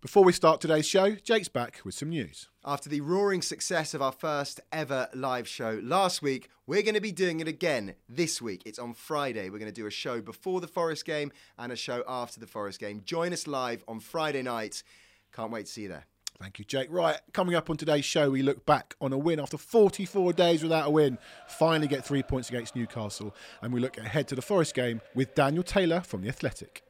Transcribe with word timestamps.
Before 0.00 0.22
we 0.22 0.32
start 0.32 0.60
today's 0.60 0.86
show, 0.86 1.16
Jake's 1.16 1.48
back 1.48 1.80
with 1.84 1.92
some 1.92 2.10
news. 2.10 2.48
After 2.64 2.88
the 2.88 3.00
roaring 3.00 3.42
success 3.42 3.94
of 3.94 4.00
our 4.00 4.12
first 4.12 4.60
ever 4.70 5.08
live 5.12 5.48
show 5.48 5.80
last 5.82 6.22
week, 6.22 6.50
we're 6.68 6.82
going 6.82 6.94
to 6.94 7.00
be 7.00 7.10
doing 7.10 7.40
it 7.40 7.48
again 7.48 7.96
this 8.08 8.40
week. 8.40 8.62
It's 8.64 8.78
on 8.78 8.94
Friday. 8.94 9.50
We're 9.50 9.58
going 9.58 9.72
to 9.72 9.80
do 9.80 9.88
a 9.88 9.90
show 9.90 10.20
before 10.20 10.60
the 10.60 10.68
Forest 10.68 11.04
game 11.04 11.32
and 11.58 11.72
a 11.72 11.76
show 11.76 12.04
after 12.06 12.38
the 12.38 12.46
Forest 12.46 12.78
game. 12.78 13.02
Join 13.04 13.32
us 13.32 13.48
live 13.48 13.82
on 13.88 13.98
Friday 13.98 14.42
night. 14.42 14.84
Can't 15.32 15.50
wait 15.50 15.66
to 15.66 15.72
see 15.72 15.82
you 15.82 15.88
there. 15.88 16.04
Thank 16.40 16.60
you, 16.60 16.64
Jake. 16.64 16.92
Right, 16.92 17.18
coming 17.32 17.56
up 17.56 17.68
on 17.68 17.76
today's 17.76 18.04
show, 18.04 18.30
we 18.30 18.42
look 18.42 18.64
back 18.64 18.94
on 19.00 19.12
a 19.12 19.18
win 19.18 19.40
after 19.40 19.58
44 19.58 20.32
days 20.32 20.62
without 20.62 20.86
a 20.86 20.90
win. 20.90 21.18
Finally, 21.48 21.88
get 21.88 22.04
three 22.04 22.22
points 22.22 22.48
against 22.50 22.76
Newcastle, 22.76 23.34
and 23.62 23.72
we 23.72 23.80
look 23.80 23.98
ahead 23.98 24.28
to 24.28 24.36
the 24.36 24.42
Forest 24.42 24.76
game 24.76 25.00
with 25.16 25.34
Daniel 25.34 25.64
Taylor 25.64 26.02
from 26.02 26.22
the 26.22 26.28
Athletic. 26.28 26.84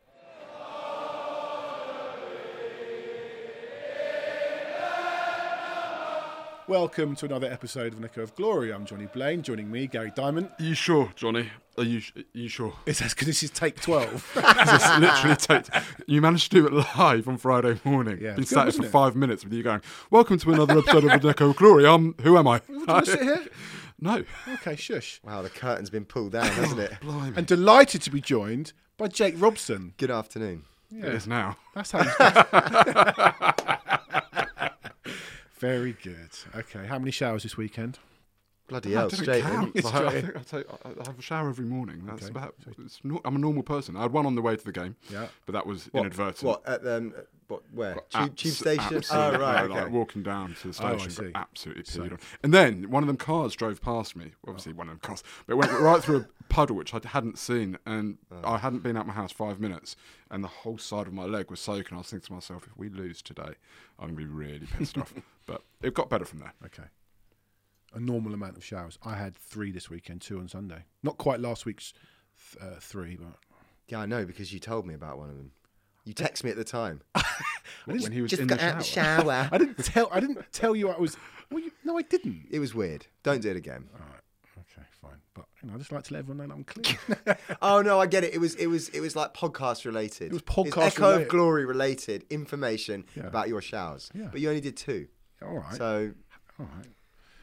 Welcome 6.69 7.17
to 7.17 7.25
another 7.25 7.51
episode 7.51 7.95
of 7.95 7.99
An 7.99 8.05
Echo 8.05 8.21
of 8.21 8.35
Glory. 8.35 8.71
I'm 8.75 8.85
Johnny 8.85 9.07
Blaine. 9.07 9.41
Joining 9.41 9.71
me, 9.71 9.87
Gary 9.87 10.13
Diamond. 10.15 10.51
Are 10.61 10.63
you 10.63 10.75
sure, 10.75 11.11
Johnny? 11.17 11.49
Are 11.79 11.83
you 11.85 12.03
are 12.15 12.23
you 12.35 12.49
sure? 12.51 12.75
It's 12.87 13.01
because 13.01 13.27
this 13.27 13.43
is 13.43 13.51
take 13.51 13.81
12. 13.81 14.33
This 14.35 14.99
literally 14.99 15.37
takes. 15.37 15.71
You 16.07 16.21
managed 16.21 16.53
to 16.53 16.61
do 16.61 16.67
it 16.67 16.73
live 16.99 17.27
on 17.27 17.39
Friday 17.39 17.81
morning. 17.85 18.19
Yeah, 18.21 18.33
Been 18.33 18.43
it's 18.43 18.51
sat 18.51 18.65
here 18.65 18.73
for 18.73 18.85
it? 18.85 18.91
five 18.91 19.17
minutes 19.17 19.45
with 19.45 19.55
you 19.55 19.63
going. 19.63 19.81
Welcome 20.11 20.39
to 20.41 20.53
another 20.53 20.79
episode 20.79 21.05
of 21.05 21.23
the 21.23 21.45
of 21.45 21.57
Glory. 21.57 21.87
Um, 21.87 22.15
who 22.21 22.37
am 22.37 22.47
I? 22.47 22.61
Would 22.69 22.87
you 22.87 23.05
sit 23.07 23.23
here? 23.23 23.47
No. 23.99 24.25
Okay, 24.47 24.77
shush. 24.77 25.23
Wow, 25.25 25.41
the 25.41 25.49
curtain's 25.51 25.89
been 25.89 26.05
pulled 26.05 26.33
down, 26.33 26.49
hasn't 26.49 26.81
it? 26.81 27.01
Blimey. 27.01 27.33
And 27.35 27.47
delighted 27.47 28.03
to 28.03 28.11
be 28.11 28.21
joined 28.21 28.75
by 28.99 29.09
Jake 29.09 29.35
Robson. 29.39 29.95
Good 29.97 30.11
afternoon. 30.11 30.65
It 30.91 31.15
is 31.15 31.27
now. 31.27 31.57
That's 31.75 31.93
how 31.93 32.03
you 32.03 32.11
Very 35.59 35.97
good. 36.03 36.31
Okay, 36.55 36.87
how 36.87 36.99
many 36.99 37.11
showers 37.11 37.43
this 37.43 37.57
weekend? 37.57 37.99
Bloody 38.69 38.95
I 38.95 38.99
hell, 39.01 39.09
didn't 39.09 39.23
straight 39.23 39.43
count. 39.43 39.75
in. 39.75 39.87
I, 39.87 39.89
I 39.89 40.11
think 40.11 40.27
I, 40.37 40.41
take, 40.43 40.67
I 40.85 40.89
I 41.01 41.07
have 41.07 41.19
a 41.19 41.23
shower 41.23 41.49
every 41.49 41.65
morning. 41.65 42.03
That's 42.05 42.25
Okay. 42.25 42.31
about. 42.31 42.55
It's 42.85 43.01
no, 43.03 43.19
I'm 43.25 43.35
a 43.35 43.39
normal 43.39 43.63
person. 43.63 43.97
I 43.97 44.03
had 44.03 44.13
one 44.13 44.27
on 44.27 44.35
the 44.35 44.43
way 44.43 44.57
to 44.57 44.65
the 44.65 44.73
game. 44.73 44.95
Yeah. 45.11 45.29
But 45.47 45.53
that 45.55 45.67
was 45.67 45.87
What, 45.87 46.01
inadvertent. 46.01 46.43
what, 46.43 46.69
at 46.69 46.87
um, 46.87 47.15
what, 47.47 47.63
where? 47.73 47.95
Tube, 47.95 48.05
Abs- 48.15 48.43
tube 48.43 48.53
station? 48.53 48.97
absolutely, 48.97 49.37
Oh, 49.39 49.41
right, 49.41 49.65
okay. 49.71 49.81
Like 49.85 49.91
walking 49.91 50.23
down 50.23 50.55
to 50.61 50.69
the 50.71 50.83
Oh, 50.85 50.87
I 50.89 50.97
station, 50.99 51.11
see. 51.13 51.31
got 51.33 51.41
absolutely 51.49 51.85
So- 51.85 52.01
peed 52.03 52.13
on. 52.13 52.19
And 52.43 52.53
then 52.53 52.91
one 52.91 53.03
of 53.03 53.07
them 53.07 53.17
cars 53.17 53.55
drove 53.55 53.81
past 53.81 54.15
me. 54.15 54.33
Obviously, 54.47 54.75
one 54.75 54.89
of 54.91 54.93
them 54.93 55.01
cars, 55.01 55.25
but 55.47 55.55
it 55.55 55.57
went 55.57 55.73
right 55.81 56.03
through 56.05 56.17
a 56.19 56.27
puddle 56.53 56.77
which 56.77 56.93
I 56.93 57.01
hadn't 57.03 57.39
seen, 57.39 57.79
and 57.87 58.19
Oh. 58.31 58.53
I 58.53 58.59
hadn't 58.59 58.83
been 58.83 58.99
out 58.99 59.07
my 59.07 59.15
house 59.15 59.33
five 59.33 59.61
minutes, 59.61 59.97
and 60.31 60.45
the 60.45 60.49
whole 60.49 60.77
side 60.77 61.07
of 61.07 61.15
my 61.15 61.25
leg 61.25 61.51
was 61.51 61.59
soaking. 61.61 61.95
I 61.97 61.99
was 62.01 62.09
thinking 62.11 62.27
to 62.27 62.33
myself, 62.35 62.67
if 62.67 62.77
we 62.77 62.91
lose 62.91 63.23
today, 63.23 63.55
I'm 63.99 64.09
gonna 64.09 64.13
be 64.19 64.27
really 64.27 64.67
pissed 64.77 64.99
off. 64.99 65.15
But 65.49 65.63
it 65.83 65.95
got 65.95 66.09
better 66.11 66.25
from 66.25 66.39
there. 66.41 66.53
Okay. 66.67 66.85
A 67.95 68.01
normal 68.01 68.35
amount 68.35 68.57
of 68.57 68.65
showers. 68.65 68.99
I 69.03 69.17
had 69.17 69.35
three 69.37 69.73
this 69.73 69.89
weekend, 69.91 70.21
two 70.21 70.39
on 70.39 70.47
Sunday. 70.49 70.85
Not 71.03 71.17
quite 71.19 71.41
last 71.41 71.65
week's 71.65 71.95
th- 72.53 72.63
uh, 72.63 72.79
three, 72.81 73.17
but 73.17 73.35
Yeah, 73.89 74.01
I 74.01 74.07
know, 74.07 74.25
because 74.27 74.53
you 74.53 74.61
told 74.61 74.87
me 74.87 74.93
about 74.95 75.19
one 75.19 75.31
of 75.31 75.37
them. 75.37 75.53
You 76.05 76.13
texted 76.15 76.45
me 76.45 76.51
at 76.51 76.57
the 76.57 76.65
time. 76.65 77.01
when 77.87 78.13
he 78.13 78.21
was 78.23 78.31
Just 78.31 78.43
in 78.43 78.49
got 78.49 78.59
the 78.59 78.65
out 78.77 78.85
shower. 78.85 79.17
the 79.17 79.23
shower. 79.23 79.49
I 79.53 79.59
didn't 79.59 79.83
tell. 79.85 80.09
I 80.13 80.21
didn't 80.21 80.53
tell 80.53 80.77
you 80.77 80.91
I 80.91 80.99
was. 80.99 81.17
Well, 81.51 81.61
you, 81.63 81.71
no, 81.85 81.99
I 81.99 82.03
didn't. 82.03 82.47
it 82.51 82.59
was 82.61 82.75
weird. 82.75 83.07
Don't 83.23 83.41
do 83.43 83.51
it 83.51 83.57
again. 83.57 83.89
All 83.95 84.01
right. 84.07 84.21
Okay, 84.71 84.87
fine. 85.03 85.19
But 85.35 85.47
you 85.63 85.69
know, 85.69 85.75
I 85.75 85.79
just 85.79 85.93
like 85.93 86.05
to 86.05 86.13
let 86.15 86.21
everyone 86.21 86.49
know 86.49 86.55
that 86.55 86.55
I'm 86.55 86.65
clean. 86.65 87.37
Oh 87.63 87.81
no, 87.83 87.99
I 88.01 88.07
get 88.07 88.25
it. 88.25 88.35
It 88.35 88.39
was 88.39 88.55
it 88.57 88.67
was 88.67 88.89
it 88.91 89.01
was 89.01 89.17
like 89.17 89.33
podcast 89.35 89.85
related. 89.87 90.27
It 90.27 90.33
was 90.33 90.43
podcast 90.43 90.87
Echo 90.89 91.03
related. 91.09 91.23
of 91.23 91.29
Glory 91.29 91.65
related 91.65 92.25
information 92.31 93.05
Yeah. 93.15 93.27
about 93.27 93.49
your 93.49 93.63
showers. 93.63 94.11
Yeah. 94.15 94.29
But 94.31 94.41
you 94.43 94.49
only 94.51 94.61
did 94.61 94.77
two. 94.77 95.09
All 95.43 95.59
right. 95.59 95.75
So 95.75 96.13
all 96.59 96.67
right. 96.77 96.87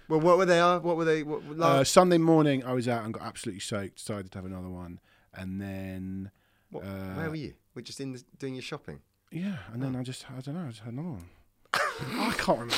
well, 0.10 0.20
what 0.20 0.38
were 0.38 0.46
they? 0.46 0.60
What 0.60 0.98
were 0.98 1.06
they? 1.06 1.24
What, 1.24 1.42
Uh, 1.60 1.84
Sunday 1.84 2.18
morning, 2.18 2.64
I 2.64 2.74
was 2.74 2.88
out 2.88 3.04
and 3.06 3.14
got 3.14 3.24
absolutely 3.24 3.62
soaked. 3.62 3.98
Decided 3.98 4.32
to 4.32 4.38
have 4.38 4.46
another 4.46 4.70
one, 4.70 5.00
and 5.34 5.62
then 5.62 6.32
what, 6.72 6.84
uh, 6.84 7.14
where 7.16 7.30
were 7.30 7.36
you? 7.36 7.54
We're 7.74 7.82
just 7.82 8.00
in 8.00 8.12
the, 8.14 8.24
doing 8.40 8.56
your 8.56 8.62
shopping. 8.62 9.00
yeah, 9.32 9.58
and 9.74 9.82
then 9.82 9.96
I 9.96 10.04
just 10.04 10.26
I 10.30 10.42
don't 10.42 10.56
know. 10.56 10.66
I 10.66 10.70
just 10.70 10.82
had 10.82 10.94
another 10.94 11.10
one. 11.10 11.30
I 11.74 12.34
can't 12.38 12.60
remember. 12.60 12.76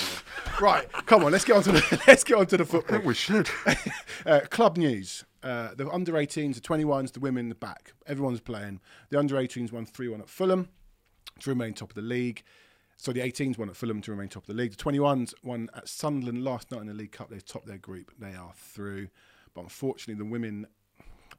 Right, 0.61 0.91
come 1.05 1.23
on. 1.23 1.31
Let's 1.31 1.45
get 1.45 1.55
on 1.57 1.63
to 1.63 1.71
the 1.71 2.03
let's 2.07 2.23
get 2.23 2.37
on 2.37 2.45
to 2.47 2.57
the 2.57 2.63
I 2.63 2.67
football. 2.67 2.95
think 2.97 3.05
we 3.05 3.13
should. 3.13 3.49
Uh, 4.25 4.41
club 4.49 4.75
news. 4.77 5.23
Uh, 5.43 5.69
the 5.75 5.87
under 5.89 6.11
18s, 6.13 6.55
the 6.55 6.59
21s, 6.59 7.13
the 7.13 7.19
women, 7.21 7.47
the 7.47 7.55
back. 7.55 7.93
Everyone's 8.07 8.41
playing. 8.41 8.81
The 9.09 9.17
under 9.19 9.35
18s 9.35 9.71
won 9.71 9.85
3 9.85 10.09
1 10.09 10.19
at 10.21 10.27
Fulham 10.29 10.67
to 11.39 11.49
remain 11.49 11.73
top 11.73 11.91
of 11.91 11.95
the 11.95 12.01
league. 12.01 12.43
So 12.99 13.11
the 13.13 13.19
18s 13.19 13.57
won 13.57 13.69
at 13.69 13.75
Fulham 13.75 14.01
to 14.01 14.11
remain 14.11 14.27
top 14.27 14.43
of 14.43 14.47
the 14.47 14.53
league. 14.53 14.71
The 14.75 14.83
21s 14.83 15.33
won 15.43 15.69
at 15.75 15.87
Sunderland 15.87 16.43
last 16.43 16.71
night 16.71 16.81
in 16.81 16.87
the 16.87 16.93
League 16.95 17.11
Cup. 17.11 17.29
They've 17.29 17.45
topped 17.45 17.67
their 17.67 17.77
group. 17.77 18.11
They 18.19 18.33
are 18.33 18.51
through. 18.55 19.09
But 19.53 19.61
unfortunately, 19.61 20.15
the 20.15 20.29
women, 20.29 20.65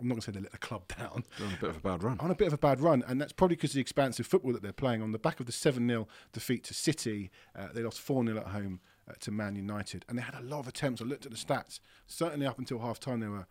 I'm 0.00 0.06
not 0.06 0.14
going 0.14 0.20
to 0.20 0.26
say 0.26 0.32
they 0.32 0.40
let 0.40 0.52
the 0.52 0.58
club 0.58 0.84
down, 0.98 1.24
They're 1.36 1.48
on 1.48 1.54
a 1.54 1.56
bit 1.56 1.70
of 1.70 1.76
a 1.76 1.80
bad 1.80 2.02
run. 2.04 2.16
on 2.20 2.30
a 2.30 2.34
bit 2.36 2.46
of 2.46 2.52
a 2.52 2.58
bad 2.58 2.80
run, 2.80 3.02
and 3.08 3.20
that's 3.20 3.32
probably 3.32 3.56
because 3.56 3.70
of 3.72 3.74
the 3.74 3.80
expansive 3.80 4.26
football 4.26 4.52
that 4.52 4.62
they're 4.62 4.72
playing. 4.72 5.02
On 5.02 5.10
the 5.10 5.18
back 5.18 5.40
of 5.40 5.46
the 5.46 5.52
7 5.52 5.86
0 5.88 6.06
defeat 6.32 6.62
to 6.64 6.74
City, 6.74 7.30
uh, 7.58 7.68
they 7.74 7.82
lost 7.82 8.00
4 8.00 8.24
0 8.24 8.38
at 8.38 8.46
home 8.48 8.78
uh, 9.10 9.14
to 9.20 9.32
Man 9.32 9.56
United, 9.56 10.04
and 10.08 10.16
they 10.16 10.22
had 10.22 10.34
a 10.36 10.42
lot 10.42 10.60
of 10.60 10.68
attempts. 10.68 11.02
I 11.02 11.06
looked 11.06 11.26
at 11.26 11.32
the 11.32 11.38
stats. 11.38 11.80
Certainly 12.06 12.46
up 12.46 12.58
until 12.60 12.78
half 12.78 13.00
time, 13.00 13.18
they 13.20 13.28
were. 13.28 13.46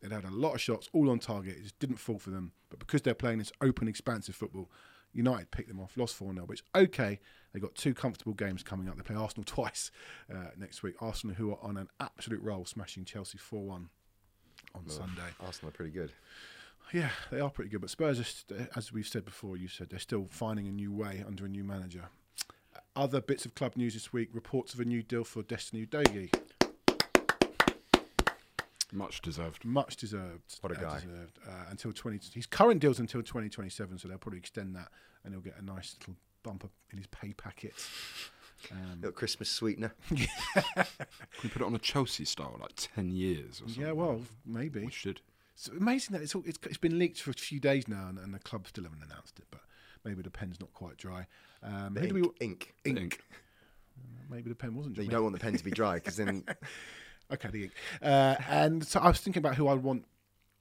They'd 0.00 0.12
had 0.12 0.24
a 0.24 0.30
lot 0.30 0.54
of 0.54 0.62
shots, 0.62 0.88
all 0.94 1.10
on 1.10 1.18
target. 1.18 1.56
It 1.58 1.62
just 1.64 1.78
didn't 1.78 1.98
fall 1.98 2.18
for 2.18 2.30
them. 2.30 2.52
But 2.70 2.78
because 2.78 3.02
they're 3.02 3.12
playing 3.12 3.36
this 3.38 3.52
open, 3.60 3.86
expansive 3.86 4.34
football, 4.34 4.70
United 5.12 5.50
picked 5.50 5.68
them 5.68 5.80
off, 5.80 5.96
lost 5.96 6.14
4 6.14 6.32
0, 6.32 6.46
but 6.46 6.52
it's 6.52 6.62
okay. 6.74 7.20
They've 7.52 7.62
got 7.62 7.74
two 7.74 7.94
comfortable 7.94 8.32
games 8.34 8.62
coming 8.62 8.88
up. 8.88 8.96
They 8.96 9.02
play 9.02 9.16
Arsenal 9.16 9.44
twice 9.46 9.90
uh, 10.32 10.50
next 10.56 10.82
week. 10.82 10.94
Arsenal, 11.00 11.36
who 11.36 11.50
are 11.50 11.58
on 11.62 11.76
an 11.76 11.88
absolute 11.98 12.42
roll, 12.42 12.64
smashing 12.64 13.04
Chelsea 13.04 13.38
4 13.38 13.62
1 13.62 13.88
on 14.74 14.88
Sunday. 14.88 15.22
Arsenal 15.40 15.70
are 15.70 15.72
pretty 15.72 15.92
good. 15.92 16.12
Yeah, 16.92 17.10
they 17.30 17.40
are 17.40 17.50
pretty 17.50 17.70
good. 17.70 17.80
But 17.80 17.90
Spurs, 17.90 18.24
st- 18.26 18.68
as 18.76 18.92
we've 18.92 19.06
said 19.06 19.24
before, 19.24 19.56
you 19.56 19.68
said 19.68 19.90
they're 19.90 19.98
still 19.98 20.26
finding 20.30 20.66
a 20.66 20.72
new 20.72 20.92
way 20.92 21.24
under 21.26 21.44
a 21.44 21.48
new 21.48 21.64
manager. 21.64 22.06
Other 22.96 23.20
bits 23.20 23.44
of 23.44 23.54
club 23.54 23.76
news 23.76 23.94
this 23.94 24.12
week: 24.12 24.30
reports 24.32 24.74
of 24.74 24.80
a 24.80 24.84
new 24.84 25.02
deal 25.02 25.24
for 25.24 25.42
Destiny 25.42 25.86
Udogie. 25.86 26.32
Much 28.92 29.22
deserved. 29.22 29.64
Much 29.64 29.96
deserved. 29.96 30.58
What 30.60 30.72
a 30.72 30.78
uh, 30.78 30.80
guy. 30.80 31.00
Deserved, 31.00 31.38
uh, 31.46 31.64
until 31.70 31.92
twenty. 31.92 32.20
His 32.34 32.46
current 32.46 32.80
deal's 32.80 32.98
until 32.98 33.22
twenty 33.22 33.48
twenty 33.48 33.70
seven, 33.70 33.98
so 33.98 34.08
they'll 34.08 34.18
probably 34.18 34.38
extend 34.38 34.74
that, 34.76 34.88
and 35.24 35.32
he'll 35.34 35.42
get 35.42 35.56
a 35.58 35.64
nice 35.64 35.96
little 36.00 36.16
bump 36.42 36.64
up 36.64 36.70
in 36.90 36.98
his 36.98 37.06
pay 37.08 37.32
packet. 37.32 37.74
Um, 38.70 38.96
Little 38.96 39.12
Christmas 39.12 39.48
sweetener. 39.48 39.94
Can 40.08 40.26
we 41.42 41.48
put 41.48 41.62
it 41.62 41.64
on 41.64 41.74
a 41.74 41.78
Chelsea 41.78 42.24
style, 42.24 42.56
like 42.60 42.72
ten 42.76 43.10
years 43.10 43.60
or 43.60 43.68
something? 43.68 43.82
yeah, 43.82 43.92
well, 43.92 44.20
maybe. 44.44 44.84
we 44.84 44.90
should. 44.90 45.20
It's 45.54 45.68
amazing 45.68 46.14
that 46.14 46.22
it's, 46.22 46.34
all, 46.34 46.42
it's 46.46 46.58
it's 46.64 46.78
been 46.78 46.98
leaked 46.98 47.20
for 47.22 47.30
a 47.30 47.34
few 47.34 47.60
days 47.60 47.88
now, 47.88 48.08
and, 48.08 48.18
and 48.18 48.34
the 48.34 48.38
club 48.38 48.66
still 48.66 48.84
haven't 48.84 49.02
announced 49.02 49.38
it. 49.38 49.46
But 49.50 49.60
maybe 50.04 50.22
the 50.22 50.30
pen's 50.30 50.60
not 50.60 50.72
quite 50.74 50.96
dry. 50.96 51.26
Um, 51.62 51.94
The 51.94 52.04
ink. 52.04 52.12
we? 52.14 52.20
ink. 52.40 52.74
Ink. 52.84 52.98
Ink. 52.98 53.20
Maybe 54.30 54.48
the 54.48 54.54
pen 54.54 54.74
wasn't. 54.74 54.94
dry. 54.94 55.04
You 55.04 55.10
don't 55.10 55.22
want 55.22 55.34
the 55.34 55.40
pen 55.40 55.56
to 55.56 55.64
be 55.64 55.70
dry 55.70 55.94
because 55.94 56.16
then 56.16 56.44
Okay, 57.32 57.48
the 57.50 57.62
ink. 57.64 57.72
Uh, 58.02 58.36
and 58.48 58.86
so 58.86 59.00
I 59.00 59.08
was 59.08 59.20
thinking 59.20 59.40
about 59.40 59.54
who 59.56 59.68
I'd 59.68 59.82
want 59.82 60.06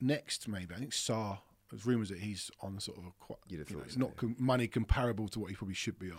next. 0.01 0.47
Maybe 0.47 0.73
I 0.75 0.77
think 0.79 0.91
Sarr. 0.91 1.39
There's 1.71 1.85
rumours 1.85 2.09
that 2.09 2.17
he's 2.17 2.49
on 2.61 2.79
sort 2.79 2.97
of 2.97 3.05
a 3.05 3.11
quite. 3.19 3.37
You'd 3.47 3.59
have 3.59 3.69
you 3.69 3.77
know, 3.77 3.83
it's 3.83 3.95
not 3.97 4.15
com- 4.15 4.35
money 4.39 4.67
comparable 4.67 5.27
to 5.29 5.39
what 5.39 5.51
he 5.51 5.55
probably 5.55 5.75
should 5.75 5.99
be 5.99 6.09
on. 6.09 6.17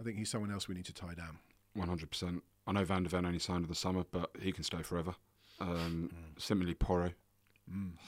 I 0.00 0.02
think 0.04 0.16
he's 0.16 0.28
someone 0.28 0.50
else 0.50 0.66
we 0.66 0.74
need 0.74 0.86
to 0.86 0.92
tie 0.92 1.14
down. 1.14 1.38
One 1.74 1.86
hundred 1.88 2.10
percent. 2.10 2.42
I 2.66 2.72
know 2.72 2.84
Van 2.84 3.04
der 3.04 3.08
Ven 3.08 3.24
only 3.24 3.38
signed 3.38 3.62
in 3.64 3.68
the 3.68 3.74
summer, 3.76 4.04
but 4.10 4.30
he 4.40 4.50
can 4.52 4.64
stay 4.64 4.82
forever. 4.82 5.14
Um, 5.60 6.10
Mm. 6.12 6.40
Similarly, 6.42 6.74
Porro, 6.74 7.10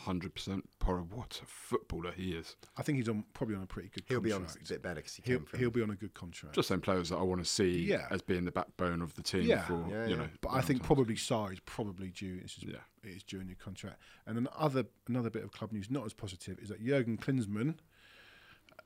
hundred 0.04 0.34
percent. 0.34 0.68
Porro, 0.78 1.06
what 1.10 1.40
a 1.42 1.46
footballer 1.46 2.12
he 2.12 2.32
is. 2.32 2.56
I 2.76 2.82
think 2.82 2.96
he's 2.98 3.08
on 3.08 3.24
probably 3.34 3.56
on 3.56 3.62
a 3.62 3.66
pretty 3.66 3.88
good. 3.88 4.04
he'll 4.08 4.20
be 4.20 4.32
on 4.32 4.44
contract. 4.44 4.70
a 4.70 4.72
bit 4.74 4.82
better 4.82 4.94
because 4.96 5.14
he 5.16 5.22
He'll, 5.24 5.38
came 5.38 5.46
from. 5.46 5.58
he'll 5.58 5.70
be 5.70 5.82
on 5.82 5.90
a 5.90 5.94
good 5.96 6.14
contract. 6.14 6.54
Just 6.54 6.68
them 6.68 6.80
players 6.80 7.10
that 7.10 7.16
I 7.16 7.22
want 7.22 7.40
to 7.42 7.44
see 7.48 7.84
Yeah. 7.86 8.06
as 8.10 8.22
being 8.22 8.44
the 8.44 8.52
backbone 8.52 9.02
of 9.02 9.14
the 9.14 9.22
team 9.22 9.42
Yeah. 9.42 9.64
for 9.66 9.84
Yeah, 9.90 10.04
you 10.04 10.10
yeah. 10.10 10.16
know. 10.16 10.28
but 10.40 10.50
I 10.50 10.60
think 10.60 10.80
long 10.80 10.86
probably 10.86 11.14
Sarr 11.16 11.52
is 11.52 11.60
probably 11.60 12.08
due. 12.10 12.40
This 12.40 12.56
is, 12.58 12.64
Yeah. 12.64 12.76
it 13.04 13.08
is 13.16 13.22
due 13.22 13.40
a 13.40 13.44
new 13.44 13.54
contract. 13.56 14.00
And 14.26 14.36
then 14.36 14.48
other 14.56 14.86
another 15.08 15.30
bit 15.30 15.44
of 15.44 15.52
club 15.52 15.72
news, 15.72 15.90
not 15.90 16.04
as 16.06 16.12
positive, 16.14 16.58
is 16.60 16.68
that 16.70 16.84
Jurgen 16.84 17.18
Klinsmann. 17.18 17.76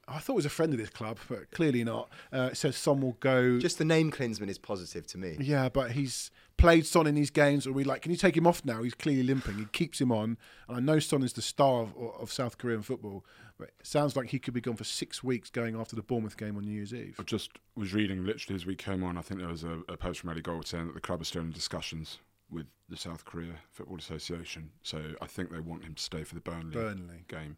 I 0.09 0.19
thought 0.19 0.35
was 0.35 0.47
a 0.47 0.51
friend 0.51 0.73
of 0.73 0.79
this 0.79 0.91
club, 0.91 1.19
but 1.29 1.51
clearly 1.51 1.85
not. 1.85 2.11
Uh, 2.33 2.51
it 2.53 2.57
says 2.57 2.77
Son 2.77 3.01
will 3.01 3.17
go. 3.21 3.59
Just 3.59 3.79
the 3.79 3.85
name 3.85 4.11
Klinsmann 4.11 4.49
is 4.49 4.59
positive 4.59 5.07
to 5.09 5.19
me. 5.19 5.37
Yeah, 5.41 5.69
but 5.69 5.93
he's 5.93 6.31
played 6.57 6.87
Son 6.87 7.07
in 7.07 7.15
these 7.15 7.31
games. 7.31 7.67
Are 7.67 7.73
we 7.73 7.85
like, 7.85 8.03
can 8.03 8.11
you 8.11 8.17
take 8.17 8.37
him 8.37 8.47
off 8.47 8.65
now? 8.65 8.83
He's 8.83 8.95
clearly 8.95 9.23
limping. 9.23 9.57
He 9.59 9.65
keeps 9.67 10.01
him 10.01 10.13
on. 10.13 10.37
And 10.69 10.77
I 10.77 10.81
know 10.81 10.99
Son 10.99 11.23
is 11.23 11.33
the 11.33 11.43
star 11.43 11.83
of, 11.83 11.97
of 12.21 12.33
South 12.33 12.59
Korean 12.59 12.83
football, 12.83 13.25
but 13.59 13.69
it 13.69 13.87
sounds 13.87 14.17
like 14.17 14.31
he 14.31 14.39
could 14.39 14.55
be 14.55 14.61
gone 14.61 14.77
for 14.77 14.85
six 14.85 15.23
weeks 15.25 15.51
going 15.51 15.77
after 15.77 15.97
the 15.97 16.03
Bournemouth 16.03 16.37
game 16.37 16.57
on 16.57 16.65
New 16.65 16.73
Year's 16.73 16.95
Eve. 16.95 17.17
I 17.19 17.23
just 17.23 17.51
was 17.77 17.95
reading 17.95 18.25
literally 18.25 18.57
as 18.57 18.67
we 18.67 18.77
came 18.77 19.03
on. 19.05 19.17
I 19.17 19.23
think 19.23 19.41
there 19.41 19.49
was 19.49 19.65
a, 19.65 19.81
a 19.89 19.97
post 19.97 20.21
from 20.21 20.31
Eddie 20.31 20.43
Gold 20.43 20.67
saying 20.67 20.87
that 20.87 20.95
the 20.95 21.01
club 21.01 21.23
is 21.23 21.29
still 21.29 21.43
in 21.43 21.51
discussions 21.51 22.19
with 22.51 22.67
the 22.89 22.97
South 22.97 23.25
Korea 23.25 23.55
Football 23.73 23.99
Association. 23.99 24.71
So 24.83 25.01
I 25.23 25.27
think 25.27 25.51
they 25.51 25.61
want 25.61 25.85
him 25.85 25.95
to 25.95 26.03
stay 26.03 26.25
for 26.25 26.35
the 26.35 26.41
Burnley, 26.41 26.73
Burnley. 26.75 27.25
game, 27.29 27.57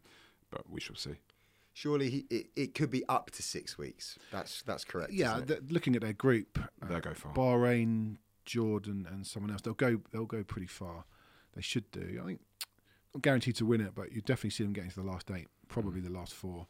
but 0.49 0.69
we 0.69 0.79
shall 0.79 0.95
see. 0.95 1.15
Surely 1.77 2.09
he, 2.09 2.25
it, 2.31 2.47
it 2.55 2.73
could 2.73 2.89
be 2.89 3.03
up 3.07 3.29
to 3.31 3.43
six 3.43 3.77
weeks. 3.77 4.17
That's 4.31 4.63
that's 4.63 4.83
correct. 4.83 5.13
Yeah, 5.13 5.35
isn't 5.35 5.51
it? 5.51 5.59
th- 5.59 5.71
looking 5.71 5.95
at 5.95 6.01
their 6.01 6.13
group, 6.13 6.59
uh, 6.59 6.87
They'll 6.87 6.99
go 6.99 7.13
far. 7.13 7.33
Bahrain, 7.33 8.17
Jordan, 8.45 9.07
and 9.09 9.27
someone 9.27 9.51
else. 9.51 9.61
They'll 9.61 9.73
go. 9.73 10.01
They'll 10.11 10.25
go 10.25 10.43
pretty 10.43 10.67
far. 10.67 11.05
They 11.55 11.61
should 11.61 11.89
do. 11.91 12.19
I 12.21 12.25
think 12.25 12.41
not 13.13 13.21
guaranteed 13.21 13.55
to 13.57 13.65
win 13.65 13.81
it, 13.81 13.93
but 13.95 14.11
you 14.11 14.21
definitely 14.21 14.51
see 14.51 14.63
them 14.63 14.73
getting 14.73 14.89
to 14.91 15.01
the 15.01 15.07
last 15.07 15.29
eight, 15.31 15.47
probably 15.67 16.01
the 16.01 16.09
last 16.09 16.33
four. 16.33 16.67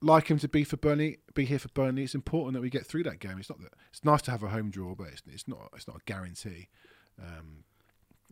Like 0.00 0.28
him 0.28 0.38
to 0.38 0.48
be 0.48 0.64
for 0.64 0.76
Burnley, 0.76 1.18
be 1.34 1.44
here 1.44 1.60
for 1.60 1.68
Burnley. 1.68 2.02
It's 2.02 2.14
important 2.14 2.54
that 2.54 2.60
we 2.60 2.70
get 2.70 2.84
through 2.84 3.04
that 3.04 3.20
game. 3.20 3.38
It's 3.38 3.48
not 3.48 3.60
that 3.60 3.72
it's 3.90 4.04
nice 4.04 4.22
to 4.22 4.30
have 4.32 4.42
a 4.42 4.48
home 4.48 4.70
draw, 4.70 4.94
but 4.94 5.08
it's, 5.08 5.22
it's 5.26 5.46
not. 5.46 5.70
It's 5.76 5.86
not 5.86 5.98
a 5.98 6.04
guarantee. 6.06 6.68
Um, 7.20 7.64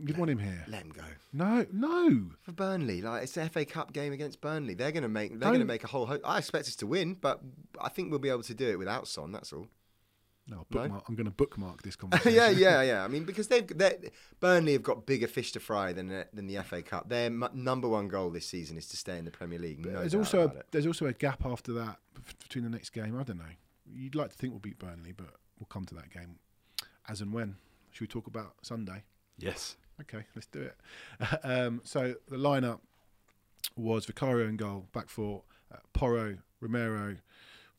you'd 0.06 0.18
want 0.18 0.30
him 0.30 0.38
here. 0.38 0.64
Let 0.68 0.82
him 0.82 0.90
go 0.90 1.02
No, 1.32 1.66
no. 1.72 2.30
for 2.40 2.52
Burnley. 2.52 3.02
Like 3.02 3.22
it's 3.24 3.32
the 3.32 3.48
FA 3.48 3.64
Cup 3.64 3.92
game 3.92 4.12
against 4.12 4.40
Burnley. 4.40 4.74
They're 4.74 4.92
going 4.92 5.02
to 5.02 5.08
make. 5.08 5.30
They're 5.38 5.48
going 5.50 5.60
to 5.60 5.66
make 5.66 5.84
a 5.84 5.88
whole. 5.88 6.06
Ho- 6.06 6.20
I 6.24 6.38
expect 6.38 6.66
us 6.68 6.76
to 6.76 6.86
win, 6.86 7.14
but 7.20 7.40
I 7.80 7.88
think 7.88 8.10
we'll 8.10 8.18
be 8.18 8.28
able 8.30 8.42
to 8.44 8.54
do 8.54 8.68
it 8.68 8.78
without 8.78 9.06
Son. 9.08 9.32
That's 9.32 9.52
all. 9.52 9.66
No, 10.48 10.66
No? 10.70 10.80
I'm 11.06 11.14
going 11.14 11.26
to 11.26 11.30
bookmark 11.30 11.82
this 11.82 11.94
conversation. 12.02 12.32
yeah, 12.34 12.48
yeah, 12.50 12.82
yeah. 12.90 13.04
I 13.04 13.08
mean, 13.08 13.24
because 13.24 13.46
they've 13.46 13.70
Burnley 14.40 14.72
have 14.72 14.82
got 14.82 15.06
bigger 15.06 15.28
fish 15.28 15.52
to 15.52 15.60
fry 15.60 15.92
than 15.92 16.08
the- 16.08 16.26
than 16.32 16.46
the 16.48 16.56
FA 16.64 16.82
Cup. 16.82 17.08
Their 17.08 17.26
m- 17.26 17.48
number 17.54 17.88
one 17.88 18.08
goal 18.08 18.30
this 18.30 18.46
season 18.46 18.76
is 18.76 18.88
to 18.88 18.96
stay 18.96 19.18
in 19.18 19.24
the 19.24 19.30
Premier 19.30 19.58
League. 19.60 19.84
No 19.84 20.00
there's 20.00 20.14
also 20.14 20.48
a, 20.48 20.52
there's 20.72 20.86
also 20.86 21.06
a 21.06 21.12
gap 21.12 21.44
after 21.46 21.72
that 21.74 21.98
between 22.42 22.64
the 22.64 22.70
next 22.70 22.90
game. 22.90 23.16
I 23.18 23.22
don't 23.22 23.38
know. 23.38 23.44
You'd 23.92 24.14
like 24.16 24.30
to 24.30 24.36
think 24.36 24.52
we'll 24.52 24.60
beat 24.60 24.78
Burnley, 24.78 25.12
but 25.12 25.34
we'll 25.58 25.66
come 25.68 25.84
to 25.86 25.94
that 25.96 26.10
game 26.10 26.36
as 27.08 27.20
and 27.20 27.32
when. 27.32 27.56
Should 27.92 28.02
we 28.02 28.06
talk 28.08 28.26
about 28.26 28.54
Sunday? 28.62 29.04
Yes. 29.38 29.76
Okay, 30.02 30.24
let's 30.34 30.46
do 30.46 30.62
it. 30.62 30.76
um, 31.44 31.80
so 31.84 32.14
the 32.28 32.36
lineup 32.36 32.80
was 33.76 34.06
Vicario 34.06 34.46
in 34.46 34.56
goal, 34.56 34.86
back 34.92 35.08
four, 35.08 35.42
uh, 35.72 35.78
Porro, 35.92 36.38
Romero, 36.60 37.16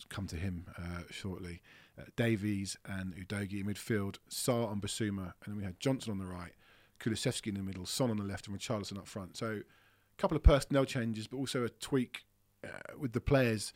come 0.09 0.27
to 0.27 0.35
him 0.35 0.65
uh, 0.77 1.03
shortly, 1.09 1.61
uh, 1.99 2.03
Davies 2.15 2.77
and 2.85 3.15
Udogie 3.15 3.61
in 3.61 3.67
midfield, 3.67 4.17
Sarr 4.29 4.71
and 4.71 4.81
Bissouma, 4.81 5.33
and 5.43 5.47
then 5.47 5.57
we 5.57 5.63
had 5.63 5.79
Johnson 5.79 6.11
on 6.11 6.19
the 6.19 6.25
right, 6.25 6.53
Kulusevski 6.99 7.47
in 7.47 7.55
the 7.55 7.63
middle, 7.63 7.85
Son 7.85 8.09
on 8.09 8.17
the 8.17 8.23
left, 8.23 8.47
and 8.47 8.57
Richarlison 8.57 8.97
up 8.97 9.07
front. 9.07 9.37
So 9.37 9.61
a 9.61 10.21
couple 10.21 10.37
of 10.37 10.43
personnel 10.43 10.85
changes, 10.85 11.27
but 11.27 11.37
also 11.37 11.63
a 11.63 11.69
tweak 11.69 12.25
uh, 12.63 12.97
with 12.97 13.13
the 13.13 13.21
players 13.21 13.73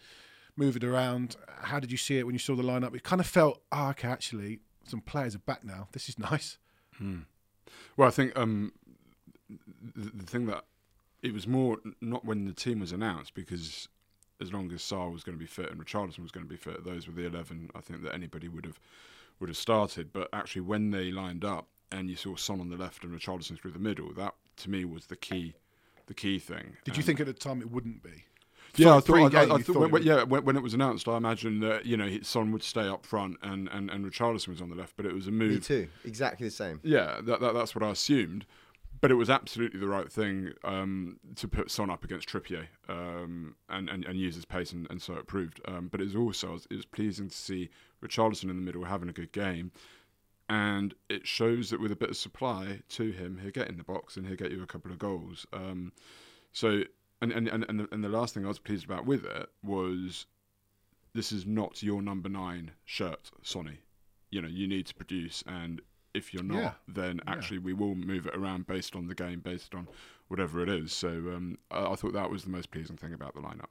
moving 0.55 0.83
around. 0.83 1.35
How 1.61 1.79
did 1.79 1.91
you 1.91 1.97
see 1.97 2.17
it 2.17 2.25
when 2.25 2.35
you 2.35 2.39
saw 2.39 2.55
the 2.55 2.63
lineup? 2.63 2.95
It 2.95 3.03
kind 3.03 3.19
of 3.19 3.27
felt, 3.27 3.61
oh, 3.71 3.89
okay, 3.89 4.07
actually, 4.07 4.59
some 4.85 5.01
players 5.01 5.35
are 5.35 5.39
back 5.39 5.63
now. 5.63 5.87
This 5.91 6.09
is 6.09 6.19
nice. 6.31 6.57
Well, 7.97 8.07
I 8.07 8.11
think 8.11 8.37
um, 8.37 8.73
the, 9.49 10.11
the 10.13 10.25
thing 10.25 10.45
that 10.47 10.65
it 11.21 11.33
was 11.33 11.47
more 11.47 11.77
not 12.01 12.25
when 12.25 12.45
the 12.45 12.53
team 12.53 12.79
was 12.79 12.91
announced 12.91 13.33
because 13.33 13.87
as 14.41 14.51
long 14.51 14.71
as 14.71 14.81
Sarr 14.81 15.11
was 15.11 15.23
going 15.23 15.37
to 15.37 15.39
be 15.39 15.47
fit 15.47 15.71
and 15.71 15.83
Richarlison 15.83 16.19
was 16.19 16.31
going 16.31 16.45
to 16.45 16.49
be 16.49 16.57
fit, 16.57 16.83
those 16.83 17.07
were 17.07 17.13
the 17.13 17.25
eleven. 17.25 17.69
I 17.75 17.81
think 17.81 18.03
that 18.03 18.13
anybody 18.13 18.47
would 18.47 18.65
have 18.65 18.79
would 19.39 19.49
have 19.49 19.57
started. 19.57 20.11
But 20.13 20.29
actually, 20.33 20.61
when 20.61 20.91
they 20.91 21.11
lined 21.11 21.45
up 21.45 21.67
and 21.91 22.09
you 22.09 22.15
saw 22.15 22.35
Son 22.35 22.59
on 22.59 22.69
the 22.69 22.77
left 22.77 23.03
and 23.03 23.17
Richarlison 23.17 23.59
through 23.59 23.71
the 23.71 23.79
middle, 23.79 24.13
that 24.13 24.33
to 24.57 24.69
me 24.69 24.85
was 24.85 25.07
the 25.07 25.15
key 25.15 25.55
the 26.07 26.13
key 26.13 26.39
thing. 26.39 26.77
Did 26.83 26.97
you 26.97 27.03
think 27.03 27.19
at 27.19 27.25
the 27.25 27.33
time 27.33 27.61
it 27.61 27.71
wouldn't 27.71 28.03
be? 28.03 28.25
Yeah, 28.77 28.95
I 28.95 28.99
thought. 28.99 29.33
I, 29.35 29.39
I, 29.41 29.55
I 29.55 29.61
thought, 29.61 29.75
when, 29.77 29.89
it 29.89 29.91
was- 29.91 30.05
yeah, 30.05 30.23
when, 30.23 30.43
when 30.45 30.55
it 30.55 30.63
was 30.63 30.73
announced, 30.73 31.07
I 31.07 31.17
imagined 31.17 31.61
that 31.63 31.85
you 31.85 31.97
know 31.97 32.09
Son 32.21 32.51
would 32.51 32.63
stay 32.63 32.87
up 32.87 33.05
front 33.05 33.37
and 33.41 33.67
and 33.71 33.89
and 33.89 34.05
Richarlison 34.05 34.49
was 34.49 34.61
on 34.61 34.69
the 34.69 34.75
left, 34.75 34.95
but 34.97 35.05
it 35.05 35.13
was 35.13 35.27
a 35.27 35.31
Me 35.31 35.47
move. 35.47 35.65
too. 35.65 35.87
Exactly 36.03 36.47
the 36.47 36.51
same. 36.51 36.79
Yeah, 36.83 37.19
that, 37.23 37.39
that, 37.41 37.53
that's 37.53 37.73
what 37.75 37.83
I 37.83 37.89
assumed. 37.91 38.45
But 39.01 39.11
it 39.11 39.15
was 39.15 39.29
absolutely 39.29 39.79
the 39.79 39.87
right 39.89 40.09
thing 40.11 40.53
um, 40.63 41.19
to 41.35 41.47
put 41.49 41.69
Son 41.69 41.89
up 41.89 42.03
against 42.05 42.29
Trippier 42.29 42.67
um, 42.87 43.55
and, 43.69 43.89
and, 43.89 44.05
and 44.05 44.17
use 44.17 44.35
his 44.35 44.45
pace, 44.45 44.71
and, 44.71 44.87
and 44.89 45.01
so 45.01 45.15
it 45.15 45.27
proved. 45.27 45.59
Um, 45.67 45.89
but 45.91 45.99
it 45.99 46.05
was 46.05 46.15
also 46.15 46.57
it 46.69 46.75
was 46.75 46.85
pleasing 46.85 47.27
to 47.27 47.35
see 47.35 47.69
Richarlison 48.03 48.43
in 48.43 48.55
the 48.55 48.61
middle 48.63 48.85
having 48.85 49.09
a 49.09 49.13
good 49.13 49.31
game, 49.33 49.71
and 50.47 50.93
it 51.09 51.27
shows 51.27 51.69
that 51.71 51.79
with 51.81 51.91
a 51.91 51.95
bit 51.95 52.09
of 52.09 52.17
supply 52.17 52.79
to 52.89 53.11
him, 53.11 53.39
he'll 53.41 53.51
get 53.51 53.67
in 53.67 53.77
the 53.77 53.83
box 53.83 54.15
and 54.15 54.27
he'll 54.27 54.37
get 54.37 54.51
you 54.51 54.63
a 54.63 54.67
couple 54.67 54.91
of 54.91 54.97
goals. 54.97 55.45
Um, 55.51 55.91
so, 56.53 56.83
and 57.21 57.31
and, 57.31 57.47
and, 57.47 57.65
and, 57.69 57.79
the, 57.79 57.87
and 57.91 58.03
the 58.03 58.09
last 58.09 58.33
thing 58.33 58.45
I 58.45 58.47
was 58.47 58.59
pleased 58.59 58.85
about 58.85 59.05
with 59.05 59.25
it 59.25 59.49
was 59.63 60.25
this 61.13 61.31
is 61.31 61.45
not 61.45 61.81
your 61.81 62.01
number 62.01 62.29
nine 62.29 62.71
shirt, 62.83 63.31
Sonny. 63.41 63.79
You 64.31 64.41
know, 64.41 64.47
you 64.49 64.67
need 64.67 64.85
to 64.87 64.93
produce, 64.95 65.43
and 65.47 65.81
if 66.13 66.33
you're 66.33 66.43
not, 66.43 66.57
Yeah. 66.57 66.71
then 66.87 67.21
Yeah. 67.25 67.31
actually 67.33 67.59
we 67.59 67.73
will 67.73 67.95
move 67.95 68.25
it 68.27 68.35
around 68.35 68.67
based 68.67 68.95
on 68.95 69.07
the 69.07 69.15
game, 69.15 69.39
based 69.39 69.73
on 69.73 69.87
whatever 70.27 70.61
it 70.61 70.69
is. 70.69 70.91
So 70.91 71.09
um, 71.09 71.57
I, 71.71 71.91
I 71.91 71.95
thought 71.95 72.13
that 72.13 72.29
was 72.29 72.43
the 72.43 72.49
most 72.49 72.71
pleasing 72.71 72.97
thing 72.97 73.13
about 73.13 73.33
the 73.35 73.41
lineup. 73.41 73.69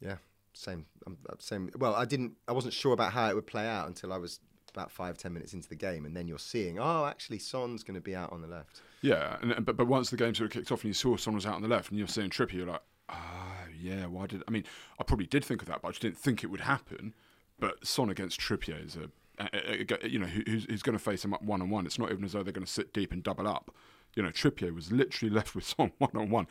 Yeah, 0.00 0.16
same. 0.54 0.86
Um, 1.06 1.18
uh, 1.28 1.34
same. 1.38 1.70
Well, 1.76 1.94
I 1.94 2.04
didn't. 2.04 2.36
I 2.46 2.52
wasn't 2.52 2.72
sure 2.74 2.92
about 2.92 3.12
how 3.12 3.28
it 3.28 3.34
would 3.34 3.46
play 3.46 3.66
out 3.66 3.88
until 3.88 4.12
I 4.12 4.16
was 4.18 4.40
about 4.72 4.90
five 4.92 5.18
ten 5.18 5.32
minutes 5.32 5.52
into 5.54 5.68
the 5.68 5.74
game, 5.76 6.04
and 6.06 6.16
then 6.16 6.28
you're 6.28 6.38
seeing, 6.38 6.78
oh, 6.78 7.04
actually, 7.06 7.40
Son's 7.40 7.82
going 7.82 7.96
to 7.96 8.00
be 8.00 8.14
out 8.14 8.32
on 8.32 8.40
the 8.40 8.48
left. 8.48 8.80
Yeah, 9.02 9.36
and, 9.40 9.64
but 9.64 9.76
but 9.76 9.86
once 9.86 10.10
the 10.10 10.16
game 10.16 10.34
sort 10.34 10.46
of 10.46 10.52
kicked 10.52 10.72
off 10.72 10.82
and 10.82 10.88
you 10.88 10.94
saw 10.94 11.16
Son 11.16 11.34
was 11.34 11.46
out 11.46 11.54
on 11.54 11.62
the 11.62 11.68
left 11.68 11.90
and 11.90 11.98
you're 11.98 12.08
seeing 12.08 12.30
Trippier, 12.30 12.54
you're 12.54 12.66
like, 12.66 12.82
ah, 13.08 13.64
yeah. 13.80 14.06
Why 14.06 14.26
did 14.26 14.42
I 14.48 14.50
mean? 14.50 14.64
I 14.98 15.04
probably 15.04 15.26
did 15.26 15.44
think 15.44 15.62
of 15.62 15.68
that, 15.68 15.82
but 15.82 15.88
I 15.88 15.90
just 15.92 16.02
didn't 16.02 16.18
think 16.18 16.42
it 16.42 16.48
would 16.48 16.60
happen. 16.62 17.14
But 17.60 17.86
Son 17.86 18.10
against 18.10 18.40
Trippier 18.40 18.84
is 18.84 18.96
a, 18.96 19.08
a, 19.40 19.86
a- 20.04 20.08
you 20.08 20.18
know 20.18 20.26
who- 20.26 20.42
who's, 20.46 20.64
who's 20.64 20.82
going 20.82 20.96
to 20.98 21.02
face 21.02 21.24
him 21.24 21.32
up 21.34 21.42
one 21.42 21.60
on 21.62 21.70
one. 21.70 21.86
It's 21.86 21.98
not 21.98 22.10
even 22.10 22.24
as 22.24 22.32
though 22.32 22.42
they're 22.42 22.52
going 22.52 22.66
to 22.66 22.72
sit 22.72 22.92
deep 22.92 23.12
and 23.12 23.22
double 23.22 23.46
up. 23.48 23.74
You 24.16 24.22
know, 24.22 24.30
Trippier 24.30 24.74
was 24.74 24.90
literally 24.90 25.32
left 25.34 25.54
with 25.54 25.64
Son 25.64 25.92
one 25.98 26.10
on 26.14 26.30
one. 26.30 26.46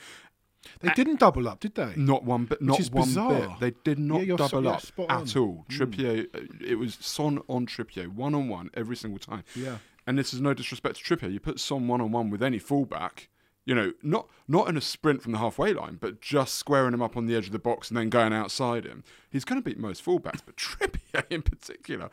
They 0.81 0.89
didn't 0.89 1.19
double 1.19 1.47
up, 1.47 1.59
did 1.61 1.75
they? 1.75 1.93
Not 1.95 2.23
one 2.25 2.45
bit. 2.45 2.61
Not 2.61 2.79
one 2.91 3.07
bizarre. 3.07 3.33
bit. 3.39 3.59
They 3.59 3.71
did 3.83 3.99
not 3.99 4.19
Yeah, 4.19 4.23
you're 4.25 4.37
so- 4.37 4.47
double 4.61 4.69
up 4.69 4.83
at 4.99 5.09
on. 5.09 5.27
all. 5.37 5.65
Trippier. 5.69 6.27
uh, 6.35 6.39
It 6.65 6.75
was 6.75 6.95
Son 6.99 7.39
on 7.47 7.65
Trippier, 7.67 8.07
one 8.07 8.33
on 8.35 8.47
one 8.49 8.69
every 8.73 8.95
single 8.97 9.19
time. 9.19 9.43
Yeah. 9.55 9.77
And 10.07 10.17
this 10.17 10.33
is 10.33 10.41
no 10.41 10.53
disrespect 10.55 10.95
to 10.95 11.03
Trippier. 11.03 11.31
You 11.31 11.39
put 11.39 11.59
Son 11.59 11.87
one 11.87 12.01
on 12.01 12.11
one 12.11 12.29
with 12.31 12.41
any 12.41 12.57
fullback. 12.59 13.29
You 13.65 13.75
know, 13.75 13.91
not 14.01 14.29
not 14.47 14.69
in 14.69 14.77
a 14.77 14.81
sprint 14.81 15.21
from 15.21 15.33
the 15.33 15.39
halfway 15.39 15.73
line, 15.73 15.97
but 15.99 16.21
just 16.21 16.53
squaring 16.55 16.93
him 16.93 17.01
up 17.01 17.17
on 17.17 17.25
the 17.25 17.35
edge 17.35 17.47
of 17.47 17.51
the 17.51 17.59
box 17.59 17.89
and 17.89 17.97
then 17.97 18.09
going 18.09 18.31
outside 18.31 18.85
him. 18.85 19.03
He's 19.29 19.43
going 19.43 19.61
to 19.61 19.65
beat 19.69 19.77
most 19.77 20.03
fullbacks, 20.05 20.39
but 20.45 20.55
Trippier 20.57 21.25
in 21.29 21.41
particular 21.41 22.09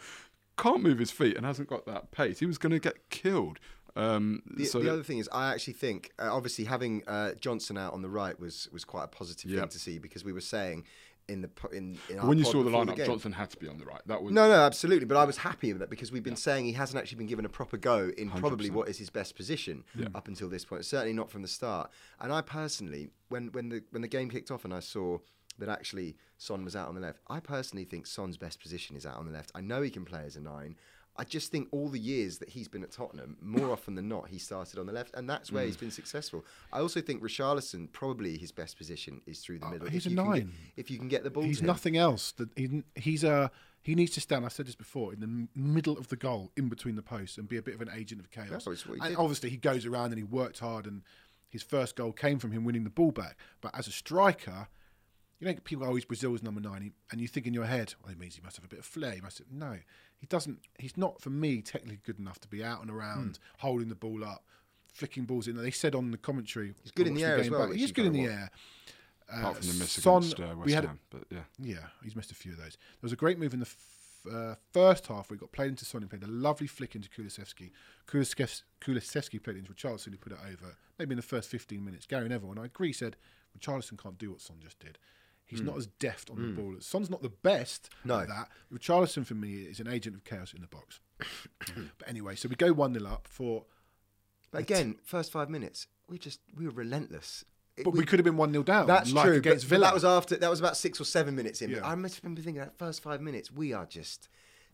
can't 0.59 0.83
move 0.83 0.99
his 0.99 1.13
feet 1.13 1.37
and 1.37 1.47
hasn't 1.47 1.69
got 1.69 1.87
that 1.87 2.11
pace. 2.11 2.41
He 2.41 2.47
was 2.47 2.59
going 2.59 2.73
to 2.73 2.79
get 2.81 3.09
killed. 3.11 3.59
Um, 3.97 4.43
The, 4.57 4.65
so 4.65 4.81
the 4.81 4.93
other 4.93 5.05
thing 5.05 5.19
is, 5.19 5.29
I 5.33 5.53
actually 5.53 5.75
think, 5.75 6.11
uh, 6.19 6.35
obviously, 6.35 6.65
having 6.65 7.05
uh, 7.07 7.35
Johnson 7.41 7.79
out 7.79 7.93
on 7.93 8.03
the 8.03 8.09
right 8.09 8.39
was 8.41 8.69
was 8.73 8.85
quite 8.85 9.05
a 9.05 9.09
positive 9.09 9.49
Yeah. 9.53 9.61
thing 9.61 9.69
to 9.69 9.79
see 9.79 9.99
because 10.01 10.25
we 10.25 10.33
were 10.33 10.41
saying 10.41 10.85
in 11.29 11.41
the 11.43 11.51
in, 11.73 11.99
in 12.11 12.19
our 12.19 12.29
when 12.29 12.39
you 12.39 12.45
saw 12.45 12.63
the 12.63 12.71
lineup, 12.71 12.97
game- 12.97 13.07
Johnson 13.07 13.33
had 13.33 13.51
to 13.51 13.57
be 13.57 13.69
on 13.69 13.79
the 13.79 13.85
right. 13.85 14.01
That 14.07 14.23
was 14.23 14.33
No, 14.33 14.49
no, 14.49 14.55
absolutely. 14.55 15.07
But 15.07 15.17
I 15.17 15.25
was 15.25 15.39
happy 15.39 15.73
with 15.73 15.81
that 15.81 15.91
because 15.91 16.13
we've 16.13 16.23
been 16.23 16.37
saying 16.37 16.67
he 16.67 16.73
hasn't 16.73 16.99
actually 17.01 17.19
been 17.19 17.27
given 17.27 17.45
a 17.45 17.49
proper 17.49 17.77
go 17.77 18.11
in 18.17 18.31
probably 18.31 18.71
100%. 18.71 18.73
what 18.73 18.89
is 18.89 18.99
his 18.99 19.11
best 19.11 19.35
position 19.37 19.85
up 20.15 20.29
until 20.29 20.49
this 20.49 20.65
point. 20.65 20.85
Certainly 20.85 21.15
not 21.15 21.31
from 21.31 21.43
the 21.43 21.49
start. 21.49 21.91
And 22.21 22.33
I 22.33 22.41
personally, 22.43 23.11
when 23.29 23.49
when 23.53 23.69
the 23.69 23.83
when 23.91 24.03
the 24.03 24.09
game 24.09 24.29
kicked 24.31 24.51
off 24.51 24.65
and 24.65 24.75
I 24.75 24.81
saw 24.81 25.19
that 25.59 25.69
actually 25.69 26.17
Son 26.37 26.65
was 26.65 26.75
out 26.75 26.89
on 26.89 26.95
the 26.95 27.01
left, 27.01 27.21
I 27.29 27.41
personally 27.41 27.85
think 27.85 28.07
Son's 28.07 28.37
best 28.37 28.61
position 28.61 28.97
is 28.97 29.07
out 29.07 29.17
on 29.17 29.27
the 29.27 29.33
left. 29.33 29.53
I 29.55 29.61
know 29.61 29.83
he 29.83 29.91
can 29.91 30.05
play 30.05 30.25
as 30.25 30.37
a 30.37 30.41
nine. 30.41 30.77
I 31.17 31.23
just 31.25 31.53
think 31.53 31.69
all 31.71 31.89
the 31.89 31.99
years 31.99 32.39
that 32.39 32.49
he's 32.49 32.67
been 32.67 32.83
at 32.83 32.91
Tottenham, 32.91 33.37
more 33.41 33.71
often 33.71 33.95
than 33.95 34.09
not, 34.09 34.29
he 34.29 34.39
started 34.39 34.81
on 34.81 34.87
the 34.87 34.93
left, 34.93 35.15
and 35.15 35.31
that's 35.31 35.53
where 35.53 35.63
Mm. 35.63 35.67
he's 35.67 35.77
been 35.77 35.91
successful. 35.93 36.45
I 36.73 36.81
also 36.81 37.01
think 37.01 37.23
Richarlison 37.23 37.91
probably 37.93 38.37
his 38.37 38.51
best 38.51 38.77
position 38.77 39.21
is 39.25 39.39
through 39.41 39.61
the 39.61 39.69
middle. 39.71 39.87
Uh, 39.87 39.91
he's 39.91 40.07
If 40.07 40.13
a 40.13 40.15
can 40.17 40.25
get- 40.25 40.31
nine. 40.47 40.53
if 40.77 40.91
you 40.91 40.99
can 40.99 41.07
get 41.09 41.23
the 41.23 41.31
ball, 41.31 41.45
He's 41.45 41.59
to 41.59 41.65
him. 41.65 41.69
nothing 41.69 41.97
else. 41.97 42.33
That 42.33 42.49
he, 42.57 42.83
he's 42.97 43.23
a 43.23 43.51
he 43.83 43.95
needs 43.95 44.13
to 44.13 44.21
stand. 44.23 44.45
I 44.45 44.49
said 44.49 44.67
this 44.67 44.75
before 44.75 45.13
in 45.13 45.21
the 45.21 45.49
middle 45.55 45.99
of 45.99 46.09
the 46.09 46.17
goal, 46.17 46.51
in 46.57 46.69
between 46.71 46.97
the 46.97 47.03
posts, 47.03 47.37
and 47.39 47.47
be 47.47 47.59
a 47.59 47.63
bit 47.63 47.75
of 47.75 47.83
an 47.83 47.91
agent 47.95 48.19
of 48.21 48.31
chaos. 48.31 48.65
He 48.65 48.99
and 49.01 49.17
obviously, 49.17 49.51
he 49.51 49.59
goes 49.59 49.85
around 49.85 50.07
and 50.07 50.17
he 50.17 50.25
worked 50.25 50.61
hard, 50.61 50.87
and 50.87 51.03
his 51.51 51.63
first 51.63 51.95
goal 51.95 52.13
came 52.13 52.39
from 52.39 52.51
him 52.51 52.65
winning 52.65 52.85
the 52.85 52.91
ball 52.91 53.13
back. 53.13 53.37
But 53.61 53.73
as 53.79 53.87
a 53.87 53.93
striker, 53.93 54.69
you 55.41 55.47
know, 55.47 55.55
people 55.65 55.85
go, 55.85 55.91
"Oh, 55.93 55.95
he's 55.95 56.05
Brazil's 56.05 56.43
number 56.43 56.61
nine, 56.61 56.93
and 57.11 57.21
you 57.21 57.29
think 57.29 57.47
in 57.47 57.55
your 57.55 57.67
head, 57.67 57.95
"Well, 58.03 58.13
it 58.13 58.19
means 58.19 58.37
he 58.37 58.43
must 58.43 58.57
have 58.57 58.65
a 58.65 58.69
bit 58.69 58.79
of 58.79 58.85
flair." 58.85 59.13
He 59.13 59.21
must 59.21 59.39
have, 59.39 59.51
no, 59.51 59.79
he 60.19 60.27
doesn't. 60.27 60.61
He's 60.79 60.97
not 60.97 61.21
for 61.21 61.31
me 61.31 61.61
technically 61.63 62.01
good 62.05 62.19
enough 62.19 62.39
to 62.41 62.49
be 62.49 62.63
out 62.65 62.81
and 62.81 62.91
around, 62.91 63.39
Hmm. 63.39 63.67
holding 63.67 63.89
the 63.89 63.95
ball 63.95 64.25
up, 64.25 64.45
flicking 64.87 65.25
balls 65.25 65.49
in. 65.49 65.57
They 65.57 65.71
said 65.71 65.95
on 65.95 66.11
the 66.13 66.19
commentary, 66.19 66.75
He's 66.83 66.93
good 66.93 67.07
in 67.07 67.15
the 67.15 67.25
air 67.25 67.39
as 67.39 67.51
well, 67.51 67.71
He's 67.71 67.93
good 67.93 68.07
in 68.07 68.13
the 68.13 68.25
air. 68.27 68.51
apart 69.29 69.57
from 69.59 69.67
the 69.69 69.75
miss 69.75 69.93
Son, 69.93 70.19
against 70.23 70.41
uh, 70.41 70.55
West 70.57 70.75
Ham. 70.75 71.01
But 71.11 71.25
yeah. 71.31 71.39
yeah, 71.59 71.87
he's 72.03 72.15
missed 72.15 72.31
a 72.31 72.35
few 72.35 72.53
of 72.53 72.59
those. 72.59 72.73
There 72.77 73.03
was 73.03 73.13
a 73.13 73.17
great 73.17 73.39
move 73.39 73.55
in 73.55 73.61
the 73.61 73.67
f- 73.67 74.33
uh, 74.33 74.55
first 74.73 75.07
half 75.09 75.29
where 75.31 75.37
he 75.37 75.41
got 75.41 75.51
played 75.53 75.69
into 75.71 75.85
Son 75.85 76.03
and 76.03 76.11
played 76.11 76.23
a 76.23 76.27
lovely 76.27 76.67
flick 76.67 76.95
into 76.95 77.09
Kulusevski. 77.09 77.71
Kulusevski, 78.07 78.63
Kulusevski 78.81 79.43
played 79.43 79.57
into 79.57 79.73
Richarlison 79.73 80.11
who 80.13 80.17
put 80.19 80.33
it 80.33 80.39
over. 80.47 80.77
Maybe 80.99 81.13
in 81.13 81.17
the 81.17 81.23
first 81.23 81.51
15 81.51 81.85
minutes. 81.85 82.07
Gary 82.07 82.29
Neville, 82.29 82.51
and 82.53 82.61
I 82.61 82.67
agree, 82.67 82.93
said 82.93 83.17
Richarlison 83.59 83.99
can't 84.01 84.19
do 84.19 84.31
what 84.31 84.41
Son 84.41 84.57
just 84.63 84.79
did. 84.79 84.99
He's 85.47 85.61
not 85.61 85.77
as 85.77 85.87
deft 85.87 86.31
on 86.31 86.37
the 86.37 86.49
ball. 86.63 86.75
Son's 86.81 87.11
not 87.11 87.23
the 87.23 87.29
best 87.29 87.91
No. 88.05 88.21
at 88.21 88.29
that. 88.29 88.49
Richarlison, 88.73 89.27
for 89.27 89.35
me, 89.35 89.55
is 89.63 89.79
an 89.79 89.87
agent 89.89 90.17
of 90.17 90.25
chaos 90.25 90.53
in 90.55 90.63
the 90.63 90.67
box. 90.67 91.01
but 91.99 92.09
anyway, 92.09 92.35
so 92.35 92.49
we 92.49 92.57
go 92.57 92.73
1 92.73 92.95
0 92.95 93.07
up 93.11 93.29
for. 93.29 93.65
But 94.51 94.63
again, 94.63 94.97
first 95.05 95.31
five 95.33 95.51
minutes, 95.51 95.87
we 96.09 96.19
just 96.19 96.41
we 96.57 96.65
were 96.67 96.73
relentless. 96.73 97.45
it- 97.77 97.85
But 97.85 97.93
we, 97.95 98.05
could 98.05 98.19
have 98.19 98.25
been 98.25 98.37
one 98.37 98.53
0 98.53 98.63
down. 98.65 98.87
That's 98.87 99.13
like 99.13 99.27
true. 99.27 99.37
against 99.37 99.67
Villa. 99.67 99.87
that 99.87 99.95
was 99.95 100.05
after. 100.05 100.37
That 100.37 100.51
was 100.51 100.61
about 100.61 100.77
six 100.77 101.01
or 101.01 101.05
seven 101.05 101.37
minutes 101.37 101.61
in. 101.61 101.71
Yeah. 101.71 101.87
I 101.87 101.95
must 101.95 102.15
have 102.17 102.23
been 102.23 102.37
thinking 102.37 102.61
that 102.61 102.79
first 102.79 103.03
five 103.03 103.21
minutes, 103.21 103.51
we 103.53 103.73
are 103.73 103.85
just, 103.87 104.29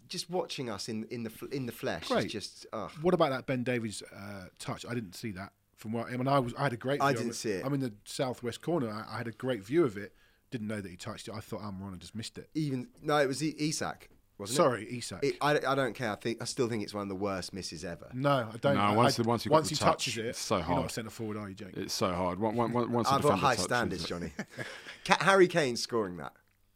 just 0.09 0.31
watching 0.31 0.71
us 0.71 0.89
in 0.89 1.05
in 1.11 1.25
the 1.25 1.33
in 1.50 1.67
the 1.67 1.73
flesh. 1.73 2.07
Great. 2.09 2.31
Just. 2.31 2.67
ugh. 2.73 2.91
What 3.03 3.15
about 3.15 3.31
that 3.31 3.47
Ben 3.47 3.65
Davies 3.65 4.03
uh, 4.15 4.45
touch? 4.59 4.87
I 4.89 4.95
didn't 4.95 5.15
see 5.15 5.33
that 5.33 5.53
from 5.77 5.93
where 5.93 6.05
I 6.05 6.17
mean 6.17 6.29
I 6.29 6.39
was. 6.39 6.55
I 6.55 6.65
had 6.65 6.73
a 6.75 6.77
great. 6.77 7.03
I 7.03 7.12
didn't 7.12 7.29
I'm, 7.29 7.33
see 7.33 7.50
it. 7.53 7.65
I'm 7.67 7.75
in 7.75 7.81
the 7.81 7.93
southwest 8.05 8.61
corner. 8.62 8.89
I, 8.91 9.15
I 9.15 9.19
had 9.19 9.29
a 9.29 9.33
great 9.33 9.65
view 9.65 9.85
of 9.85 9.97
it. 9.97 10.15
Didn't 10.50 10.66
know 10.69 10.80
that 10.80 10.90
he 10.90 10.97
touched 10.97 11.28
it. 11.28 11.35
I 11.35 11.40
thought 11.40 11.61
Almiron 11.62 11.99
just 11.99 12.14
missed 12.14 12.37
it. 12.38 12.49
Even 12.54 12.88
no, 13.02 13.16
it 13.19 13.28
was 13.28 13.42
I- 13.42 13.54
Isak. 13.59 14.09
Wasn't 14.38 14.57
Sorry, 14.57 14.87
Isak. 14.90 15.23
it? 15.23 15.26
It, 15.35 15.37
I, 15.42 15.50
I 15.50 15.75
don't 15.75 15.95
care. 15.95 16.11
I 16.11 16.14
think 16.14 16.40
I 16.40 16.47
still 16.47 16.66
think 16.66 16.83
it's 16.83 16.95
one 16.95 17.02
of 17.02 17.09
the 17.11 17.14
worst 17.14 17.52
misses 17.52 17.85
ever. 17.85 18.09
no, 18.14 18.49
I 18.52 18.57
don't. 18.57 18.75
No, 18.75 18.95
once 18.95 19.19
I- 19.19 19.23
the- 19.23 19.28
once 19.28 19.47
once 19.47 19.69
he 19.69 19.76
touch, 19.76 20.07
touches 20.07 20.16
it, 20.19 20.26
it's 20.26 20.38
so 20.38 20.57
You're 20.57 20.64
hard. 20.64 20.80
not 20.80 20.87
a 20.90 20.92
centre 20.95 21.11
forward, 21.11 21.37
are 21.37 21.49
you, 21.49 21.54
Jake? 21.54 21.76
It's 21.76 21.92
so 21.95 22.11
hard. 22.12 22.38
Once, 22.40 22.57
once, 22.57 22.88
once 22.88 23.09
the 23.09 23.14
I've 23.14 23.23
got 23.23 23.38
high 23.38 23.50
touches 23.50 23.64
standards, 23.64 24.04
Johnny. 24.04 24.33
Harry 25.21 25.47
Kane 25.49 25.76
scoring 25.76 26.16
that. 26.16 26.33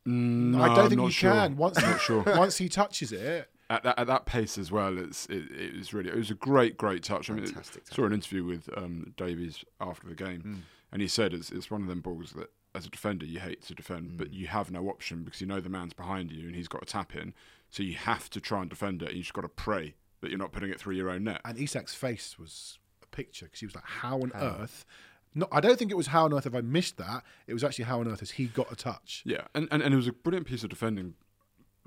Mm, 0.07 0.61
I 0.61 0.75
don't 0.75 0.89
think 0.91 1.01
not 1.01 1.07
you 1.07 1.11
sure. 1.13 1.33
can. 1.33 1.57
Once, 1.57 1.81
not 1.81 2.01
sure. 2.03 2.23
once 2.27 2.59
he 2.59 2.69
touches 2.69 3.11
it, 3.13 3.49
at 3.71 3.83
that, 3.83 3.99
at 3.99 4.07
that 4.09 4.27
pace 4.27 4.59
as 4.59 4.71
well, 4.71 4.99
it's 4.99 5.25
it, 5.27 5.51
it 5.51 5.75
was 5.79 5.95
really 5.95 6.11
it 6.11 6.17
was 6.17 6.31
a 6.31 6.35
great 6.35 6.77
great 6.77 7.03
touch. 7.03 7.31
I 7.31 7.33
mean, 7.33 7.47
Fantastic 7.47 7.85
I 7.91 7.95
saw 7.95 8.05
an 8.05 8.13
interview 8.13 8.45
with 8.45 8.69
um, 8.77 9.15
Davies 9.17 9.65
after 9.81 10.07
the 10.07 10.15
game, 10.15 10.65
and 10.93 11.01
he 11.01 11.09
said 11.09 11.33
it's 11.33 11.51
it's 11.51 11.71
one 11.71 11.81
of 11.81 11.89
them 11.89 12.01
balls 12.03 12.35
that 12.37 12.51
as 12.75 12.87
a 12.87 12.91
defender 12.91 13.25
you 13.25 13.41
hate 13.41 13.63
to 13.63 13.75
defend, 13.75 14.17
but 14.17 14.31
mm. 14.31 14.35
you 14.35 14.47
have 14.49 14.71
no 14.71 14.89
option 14.89 15.23
because 15.23 15.41
you 15.41 15.47
know 15.47 15.61
the 15.61 15.69
man's 15.69 15.93
behind 15.93 16.33
you 16.33 16.47
and 16.47 16.57
he's 16.57 16.69
got 16.69 16.83
a 16.83 16.87
tap 16.87 17.15
in, 17.15 17.35
so 17.71 17.83
you 17.83 17.95
have 17.95 18.29
to 18.31 18.41
try 18.41 18.61
and 18.61 18.71
defend 18.71 19.03
it. 19.03 19.09
and 19.09 19.17
You 19.17 19.23
just 19.23 19.35
got 19.35 19.43
to 19.43 19.49
pray 19.49 19.95
that 20.21 20.31
you're 20.31 20.39
not 20.39 20.53
putting 20.53 20.71
it 20.71 20.81
through 20.81 20.95
your 20.95 21.11
own 21.11 21.25
net. 21.25 21.41
and 21.45 21.59
Isak's 21.59 21.95
face 21.95 22.39
was 22.39 22.79
a 23.03 23.07
picture 23.07 23.47
because 23.47 23.61
he 23.61 23.67
was 23.67 23.75
like, 23.75 23.85
"How 23.85 24.21
on 24.21 24.33
earth?" 24.35 24.85
No, 25.35 25.49
I 25.51 25.61
don't 25.61 25.79
think 25.79 25.91
it 25.91 25.97
was 25.97 26.09
how 26.09 26.25
on 26.25 26.33
earth 26.33 26.45
have 26.45 26.55
I 26.55 26.61
missed 26.61 26.97
that. 26.99 27.25
It 27.47 27.55
was 27.55 27.65
actually 27.65 27.87
how 27.87 28.01
on 28.01 28.09
earth 28.09 28.21
has 28.21 28.33
he 28.33 28.47
got 28.47 28.71
a 28.71 28.77
touch? 28.77 29.23
Yeah, 29.27 29.43
and, 29.55 29.67
and, 29.73 29.83
and 29.83 29.93
it 29.93 29.97
was 29.97 30.07
a 30.07 30.13
brilliant 30.13 30.47
piece 30.47 30.63
of 30.63 30.71
defending. 30.71 31.15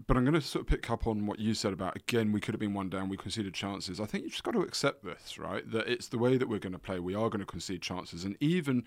But 0.05 0.15
I'm 0.15 0.25
going 0.25 0.35
to 0.35 0.41
sort 0.41 0.63
of 0.63 0.67
pick 0.67 0.91
up 0.91 1.07
on 1.07 1.25
what 1.25 1.39
you 1.39 1.53
said 1.55 1.73
about 1.73 1.95
again, 1.95 2.31
we 2.31 2.39
could 2.39 2.53
have 2.53 2.59
been 2.59 2.73
one 2.73 2.89
down, 2.89 3.09
we 3.09 3.17
conceded 3.17 3.53
chances. 3.53 3.99
I 3.99 4.05
think 4.05 4.25
you 4.25 4.29
just 4.29 4.43
got 4.43 4.53
to 4.53 4.61
accept 4.61 5.03
this, 5.03 5.39
right? 5.39 5.69
That 5.71 5.87
it's 5.87 6.07
the 6.07 6.19
way 6.19 6.37
that 6.37 6.47
we're 6.47 6.59
going 6.59 6.73
to 6.73 6.79
play. 6.79 6.99
We 6.99 7.15
are 7.15 7.29
going 7.29 7.39
to 7.39 7.45
concede 7.45 7.81
chances, 7.81 8.23
and 8.23 8.37
even. 8.39 8.83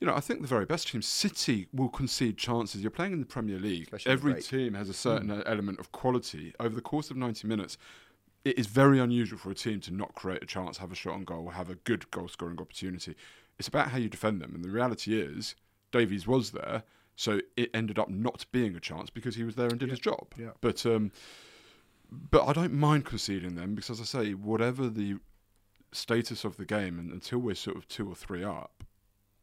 You 0.00 0.06
know, 0.06 0.14
I 0.14 0.20
think 0.20 0.42
the 0.42 0.48
very 0.48 0.66
best 0.66 0.88
team, 0.88 1.02
City, 1.02 1.68
will 1.72 1.88
concede 1.88 2.36
chances. 2.36 2.82
You're 2.82 2.90
playing 2.90 3.12
in 3.12 3.20
the 3.20 3.26
Premier 3.26 3.58
League. 3.58 3.84
Especially 3.84 4.12
Every 4.12 4.42
team 4.42 4.74
has 4.74 4.88
a 4.88 4.94
certain 4.94 5.30
element 5.46 5.78
of 5.78 5.92
quality. 5.92 6.52
Over 6.60 6.74
the 6.74 6.82
course 6.82 7.10
of 7.10 7.16
90 7.16 7.46
minutes, 7.46 7.78
it 8.44 8.58
is 8.58 8.66
very 8.66 8.98
unusual 8.98 9.38
for 9.38 9.50
a 9.50 9.54
team 9.54 9.80
to 9.80 9.94
not 9.94 10.14
create 10.14 10.42
a 10.42 10.46
chance, 10.46 10.78
have 10.78 10.92
a 10.92 10.94
shot 10.94 11.14
on 11.14 11.24
goal, 11.24 11.50
have 11.50 11.70
a 11.70 11.76
good 11.76 12.10
goal 12.10 12.28
scoring 12.28 12.60
opportunity. 12.60 13.14
It's 13.58 13.68
about 13.68 13.88
how 13.88 13.98
you 13.98 14.08
defend 14.08 14.40
them. 14.40 14.54
And 14.54 14.64
the 14.64 14.70
reality 14.70 15.18
is, 15.18 15.54
Davies 15.92 16.26
was 16.26 16.50
there, 16.50 16.82
so 17.16 17.40
it 17.56 17.70
ended 17.72 17.98
up 17.98 18.10
not 18.10 18.44
being 18.52 18.74
a 18.74 18.80
chance 18.80 19.08
because 19.08 19.36
he 19.36 19.44
was 19.44 19.54
there 19.54 19.68
and 19.68 19.78
did 19.78 19.90
his 19.90 20.00
job. 20.00 20.26
yeah. 20.36 20.50
But 20.60 20.84
um, 20.84 21.12
but 22.10 22.46
I 22.46 22.52
don't 22.52 22.72
mind 22.72 23.04
conceding 23.04 23.54
them 23.54 23.74
because, 23.74 24.00
as 24.00 24.14
I 24.14 24.24
say, 24.24 24.32
whatever 24.34 24.88
the 24.88 25.16
status 25.92 26.44
of 26.44 26.56
the 26.56 26.64
game, 26.64 26.98
and 26.98 27.12
until 27.12 27.38
we're 27.38 27.54
sort 27.54 27.76
of 27.76 27.88
two 27.88 28.08
or 28.08 28.14
three 28.14 28.44
up, 28.44 28.84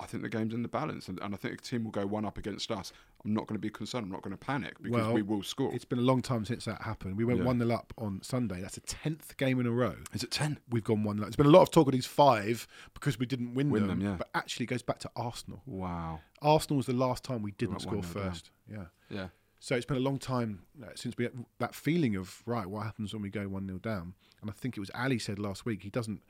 I 0.01 0.05
think 0.07 0.23
the 0.23 0.29
game's 0.29 0.53
in 0.53 0.61
the 0.63 0.67
balance, 0.67 1.07
and, 1.07 1.19
and 1.21 1.33
I 1.33 1.37
think 1.37 1.53
a 1.53 1.57
team 1.57 1.83
will 1.83 1.91
go 1.91 2.05
one 2.05 2.25
up 2.25 2.37
against 2.37 2.71
us. 2.71 2.91
I'm 3.23 3.33
not 3.33 3.45
going 3.47 3.55
to 3.55 3.61
be 3.61 3.69
concerned. 3.69 4.05
I'm 4.05 4.11
not 4.11 4.21
going 4.23 4.31
to 4.31 4.37
panic 4.37 4.81
because 4.81 5.05
Well, 5.05 5.13
we 5.13 5.21
will 5.21 5.43
score. 5.43 5.73
It's 5.73 5.85
been 5.85 5.99
a 5.99 6.03
long 6.03 6.21
time 6.21 6.43
since 6.43 6.65
that 6.65 6.81
happened. 6.81 7.17
We 7.17 7.23
went 7.23 7.39
Yeah. 7.39 7.45
one 7.45 7.59
0 7.59 7.71
up 7.71 7.93
on 7.97 8.21
Sunday. 8.23 8.61
That's 8.61 8.77
a 8.77 8.81
tenth 8.81 9.37
game 9.37 9.59
in 9.59 9.67
a 9.67 9.71
row. 9.71 9.95
Is 10.13 10.23
it 10.23 10.31
ten? 10.31 10.59
We've 10.69 10.83
gone 10.83 11.03
one 11.03 11.17
0 11.17 11.25
There's 11.25 11.35
been 11.35 11.45
a 11.45 11.49
lot 11.49 11.61
of 11.61 11.71
talk 11.71 11.87
of 11.87 11.93
these 11.93 12.05
five 12.07 12.67
because 12.93 13.19
we 13.19 13.25
didn't 13.25 13.53
win, 13.53 13.69
Win 13.69 13.87
them, 13.87 13.99
them, 13.99 14.09
yeah. 14.09 14.15
but 14.17 14.29
actually 14.33 14.63
it 14.63 14.67
goes 14.67 14.81
back 14.81 14.99
to 14.99 15.11
Arsenal. 15.15 15.61
Wow. 15.65 16.21
Arsenal 16.41 16.77
was 16.77 16.87
the 16.87 16.93
last 16.93 17.23
time 17.23 17.41
we 17.43 17.51
didn't 17.51 17.73
went 17.73 17.81
score 17.83 17.93
1-0 17.97 18.01
down. 18.01 18.11
first. 18.31 18.49
Yeah. 18.69 18.85
Yeah. 19.09 19.27
So 19.59 19.75
it's 19.75 19.85
been 19.85 19.97
a 19.97 20.01
long 20.01 20.17
time 20.17 20.63
uh, 20.83 20.87
since 20.95 21.15
we 21.17 21.25
had 21.25 21.33
that 21.59 21.75
feeling 21.75 22.15
of 22.15 22.41
right. 22.47 22.65
What 22.65 22.83
happens 22.83 23.13
when 23.13 23.21
we 23.21 23.29
go 23.29 23.47
one 23.47 23.67
0 23.67 23.77
down? 23.77 24.15
And 24.41 24.49
I 24.49 24.53
think 24.53 24.75
it 24.75 24.79
was 24.79 24.89
Ali 24.95 25.19
said 25.19 25.37
last 25.37 25.65
week 25.65 25.83
he 25.83 25.91
doesn't 25.91 26.23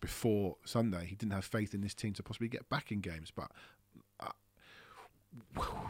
before 0.00 0.56
Sunday 0.64 1.06
he 1.06 1.14
didn't 1.16 1.32
have 1.32 1.44
faith 1.44 1.74
in 1.74 1.80
this 1.82 1.94
team 1.94 2.12
to 2.14 2.22
possibly 2.22 2.48
get 2.48 2.68
back 2.68 2.90
in 2.90 3.00
games. 3.00 3.30
But 3.34 3.50
uh, 4.20 4.30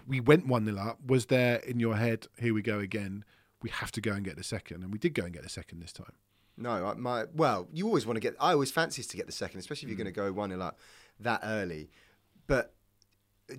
we 0.07 0.21
went 0.21 0.47
one 0.47 0.64
0 0.64 0.79
up. 0.79 0.99
Was 1.07 1.26
there 1.26 1.57
in 1.59 1.81
your 1.81 1.97
head? 1.97 2.26
Here 2.38 2.52
we 2.55 2.62
go 2.62 2.79
again. 2.79 3.25
We 3.62 3.71
have 3.71 3.93
to 3.93 4.00
go 4.00 4.12
and 4.12 4.25
get 4.25 4.37
the 4.37 4.45
second, 4.45 4.83
and 4.83 4.93
we 4.93 4.99
did 4.99 5.14
go 5.14 5.25
and 5.25 5.33
get 5.33 5.43
the 5.43 5.49
second 5.49 5.81
this 5.81 5.93
time. 5.93 6.12
No, 6.57 6.87
I- 6.87 6.95
my 6.95 7.25
well, 7.35 7.69
you 7.73 7.87
always 7.87 8.07
want 8.07 8.17
to 8.17 8.21
get. 8.21 8.35
I 8.40 8.52
always 8.52 8.71
fancy 8.71 9.02
to 9.02 9.17
get 9.17 9.26
the 9.26 9.33
second, 9.33 9.61
especially 9.61 9.88
Mm. 9.88 9.93
if 9.93 9.99
you're 9.99 10.05
going 10.05 10.14
to 10.14 10.21
go 10.21 10.33
one 10.33 10.50
0 10.50 10.61
up 10.62 10.79
that 11.21 11.40
early. 11.45 11.90
But 12.47 12.75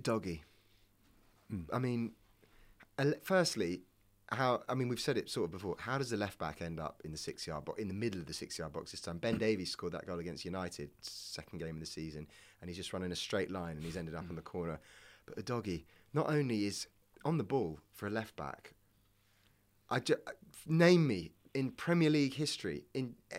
doggy, 0.02 0.42
Mm. 1.52 1.66
I 1.72 1.78
mean, 1.78 2.12
firstly, 3.22 3.82
how? 4.34 4.62
I 4.68 4.74
mean, 4.74 4.88
we've 4.88 5.00
said 5.00 5.16
it 5.16 5.28
sort 5.28 5.46
of 5.46 5.52
before. 5.52 5.76
How 5.78 5.98
does 5.98 6.10
the 6.10 6.16
left 6.16 6.38
back 6.38 6.62
end 6.62 6.80
up 6.80 7.00
in 7.04 7.12
the 7.12 7.18
six 7.18 7.46
yard 7.46 7.64
box, 7.64 7.80
in 7.80 7.88
the 7.88 7.94
middle 7.94 8.20
of 8.20 8.26
the 8.26 8.34
six 8.34 8.58
yard 8.58 8.72
box 8.72 8.90
this 8.90 9.00
time? 9.00 9.18
Ben 9.18 9.38
Davies 9.38 9.70
scored 9.70 9.92
that 9.92 10.06
goal 10.06 10.18
against 10.18 10.44
United, 10.44 10.90
second 11.00 11.58
game 11.58 11.74
of 11.74 11.80
the 11.80 11.86
season, 11.86 12.26
and 12.60 12.68
he's 12.68 12.76
just 12.76 12.92
running 12.92 13.12
a 13.12 13.16
straight 13.16 13.50
line 13.50 13.76
and 13.76 13.84
he's 13.84 13.96
ended 13.96 14.14
up 14.14 14.24
on 14.28 14.36
the 14.36 14.42
corner. 14.42 14.78
But 15.26 15.36
the 15.36 15.42
doggy 15.42 15.86
not 16.12 16.28
only 16.28 16.64
is 16.66 16.86
on 17.24 17.38
the 17.38 17.44
ball 17.44 17.80
for 17.92 18.06
a 18.06 18.10
left 18.10 18.36
back, 18.36 18.74
I 19.90 20.00
ju- 20.00 20.16
name 20.66 21.06
me 21.06 21.32
in 21.54 21.70
Premier 21.70 22.10
League 22.10 22.34
history 22.34 22.84
in 22.94 23.14
eh, 23.30 23.38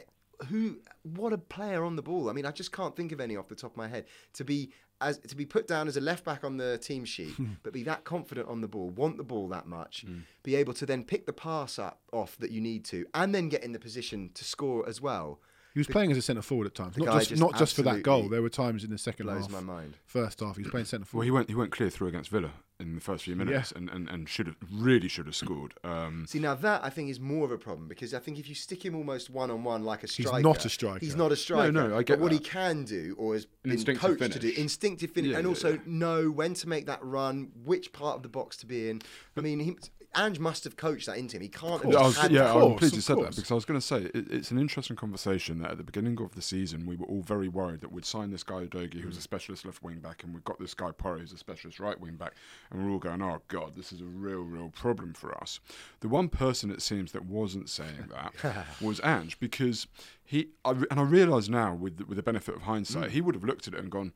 who 0.50 0.77
what 1.03 1.33
a 1.33 1.38
player 1.38 1.83
on 1.83 1.95
the 1.95 2.01
ball. 2.01 2.29
I 2.29 2.33
mean, 2.33 2.45
I 2.45 2.51
just 2.51 2.71
can't 2.71 2.95
think 2.95 3.12
of 3.12 3.19
any 3.19 3.35
off 3.35 3.47
the 3.47 3.55
top 3.55 3.71
of 3.71 3.77
my 3.77 3.88
head 3.88 4.05
to 4.33 4.43
be 4.43 4.71
as 5.03 5.17
to 5.19 5.36
be 5.36 5.45
put 5.45 5.67
down 5.67 5.88
as 5.88 5.98
a 5.98 6.01
left 6.01 6.24
back 6.24 6.43
on 6.43 6.57
the 6.57 6.77
team 6.77 7.05
sheet, 7.05 7.33
hmm. 7.33 7.53
but 7.62 7.74
be 7.74 7.83
that 7.83 8.03
confident 8.03 8.48
on 8.48 8.62
the 8.62 8.67
ball, 8.67 8.89
want 8.89 9.17
the 9.17 9.24
ball 9.24 9.48
that 9.50 9.67
much, 9.67 10.01
hmm. 10.07 10.19
be 10.43 10.55
able 10.55 10.74
to 10.74 10.86
then 10.86 11.03
pick 11.03 11.25
the 11.25 11.33
pass 11.33 11.77
up 11.77 12.00
off 12.12 12.38
that 12.38 12.51
you 12.51 12.62
need 12.62 12.86
to, 12.86 13.05
and 13.13 13.36
then 13.36 13.50
get 13.50 13.63
in 13.63 13.74
the 13.74 13.79
position 13.79 14.31
to 14.33 14.43
score 14.43 14.88
as 14.88 15.01
well. 15.01 15.39
He 15.74 15.80
was 15.80 15.88
playing 15.88 16.12
as 16.12 16.18
a 16.18 16.22
centre 16.22 16.42
forward 16.44 16.68
at 16.68 16.75
times, 16.75 16.98
not 16.98 17.08
just, 17.18 17.30
just 17.30 17.42
not 17.42 17.58
just 17.58 17.75
for 17.75 17.82
that 17.82 18.03
goal. 18.03 18.30
There 18.30 18.42
were 18.44 18.50
times 18.50 18.84
in 18.84 18.92
the 18.92 18.98
second 18.98 19.25
blows 19.25 19.42
half, 19.48 19.51
my 19.51 19.60
mind. 19.60 19.96
first 20.06 20.39
half, 20.39 20.56
he 20.56 20.62
was 20.62 20.72
playing 20.72 20.86
centre 20.86 21.06
forward. 21.06 21.22
Well, 21.22 21.25
he 21.25 21.32
went 21.32 21.50
he 21.50 21.56
went 21.56 21.72
clear 21.72 21.89
through 21.89 22.10
against 22.10 22.30
Villa 22.30 22.51
in 22.80 22.96
the 22.96 23.01
first 23.01 23.24
few 23.24 23.36
minutes, 23.36 23.72
and, 23.72 23.89
and, 23.89 24.10
and 24.10 24.27
should 24.27 24.46
have 24.48 24.58
really 24.72 25.08
should 25.08 25.25
have 25.25 25.36
scored. 25.36 25.74
Um, 25.84 26.25
See 26.27 26.39
now 26.39 26.53
that 26.56 26.84
I 26.84 26.89
think 26.89 27.10
is 27.10 27.20
more 27.20 27.46
of 27.46 27.51
a 27.51 27.58
problem 27.58 27.88
because 27.88 28.13
I 28.13 28.20
think 28.20 28.38
if 28.38 28.48
you 28.50 28.56
stick 28.56 28.84
him 28.84 28.96
almost 28.96 29.30
one 29.30 29.50
on 29.50 29.63
one 29.63 29.84
like 29.84 30.03
a 30.03 30.08
striker, 30.08 30.38
he's 30.38 30.44
not 30.44 30.65
a 30.65 30.70
striker. 30.70 31.00
He's 31.00 31.15
not 31.15 31.32
a 31.32 31.36
striker. 31.36 31.72
no, 31.72 31.98
I 31.98 32.03
get 32.03 32.20
But 32.20 32.20
what 32.20 32.32
he 32.32 32.39
can 32.39 32.84
do, 32.84 33.15
or 33.18 33.34
has 33.34 33.46
been 33.46 33.72
instinctive 33.72 34.20
coached 34.20 34.34
to 34.34 34.39
do, 34.39 34.53
instinctive 34.56 35.12
finish, 35.12 35.32
Yeah, 35.32 35.38
and 35.38 35.46
yeah, 35.46 35.50
also 35.50 35.74
yeah. 35.74 35.80
know 35.86 36.30
when 36.30 36.53
to 36.56 36.70
make 36.70 36.86
that 36.86 37.03
run, 37.03 37.51
which 37.63 37.92
part 37.94 38.18
of 38.18 38.24
the 38.24 38.30
box 38.30 38.58
to 38.58 38.65
be 38.65 38.89
in. 38.89 39.01
I 39.38 39.42
mean, 39.42 39.60
he, 39.60 39.77
Ange 40.15 40.39
must 40.39 40.63
have 40.63 40.77
coached 40.77 41.08
that 41.08 41.17
into 41.17 41.38
him. 41.38 41.41
He 41.43 41.50
can't. 41.50 41.82
have 41.84 41.88
I 41.96 42.03
just 42.10 42.22
was, 42.24 42.32
yeah, 42.32 42.43
that. 42.43 42.55
I'm 42.55 42.75
pleased 42.75 42.93
you 42.93 43.00
of 43.00 43.03
said 43.03 43.17
that 43.17 43.36
because 43.36 43.51
I 43.51 43.55
was 43.55 43.65
going 43.65 43.79
to 43.79 43.86
say 43.86 43.98
it, 44.13 44.32
it's 44.32 44.51
an 44.51 44.60
interesting 44.60 44.96
conversation 44.96 45.60
that 45.60 45.72
at 45.72 45.77
the 45.77 45.84
beginning 45.84 46.20
of 46.22 46.36
the 46.36 46.41
season 46.41 46.86
we 46.86 46.96
were 46.96 47.05
all 47.08 47.22
very 47.22 47.48
worried 47.48 47.82
that 47.82 47.91
we'd 47.91 48.05
sign 48.05 48.29
this 48.32 48.43
guy 48.43 48.65
Udogie 48.65 49.01
who's 49.01 49.15
a 49.17 49.20
Mm. 49.20 49.24
specialist 49.24 49.65
left 49.65 49.82
wing 49.82 50.00
back 50.00 50.24
and 50.24 50.34
we've 50.34 50.43
got 50.43 50.60
this 50.60 50.74
guy 50.74 50.91
Porro 50.91 51.20
who's 51.20 51.34
a 51.34 51.38
specialist 51.38 51.79
right 51.79 52.00
wing 52.00 52.15
back 52.15 52.34
and 52.72 52.84
we're 52.84 52.91
all 52.91 53.00
going 53.00 53.22
oh 53.22 53.41
god 53.48 53.75
this 53.75 53.91
is 53.91 54.01
a 54.01 54.05
real 54.05 54.41
real 54.41 54.70
problem 54.70 55.13
for 55.13 55.36
us. 55.41 55.60
The 56.01 56.08
one 56.10 56.29
person 56.29 56.70
it 56.72 56.82
seems 56.82 57.12
that 57.13 57.25
wasn't 57.25 57.70
saying 57.70 58.10
that 58.10 58.65
was 58.82 59.00
Ange 59.01 59.39
because 59.39 59.88
he 60.24 60.50
I, 60.63 60.72
and 60.91 61.00
I 61.00 61.03
realise 61.03 61.50
now 61.50 61.74
with 61.74 61.98
the, 61.98 62.05
with 62.05 62.17
the 62.17 62.24
benefit 62.24 62.55
of 62.55 62.62
hindsight 62.63 63.10
Mm. 63.10 63.12
he 63.13 63.22
would 63.22 63.36
have 63.36 63.43
looked 63.43 63.67
at 63.67 63.74
it 63.74 63.79
and 63.79 63.89
gone 63.91 64.13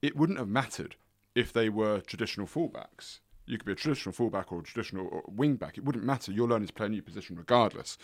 it 0.00 0.16
wouldn't 0.16 0.38
have 0.38 0.48
mattered 0.48 0.96
if 1.34 1.52
they 1.52 1.68
were 1.68 2.00
traditional 2.00 2.46
fullbacks. 2.46 3.18
You 3.46 3.58
could 3.58 3.66
be 3.66 3.72
a 3.72 3.76
traditional 3.76 4.12
fullback 4.12 4.52
or 4.52 4.60
a 4.60 4.62
traditional 4.62 5.06
uh, 5.06 5.16
or 5.16 5.22
wing 5.28 5.56
back. 5.56 5.78
It 5.78 5.84
wouldn't 5.84 6.04
matter. 6.04 6.32
You're 6.32 6.48
learning 6.48 6.68
to 6.68 6.74
play 6.74 6.86
a 6.86 6.90
new 6.90 7.02
position 7.02 7.36
regardless. 7.36 7.98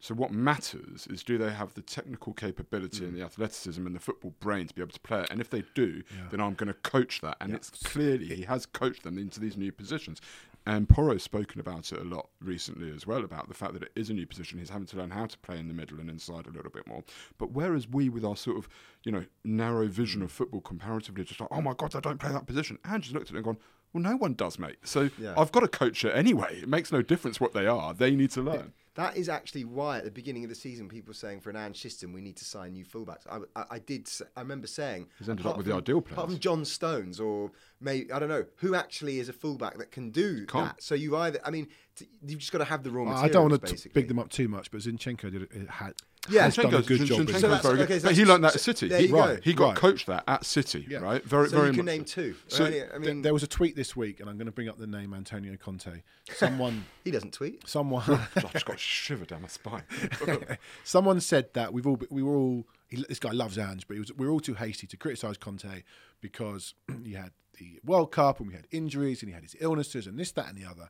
So 0.00 0.14
what 0.14 0.32
matters 0.32 1.06
is 1.08 1.22
do 1.22 1.38
they 1.38 1.50
have 1.50 1.72
the 1.72 1.80
technical 1.80 2.34
capability 2.34 3.04
and 3.04 3.14
mm. 3.14 3.18
the 3.18 3.24
athleticism 3.24 3.86
and 3.86 3.96
the 3.96 4.00
football 4.00 4.34
brain 4.38 4.66
to 4.66 4.74
be 4.74 4.82
able 4.82 4.92
to 4.92 5.00
play 5.00 5.22
it? 5.22 5.30
And 5.30 5.40
if 5.40 5.48
they 5.48 5.64
do, 5.74 6.02
then 6.30 6.42
I'm 6.42 6.52
going 6.52 6.68
to 6.68 6.74
coach 6.74 7.22
that. 7.22 7.38
And 7.40 7.54
it's 7.54 7.70
clearly 7.70 8.26
he 8.26 8.42
has 8.42 8.66
coached 8.66 9.02
them 9.02 9.16
into 9.16 9.40
these 9.40 9.56
new 9.56 9.72
positions. 9.72 10.20
And 10.66 10.88
Porro's 10.88 11.22
spoken 11.22 11.60
about 11.60 11.92
it 11.92 12.00
a 12.00 12.04
lot 12.04 12.28
recently 12.40 12.90
as 12.90 13.06
well 13.06 13.22
about 13.22 13.48
the 13.48 13.54
fact 13.54 13.74
that 13.74 13.82
it 13.82 13.92
is 13.96 14.08
a 14.08 14.14
new 14.14 14.26
position. 14.26 14.58
He's 14.58 14.70
having 14.70 14.86
to 14.88 14.96
learn 14.96 15.10
how 15.10 15.26
to 15.26 15.38
play 15.38 15.58
in 15.58 15.68
the 15.68 15.74
middle 15.74 16.00
and 16.00 16.08
inside 16.08 16.46
a 16.46 16.50
little 16.50 16.70
bit 16.70 16.86
more. 16.86 17.02
But 17.36 17.52
whereas 17.52 17.88
we, 17.88 18.08
with 18.08 18.24
our 18.24 18.36
sort 18.36 18.56
of 18.56 18.68
you 19.04 19.12
know 19.12 19.24
narrow 19.44 19.86
vision 19.88 20.22
mm. 20.22 20.24
of 20.24 20.32
football, 20.32 20.62
comparatively, 20.62 21.24
just 21.24 21.40
like 21.40 21.50
oh 21.52 21.60
my 21.60 21.74
god, 21.74 21.94
I 21.94 22.00
don't 22.00 22.18
play 22.18 22.32
that 22.32 22.46
position. 22.46 22.78
And 22.84 23.02
just 23.02 23.14
looked 23.14 23.28
at 23.28 23.34
it 23.34 23.36
and 23.36 23.44
gone, 23.44 23.58
well, 23.94 24.02
no 24.02 24.16
one 24.16 24.34
does, 24.34 24.58
mate. 24.58 24.76
So 24.84 25.08
Yeah. 25.18 25.32
I've 25.38 25.52
got 25.52 25.60
to 25.60 25.68
coach 25.68 26.04
it 26.04 26.10
anyway. 26.14 26.58
It 26.62 26.68
makes 26.68 26.92
no 26.92 27.00
difference 27.00 27.40
what 27.40 27.52
they 27.54 27.66
are. 27.66 27.94
They 27.94 28.14
need 28.14 28.30
to 28.32 28.42
learn. 28.42 28.72
That 28.96 29.16
is 29.16 29.28
actually 29.28 29.64
why 29.64 29.98
at 29.98 30.04
the 30.04 30.10
beginning 30.12 30.44
of 30.44 30.50
the 30.50 30.54
season 30.54 30.88
people 30.88 31.08
were 31.10 31.14
saying 31.14 31.40
for 31.40 31.50
an 31.50 31.56
Ange 31.56 31.80
system 31.80 32.12
we 32.12 32.20
need 32.20 32.36
to 32.36 32.44
sign 32.44 32.74
new 32.74 32.84
fullbacks. 32.84 33.26
I, 33.28 33.38
I, 33.60 33.64
I 33.72 33.78
did. 33.80 34.02
s- 34.06 34.22
I 34.36 34.40
remember 34.40 34.68
saying 34.68 35.08
He's 35.18 35.28
ended 35.28 35.46
up 35.46 35.56
with 35.56 35.66
the 35.66 35.72
from- 35.72 35.78
ideal 35.80 35.98
Apart 35.98 36.28
from. 36.30 36.38
John 36.38 36.64
Stones 36.64 37.18
or 37.18 37.50
maybe 37.80 38.12
I 38.12 38.20
don't 38.20 38.28
know 38.28 38.44
who 38.58 38.76
actually 38.76 39.18
is 39.18 39.28
a 39.28 39.32
fullback 39.32 39.78
that 39.78 39.90
can 39.90 40.10
do 40.10 40.46
Can't. 40.46 40.76
that. 40.76 40.82
So 40.82 40.94
you 40.94 41.16
either 41.16 41.40
I 41.44 41.50
mean 41.50 41.66
t- 41.96 42.06
you've 42.24 42.38
just 42.38 42.52
got 42.52 42.58
to 42.58 42.64
have 42.66 42.84
the 42.84 42.90
raw 42.92 43.02
I 43.02 43.06
materials. 43.06 43.32
don't 43.32 43.50
want 43.50 43.54
to 43.64 43.70
basically. 43.72 44.00
big 44.00 44.06
them 44.08 44.20
up 44.20 44.28
too 44.30 44.46
much, 44.46 44.70
but 44.70 44.80
Zinchenko 44.80 45.32
did 45.32 45.42
it, 45.42 45.50
it 45.52 45.70
had 45.70 45.94
Yeah. 46.28 46.44
has 46.44 46.56
done 46.56 46.66
a 46.74 46.82
good 46.82 47.04
job. 47.04 47.18
Zinchenko's 47.20 47.34
in 47.34 47.40
So 47.40 47.48
that's- 47.48 47.62
very 47.62 47.76
good. 47.76 47.84
okay, 47.84 47.98
so 47.98 48.04
But 48.08 48.12
he 48.12 48.22
that's- 48.22 48.28
learned 48.28 48.44
that 48.44 48.54
at 48.54 48.60
City. 48.60 48.88
there 48.88 48.98
He, 49.00 49.06
you 49.06 49.12
go. 49.12 49.38
he 49.42 49.52
got 49.54 49.66
Right. 49.68 49.76
coached 49.76 50.06
that 50.06 50.24
at 50.26 50.44
City, 50.46 50.86
Yeah. 50.88 50.98
right? 50.98 51.22
Very, 51.24 51.48
So 51.48 51.56
very 51.56 51.68
you 51.68 51.74
can 51.74 51.84
much. 51.84 51.94
name 51.94 52.04
two. 52.04 52.34
So 52.48 52.64
Only- 52.64 52.82
I 52.82 52.86
th- 52.88 53.00
mean, 53.00 53.22
there 53.22 53.32
was 53.34 53.42
a 53.42 53.46
tweet 53.46 53.76
this 53.76 53.94
week, 53.94 54.20
and 54.20 54.30
I'm 54.30 54.36
going 54.36 54.46
to 54.46 54.52
bring 54.52 54.68
up 54.68 54.78
the 54.78 54.86
name 54.86 55.12
Antonio 55.12 55.56
Conte. 55.56 56.02
Someone, 56.34 56.86
he 57.04 57.10
doesn't 57.10 57.32
tweet. 57.34 57.68
someone, 57.68 58.04
oh, 58.08 58.28
I 58.36 58.40
just 58.52 58.64
got 58.64 58.76
a 58.76 58.78
shiver 58.78 59.24
down 59.26 59.42
my 59.42 59.48
spine. 59.48 59.82
someone 60.84 61.20
said 61.20 61.52
that 61.54 61.72
we've 61.72 61.86
all 61.86 62.00
we 62.10 62.22
were 62.22 62.36
all. 62.36 62.66
He, 62.88 63.04
this 63.08 63.18
guy 63.18 63.32
loves 63.32 63.58
Ange, 63.58 63.86
but 63.88 63.94
he 63.94 64.00
was, 64.00 64.12
we 64.14 64.26
were 64.26 64.32
all 64.32 64.40
too 64.40 64.54
hasty 64.54 64.86
to 64.86 64.96
criticise 64.96 65.36
Conte 65.36 65.82
because 66.20 66.74
he 67.04 67.12
had 67.12 67.32
the 67.58 67.80
World 67.84 68.12
Cup 68.12 68.38
and 68.40 68.48
we 68.48 68.54
had 68.54 68.66
injuries 68.70 69.20
and 69.22 69.28
he 69.28 69.34
had 69.34 69.42
his 69.42 69.56
illnesses 69.60 70.06
and 70.06 70.18
this, 70.18 70.32
that, 70.32 70.48
and 70.48 70.56
the 70.58 70.64
other. 70.64 70.88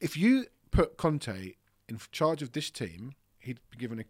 If 0.00 0.16
you 0.16 0.46
put 0.70 0.96
Conte 0.96 1.54
in 1.88 1.98
charge 2.12 2.42
of 2.42 2.52
this 2.52 2.70
team, 2.70 3.14
he'd 3.38 3.60
be 3.70 3.76
given 3.78 3.98
a 4.00 4.04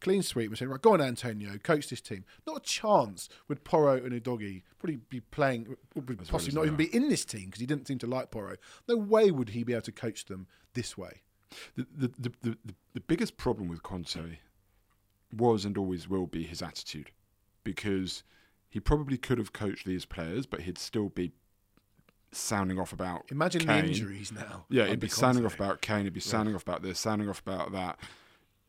clean 0.00 0.22
sweep 0.22 0.50
and 0.50 0.58
say, 0.58 0.66
right, 0.66 0.80
go 0.80 0.94
on, 0.94 1.00
Antonio, 1.00 1.56
coach 1.58 1.88
this 1.88 2.00
team. 2.00 2.24
Not 2.46 2.56
a 2.58 2.60
chance 2.60 3.28
would 3.48 3.64
Porro 3.64 3.96
and 3.96 4.12
Udogie 4.12 4.62
probably 4.78 4.96
be 5.08 5.20
playing, 5.20 5.76
would 5.94 6.08
well 6.08 6.16
possibly 6.18 6.48
as 6.48 6.54
not 6.54 6.64
even 6.64 6.76
be 6.76 6.94
in 6.94 7.08
this 7.08 7.24
team 7.24 7.46
because 7.46 7.60
he 7.60 7.66
didn't 7.66 7.86
seem 7.86 7.98
to 7.98 8.06
like 8.06 8.30
Porro. 8.30 8.56
No 8.88 8.96
way 8.96 9.30
would 9.30 9.50
he 9.50 9.62
be 9.62 9.72
able 9.72 9.82
to 9.82 9.92
coach 9.92 10.26
them 10.26 10.46
this 10.74 10.96
way. 10.96 11.22
The, 11.76 11.86
the, 11.96 12.12
the, 12.18 12.32
the, 12.42 12.74
the, 12.94 13.00
biggest 13.00 13.36
problem 13.36 13.68
with 13.68 13.82
Conte 13.82 14.38
was 15.36 15.64
and 15.64 15.76
always 15.76 16.08
will 16.08 16.28
be 16.28 16.44
his 16.44 16.62
attitude 16.62 17.10
because 17.64 18.22
he 18.68 18.78
probably 18.78 19.18
could 19.18 19.38
have 19.38 19.52
coached 19.52 19.84
these 19.84 20.04
players, 20.04 20.46
but 20.46 20.60
he'd 20.60 20.78
still 20.78 21.08
be 21.08 21.32
sounding 22.32 22.78
off 22.78 22.92
about 22.92 23.24
Imagine 23.30 23.62
Kane. 23.62 23.82
the 23.82 23.88
injuries 23.88 24.32
now. 24.32 24.64
Yeah, 24.68 24.86
he'd 24.86 25.00
be 25.00 25.08
sounding 25.08 25.44
off 25.44 25.54
about 25.54 25.80
Kane. 25.80 26.04
He'd 26.04 26.12
be 26.12 26.20
sounding 26.20 26.54
off 26.54 26.62
about 26.62 26.82
this, 26.82 26.98
sounding 27.00 27.28
off 27.28 27.40
about 27.40 27.72
that. 27.72 27.98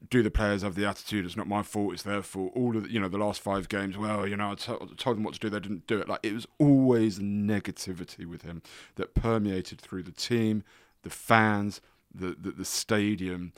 Do 0.10 0.24
the 0.24 0.31
players 0.31 0.63
have 0.63 0.75
the 0.75 0.86
attitude? 0.86 1.25
It's 1.25 1.38
not 1.38 1.48
my 1.48 1.62
fault. 1.63 1.93
It's 1.93 2.03
their 2.03 2.22
fault. 2.24 2.51
All 2.55 2.75
of 2.75 2.84
the, 2.84 2.91
you 2.91 3.00
know, 3.00 3.08
the 3.08 3.20
last 3.20 3.39
five 3.39 3.70
games. 3.70 3.98
Well, 3.98 4.27
you 4.27 4.36
know, 4.36 4.51
I 4.51 4.55
to- 4.55 4.89
told 4.98 5.17
them 5.17 5.24
what 5.24 5.36
to 5.36 5.39
do. 5.39 5.50
They 5.50 5.60
didn't 5.60 5.86
do 5.88 6.00
it. 6.00 6.10
Like 6.10 6.22
it 6.24 6.34
was 6.34 6.48
always 6.58 7.20
negativity 7.20 8.25
with 8.25 8.41
him 8.41 8.62
that 8.96 9.13
permeated 9.13 9.79
through 9.79 10.03
the 10.03 10.12
team, 10.12 10.63
the 11.03 11.10
fans, 11.10 11.81
the 12.13 12.36
the, 12.39 12.51
the 12.51 12.65
stadium. 12.65 13.53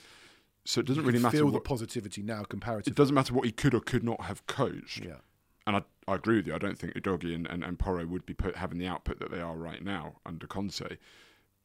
So 0.66 0.80
it 0.80 0.86
doesn't 0.88 1.06
really 1.06 1.20
matter. 1.20 1.38
feel 1.38 1.46
What, 1.46 1.54
the 1.54 1.60
positivity 1.60 2.22
now 2.22 2.44
comparatively. 2.44 2.92
it 2.92 2.96
doesn't 2.96 3.16
matter 3.16 3.34
what 3.34 3.46
he 3.46 3.52
could 3.52 3.74
or 3.74 3.80
could 3.82 4.04
not 4.04 4.22
have 4.22 4.46
coached. 4.48 5.04
Yeah. 5.04 5.16
And 5.66 5.78
I, 5.78 5.82
I 6.08 6.16
agree 6.16 6.38
with 6.38 6.48
you. 6.48 6.56
I 6.56 6.58
don't 6.58 6.78
think 6.78 6.94
Udogie 6.94 7.34
and, 7.36 7.48
and, 7.48 7.64
and 7.64 7.80
Porro 7.80 8.06
would 8.06 8.26
be 8.26 8.34
put, 8.34 8.58
having 8.58 8.78
the 8.80 8.88
output 8.88 9.20
that 9.20 9.32
they 9.32 9.40
are 9.42 9.56
right 9.56 9.84
now 9.84 10.16
under 10.26 10.46
Conte. 10.48 10.98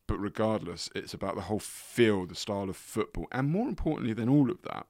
But 0.08 0.18
regardless, 0.18 0.90
it's 0.96 1.14
about 1.14 1.36
the 1.36 1.42
whole 1.42 1.60
feel, 1.60 2.26
the 2.26 2.34
style 2.34 2.68
of 2.68 2.76
football. 2.76 3.28
And 3.30 3.48
more 3.50 3.68
importantly 3.68 4.14
than 4.14 4.28
all 4.28 4.50
of 4.50 4.62
that, 4.62 4.86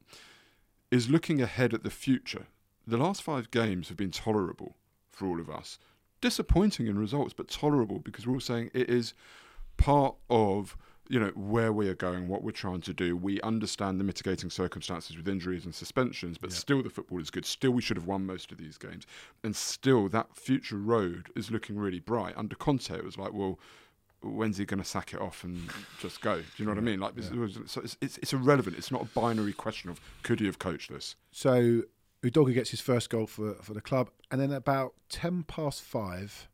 is 0.90 1.10
looking 1.10 1.42
ahead 1.42 1.74
at 1.74 1.82
the 1.82 1.90
future. 1.90 2.46
The 2.86 2.96
last 2.96 3.22
five 3.22 3.50
games 3.50 3.88
have 3.88 3.98
been 3.98 4.10
tolerable 4.10 4.76
for 5.10 5.26
all 5.26 5.38
of 5.38 5.50
us. 5.50 5.78
Disappointing 6.22 6.86
in 6.86 6.98
results, 6.98 7.34
but 7.34 7.48
tolerable 7.48 7.98
because 7.98 8.26
we're 8.26 8.34
all 8.34 8.40
saying 8.40 8.70
it 8.72 8.88
is 8.88 9.12
part 9.76 10.14
of 10.30 10.76
you 11.08 11.18
know 11.18 11.32
where 11.34 11.72
we 11.72 11.88
are 11.88 11.94
going, 11.94 12.28
what 12.28 12.42
we're 12.42 12.50
trying 12.50 12.82
to 12.82 12.92
do. 12.92 13.16
We 13.16 13.40
understand 13.40 13.98
the 13.98 14.04
mitigating 14.04 14.50
circumstances 14.50 15.16
with 15.16 15.28
injuries 15.28 15.64
and 15.64 15.74
suspensions, 15.74 16.36
but 16.38 16.52
still 16.52 16.82
the 16.82 16.90
football 16.90 17.20
is 17.20 17.30
good. 17.30 17.46
Still, 17.46 17.70
we 17.70 17.82
should 17.82 17.96
have 17.96 18.06
won 18.06 18.26
most 18.26 18.52
of 18.52 18.58
these 18.58 18.76
games, 18.76 19.06
and 19.42 19.56
still 19.56 20.08
that 20.10 20.36
future 20.36 20.76
road 20.76 21.28
is 21.34 21.50
looking 21.50 21.78
really 21.78 22.00
bright. 22.00 22.36
Under 22.36 22.54
Conte, 22.54 22.94
it 22.94 23.04
was 23.04 23.16
like, 23.16 23.32
well, 23.32 23.58
when's 24.22 24.58
he 24.58 24.64
going 24.64 24.82
to 24.82 24.88
sack 24.88 25.14
it 25.14 25.20
off 25.20 25.44
and 25.44 25.68
just 26.00 26.20
go? 26.20 26.36
Do 26.36 26.44
you 26.56 26.64
know 26.64 26.72
what 26.72 26.78
I 26.78 26.82
mean? 26.82 27.00
Like, 27.00 27.14
this 27.14 27.30
was, 27.30 27.58
so 27.66 27.80
it's, 27.80 27.96
it's 28.00 28.18
it's 28.18 28.32
irrelevant. 28.32 28.76
It's 28.76 28.90
not 28.90 29.02
a 29.02 29.06
binary 29.06 29.52
question 29.52 29.90
of 29.90 30.00
could 30.22 30.40
he 30.40 30.46
have 30.46 30.58
coached 30.58 30.90
this. 30.90 31.16
So 31.32 31.82
Udogie 32.22 32.54
gets 32.54 32.70
his 32.70 32.80
first 32.80 33.10
goal 33.10 33.26
for, 33.26 33.54
for 33.54 33.74
the 33.74 33.80
club, 33.80 34.10
and 34.30 34.40
then 34.40 34.52
about 34.52 34.94
10 35.08 35.44
past 35.44 35.82
five 35.82 36.48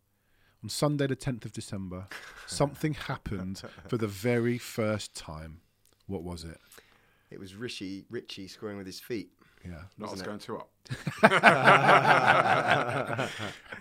on 0.62 0.68
Sunday, 0.68 1.06
the 1.06 1.16
10th 1.16 1.44
of 1.44 1.52
December, 1.52 2.06
something 2.46 2.94
happened 2.94 3.62
for 3.88 3.98
the 3.98 4.08
very 4.08 4.58
first 4.58 5.14
time. 5.14 5.60
What 6.06 6.22
was 6.22 6.44
it? 6.44 6.58
It 7.30 7.40
was 7.40 7.54
Richie 7.54 8.04
Richie 8.10 8.46
scoring 8.46 8.76
with 8.76 8.86
his 8.86 9.00
feet. 9.00 9.30
Yeah. 9.64 9.82
Not 9.98 10.12
us 10.12 10.20
it? 10.20 10.26
going 10.26 10.38
too 10.38 10.58
up. 10.58 10.70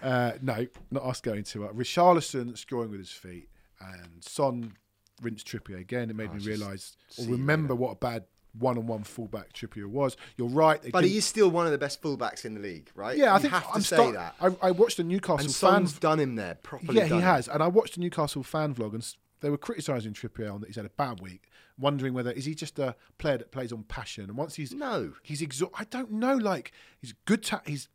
Uh, 0.02 0.34
no, 0.42 0.68
not 0.92 1.04
us 1.04 1.22
going 1.22 1.44
to. 1.46 1.66
Uh, 1.66 1.72
Richarlison 1.72 2.58
scoring 2.58 2.92
with 2.92 3.00
his 3.00 3.12
feet, 3.12 3.48
and 3.94 4.24
Son 4.24 4.74
rinsed 5.22 5.48
Trippier 5.48 5.80
again. 5.80 6.10
It 6.10 6.16
made 6.16 6.30
Oh, 6.32 6.36
me 6.36 6.44
realise 6.46 6.96
or 7.20 7.26
remember 7.26 7.76
what 7.76 7.92
a 7.92 7.96
bad 7.96 8.26
one-on-one 8.58 9.04
fullback 9.04 9.52
Trippier 9.54 9.88
was. 9.88 10.16
You're 10.38 10.48
right. 10.48 10.80
But 10.92 11.02
didn't- 11.02 11.12
he 11.12 11.18
is 11.18 11.26
still 11.26 11.50
one 11.50 11.66
of 11.66 11.72
the 11.72 11.78
best 11.80 12.02
fullbacks 12.02 12.46
in 12.46 12.54
the 12.54 12.60
league, 12.60 12.92
right? 12.94 13.18
Yeah, 13.18 13.32
I 13.34 13.38
You 13.38 13.42
think 13.42 13.54
have 13.54 13.64
to 13.68 13.74
I'm 13.74 13.82
say 13.82 13.96
start- 13.96 14.14
that. 14.14 14.36
I, 14.40 14.68
I 14.68 14.72
watched 14.72 14.98
the 14.98 15.04
Newcastle 15.04 15.40
And 15.40 15.48
fan 15.48 15.54
Son's 15.88 15.94
done 16.00 16.20
him 16.20 16.36
there 16.36 16.56
properly. 16.62 16.98
Yeah, 17.00 17.06
he 17.06 17.16
him. 17.16 17.22
has. 17.22 17.48
And 17.48 17.64
I 17.64 17.68
watched 17.68 17.96
the 17.96 18.02
Newcastle 18.02 18.44
fan 18.44 18.76
vlog, 18.76 18.94
and 18.94 19.16
they 19.40 19.50
were 19.50 19.58
criticising 19.58 20.14
Trippier 20.14 20.54
on 20.54 20.62
that 20.62 20.68
he's 20.68 20.76
had 20.76 20.86
a 20.86 20.90
bad 20.90 21.20
week, 21.20 21.50
wondering 21.80 22.14
whether 22.14 22.32
is 22.32 22.46
he 22.46 22.54
just 22.54 22.78
a 22.78 22.96
player 23.18 23.40
that 23.40 23.52
plays 23.52 23.72
on 23.74 23.84
passion. 23.86 24.26
And 24.26 24.38
once 24.38 24.54
he's 24.56 24.72
No. 24.72 25.14
he's 25.24 25.42
exo- 25.42 25.72
I 25.74 25.86
don't 25.86 26.12
know. 26.12 26.36
Like 26.36 26.72
he's 27.02 27.14
good. 27.26 27.42
Ta- 27.44 27.62
he's 27.66 27.90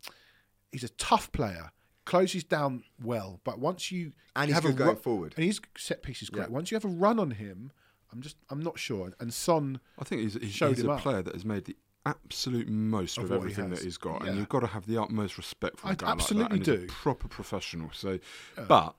he's 0.73 0.83
a 0.85 0.89
tough 0.91 1.31
player. 1.31 1.71
Closes 2.09 2.43
down 2.45 2.85
well, 3.03 3.41
but 3.45 3.59
once 3.59 3.93
you 3.93 4.13
And 4.35 4.47
he's 4.47 4.55
have 4.55 4.63
good 4.65 4.73
a 4.75 4.77
going 4.77 4.91
ru- 4.91 4.97
forward. 4.97 5.35
and 5.37 5.45
he's 5.45 5.61
set 5.77 6.03
pieces 6.03 6.31
great. 6.31 6.49
Yeah. 6.49 6.55
Once 6.55 6.71
you 6.71 6.75
have 6.77 6.85
a 6.85 6.89
run 6.89 7.19
on 7.19 7.33
him, 7.33 7.71
I'm 8.13 8.23
just 8.23 8.37
I'm 8.51 8.61
not 8.63 8.79
sure. 8.79 9.13
And 9.21 9.33
Son, 9.33 9.81
I 9.99 10.05
think 10.05 10.23
he's, 10.23 10.35
he's, 10.35 10.55
he's 10.59 10.79
him 10.81 10.89
a 10.89 10.95
up. 10.95 11.01
player 11.01 11.23
that 11.23 11.35
has 11.35 11.45
made 11.45 11.67
the 11.67 11.77
absolute 12.07 12.67
most 12.69 13.19
Of 13.19 13.25
of, 13.25 13.31
what 13.31 13.35
he 13.37 13.41
everything 13.41 13.69
that 13.71 13.81
he's 13.83 13.99
got, 13.99 14.23
Yeah. 14.23 14.31
and 14.31 14.39
you've 14.39 14.49
got 14.49 14.61
to 14.61 14.69
have 14.69 14.87
the 14.87 14.97
utmost 15.01 15.37
respect 15.37 15.81
for 15.81 15.89
I 15.89 15.93
a 15.93 15.97
guy 15.97 16.11
absolutely 16.13 16.57
like 16.59 16.65
that. 16.67 16.79
And 16.79 16.87
do. 16.87 16.93
a 16.93 16.93
proper 17.03 17.29
professional. 17.29 17.91
So, 17.93 18.19
but 18.67 18.95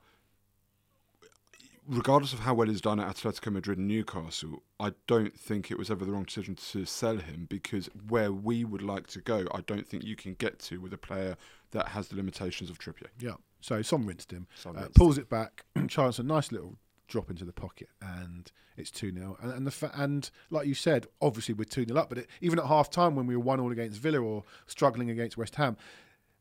regardless 1.87 2.33
of 2.33 2.39
how 2.41 2.53
well 2.53 2.67
he's 2.67 2.81
done 2.81 2.99
at 2.99 3.15
Atletico 3.15 3.51
Madrid 3.51 3.79
and 3.79 3.87
Newcastle, 3.87 4.61
I 4.79 4.91
don't 5.07 5.35
think 5.35 5.71
it 5.71 5.77
was 5.79 5.89
ever 5.89 6.05
the 6.05 6.11
wrong 6.11 6.23
decision 6.25 6.55
to 6.71 6.85
sell 6.85 7.17
him 7.17 7.47
because 7.49 7.89
where 8.07 8.31
we 8.31 8.63
would 8.63 8.83
like 8.83 9.07
to 9.07 9.21
go, 9.21 9.47
I 9.53 9.61
don't 9.61 9.87
think 9.87 10.03
you 10.03 10.15
can 10.15 10.35
get 10.35 10.59
to 10.59 10.79
with 10.79 10.93
a 10.93 10.97
player 10.97 11.35
that 11.71 11.89
has 11.89 12.07
the 12.07 12.15
limitations 12.15 12.69
of 12.69 12.79
Trippier. 12.79 13.07
yeah. 13.19 13.33
So 13.61 13.81
Son 13.81 14.05
rinsed 14.05 14.31
him, 14.31 14.47
Son 14.55 14.75
uh, 14.77 14.81
rinsed 14.81 14.95
pulls 14.95 15.17
it 15.17 15.29
back, 15.29 15.65
Charles 15.89 16.17
a 16.17 16.23
nice 16.23 16.51
little 16.51 16.77
drop 17.09 17.29
into 17.29 17.43
the 17.43 17.51
pocket, 17.51 17.89
and 18.01 18.49
it's 18.77 18.89
two 18.89 19.11
0 19.11 19.37
and, 19.41 19.51
and 19.51 19.67
the 19.67 19.71
fa- 19.71 19.91
and 19.95 20.29
like 20.49 20.65
you 20.65 20.73
said, 20.73 21.07
obviously 21.21 21.53
we're 21.53 21.65
two 21.65 21.85
0 21.85 21.99
up, 21.99 22.07
but 22.09 22.19
it, 22.19 22.27
even 22.39 22.57
at 22.57 22.65
half 22.65 22.89
time 22.89 23.15
when 23.15 23.27
we 23.27 23.35
were 23.35 23.43
one 23.43 23.59
all 23.59 23.71
against 23.71 23.99
Villa 23.99 24.19
or 24.19 24.43
struggling 24.65 25.09
against 25.09 25.35
West 25.37 25.55
Ham, 25.55 25.75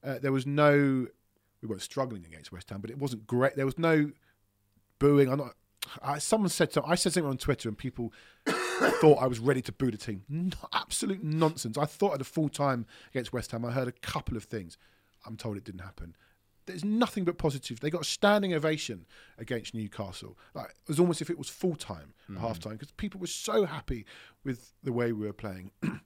uh, 0.04 0.18
there 0.20 0.30
was 0.30 0.46
no 0.46 1.08
we 1.60 1.68
weren't 1.68 1.82
struggling 1.82 2.24
against 2.24 2.52
West 2.52 2.70
Ham, 2.70 2.80
but 2.80 2.90
it 2.90 2.98
wasn't 2.98 3.26
great. 3.26 3.56
There 3.56 3.66
was 3.66 3.78
no 3.78 4.12
booing. 4.98 5.30
I'm 5.30 5.38
not. 5.38 5.54
I, 6.02 6.18
someone 6.18 6.50
said 6.50 6.72
something. 6.72 6.90
I 6.90 6.94
said 6.94 7.12
something 7.12 7.30
on 7.30 7.38
Twitter, 7.38 7.68
and 7.68 7.76
people 7.76 8.12
thought 8.46 9.18
I 9.20 9.26
was 9.26 9.38
ready 9.38 9.62
to 9.62 9.72
boo 9.72 9.90
the 9.90 9.96
team. 9.96 10.22
No, 10.28 10.56
absolute 10.72 11.22
nonsense. 11.22 11.78
I 11.78 11.84
thought 11.84 12.14
at 12.14 12.20
a 12.20 12.24
full 12.24 12.48
time 12.48 12.86
against 13.10 13.32
West 13.32 13.50
Ham, 13.52 13.64
I 13.64 13.72
heard 13.72 13.88
a 13.88 13.92
couple 13.92 14.36
of 14.36 14.44
things. 14.44 14.78
I'm 15.26 15.36
told 15.36 15.56
it 15.56 15.64
didn't 15.64 15.80
happen. 15.80 16.16
There's 16.66 16.84
nothing 16.84 17.24
but 17.24 17.38
positive. 17.38 17.80
They 17.80 17.88
got 17.88 18.02
a 18.02 18.04
standing 18.04 18.52
ovation 18.52 19.06
against 19.38 19.74
Newcastle. 19.74 20.36
Like 20.54 20.70
it 20.70 20.88
was 20.88 21.00
almost 21.00 21.22
if 21.22 21.30
it 21.30 21.38
was 21.38 21.48
full 21.48 21.76
time 21.76 22.12
at 22.28 22.34
mm-hmm. 22.34 22.46
half 22.46 22.58
time 22.58 22.74
because 22.74 22.90
people 22.92 23.20
were 23.20 23.26
so 23.26 23.64
happy 23.64 24.04
with 24.44 24.72
the 24.82 24.92
way 24.92 25.12
we 25.12 25.26
were 25.26 25.32
playing. 25.32 25.70
but 25.80 26.00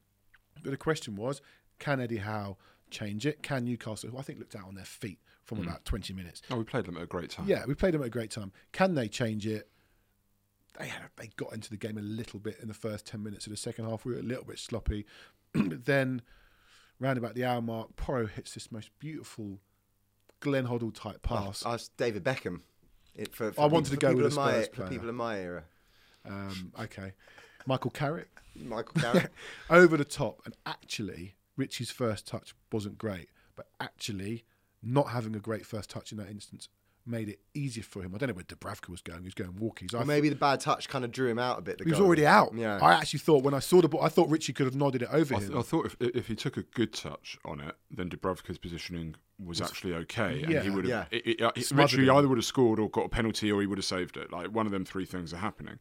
the 0.70 0.76
question 0.76 1.16
was, 1.16 1.40
can 1.78 2.00
Eddie 2.00 2.18
Howe 2.18 2.56
change 2.90 3.26
it? 3.26 3.42
Can 3.42 3.64
Newcastle, 3.64 4.10
who 4.10 4.18
I 4.18 4.22
think 4.22 4.38
looked 4.38 4.54
out 4.54 4.68
on 4.68 4.76
their 4.76 4.84
feet 4.84 5.18
from 5.42 5.58
mm. 5.58 5.64
about 5.64 5.84
20 5.84 6.12
minutes, 6.14 6.42
Oh, 6.50 6.58
we 6.58 6.64
played 6.64 6.84
them 6.84 6.96
at 6.96 7.02
a 7.02 7.06
great 7.06 7.30
time. 7.30 7.48
yeah, 7.48 7.64
we 7.66 7.74
played 7.74 7.94
them 7.94 8.02
at 8.02 8.06
a 8.06 8.10
great 8.10 8.30
time. 8.30 8.52
Can 8.70 8.94
they 8.94 9.08
change 9.08 9.46
it? 9.46 9.68
They 10.78 10.86
had, 10.86 11.10
they 11.16 11.30
got 11.36 11.52
into 11.52 11.70
the 11.70 11.76
game 11.76 11.98
a 11.98 12.02
little 12.02 12.38
bit 12.38 12.58
in 12.62 12.68
the 12.68 12.74
first 12.74 13.04
ten 13.06 13.22
minutes 13.22 13.46
of 13.46 13.50
the 13.50 13.56
second 13.56 13.86
half. 13.86 14.04
We 14.04 14.14
were 14.14 14.20
a 14.20 14.22
little 14.22 14.44
bit 14.44 14.58
sloppy, 14.58 15.04
but 15.52 15.84
then 15.84 16.22
round 16.98 17.18
about 17.18 17.34
the 17.34 17.44
hour 17.44 17.60
mark, 17.60 17.96
Porro 17.96 18.26
hits 18.26 18.54
this 18.54 18.70
most 18.70 18.90
beautiful 18.98 19.60
Glenn 20.40 20.66
Hoddle 20.66 20.94
type 20.94 21.22
pass. 21.22 21.64
I 21.64 21.72
was 21.72 21.88
David 21.96 22.24
Beckham. 22.24 22.60
It, 23.14 23.34
for, 23.34 23.52
for 23.52 23.60
I 23.60 23.66
wanted 23.66 23.90
people, 23.90 24.08
to 24.10 24.14
go 24.14 24.22
with 24.22 24.32
people 24.32 24.44
a 24.44 24.50
of 24.50 24.74
my, 24.74 24.84
For 24.84 24.90
people 24.90 25.08
in 25.08 25.14
my 25.14 25.38
era. 25.38 25.64
Um, 26.24 26.72
okay, 26.80 27.12
Michael 27.66 27.90
Carrick 27.90 28.28
Michael 28.54 29.00
Carrick. 29.00 29.30
over 29.70 29.96
the 29.96 30.04
top, 30.04 30.40
and 30.44 30.54
actually 30.66 31.34
Richie's 31.56 31.90
first 31.90 32.26
touch 32.26 32.54
wasn't 32.70 32.98
great, 32.98 33.28
but 33.56 33.66
actually 33.80 34.44
not 34.82 35.08
having 35.08 35.36
a 35.36 35.40
great 35.40 35.66
first 35.66 35.90
touch 35.90 36.12
in 36.12 36.18
that 36.18 36.28
instance 36.28 36.68
made 37.04 37.28
it 37.28 37.40
easier 37.54 37.82
for 37.82 38.00
him. 38.02 38.14
I 38.14 38.18
don't 38.18 38.28
know 38.28 38.34
where 38.34 38.44
Dubravka 38.44 38.88
was 38.88 39.02
going. 39.02 39.20
He 39.20 39.24
was 39.24 39.34
going 39.34 39.52
walkies. 39.54 39.94
I 39.94 39.98
or 40.02 40.04
maybe 40.04 40.28
the 40.28 40.36
bad 40.36 40.60
touch 40.60 40.88
kind 40.88 41.04
of 41.04 41.10
drew 41.10 41.28
him 41.28 41.38
out 41.38 41.58
a 41.58 41.62
bit. 41.62 41.78
the 41.78 41.84
He 41.84 41.90
was 41.90 41.98
goal. 41.98 42.06
already 42.06 42.26
out. 42.26 42.52
Yeah. 42.54 42.78
I 42.80 42.94
actually 42.94 43.18
thought 43.18 43.42
when 43.42 43.54
I 43.54 43.58
saw 43.58 43.80
the 43.82 43.88
ball, 43.88 44.02
I 44.02 44.08
thought 44.08 44.28
Richie 44.30 44.52
could 44.52 44.66
have 44.66 44.76
nodded 44.76 45.02
it 45.02 45.08
over 45.10 45.34
I, 45.34 45.40
him. 45.40 45.58
I 45.58 45.62
thought 45.62 45.86
if, 45.86 45.96
if 46.00 46.28
he 46.28 46.36
took 46.36 46.56
a 46.56 46.62
good 46.62 46.92
touch 46.92 47.38
on 47.44 47.60
it, 47.60 47.74
then 47.90 48.08
Dubravka's 48.08 48.58
positioning 48.58 49.16
was 49.44 49.60
actually 49.60 49.94
okay, 49.94 50.44
Yeah, 50.48 50.58
and 50.58 50.64
he 50.64 50.70
would 50.70 50.84
have. 50.86 51.08
yeah. 51.12 51.18
It, 51.18 51.26
it, 51.26 51.42
uh, 51.42 51.50
it, 51.56 51.70
Richie 51.72 52.04
him. 52.06 52.10
either 52.16 52.28
would 52.28 52.38
have 52.38 52.44
scored 52.44 52.78
or 52.78 52.88
got 52.88 53.06
a 53.06 53.08
penalty, 53.08 53.50
or 53.50 53.60
he 53.60 53.66
would 53.66 53.78
have 53.78 53.84
saved 53.84 54.16
it. 54.16 54.30
Like 54.30 54.48
one 54.54 54.66
of 54.66 54.72
them 54.72 54.84
three 54.84 55.04
things 55.04 55.32
are 55.34 55.38
happening. 55.38 55.78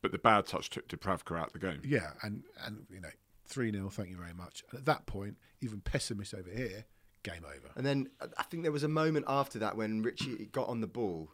But 0.00 0.12
the 0.12 0.18
bad 0.18 0.46
touch 0.46 0.70
took 0.70 0.88
Dubravka 0.88 1.38
out 1.38 1.48
of 1.48 1.52
the 1.54 1.58
game. 1.58 1.80
yeah, 1.84 2.10
and 2.22 2.42
and 2.64 2.86
you 2.90 3.00
know 3.00 3.08
3 3.46 3.70
0, 3.72 3.90
thank 3.90 4.08
you 4.08 4.16
very 4.16 4.32
much. 4.32 4.64
And 4.70 4.78
at 4.78 4.86
that 4.86 5.04
point, 5.06 5.36
even 5.60 5.80
pessimists 5.80 6.32
over 6.32 6.48
here, 6.50 6.86
game 7.24 7.44
over. 7.44 7.70
And 7.76 7.84
then 7.84 8.08
uh, 8.20 8.28
I 8.38 8.44
think 8.44 8.62
there 8.62 8.70
was 8.72 8.84
a 8.84 8.88
moment 8.88 9.24
after 9.28 9.58
that 9.58 9.76
when 9.76 10.02
Richie 10.02 10.46
got 10.52 10.68
on 10.68 10.80
the 10.80 10.86
ball, 10.86 11.30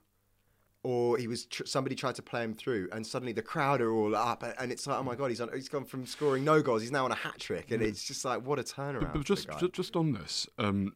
or 0.82 1.18
he 1.18 1.26
was 1.28 1.44
tr- 1.44 1.66
somebody 1.66 1.94
tried 1.94 2.14
to 2.14 2.22
play 2.22 2.42
him 2.42 2.54
through, 2.54 2.88
and 2.92 3.06
suddenly 3.06 3.32
the 3.34 3.42
crowd 3.42 3.82
are 3.82 3.92
all 3.92 4.16
up, 4.16 4.42
and 4.58 4.72
it's 4.72 4.86
like, 4.86 4.98
oh 4.98 5.02
my 5.02 5.14
god, 5.14 5.28
he's 5.28 5.40
on, 5.40 5.50
he's 5.54 5.68
gone 5.68 5.84
from 5.84 6.06
scoring 6.06 6.42
no 6.42 6.62
goals, 6.62 6.80
he's 6.80 6.90
now 6.90 7.04
on 7.04 7.12
a 7.12 7.16
hat 7.16 7.38
trick, 7.38 7.70
and 7.70 7.82
it's 7.82 8.02
just 8.02 8.24
like 8.24 8.46
what 8.46 8.58
a 8.58 8.62
turnaround. 8.62 9.00
But, 9.00 9.12
but 9.14 9.24
just 9.24 9.46
the 9.46 9.52
guy. 9.52 9.58
ju- 9.60 9.70
just 9.72 9.94
on 9.96 10.12
this, 10.12 10.46
um, 10.58 10.94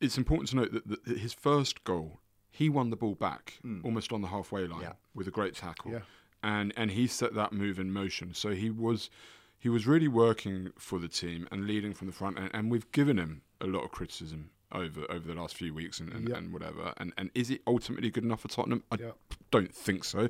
it's 0.00 0.16
important 0.16 0.48
to 0.50 0.56
note 0.56 0.72
that, 0.72 1.04
that 1.04 1.18
his 1.18 1.32
first 1.32 1.82
goal, 1.82 2.20
he 2.50 2.68
won 2.68 2.90
the 2.90 2.96
ball 2.96 3.16
back 3.16 3.58
almost 3.82 4.12
on 4.12 4.20
the 4.20 4.28
halfway 4.28 4.66
line. 4.68 4.82
Yeah. 4.82 4.92
with 5.14 5.26
a 5.26 5.32
great 5.32 5.54
tackle, 5.56 5.90
Yeah. 5.90 5.98
and 6.44 6.72
and 6.76 6.92
he 6.92 7.08
set 7.08 7.34
that 7.34 7.52
move 7.52 7.80
in 7.80 7.92
motion. 7.92 8.34
So 8.34 8.50
he 8.50 8.70
was 8.70 9.10
he 9.58 9.68
was 9.68 9.84
really 9.88 10.06
working 10.06 10.70
for 10.78 11.00
the 11.00 11.08
team 11.08 11.48
and 11.50 11.66
leading 11.66 11.92
from 11.92 12.06
the 12.06 12.12
front, 12.12 12.38
and, 12.38 12.50
and 12.54 12.70
we've 12.70 12.88
given 12.92 13.18
him 13.18 13.42
a 13.60 13.66
lot 13.66 13.84
of 13.84 13.90
criticism 13.90 14.50
over 14.72 15.04
over 15.10 15.26
the 15.26 15.34
last 15.34 15.54
few 15.56 15.72
weeks 15.74 15.98
and, 16.00 16.12
and, 16.12 16.28
Yeah. 16.28 16.36
and 16.36 16.52
whatever. 16.52 16.92
And 16.98 17.12
and 17.16 17.30
is 17.34 17.50
it 17.50 17.62
ultimately 17.66 18.10
good 18.10 18.24
enough 18.24 18.40
for 18.40 18.48
Tottenham? 18.48 18.84
I 18.92 18.96
Yeah. 19.00 19.10
don't 19.50 19.74
think 19.74 20.04
so, 20.04 20.28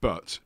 but. 0.00 0.38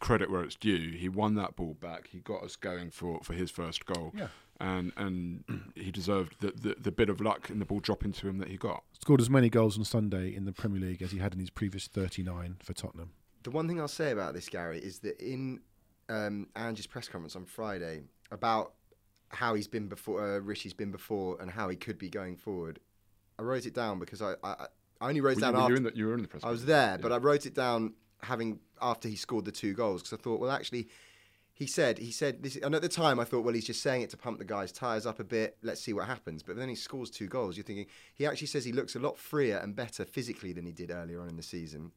Credit 0.00 0.28
where 0.32 0.42
it's 0.42 0.56
due. 0.56 0.90
He 0.98 1.08
won 1.08 1.36
that 1.36 1.54
ball 1.54 1.74
back. 1.74 2.08
He 2.08 2.18
got 2.18 2.42
us 2.42 2.56
going 2.56 2.90
for, 2.90 3.20
for 3.22 3.34
his 3.34 3.52
first 3.52 3.86
goal 3.86 4.10
Yeah. 4.16 4.26
and 4.58 4.92
and 4.96 5.44
he 5.76 5.92
deserved 5.92 6.34
the, 6.40 6.50
the, 6.50 6.74
the 6.76 6.90
bit 6.90 7.08
of 7.08 7.20
luck 7.20 7.50
in 7.50 7.60
the 7.60 7.64
ball 7.64 7.78
dropping 7.78 8.10
to 8.14 8.28
him 8.28 8.38
that 8.38 8.48
he 8.48 8.56
got. 8.56 8.82
Scored 9.00 9.20
as 9.20 9.30
many 9.30 9.48
goals 9.48 9.78
on 9.78 9.84
Sunday 9.84 10.34
in 10.34 10.44
the 10.44 10.50
Premier 10.52 10.80
League 10.80 11.02
as 11.02 11.12
he 11.12 11.18
had 11.18 11.34
in 11.34 11.38
his 11.38 11.50
previous 11.50 11.86
39 11.86 12.56
for 12.64 12.72
Tottenham. 12.72 13.12
the 13.44 13.52
one 13.52 13.68
thing 13.68 13.78
I'll 13.80 13.86
say 13.86 14.10
about 14.10 14.34
this, 14.34 14.48
Gary, 14.48 14.80
is 14.80 14.98
that 14.98 15.20
in 15.20 15.60
um, 16.08 16.48
Ange's 16.56 16.88
press 16.88 17.06
conference 17.06 17.36
on 17.36 17.44
Friday 17.44 18.02
about 18.32 18.72
how 19.32 19.54
he's 19.54 19.68
been 19.68 19.88
before, 19.88 20.36
uh, 20.36 20.38
Richie's 20.38 20.74
been 20.74 20.90
before, 20.90 21.38
and 21.40 21.50
how 21.50 21.68
he 21.68 21.76
could 21.76 21.98
be 21.98 22.10
going 22.10 22.36
forward, 22.36 22.78
I 23.38 23.42
wrote 23.42 23.66
it 23.66 23.74
down 23.74 23.98
because 23.98 24.22
I, 24.22 24.34
I, 24.44 24.66
I 25.00 25.08
only 25.08 25.20
wrote 25.20 25.38
it 25.38 25.40
down 25.40 25.54
you, 25.54 25.60
after 25.60 25.72
you 25.72 25.76
in 25.76 25.82
the, 25.84 25.92
you 25.94 26.06
were 26.06 26.14
in 26.14 26.22
the 26.22 26.28
press. 26.28 26.44
I 26.44 26.50
was 26.50 26.64
there, 26.64 26.98
but 26.98 27.12
I 27.12 27.16
wrote 27.16 27.46
it 27.46 27.54
down 27.54 27.94
having 28.22 28.60
after 28.80 29.08
he 29.08 29.16
scored 29.16 29.44
the 29.44 29.52
two 29.52 29.74
goals 29.74 30.02
because 30.02 30.18
I 30.18 30.22
thought, 30.22 30.40
well, 30.40 30.50
actually, 30.50 30.88
he 31.54 31.66
said 31.66 31.98
he 31.98 32.10
said 32.10 32.42
this, 32.42 32.56
and 32.56 32.74
at 32.74 32.82
the 32.82 32.88
time 32.88 33.18
I 33.18 33.24
thought, 33.24 33.44
well, 33.44 33.54
he's 33.54 33.66
just 33.66 33.82
saying 33.82 34.02
it 34.02 34.10
to 34.10 34.16
pump 34.16 34.38
the 34.38 34.44
guy's 34.44 34.72
tires 34.72 35.06
up 35.06 35.18
a 35.18 35.24
bit. 35.24 35.56
Let's 35.62 35.80
see 35.80 35.92
what 35.92 36.06
happens. 36.06 36.42
But 36.42 36.56
then 36.56 36.68
he 36.68 36.74
scores 36.74 37.10
two 37.10 37.26
goals. 37.26 37.56
You're 37.56 37.64
thinking 37.64 37.86
he 38.14 38.26
actually 38.26 38.46
says 38.46 38.64
he 38.64 38.72
looks 38.72 38.94
a 38.94 39.00
lot 39.00 39.18
freer 39.18 39.58
and 39.58 39.74
better 39.74 40.04
physically 40.04 40.52
than 40.52 40.66
he 40.66 40.72
did 40.72 40.90
earlier 40.90 41.20
on 41.20 41.28
in 41.28 41.36
the 41.36 41.42
season. 41.42 41.92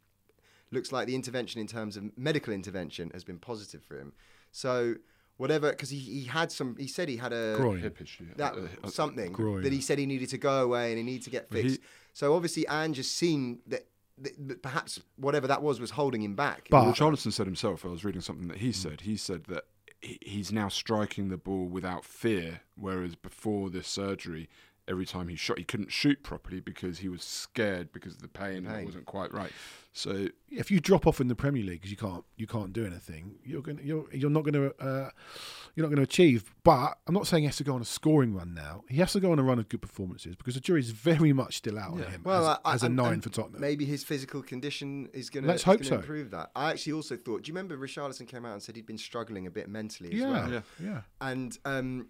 Looks 0.72 0.92
like 0.92 1.08
the 1.08 1.16
intervention 1.16 1.62
in 1.62 1.68
terms 1.68 1.96
of 1.96 2.18
medical 2.18 2.54
intervention 2.54 3.12
has 3.14 3.24
been 3.24 3.38
positive 3.38 3.84
for 3.84 4.00
him. 4.00 4.14
So 4.52 4.96
whatever, 5.38 5.70
because 5.70 5.90
he, 5.90 6.00
he 6.00 6.24
had 6.26 6.52
some. 6.52 6.76
He 6.78 6.88
said 6.88 7.10
he 7.10 7.18
had 7.18 7.34
a 7.34 7.56
Groin. 7.58 7.80
hip 7.80 8.02
issue. 8.02 8.26
that 8.38 8.54
Uh, 8.56 8.68
uh, 8.84 8.88
something 8.90 9.32
groin. 9.32 9.64
that 9.64 9.74
he 9.74 9.82
said 9.82 9.98
he 10.00 10.06
needed 10.06 10.30
to 10.30 10.38
go 10.38 10.64
away 10.64 10.90
and 10.92 10.98
he 10.98 11.04
needed 11.04 11.24
to 11.24 11.30
get 11.30 11.50
But 11.50 11.64
he- 11.64 11.70
fixed. 11.70 11.82
so 12.14 12.34
obviously, 12.34 12.66
Ange 12.68 12.98
has 12.98 13.10
seen 13.10 13.60
that, 13.68 13.88
that, 14.18 14.48
that 14.48 14.62
perhaps 14.62 15.02
whatever 15.18 15.48
that 15.48 15.62
was 15.62 15.80
was 15.80 15.92
holding 15.92 16.22
him 16.22 16.36
back. 16.36 16.68
But- 16.70 16.84
well, 16.86 16.94
Charlton 16.94 17.32
said 17.32 17.46
himself. 17.46 17.86
I 17.86 17.90
was 17.90 18.06
reading 18.06 18.22
something 18.22 18.48
that 18.48 18.58
he 18.58 18.72
said. 18.72 19.02
He 19.02 19.18
said 19.18 19.46
that 19.46 19.66
he- 20.02 20.20
he's 20.22 20.52
now 20.52 20.68
striking 20.70 21.30
the 21.30 21.38
ball 21.38 21.66
without 21.66 22.06
fear, 22.06 22.62
whereas 22.76 23.16
before 23.16 23.70
this 23.70 23.88
surgery, 23.88 24.48
every 24.88 25.06
time 25.06 25.28
he 25.28 25.36
shot, 25.36 25.58
he 25.58 25.64
couldn't 25.64 25.92
shoot 25.92 26.22
properly 26.24 26.60
because 26.60 27.00
he 27.00 27.10
was 27.10 27.24
scared 27.24 27.92
because 27.92 28.14
of 28.16 28.22
the 28.22 28.28
pain, 28.28 28.58
and 28.58 28.68
Pain. 28.68 28.80
it 28.80 28.86
wasn't 28.86 29.06
quite 29.06 29.34
right. 29.34 29.52
So 29.98 30.28
If 30.52 30.70
you 30.72 30.82
drop 30.82 31.08
off 31.08 31.22
in 31.22 31.30
the 31.30 31.36
Premier 31.36 31.64
League 31.64 31.80
because 31.80 31.90
you 31.92 31.96
can't 31.98 32.26
you 32.36 32.48
can't 32.48 32.74
do 32.74 32.86
anything, 32.86 33.36
you're 33.46 33.62
going 33.62 33.80
you're 33.82 34.06
you're 34.14 34.30
not 34.30 34.44
going 34.44 34.54
to 34.54 34.76
uh, 34.86 35.10
you're 35.74 35.86
not 35.86 35.88
going 35.88 35.96
to 35.98 36.02
achieve. 36.04 36.54
But 36.66 36.98
I'm 37.08 37.14
not 37.14 37.28
saying 37.28 37.44
he 37.44 37.48
has 37.48 37.56
to 37.58 37.64
go 37.64 37.76
on 37.76 37.82
a 37.82 37.86
scoring 37.86 38.34
run 38.34 38.54
now. 38.54 38.84
He 38.90 38.98
has 38.98 39.14
to 39.14 39.22
go 39.22 39.32
on 39.32 39.40
a 39.40 39.44
run 39.44 39.58
of 39.58 39.70
good 39.70 39.82
performances 39.82 40.36
because 40.36 40.56
the 40.56 40.60
jury's 40.60 40.90
very 40.92 41.32
much 41.32 41.56
still 41.58 41.80
out 41.80 41.92
on 41.92 42.00
him 42.00 42.22
Well, 42.26 42.42
as, 42.46 42.58
I- 42.66 42.74
as 42.74 42.84
a 42.84 42.88
and- 42.88 42.96
nine 42.98 43.14
and 43.14 43.24
for 43.24 43.30
Tottenham. 43.30 43.62
Maybe 43.62 43.86
his 43.86 44.04
physical 44.04 44.42
condition 44.42 45.08
is 45.14 45.30
going 45.30 45.44
to 45.46 45.50
Let's 45.50 45.64
hope 45.64 45.86
so. 45.86 45.96
improve 45.96 46.30
that. 46.32 46.52
I 46.58 46.72
actually 46.72 46.92
also 46.94 47.16
thought. 47.16 47.44
Do 47.44 47.50
you 47.50 47.56
remember 47.56 47.78
Richarlison 47.78 48.28
came 48.28 48.46
out 48.46 48.52
and 48.54 48.62
said 48.62 48.76
he'd 48.76 48.86
been 48.86 48.98
struggling 48.98 49.48
a 49.48 49.52
bit 49.52 49.70
mentally 49.70 50.10
as 50.12 50.20
yeah, 50.20 50.30
well? 50.30 50.52
yeah, 50.52 50.62
Yeah. 50.84 51.02
And 51.22 51.58
um, 51.64 52.08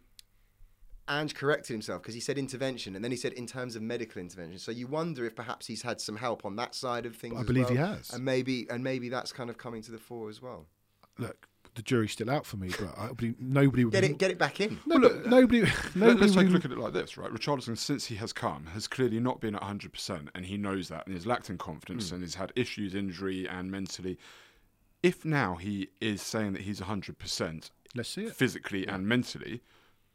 Ange 1.08 1.36
corrected 1.36 1.74
himself 1.74 2.02
because 2.02 2.16
he 2.16 2.20
said 2.20 2.38
intervention, 2.38 2.96
and 2.96 3.04
then 3.04 3.12
he 3.12 3.18
said 3.18 3.34
in 3.34 3.46
terms 3.46 3.76
of 3.76 3.82
medical 3.82 4.20
intervention. 4.22 4.58
So 4.58 4.72
you 4.72 4.88
wonder 4.88 5.26
if 5.26 5.36
perhaps 5.36 5.68
he's 5.68 5.84
had 5.84 6.02
some 6.02 6.16
help 6.16 6.46
on 6.46 6.56
that 6.56 6.74
side 6.74 7.06
of 7.06 7.16
things. 7.16 7.36
I 7.38 7.42
as 7.42 7.48
believe 7.48 7.70
he 7.70 7.76
has. 7.76 8.12
and 8.12 8.26
maybe 8.26 8.68
and 8.70 8.84
maybe 8.84 9.10
that's 9.10 9.32
kind 9.32 9.50
of 9.50 9.58
coming 9.58 9.82
to 9.84 9.92
the 9.92 10.00
fore 10.00 10.30
as 10.30 10.42
well. 10.42 10.66
Look, 11.18 11.48
the 11.76 11.82
jury's 11.82 12.12
still 12.12 12.30
out 12.30 12.46
for 12.46 12.58
me, 12.58 12.70
but 12.80 12.98
I, 12.98 13.12
believe 13.12 13.40
nobody 13.40 13.86
would 13.86 13.92
Get 13.94 14.02
be- 14.02 14.08
it, 14.08 14.18
get 14.18 14.32
it 14.32 14.40
back 14.40 14.60
in. 14.62 14.80
No, 14.86 15.00
but 15.00 15.26
nobody, 15.28 15.62
Let, 15.62 15.72
nobody 15.96 16.26
us 16.26 16.36
take 16.36 16.48
a 16.48 16.50
look 16.50 16.66
at 16.66 16.72
it 16.72 16.78
like 16.78 16.94
this, 16.94 17.18
right? 17.18 17.32
Richarlison, 17.32 17.78
since 17.78 18.06
he 18.06 18.16
has 18.16 18.34
come, 18.34 18.66
has 18.68 18.88
clearly 18.88 19.20
not 19.20 19.42
been 19.42 19.56
at 19.56 19.62
100%, 19.62 20.30
and 20.34 20.46
he 20.46 20.58
knows 20.58 20.88
that, 20.90 21.06
and 21.06 21.16
he's 21.16 21.26
lacked 21.26 21.50
in 21.50 21.58
confidence, 21.58 22.10
hmm. 22.10 22.16
and 22.16 22.24
he's 22.24 22.36
had 22.36 22.52
issues, 22.56 22.96
injury, 22.96 23.48
and 23.48 23.70
mentally. 23.70 24.18
If 25.04 25.26
now 25.26 25.56
he 25.56 25.90
is 26.02 26.22
saying 26.22 26.54
that 26.54 26.64
he's 26.64 26.80
100% 26.80 27.70
Let's 27.94 28.10
see 28.10 28.26
it. 28.26 28.36
physically 28.36 28.88
and 28.88 29.08
mentally, 29.08 29.62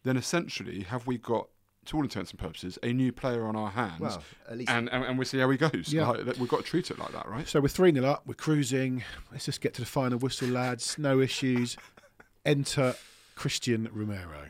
then 0.04 0.16
essentially, 0.16 0.82
have 0.84 1.06
we 1.06 1.18
got, 1.18 1.48
to 1.86 1.96
all 1.96 2.02
intents 2.02 2.30
and 2.30 2.38
purposes, 2.38 2.78
a 2.82 2.92
new 2.92 3.12
player 3.12 3.46
on 3.46 3.56
our 3.56 3.70
hands? 3.70 4.00
Well, 4.00 4.22
at 4.48 4.58
least 4.58 4.70
and, 4.70 4.88
and, 4.90 5.04
and 5.04 5.18
we 5.18 5.24
see 5.24 5.38
how 5.38 5.50
he 5.50 5.56
goes. 5.56 5.92
Yeah. 5.92 6.08
Like, 6.08 6.38
we've 6.38 6.48
got 6.48 6.58
to 6.58 6.66
treat 6.66 6.90
it 6.90 6.98
like 6.98 7.12
that, 7.12 7.28
right? 7.28 7.48
So 7.48 7.60
we're 7.60 7.68
3 7.68 7.92
0 7.92 8.06
up, 8.06 8.22
we're 8.26 8.34
cruising. 8.34 9.04
Let's 9.32 9.46
just 9.46 9.60
get 9.60 9.74
to 9.74 9.80
the 9.80 9.86
final 9.86 10.18
whistle, 10.18 10.48
lads. 10.48 10.98
No 10.98 11.20
issues. 11.20 11.76
Enter 12.44 12.94
Christian 13.34 13.88
Romero. 13.92 14.48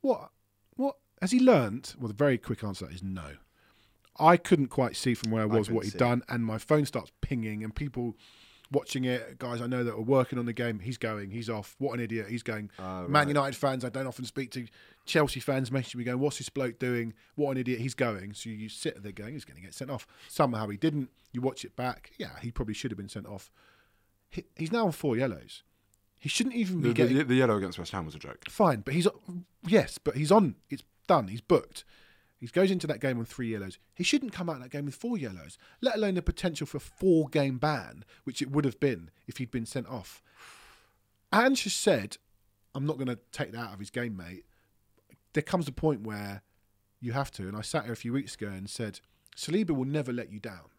What? 0.00 0.30
What? 0.76 0.96
Has 1.20 1.32
he 1.32 1.40
learnt? 1.40 1.94
Well, 1.98 2.08
the 2.08 2.14
very 2.14 2.38
quick 2.38 2.62
answer 2.62 2.88
is 2.90 3.02
no. 3.02 3.34
I 4.18 4.36
couldn't 4.36 4.68
quite 4.68 4.96
see 4.96 5.14
from 5.14 5.30
where 5.30 5.42
I 5.42 5.46
was 5.46 5.68
couldn't 5.68 5.76
what 5.76 5.84
he'd 5.84 5.92
see. 5.92 5.98
done, 5.98 6.22
and 6.28 6.44
my 6.44 6.58
phone 6.58 6.84
starts 6.84 7.12
pinging, 7.20 7.62
and 7.62 7.74
people 7.74 8.16
watching 8.70 9.04
it, 9.04 9.38
guys 9.38 9.60
I 9.60 9.66
know 9.66 9.82
that 9.84 9.94
are 9.94 10.00
working 10.00 10.38
on 10.38 10.46
the 10.46 10.52
game, 10.52 10.80
he's 10.80 10.98
going, 10.98 11.30
he's 11.30 11.48
off. 11.48 11.74
What 11.78 11.94
an 11.94 12.00
idiot, 12.00 12.26
he's 12.28 12.42
going. 12.42 12.70
Oh, 12.78 13.02
Man 13.02 13.12
right. 13.12 13.28
United 13.28 13.56
fans, 13.56 13.84
I 13.84 13.88
don't 13.88 14.06
often 14.06 14.24
speak 14.24 14.50
to. 14.52 14.66
Chelsea 15.06 15.40
fans 15.40 15.70
messaging 15.70 15.96
me 15.96 16.04
going, 16.04 16.18
"What's 16.18 16.36
this 16.36 16.50
bloke 16.50 16.78
doing? 16.78 17.14
What 17.34 17.52
an 17.52 17.58
idiot, 17.58 17.80
he's 17.80 17.94
going." 17.94 18.34
So 18.34 18.50
you 18.50 18.68
sit 18.68 19.02
there 19.02 19.12
going, 19.12 19.32
"He's 19.32 19.46
going 19.46 19.56
to 19.56 19.62
get 19.62 19.72
sent 19.74 19.90
off." 19.90 20.06
Somehow 20.28 20.68
he 20.68 20.76
didn't. 20.76 21.08
You 21.32 21.40
watch 21.40 21.64
it 21.64 21.76
back, 21.76 22.10
yeah, 22.18 22.38
he 22.42 22.50
probably 22.50 22.74
should 22.74 22.90
have 22.90 22.98
been 22.98 23.08
sent 23.08 23.26
off. 23.26 23.50
He, 24.30 24.44
he's 24.56 24.72
now 24.72 24.84
on 24.86 24.92
four 24.92 25.16
yellows. 25.16 25.62
He 26.20 26.28
shouldn't 26.28 26.56
even 26.56 26.80
be 26.80 26.88
The, 26.88 26.94
getting 26.94 27.16
the, 27.18 27.24
the 27.24 27.34
yellow 27.36 27.56
against 27.56 27.78
West 27.78 27.92
Ham 27.92 28.04
was 28.04 28.14
a 28.14 28.18
joke. 28.18 28.44
fine, 28.50 28.80
but 28.80 28.92
he's 28.92 29.06
yes, 29.66 29.98
but 29.98 30.16
he's 30.16 30.32
on. 30.32 30.56
It's 30.68 30.82
done. 31.06 31.28
He's 31.28 31.40
booked. 31.40 31.84
He 32.38 32.46
goes 32.46 32.70
into 32.70 32.86
that 32.86 33.00
game 33.00 33.18
on 33.18 33.24
three 33.24 33.48
yellows. 33.48 33.78
He 33.94 34.04
shouldn't 34.04 34.32
come 34.32 34.48
out 34.48 34.56
of 34.56 34.62
that 34.62 34.70
game 34.70 34.84
with 34.84 34.94
four 34.94 35.18
yellows, 35.18 35.58
let 35.80 35.96
alone 35.96 36.14
the 36.14 36.22
potential 36.22 36.66
for 36.66 36.76
a 36.76 36.80
four 36.80 37.28
game 37.28 37.58
ban, 37.58 38.04
which 38.24 38.40
it 38.40 38.50
would 38.50 38.64
have 38.64 38.78
been 38.78 39.10
if 39.26 39.38
he'd 39.38 39.50
been 39.50 39.66
sent 39.66 39.88
off. 39.88 40.22
Ange 41.32 41.64
has 41.64 41.74
said, 41.74 42.16
I'm 42.74 42.86
not 42.86 42.96
going 42.96 43.08
to 43.08 43.18
take 43.32 43.52
that 43.52 43.58
out 43.58 43.72
of 43.74 43.80
his 43.80 43.90
game, 43.90 44.16
mate. 44.16 44.44
There 45.32 45.42
comes 45.42 45.66
a 45.66 45.72
point 45.72 46.02
where 46.02 46.42
you 47.00 47.12
have 47.12 47.30
to. 47.32 47.48
And 47.48 47.56
I 47.56 47.60
sat 47.60 47.84
here 47.84 47.92
a 47.92 47.96
few 47.96 48.12
weeks 48.12 48.34
ago 48.34 48.48
and 48.48 48.70
said, 48.70 49.00
Saliba 49.36 49.70
will 49.70 49.84
never 49.84 50.12
let 50.12 50.32
you 50.32 50.40
down. 50.40 50.70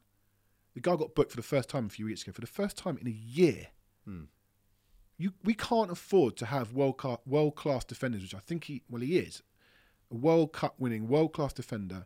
The 0.73 0.81
guy 0.81 0.95
got 0.95 1.15
booked 1.15 1.31
for 1.31 1.37
the 1.37 1.43
first 1.43 1.69
time 1.69 1.85
a 1.85 1.89
few 1.89 2.05
weeks 2.05 2.23
ago, 2.23 2.31
for 2.31 2.41
the 2.41 2.47
first 2.47 2.77
time 2.77 2.97
in 2.99 3.07
a 3.07 3.11
year. 3.11 3.67
Hmm. 4.05 4.23
You, 5.17 5.33
we 5.43 5.53
can't 5.53 5.91
afford 5.91 6.37
to 6.37 6.45
have 6.45 6.73
world 6.73 7.55
class 7.55 7.83
defenders, 7.83 8.21
which 8.21 8.35
I 8.35 8.39
think 8.39 8.65
he 8.65 8.83
well 8.89 9.01
he 9.01 9.17
is, 9.17 9.43
a 10.11 10.15
World 10.15 10.53
Cup 10.53 10.75
winning 10.79 11.07
world 11.07 11.33
class 11.33 11.53
defender. 11.53 12.05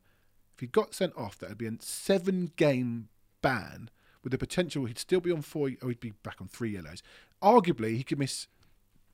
If 0.54 0.60
he 0.60 0.68
got 0.68 0.94
sent 0.94 1.14
off, 1.18 1.38
that 1.40 1.50
would 1.50 1.58
be 1.58 1.68
a 1.68 1.74
seven 1.80 2.52
game 2.56 3.10
ban 3.42 3.90
with 4.24 4.32
the 4.32 4.38
potential 4.38 4.86
he'd 4.86 5.00
still 5.00 5.20
be 5.20 5.32
on 5.32 5.42
four 5.42 5.70
or 5.82 5.90
he'd 5.90 6.00
be 6.00 6.14
back 6.24 6.42
on 6.42 6.48
three 6.48 6.72
yellows. 6.72 7.04
Arguably, 7.42 7.98
he 7.98 8.04
could 8.04 8.20
miss 8.20 8.48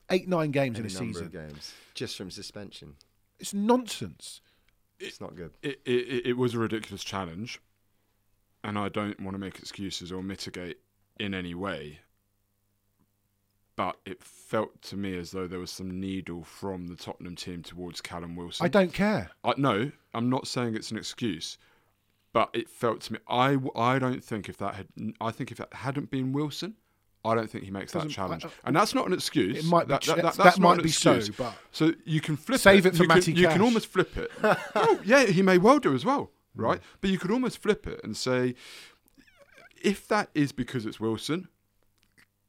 eight 0.09 0.27
nine 0.27 0.51
games 0.51 0.77
Any 0.77 0.87
in 0.89 0.95
a 0.95 0.97
season. 0.97 1.25
of 1.25 1.31
games 1.31 1.73
just 1.93 2.15
from 2.17 2.29
suspension. 2.31 2.95
It's 3.39 3.53
nonsense. 3.53 4.41
It's 4.99 5.21
not 5.21 5.35
good. 5.35 5.51
It, 5.63 5.79
it, 5.85 6.25
it 6.27 6.37
was 6.37 6.53
a 6.53 6.59
ridiculous 6.59 7.03
challenge, 7.03 7.61
and 8.63 8.77
I 8.77 8.89
don't 8.89 9.19
want 9.21 9.35
to 9.35 9.39
make 9.39 9.57
excuses 9.59 10.11
or 10.11 10.21
mitigate 10.21 10.77
in 11.19 11.33
any 11.33 11.55
way. 11.55 11.99
But 13.79 13.95
it 14.05 14.21
felt 14.21 14.81
to 14.81 14.97
me 14.97 15.17
as 15.17 15.31
though 15.31 15.47
there 15.47 15.57
was 15.57 15.71
some 15.71 16.01
needle 16.01 16.43
from 16.43 16.87
the 16.87 16.97
Tottenham 16.97 17.37
team 17.37 17.63
towards 17.63 18.01
Callum 18.01 18.35
Wilson. 18.35 18.65
I 18.65 18.67
don't 18.67 18.91
care. 18.91 19.29
I, 19.41 19.53
no, 19.55 19.89
I'm 20.13 20.29
not 20.29 20.47
saying 20.47 20.75
it's 20.75 20.91
an 20.91 20.97
excuse, 20.97 21.57
but 22.33 22.49
it 22.51 22.67
felt 22.67 22.99
to 23.03 23.13
me. 23.13 23.19
I, 23.29 23.57
I 23.77 23.97
don't 23.97 24.21
think 24.21 24.49
if 24.49 24.57
that 24.57 24.75
had, 24.75 24.87
I 25.21 25.31
think 25.31 25.49
if 25.53 25.59
that 25.59 25.73
hadn't 25.73 26.11
been 26.11 26.33
Wilson, 26.33 26.75
I 27.23 27.35
don't 27.35 27.49
think 27.49 27.63
he 27.63 27.71
makes 27.71 27.93
that 27.93 28.09
challenge, 28.09 28.43
I- 28.43 28.49
and 28.65 28.75
that's 28.75 28.93
not 28.93 29.07
an 29.07 29.13
excuse. 29.13 29.59
It 29.59 29.63
might 29.63 29.87
be 29.87 29.93
That, 29.93 30.01
that, 30.01 30.15
that, 30.17 30.21
that 30.23 30.43
that's 30.43 30.59
not 30.59 30.75
might 30.75 30.83
be 30.83 30.89
so, 30.91 31.21
but- 31.37 31.53
so 31.71 31.93
you 32.03 32.19
can 32.19 32.35
flip 32.35 32.59
Save 32.59 32.85
it. 32.85 32.89
it 32.89 32.97
for 32.97 33.03
you 33.03 33.07
can, 33.07 33.17
Matty 33.17 33.31
You 33.31 33.47
can 33.47 33.61
almost 33.61 33.87
flip 33.87 34.17
it. 34.17 34.29
oh, 34.75 34.99
yeah, 35.05 35.23
he 35.27 35.41
may 35.41 35.57
well 35.57 35.79
do 35.79 35.95
as 35.95 36.03
well, 36.03 36.31
Hmm. 36.57 36.61
right? 36.63 36.81
But 36.99 37.11
you 37.11 37.17
could 37.17 37.31
almost 37.31 37.61
flip 37.61 37.87
it 37.87 38.01
and 38.03 38.17
say, 38.17 38.55
if 39.81 40.05
that 40.09 40.31
is 40.35 40.51
because 40.51 40.85
it's 40.85 40.99
Wilson, 40.99 41.47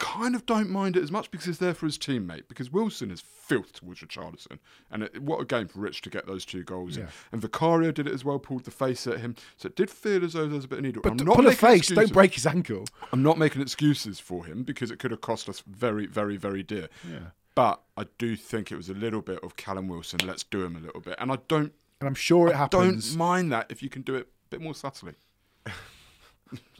kind 0.00 0.34
of 0.34 0.46
don't 0.46 0.70
mind 0.70 0.96
it 0.96 1.02
as 1.02 1.12
much 1.12 1.30
because 1.30 1.46
he's 1.46 1.58
there 1.58 1.74
for 1.74 1.86
his 1.86 1.98
teammate. 1.98 2.48
Because 2.48 2.72
Wilson 2.72 3.10
is 3.10 3.20
filth 3.20 3.74
towards 3.74 4.00
Richarlison, 4.00 4.58
and 4.90 5.04
it, 5.04 5.22
what 5.22 5.40
a 5.40 5.44
game 5.44 5.68
for 5.68 5.78
Rich 5.78 6.02
to 6.02 6.10
get 6.10 6.26
those 6.26 6.44
two 6.44 6.64
goals. 6.64 6.96
Yeah. 6.96 7.06
And 7.30 7.40
Vicario 7.40 7.92
did 7.92 8.08
it 8.08 8.14
as 8.14 8.24
well, 8.24 8.38
pulled 8.38 8.64
the 8.64 8.70
face 8.70 9.06
at 9.06 9.20
him. 9.20 9.36
So 9.56 9.66
it 9.66 9.76
did 9.76 9.90
feel 9.90 10.24
as 10.24 10.32
though 10.32 10.46
there 10.46 10.56
was 10.56 10.64
a 10.64 10.68
bit 10.68 10.78
of 10.78 10.84
need. 10.84 11.02
But 11.02 11.12
I'm 11.12 11.16
not 11.18 11.36
pull 11.36 11.46
a 11.46 11.52
face, 11.52 11.80
excuses. 11.80 11.96
don't 11.96 12.12
break 12.12 12.34
his 12.34 12.46
ankle. 12.46 12.86
I'm 13.12 13.22
not 13.22 13.38
making 13.38 13.62
excuses 13.62 14.18
for 14.18 14.44
him 14.44 14.62
because 14.64 14.90
it 14.90 14.98
could 14.98 15.10
have 15.10 15.20
cost 15.20 15.48
us 15.48 15.62
very, 15.66 16.06
very, 16.06 16.36
very 16.36 16.62
dear. 16.62 16.88
Yeah. 17.08 17.18
But 17.54 17.82
I 17.96 18.06
do 18.18 18.36
think 18.36 18.72
it 18.72 18.76
was 18.76 18.88
a 18.88 18.94
little 18.94 19.20
bit 19.20 19.40
of 19.42 19.56
Callum 19.56 19.86
Wilson. 19.88 20.20
Let's 20.24 20.44
do 20.44 20.64
him 20.64 20.76
a 20.76 20.80
little 20.80 21.00
bit, 21.00 21.16
and 21.18 21.30
I 21.30 21.38
don't 21.48 21.72
And 22.00 22.08
I'm 22.08 22.14
sure 22.14 22.48
it 22.48 22.56
happens. 22.56 23.10
don't 23.10 23.18
mind 23.18 23.52
that 23.52 23.66
if 23.70 23.82
you 23.82 23.90
can 23.90 24.02
do 24.02 24.14
it 24.14 24.22
a 24.22 24.48
bit 24.48 24.60
more 24.62 24.74
subtly. 24.74 25.12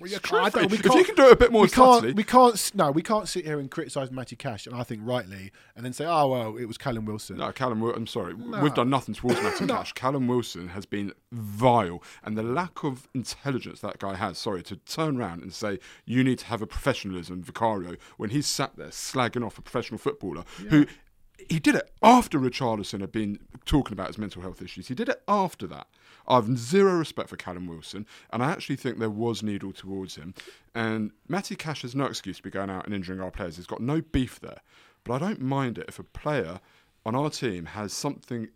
Well, 0.00 0.10
yeah, 0.10 0.18
I 0.32 0.50
don't- 0.50 0.70
we 0.70 0.78
if 0.78 0.84
you 0.84 1.04
can 1.04 1.14
do 1.14 1.26
it 1.28 1.32
a 1.32 1.36
bit 1.36 1.52
more 1.52 1.62
we 1.62 1.68
subtly, 1.68 2.08
can't, 2.08 2.16
we 2.16 2.24
can't, 2.24 2.70
no, 2.74 2.90
we 2.90 3.02
can't 3.02 3.28
sit 3.28 3.44
here 3.44 3.58
and 3.60 3.70
criticise 3.70 4.10
Matty 4.10 4.34
Cash, 4.34 4.66
and 4.66 4.74
I 4.74 4.82
think 4.82 5.02
rightly, 5.04 5.52
and 5.76 5.84
then 5.84 5.92
say, 5.92 6.06
oh 6.06 6.28
well, 6.28 6.56
it 6.56 6.64
was 6.64 6.76
Callum 6.78 7.04
Wilson. 7.04 7.36
No, 7.36 7.52
Callum. 7.52 7.82
I'm 7.82 8.06
sorry, 8.06 8.34
No. 8.34 8.60
we've 8.60 8.74
done 8.74 8.90
nothing 8.90 9.14
towards 9.14 9.40
Matty 9.42 9.66
Cash. 9.68 9.92
Callum 9.92 10.26
Wilson 10.26 10.68
has 10.68 10.86
been 10.86 11.12
vile, 11.30 12.02
and 12.24 12.36
the 12.36 12.42
lack 12.42 12.82
of 12.82 13.08
intelligence 13.14 13.80
that 13.80 13.98
guy 13.98 14.14
has. 14.14 14.38
Sorry 14.38 14.62
to 14.64 14.76
turn 14.76 15.18
around 15.18 15.42
and 15.42 15.52
say 15.52 15.78
you 16.04 16.24
need 16.24 16.38
to 16.40 16.46
have 16.46 16.62
a 16.62 16.66
professionalism, 16.66 17.42
Vicario, 17.42 17.96
when 18.16 18.30
he's 18.30 18.46
sat 18.46 18.76
there 18.76 18.88
slagging 18.88 19.44
off 19.44 19.58
a 19.58 19.62
professional 19.62 19.98
footballer 19.98 20.44
who. 20.70 20.86
He 21.48 21.58
did 21.58 21.74
it 21.74 21.90
after 22.02 22.38
Richarlison 22.38 23.00
had 23.00 23.10
been 23.10 23.38
talking 23.64 23.94
about 23.94 24.08
his 24.08 24.18
mental 24.18 24.42
health 24.42 24.60
issues. 24.60 24.88
He 24.88 24.94
did 24.94 25.08
it 25.08 25.22
after 25.26 25.66
that. 25.68 25.86
I've 26.30 26.56
zero 26.56 26.94
respect 26.94 27.28
for 27.28 27.36
Callum 27.36 27.66
Wilson, 27.66 28.06
and 28.32 28.42
I 28.42 28.50
actually 28.52 28.76
think 28.76 28.98
there 28.98 29.10
was 29.10 29.42
needle 29.42 29.72
towards 29.72 30.14
him. 30.16 30.32
And 30.74 31.10
Matty 31.28 31.56
Cash 31.56 31.82
has 31.82 31.94
no 31.94 32.04
excuse 32.06 32.36
to 32.38 32.42
be 32.42 32.50
going 32.50 32.70
out 32.70 32.86
and 32.86 32.94
injuring 32.94 33.20
our 33.20 33.30
players. 33.30 33.56
He's 33.56 33.66
got 33.66 33.80
no 33.80 34.00
beef 34.00 34.38
there. 34.40 34.60
But 35.04 35.14
I 35.14 35.18
don't 35.26 35.40
mind 35.40 35.78
it 35.78 35.86
if 35.88 35.98
a 35.98 36.04
player 36.04 36.60
on 37.04 37.14
our 37.14 37.30
team 37.30 37.64
has 37.66 37.92
something, 37.92 38.48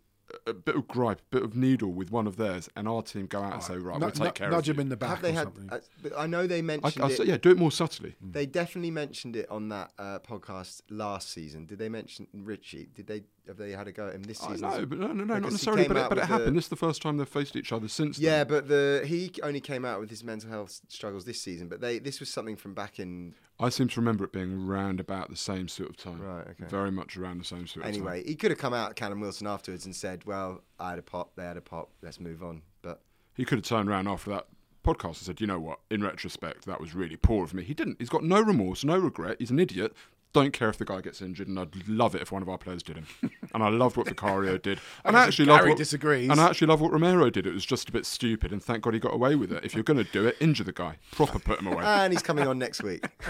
a 0.46 0.52
bit 0.52 0.76
of 0.76 0.86
gripe, 0.86 1.20
a 1.20 1.34
bit 1.36 1.42
of 1.42 1.56
needle 1.56 1.90
with 1.92 2.10
one 2.12 2.26
of 2.26 2.36
theirs, 2.36 2.68
and 2.76 2.86
our 2.86 3.02
team 3.02 3.26
go 3.26 3.40
out 3.40 3.54
and 3.54 3.62
say, 3.62 3.76
right, 3.78 3.98
Nu- 3.98 4.06
we'll 4.06 4.10
take 4.12 4.22
nu- 4.24 4.30
care 4.32 4.50
nudge 4.50 4.68
of 4.68 4.76
him 4.76 4.80
in 4.80 4.88
the 4.90 4.96
back 4.96 5.08
Have 5.10 5.22
they 5.22 5.30
or 5.30 5.32
had? 5.32 5.42
something. 5.44 5.70
Uh, 5.72 6.18
I 6.18 6.26
know 6.26 6.46
they 6.46 6.58
I, 6.58 6.62
mentioned 6.62 7.02
I 7.02 7.08
it. 7.08 7.16
say, 7.16 7.24
yeah, 7.24 7.36
do 7.38 7.50
it 7.50 7.56
more 7.58 7.72
subtly. 7.72 8.14
They 8.20 8.44
definitely 8.46 8.90
mentioned 8.90 9.36
it 9.36 9.50
on 9.50 9.70
that 9.70 9.92
uh, 9.98 10.18
podcast 10.20 10.82
last 10.90 11.30
season. 11.30 11.64
Did 11.66 11.78
they 11.78 11.88
mention 11.88 12.26
Richie? 12.34 12.88
Did 12.94 13.06
they 13.06 13.22
have 13.46 13.56
they 13.56 13.72
had 13.72 13.86
a 13.88 13.92
go 13.92 14.08
at 14.08 14.14
him 14.14 14.22
this 14.22 14.38
season? 14.38 14.60
know, 14.68 14.86
but 14.86 14.98
no, 14.98 15.06
no, 15.08 15.24
no, 15.24 15.34
not 15.34 15.42
necessarily. 15.42 15.86
But 15.86 15.96
it, 15.96 16.08
but 16.08 16.18
it 16.18 16.24
happened. 16.24 16.48
the- 16.48 16.52
This 16.52 16.64
is 16.64 16.68
the 16.70 16.76
first 16.76 17.02
time 17.02 17.16
they've 17.16 17.28
faced 17.28 17.56
each 17.56 17.72
other 17.72 17.88
since. 17.88 18.16
then. 18.16 18.24
Yeah, 18.24 18.44
but 18.44 18.68
the 18.68 19.02
he 19.06 19.30
only 19.42 19.60
came 19.60 19.84
out 19.84 20.00
with 20.00 20.10
his 20.10 20.24
mental 20.24 20.48
health 20.50 20.80
struggles 20.88 21.24
this 21.24 21.40
season. 21.40 21.68
But 21.68 21.80
they 21.80 21.98
this 21.98 22.20
was 22.20 22.28
something 22.30 22.56
from 22.56 22.74
back 22.74 22.98
in 22.98 23.34
I 23.60 23.68
seem 23.68 23.88
to 23.88 24.00
remember 24.00 24.24
it 24.24 24.32
being 24.32 24.66
round 24.66 24.98
about 25.00 25.30
the 25.30 25.36
same 25.36 25.68
sort 25.68 25.90
of 25.90 25.96
time. 25.96 26.20
Right, 26.20 26.46
okay. 26.48 26.64
Very 26.68 26.90
much 26.90 27.16
around 27.16 27.38
the 27.38 27.44
same 27.44 27.66
sort 27.66 27.84
of 27.86 27.92
time. 27.92 27.94
anyway. 27.94 28.24
He 28.26 28.34
could 28.34 28.50
have 28.50 28.58
come 28.58 28.74
out 28.74 28.96
Callum 28.96 29.20
Wilson 29.20 29.46
afterwards 29.46 29.84
and 29.84 29.94
said, 29.94 30.24
"Well, 30.24 30.62
I 30.80 30.90
had 30.90 30.98
a 30.98 31.02
pop, 31.02 31.36
they 31.36 31.44
had 31.44 31.56
a 31.56 31.60
pop. 31.60 31.90
Let's 32.02 32.18
move 32.20 32.42
on." 32.42 32.62
But 32.82 33.00
He 33.34 33.44
could 33.44 33.58
have 33.58 33.64
turned 33.64 33.88
around 33.88 34.08
after 34.08 34.30
that 34.30 34.46
podcast 34.84 35.04
and 35.06 35.16
said, 35.16 35.40
you 35.40 35.46
know 35.46 35.58
what, 35.58 35.78
in 35.90 36.02
retrospect, 36.02 36.66
that 36.66 36.78
was 36.78 36.94
really 36.94 37.16
poor 37.16 37.42
of 37.42 37.54
me. 37.54 37.62
He 37.64 37.72
didn't. 37.72 37.96
He's 37.98 38.10
got 38.10 38.22
no 38.22 38.42
remorse, 38.42 38.84
no 38.84 38.98
regret. 38.98 39.36
He's 39.38 39.50
an 39.50 39.58
idiot. 39.58 39.94
Don't 40.34 40.52
care 40.52 40.68
if 40.68 40.76
the 40.76 40.84
guy 40.84 41.00
gets 41.00 41.22
injured, 41.22 41.46
and 41.46 41.58
I'd 41.58 41.88
love 41.88 42.14
it 42.16 42.20
if 42.20 42.32
one 42.32 42.42
of 42.42 42.48
our 42.48 42.58
players 42.58 42.82
did 42.82 42.96
him. 42.96 43.06
and 43.54 43.62
I 43.62 43.68
loved 43.68 43.96
what 43.96 44.08
Vicario 44.08 44.58
did. 44.58 44.80
And 45.04 45.16
I 45.16 45.24
actually 45.26 45.44
love 45.46 45.64
what, 45.66 45.78
disagrees. 45.78 46.28
And 46.28 46.40
I 46.40 46.48
actually 46.48 46.66
love 46.66 46.80
what 46.80 46.92
Romero 46.92 47.30
did. 47.30 47.46
It 47.46 47.54
was 47.54 47.64
just 47.64 47.88
a 47.88 47.92
bit 47.92 48.04
stupid, 48.04 48.52
and 48.52 48.62
thank 48.62 48.82
God 48.82 48.94
he 48.94 49.00
got 49.00 49.14
away 49.14 49.36
with 49.36 49.52
it. 49.52 49.64
If 49.64 49.74
you're 49.74 49.84
going 49.84 50.04
to 50.04 50.10
do 50.12 50.26
it, 50.26 50.36
injure 50.40 50.64
the 50.64 50.72
guy. 50.72 50.96
Proper 51.12 51.38
put 51.38 51.60
him 51.60 51.68
away. 51.68 51.84
and 51.86 52.12
he's 52.12 52.22
coming 52.22 52.48
on 52.48 52.58
next 52.58 52.82
week. 52.82 53.04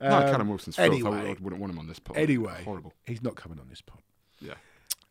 no, 0.00 0.08
Callum 0.08 0.48
Wilson's 0.48 0.76
filth. 0.76 0.90
I 0.90 0.94
anyway. 0.94 1.18
I 1.28 1.36
wouldn't 1.40 1.60
want 1.60 1.72
him 1.72 1.78
on 1.78 1.86
this 1.86 1.98
pod. 1.98 2.16
Anyway, 2.16 2.62
Horrible. 2.64 2.94
he's 3.04 3.22
not 3.22 3.36
coming 3.36 3.58
on 3.60 3.68
this 3.68 3.82
pod. 3.82 4.00
Yeah. 4.40 4.54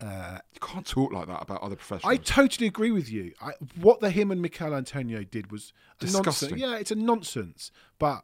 Uh, 0.02 0.40
You 0.54 0.60
can't 0.60 0.86
talk 0.86 1.14
like 1.14 1.28
that 1.28 1.44
about 1.44 1.62
other 1.62 1.76
professionals. 1.76 2.12
I 2.12 2.18
totally 2.18 2.66
agree 2.66 2.90
with 2.92 3.12
you. 3.12 3.34
I, 3.40 3.52
what 3.80 4.00
the 4.00 4.10
him 4.10 4.32
and 4.32 4.42
Michail 4.42 4.74
Antonio 4.74 5.24
did 5.24 5.52
was 5.52 5.74
a 6.00 6.06
Disgusting. 6.06 6.50
nonsense. 6.50 6.62
Yeah, 6.62 6.78
it's 6.78 6.90
a 6.92 6.96
nonsense. 6.96 7.72
But 8.00 8.24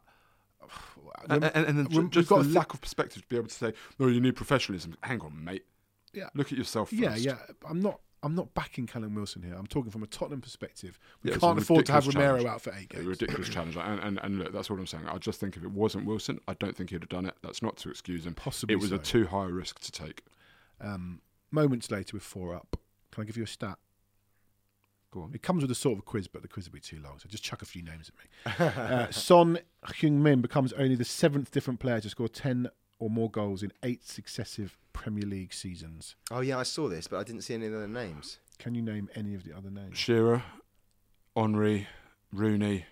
and, 1.28 1.44
and, 1.44 1.66
and 1.66 1.78
then 1.78 1.88
We've- 1.90 2.08
just 2.10 2.28
got 2.28 2.42
to 2.42 2.48
lack 2.48 2.74
of 2.74 2.80
perspective 2.80 3.22
to 3.22 3.28
be 3.28 3.36
able 3.36 3.48
to 3.48 3.54
say, 3.54 3.72
no, 3.98 4.06
you 4.08 4.20
need 4.20 4.36
professionalism. 4.36 4.96
Hang 5.02 5.20
on, 5.20 5.44
mate. 5.44 5.64
yeah, 6.12 6.28
Look 6.34 6.52
at 6.52 6.58
yourself 6.58 6.90
first. 6.90 7.00
yeah, 7.02 7.16
yeah. 7.16 7.36
I'm 7.68 7.80
not. 7.80 8.00
I'm 8.20 8.34
not 8.34 8.52
backing 8.52 8.88
Callum 8.88 9.14
Wilson 9.14 9.42
here. 9.44 9.54
I'm 9.56 9.68
talking 9.68 9.92
from 9.92 10.02
a 10.02 10.06
Tottenham 10.08 10.40
perspective. 10.40 10.98
We 11.22 11.30
Yeah, 11.30 11.36
can't 11.36 11.56
afford 11.56 11.86
to 11.86 11.92
have 11.92 12.04
Romero 12.08 12.30
challenge. 12.38 12.46
out 12.48 12.60
for 12.62 12.72
eight 12.74 12.86
A 12.90 12.96
games. 12.96 13.06
ridiculous 13.06 13.48
challenge. 13.48 13.76
And, 13.76 14.00
and, 14.00 14.18
and 14.24 14.40
look, 14.40 14.52
that's 14.52 14.68
what 14.68 14.80
I'm 14.80 14.88
saying. 14.88 15.04
I 15.06 15.18
just 15.18 15.38
think 15.38 15.56
if 15.56 15.62
it 15.62 15.70
wasn't 15.70 16.04
Wilson, 16.04 16.40
I 16.48 16.54
don't 16.54 16.76
think 16.76 16.90
he'd 16.90 17.02
have 17.02 17.08
done 17.08 17.26
it. 17.26 17.34
That's 17.44 17.62
not 17.62 17.76
to 17.76 17.90
excuse 17.90 18.26
him. 18.26 18.34
Possibly 18.34 18.72
it 18.74 18.80
was 18.80 18.90
a 18.90 18.98
too 18.98 19.28
high 19.28 19.44
risk 19.44 19.78
to 19.78 19.92
take. 19.92 20.24
Um, 20.80 21.20
moments 21.52 21.92
later, 21.92 22.16
with 22.16 22.24
four 22.24 22.56
up, 22.56 22.76
can 23.12 23.22
I 23.22 23.24
give 23.24 23.36
you 23.36 23.44
a 23.44 23.46
stat? 23.46 23.78
Go 25.10 25.22
on. 25.22 25.32
It 25.34 25.42
comes 25.42 25.62
with 25.62 25.70
a 25.70 25.74
sort 25.74 25.94
of 25.94 25.98
a 26.00 26.02
quiz, 26.02 26.28
but 26.28 26.42
the 26.42 26.48
quiz 26.48 26.66
will 26.68 26.74
be 26.74 26.80
too 26.80 27.00
long, 27.02 27.18
so 27.18 27.28
just 27.28 27.42
chuck 27.42 27.62
a 27.62 27.64
few 27.64 27.82
names 27.82 28.10
at 28.10 28.66
me. 28.66 28.84
uh, 28.84 29.06
Son 29.10 29.58
Heung-min 29.86 30.40
becomes 30.42 30.72
only 30.74 30.96
the 30.96 31.04
seventh 31.04 31.50
different 31.50 31.80
player 31.80 32.00
to 32.00 32.10
score 32.10 32.28
ten 32.28 32.68
or 32.98 33.08
more 33.08 33.30
goals 33.30 33.62
in 33.62 33.72
eight 33.82 34.04
successive 34.06 34.76
Premier 34.92 35.24
League 35.24 35.52
seasons. 35.54 36.16
oh 36.30 36.40
yeah, 36.40 36.58
I 36.58 36.64
saw 36.64 36.88
this, 36.88 37.06
but 37.08 37.18
I 37.18 37.22
didn't 37.22 37.42
see 37.42 37.54
any 37.54 37.68
other 37.68 37.86
names. 37.88 38.38
Can 38.58 38.74
you 38.74 38.82
name 38.82 39.08
any 39.14 39.34
of 39.34 39.44
the 39.44 39.56
other 39.56 39.70
names? 39.70 39.96
Shearer, 39.96 40.42
Henry, 41.36 41.86
Rooney. 42.32 42.84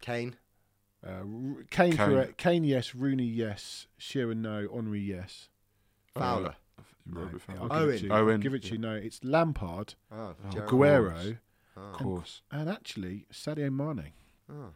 Kane. 0.00 0.36
Uh, 1.06 1.22
Ru- 1.24 1.64
Kane, 1.70 1.90
Kane. 1.92 1.96
correct. 1.96 2.36
Kane, 2.38 2.64
yes. 2.64 2.94
Rooney, 2.94 3.24
yes. 3.24 3.86
Shearer, 3.98 4.34
no. 4.34 4.68
Henry, 4.72 5.00
yes. 5.00 5.48
Fowler. 6.14 6.56
No, 7.08 7.20
Robert 7.20 7.40
I'll 7.48 7.68
Fowler. 7.68 7.68
give 7.68 7.72
Owen. 7.78 7.94
it 7.94 7.98
to 7.98 8.04
you. 8.06 8.12
Owen. 8.12 8.40
give 8.40 8.54
it 8.54 8.62
to 8.64 8.72
you. 8.72 8.78
No, 8.78 8.94
it's 8.94 9.22
Lampard, 9.24 9.94
ah, 10.10 10.14
Oh, 10.14 10.36
Oh, 10.44 10.50
Gerrard. 10.50 10.68
Guerrero, 10.68 11.16
Of 11.20 11.36
ah. 11.76 11.92
course. 11.92 12.42
and 12.50 12.68
actually 12.68 13.26
Sadio 13.32 13.72
Mane. 13.72 14.12
oh. 14.50 14.72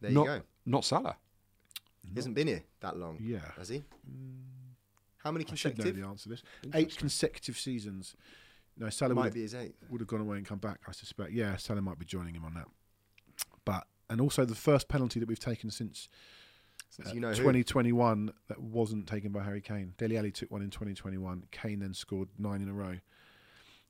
There 0.00 0.10
Not, 0.10 0.20
you 0.22 0.26
go. 0.26 0.42
not 0.66 0.84
Salah. 0.84 1.16
He 2.02 2.14
hasn't 2.14 2.34
been 2.34 2.46
here 2.48 2.62
that 2.80 2.96
long, 2.96 3.18
Yeah. 3.20 3.52
has 3.56 3.68
he? 3.70 3.78
Mm. 4.10 4.42
How 5.18 5.32
many 5.32 5.44
I 5.44 5.54
should 5.54 5.72
know 5.78 5.82
consecutive? 5.84 5.96
the 6.02 6.08
answer 6.08 6.22
to 6.24 6.28
this. 6.30 6.42
Eight 6.74 6.96
consecutive 6.96 7.58
seasons. 7.58 8.14
No, 8.76 8.90
Salah 8.90 9.14
Might 9.14 9.24
would 9.24 9.34
be 9.34 9.40
his 9.42 9.54
eighth. 9.54 9.84
would 9.90 10.00
have 10.00 10.06
gone 10.08 10.20
away 10.20 10.36
and 10.36 10.46
come 10.46 10.58
back, 10.58 10.80
I 10.86 10.92
suspect. 10.92 11.32
Yeah, 11.32 11.56
Salah 11.56 11.80
might 11.82 11.98
be 11.98 12.04
joining 12.04 12.34
him 12.34 12.44
on 12.44 12.54
that. 12.54 12.66
But 13.64 13.86
and 14.08 14.20
also 14.20 14.44
the 14.44 14.54
first 14.54 14.86
penalty 14.88 15.18
that 15.18 15.28
we've 15.28 15.40
taken 15.40 15.70
since 15.70 16.08
Since 16.88 17.08
uh, 17.08 17.12
you 17.14 17.20
know 17.20 17.30
who. 17.30 17.36
2021 17.36 18.32
that 18.48 18.60
wasn't 18.60 19.06
taken 19.06 19.32
by 19.32 19.42
Harry 19.42 19.60
Kane. 19.60 19.94
Dele 19.98 20.16
Alli 20.18 20.30
took 20.30 20.50
one 20.50 20.62
in 20.62 20.70
2021. 20.70 21.44
Kane 21.50 21.80
then 21.80 21.94
scored 21.94 22.28
nine 22.38 22.62
in 22.62 22.68
a 22.68 22.72
row. 22.72 22.96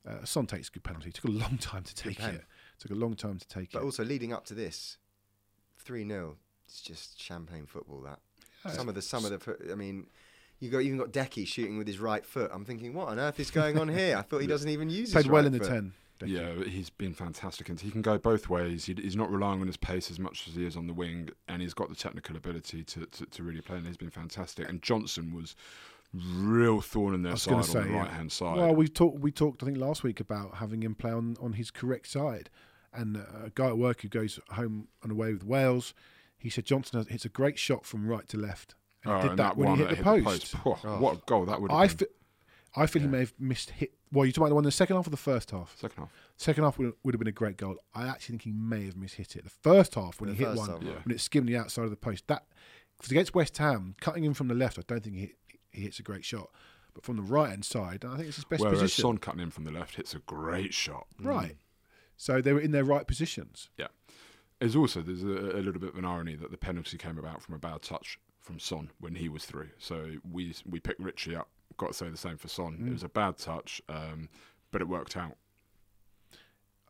Uh, 0.08 0.24
Son 0.24 0.46
takes 0.46 0.68
a 0.68 0.72
good 0.72 0.84
penalty. 0.84 1.10
Took 1.10 1.24
a 1.24 1.30
long 1.30 1.58
time 1.60 1.82
to 1.82 1.94
take 1.94 2.20
it. 2.20 2.44
Took 2.78 2.90
a 2.90 2.94
long 2.94 3.14
time 3.14 3.38
to 3.38 3.48
take 3.48 3.72
But 3.72 3.78
it. 3.78 3.80
But 3.80 3.84
also 3.84 4.04
leading 4.04 4.32
up 4.32 4.44
to 4.46 4.54
this, 4.54 4.98
three 5.78 6.06
0 6.06 6.36
It's 6.66 6.80
just 6.80 7.20
champagne 7.20 7.66
football. 7.66 8.02
That 8.02 8.20
some 8.74 8.88
of 8.88 8.94
the 8.94 9.02
some 9.02 9.24
of 9.24 9.30
the. 9.30 9.72
I 9.72 9.74
mean, 9.74 10.06
you 10.60 10.70
got 10.70 10.82
even 10.82 10.98
got 10.98 11.12
Deki 11.12 11.46
shooting 11.46 11.78
with 11.78 11.86
his 11.86 11.98
right 11.98 12.24
foot. 12.24 12.50
I'm 12.52 12.64
thinking, 12.64 12.94
what 12.94 13.08
on 13.08 13.18
earth 13.18 13.40
is 13.40 13.50
going 13.50 13.78
on 13.78 13.88
here? 13.88 14.16
I 14.16 14.22
thought 14.22 14.40
he 14.40 14.46
doesn't 14.54 14.68
even 14.68 14.90
use. 14.90 15.12
Played 15.12 15.24
his 15.24 15.30
well 15.30 15.42
right 15.42 15.46
in 15.46 15.52
the 15.52 15.58
foot. 15.58 15.68
ten. 15.68 15.92
Deki. 16.18 16.28
Yeah, 16.28 16.64
he's 16.64 16.90
been 16.90 17.14
fantastic, 17.14 17.68
and 17.68 17.78
he 17.80 17.90
can 17.90 18.02
go 18.02 18.18
both 18.18 18.48
ways. 18.48 18.86
He, 18.86 18.94
he's 18.94 19.16
not 19.16 19.30
relying 19.30 19.60
on 19.60 19.66
his 19.66 19.76
pace 19.76 20.10
as 20.10 20.18
much 20.18 20.48
as 20.48 20.54
he 20.54 20.66
is 20.66 20.76
on 20.76 20.86
the 20.86 20.92
wing, 20.92 21.30
and 21.48 21.62
he's 21.62 21.74
got 21.74 21.88
the 21.88 21.94
technical 21.94 22.36
ability 22.36 22.84
to, 22.84 23.06
to, 23.06 23.26
to 23.26 23.42
really 23.42 23.60
play. 23.60 23.76
And 23.76 23.86
he's 23.86 23.96
been 23.96 24.10
fantastic. 24.10 24.68
And 24.68 24.82
Johnson 24.82 25.34
was 25.34 25.54
real 26.14 26.80
thorn 26.80 27.14
in 27.14 27.22
their 27.22 27.36
side 27.36 27.50
gonna 27.50 27.78
on 27.78 27.86
the 27.86 27.90
yeah. 27.92 27.98
right 28.00 28.10
hand 28.10 28.32
side. 28.32 28.56
Well, 28.56 28.74
we 28.74 28.88
talked. 28.88 29.20
We 29.20 29.30
talked. 29.30 29.62
I 29.62 29.66
think 29.66 29.78
last 29.78 30.02
week 30.02 30.20
about 30.20 30.56
having 30.56 30.82
him 30.82 30.94
play 30.94 31.12
on, 31.12 31.36
on 31.40 31.54
his 31.54 31.70
correct 31.70 32.08
side, 32.08 32.50
and 32.92 33.16
uh, 33.16 33.46
a 33.46 33.50
guy 33.54 33.66
at 33.68 33.78
work 33.78 34.02
who 34.02 34.08
goes 34.08 34.40
home 34.50 34.88
and 35.02 35.12
away 35.12 35.32
with 35.32 35.44
Wales, 35.44 35.94
he 36.38 36.48
said 36.50 36.64
Johnson 36.64 36.98
has, 36.98 37.08
hits 37.08 37.24
a 37.24 37.28
great 37.28 37.58
shot 37.58 37.84
from 37.84 38.06
right 38.06 38.28
to 38.28 38.36
left. 38.38 38.74
And 39.04 39.12
Oh, 39.12 39.22
did 39.22 39.30
and 39.30 39.38
that, 39.38 39.56
when 39.56 39.68
one 39.68 39.78
he 39.78 39.84
hit 39.84 40.04
that 40.04 40.16
the 40.16 40.22
post. 40.22 40.54
Oh, 40.64 40.72
What 40.98 41.16
a 41.16 41.20
goal 41.26 41.44
that 41.46 41.60
would 41.60 41.70
I 41.70 41.86
been. 41.86 41.96
feel, 41.96 42.08
I 42.74 42.86
feel 42.86 43.02
he 43.02 43.08
may 43.08 43.20
have 43.20 43.34
missed 43.38 43.70
hit. 43.70 43.92
Well, 44.12 44.24
you 44.24 44.32
talking 44.32 44.42
about 44.44 44.48
the 44.50 44.54
one 44.54 44.64
in 44.64 44.68
the 44.68 44.72
second 44.72 44.96
half 44.96 45.06
or 45.06 45.10
the 45.10 45.16
first 45.16 45.50
half? 45.50 45.76
Second 45.76 46.04
half. 46.04 46.12
Second 46.36 46.64
half 46.64 46.78
would, 46.78 46.92
would 47.02 47.14
have 47.14 47.18
been 47.18 47.28
a 47.28 47.32
great 47.32 47.56
goal. 47.56 47.76
I 47.94 48.06
actually 48.06 48.34
think 48.34 48.42
he 48.42 48.52
may 48.52 48.84
have 48.86 48.94
mishit 48.94 49.34
it. 49.36 49.44
The 49.44 49.50
first 49.50 49.94
half 49.96 50.20
when 50.20 50.30
The 50.30 50.36
he 50.36 50.44
hit 50.44 50.54
one, 50.54 50.68
half, 50.68 50.82
yeah. 50.82 50.92
when 51.04 51.14
it 51.14 51.20
skimmed 51.20 51.48
the 51.48 51.56
outside 51.56 51.84
of 51.84 51.90
the 51.90 51.96
post, 51.96 52.26
that 52.28 52.46
because 52.96 53.10
against 53.10 53.34
West 53.34 53.58
Ham, 53.58 53.94
cutting 54.00 54.24
in 54.24 54.32
from 54.34 54.48
the 54.48 54.54
left, 54.54 54.78
I 54.78 54.82
don't 54.86 55.02
think 55.02 55.16
he 55.16 55.20
hit, 55.22 55.36
he 55.72 55.82
hits 55.82 55.98
a 55.98 56.02
great 56.02 56.24
shot. 56.24 56.50
But 56.94 57.04
from 57.04 57.16
the 57.16 57.22
right 57.22 57.50
hand 57.50 57.64
side, 57.64 58.04
I 58.06 58.16
think 58.16 58.28
it's 58.28 58.36
his 58.36 58.44
best 58.46 58.62
Whereas 58.62 58.80
position. 58.80 59.02
Son 59.02 59.18
cutting 59.18 59.40
in 59.40 59.50
from 59.50 59.64
the 59.64 59.70
left 59.70 59.96
hits 59.96 60.14
a 60.14 60.18
great 60.20 60.72
shot. 60.72 61.06
Right. 61.20 61.56
So 62.16 62.40
they 62.40 62.54
were 62.54 62.60
in 62.60 62.70
their 62.70 62.84
right 62.84 63.06
positions. 63.06 63.68
Yeah. 63.76 63.88
There's 64.60 64.74
also 64.74 65.02
there's 65.02 65.22
a, 65.22 65.58
a 65.58 65.60
little 65.60 65.80
bit 65.80 65.90
of 65.90 65.96
an 65.98 66.06
irony 66.06 66.36
that 66.36 66.50
the 66.50 66.56
penalty 66.56 66.96
came 66.96 67.18
about 67.18 67.42
from 67.42 67.54
a 67.54 67.58
bad 67.58 67.82
touch 67.82 68.18
from 68.40 68.58
Son 68.58 68.90
when 68.98 69.16
he 69.16 69.28
was 69.28 69.44
through. 69.44 69.68
So 69.78 70.12
we 70.30 70.54
we 70.64 70.80
picked 70.80 71.00
Richie 71.00 71.36
up. 71.36 71.48
Got 71.78 71.88
to 71.88 71.94
say 71.94 72.08
the 72.08 72.16
same 72.16 72.36
for 72.36 72.48
Son. 72.48 72.78
Mm. 72.80 72.88
It 72.88 72.92
was 72.92 73.02
a 73.02 73.08
bad 73.08 73.36
touch, 73.38 73.82
um, 73.88 74.28
but 74.70 74.80
it 74.80 74.88
worked 74.88 75.16
out. 75.16 75.36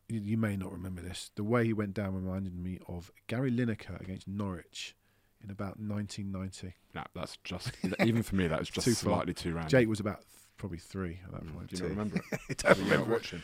You, 0.08 0.20
you 0.20 0.36
may 0.36 0.56
not 0.56 0.72
remember 0.72 1.02
this. 1.02 1.30
The 1.34 1.42
way 1.44 1.64
he 1.66 1.72
went 1.72 1.94
down 1.94 2.14
reminded 2.14 2.54
me 2.54 2.78
of 2.88 3.10
Gary 3.26 3.50
Lineker 3.50 4.00
against 4.00 4.28
Norwich 4.28 4.94
in 5.42 5.50
about 5.50 5.78
1990. 5.80 6.74
Nah, 6.94 7.04
that's 7.14 7.36
just 7.42 7.72
even 8.04 8.22
for 8.22 8.36
me. 8.36 8.46
That 8.46 8.60
was 8.60 8.70
just 8.70 8.84
Too 8.84 8.94
far. 8.94 9.14
slightly 9.16 9.34
too 9.34 9.52
random. 9.52 9.68
Jake 9.70 9.88
was 9.88 9.98
about 10.00 10.18
th- 10.20 10.26
probably 10.56 10.78
three 10.78 11.18
at 11.24 11.32
that 11.32 11.44
Mm, 11.44 11.54
point. 11.54 11.68
do 11.70 11.76
you 11.76 11.82
not 11.82 11.90
remember? 11.90 12.20
it? 12.48 12.64
I 12.68 12.74
don't 12.74 12.84
remember. 12.84 13.10
it. 13.10 13.14
watching. 13.14 13.42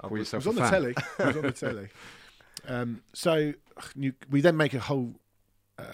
Call 0.00 0.16
It 0.16 0.32
was 0.32 0.46
on 0.46 0.54
the 0.54 0.68
telly. 0.70 0.94
It 1.18 1.26
was 1.26 1.36
on 1.36 1.42
the 1.42 1.52
telly. 1.52 1.88
Um, 2.66 3.02
so 3.14 3.52
you, 3.94 4.14
we 4.28 4.40
then 4.40 4.56
make 4.56 4.74
a 4.74 4.80
whole 4.80 5.14
uh, 5.78 5.92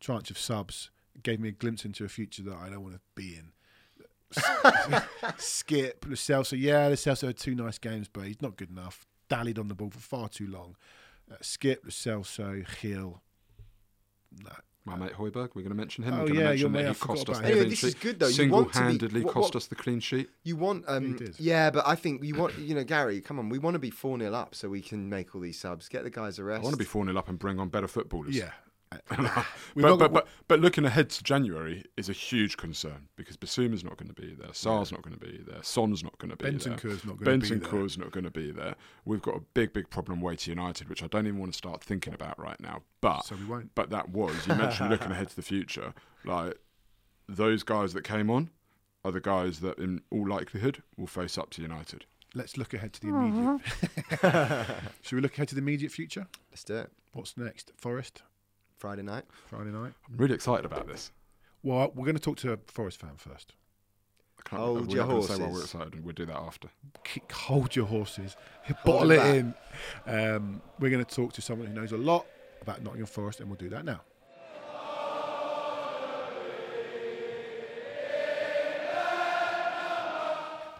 tranche 0.00 0.28
of 0.32 0.36
subs. 0.38 0.90
Gave 1.22 1.38
me 1.38 1.50
a 1.50 1.52
glimpse 1.52 1.84
into 1.84 2.04
a 2.04 2.08
future 2.08 2.42
that 2.42 2.56
I 2.56 2.68
don't 2.68 2.82
want 2.82 2.96
to 2.96 3.00
be 3.14 3.36
in. 3.36 3.52
Skip, 5.38 6.04
Lo 6.08 6.14
Celso. 6.14 6.58
Yeah, 6.58 6.88
Lo 6.88 6.94
Celso 6.94 7.26
had 7.28 7.36
two 7.36 7.54
nice 7.54 7.78
games, 7.78 8.08
but 8.12 8.22
he's 8.26 8.40
not 8.42 8.56
good 8.56 8.70
enough. 8.70 9.06
Dallied 9.28 9.58
on 9.58 9.68
the 9.68 9.74
ball 9.74 9.90
for 9.90 9.98
far 10.00 10.28
too 10.28 10.46
long. 10.46 10.76
Uh, 11.30 11.36
Skip, 11.40 11.82
Lo 11.84 11.90
Celso, 11.90 12.66
Hill. 12.78 13.22
No. 14.44 14.50
My 14.86 14.96
mate 14.96 15.12
Højbjerg, 15.12 15.50
we're 15.54 15.60
going 15.62 15.68
to 15.68 15.74
mention 15.74 16.04
him. 16.04 16.14
Oh, 16.14 16.20
we're 16.20 16.28
going 16.28 16.34
to 16.36 16.40
yeah, 16.40 16.48
mention 16.48 16.60
your 16.60 16.68
that 16.70 16.72
mate, 16.78 16.84
he 16.84 16.88
I 16.88 16.92
forgot 16.94 17.16
cost 17.16 17.28
us 17.28 17.38
about 17.38 17.42
the 17.42 17.48
him. 17.48 17.52
Anyway, 17.52 17.60
clean 17.60 17.70
this 17.70 17.84
is 17.84 17.92
sheet. 17.92 18.00
good 18.00 18.18
though. 18.18 18.28
You 18.28 18.50
want 18.50 18.66
to 18.66 18.68
be- 18.70 18.74
Single-handedly 18.74 19.20
what- 19.24 19.34
cost 19.34 19.44
what- 19.54 19.56
us 19.56 19.66
the 19.66 19.74
clean 19.74 20.00
sheet. 20.00 20.30
You 20.42 20.56
want, 20.56 20.84
um, 20.88 21.06
he 21.06 21.12
did. 21.12 21.38
yeah, 21.38 21.70
but 21.70 21.86
I 21.86 21.94
think 21.96 22.24
you 22.24 22.34
want, 22.34 22.56
you 22.58 22.74
know, 22.74 22.82
Gary, 22.84 23.20
come 23.20 23.38
on, 23.38 23.50
we 23.50 23.58
want 23.58 23.74
to 23.74 23.78
be 23.78 23.90
4 23.90 24.18
0 24.18 24.32
up 24.32 24.54
so 24.54 24.68
we 24.70 24.80
can 24.80 25.08
make 25.10 25.34
all 25.34 25.40
these 25.42 25.58
subs, 25.58 25.88
get 25.88 26.04
the 26.04 26.10
guys 26.10 26.38
a 26.38 26.44
rest. 26.44 26.60
I 26.60 26.62
want 26.64 26.72
to 26.74 26.78
be 26.78 26.86
4 26.86 27.04
0 27.04 27.16
up 27.18 27.28
and 27.28 27.38
bring 27.38 27.58
on 27.60 27.68
better 27.68 27.88
footballers. 27.88 28.34
Yeah. 28.34 28.52
but, 29.08 29.18
We've 29.74 29.82
but, 29.84 29.96
got- 29.98 30.12
but, 30.12 30.28
but 30.48 30.60
looking 30.60 30.84
ahead 30.84 31.10
to 31.10 31.22
January 31.22 31.84
is 31.96 32.08
a 32.08 32.12
huge 32.12 32.56
concern 32.56 33.08
because 33.16 33.36
Bissouma's 33.36 33.84
not 33.84 33.96
going 33.96 34.12
to 34.12 34.20
be 34.20 34.34
there, 34.34 34.52
Sarr's 34.52 34.90
not 34.90 35.02
going 35.02 35.16
to 35.16 35.24
be 35.24 35.42
there, 35.46 35.62
Son's 35.62 36.02
not 36.02 36.18
going 36.18 36.30
to 36.30 36.36
be 36.36 36.44
there, 36.50 36.52
Bentancur's 36.58 37.04
not 37.04 37.16
gonna 37.18 37.38
be 37.38 37.48
there. 37.48 37.58
Bentancur's 37.58 37.98
not 37.98 38.10
going 38.10 38.24
to 38.24 38.30
be 38.30 38.50
there. 38.50 38.74
We've 39.04 39.22
got 39.22 39.36
a 39.36 39.40
big, 39.54 39.72
big 39.72 39.90
problem 39.90 40.20
away 40.20 40.36
to 40.36 40.50
United, 40.50 40.88
which 40.88 41.02
I 41.02 41.06
don't 41.06 41.26
even 41.26 41.38
want 41.38 41.52
to 41.52 41.58
start 41.58 41.82
thinking 41.84 42.14
about 42.14 42.38
right 42.38 42.58
now. 42.60 42.82
But 43.00 43.24
So 43.24 43.36
we 43.36 43.44
won't. 43.44 43.74
but 43.74 43.90
that 43.90 44.08
was 44.10 44.46
you 44.46 44.54
mentioned 44.56 44.90
looking 44.90 45.12
ahead 45.12 45.28
to 45.30 45.36
the 45.36 45.42
future. 45.42 45.94
Like 46.24 46.58
those 47.28 47.62
guys 47.62 47.94
that 47.94 48.04
came 48.04 48.28
on 48.28 48.50
are 49.06 49.10
the 49.12 49.20
guys 49.22 49.60
that, 49.60 49.78
in 49.78 50.02
all 50.10 50.28
likelihood, 50.28 50.82
will 50.98 51.06
face 51.06 51.38
up 51.38 51.48
to 51.50 51.62
United. 51.62 52.04
Let's 52.34 52.58
look 52.58 52.74
ahead 52.74 52.92
to 52.92 53.00
the 53.00 53.08
immediate. 53.08 53.60
Should 55.00 55.16
we 55.16 55.22
look 55.22 55.32
ahead 55.34 55.48
to 55.48 55.54
the 55.54 55.62
immediate 55.62 55.92
future? 55.92 56.26
Let's 56.50 56.64
do 56.64 56.76
it. 56.76 56.90
What's 57.14 57.36
next? 57.38 57.72
Forest, 57.78 58.22
Friday 58.80 59.02
night. 59.02 59.24
Friday 59.46 59.70
night. 59.70 59.92
I'm 60.08 60.16
really 60.16 60.34
excited 60.34 60.64
about 60.64 60.88
this. 60.88 61.12
Well, 61.62 61.92
we're 61.94 62.06
going 62.06 62.16
to 62.16 62.22
talk 62.22 62.38
to 62.38 62.54
a 62.54 62.58
Forest 62.66 62.98
fan 62.98 63.12
first. 63.16 63.52
I 64.38 64.48
can't, 64.48 64.62
Hold 64.62 64.88
we're 64.88 64.94
your 64.96 65.06
not 65.06 65.10
gonna 65.12 65.22
say 65.22 65.34
why 65.34 65.40
we're 65.40 65.46
horses. 65.48 65.64
excited. 65.74 66.02
We'll 66.04 66.14
do 66.14 66.24
that 66.24 66.36
after. 66.36 66.68
Kick, 67.04 67.30
hold 67.30 67.76
your 67.76 67.84
horses. 67.84 68.36
Bottle 68.86 69.10
it 69.10 69.18
back. 69.18 69.34
in. 69.34 69.54
Um, 70.06 70.62
we're 70.78 70.88
going 70.88 71.04
to 71.04 71.14
talk 71.14 71.34
to 71.34 71.42
someone 71.42 71.68
who 71.68 71.74
knows 71.74 71.92
a 71.92 71.98
lot 71.98 72.24
about 72.62 72.82
Nottingham 72.82 73.06
Forest, 73.06 73.40
and 73.40 73.50
we'll 73.50 73.58
do 73.58 73.68
that 73.68 73.84
now. 73.84 74.00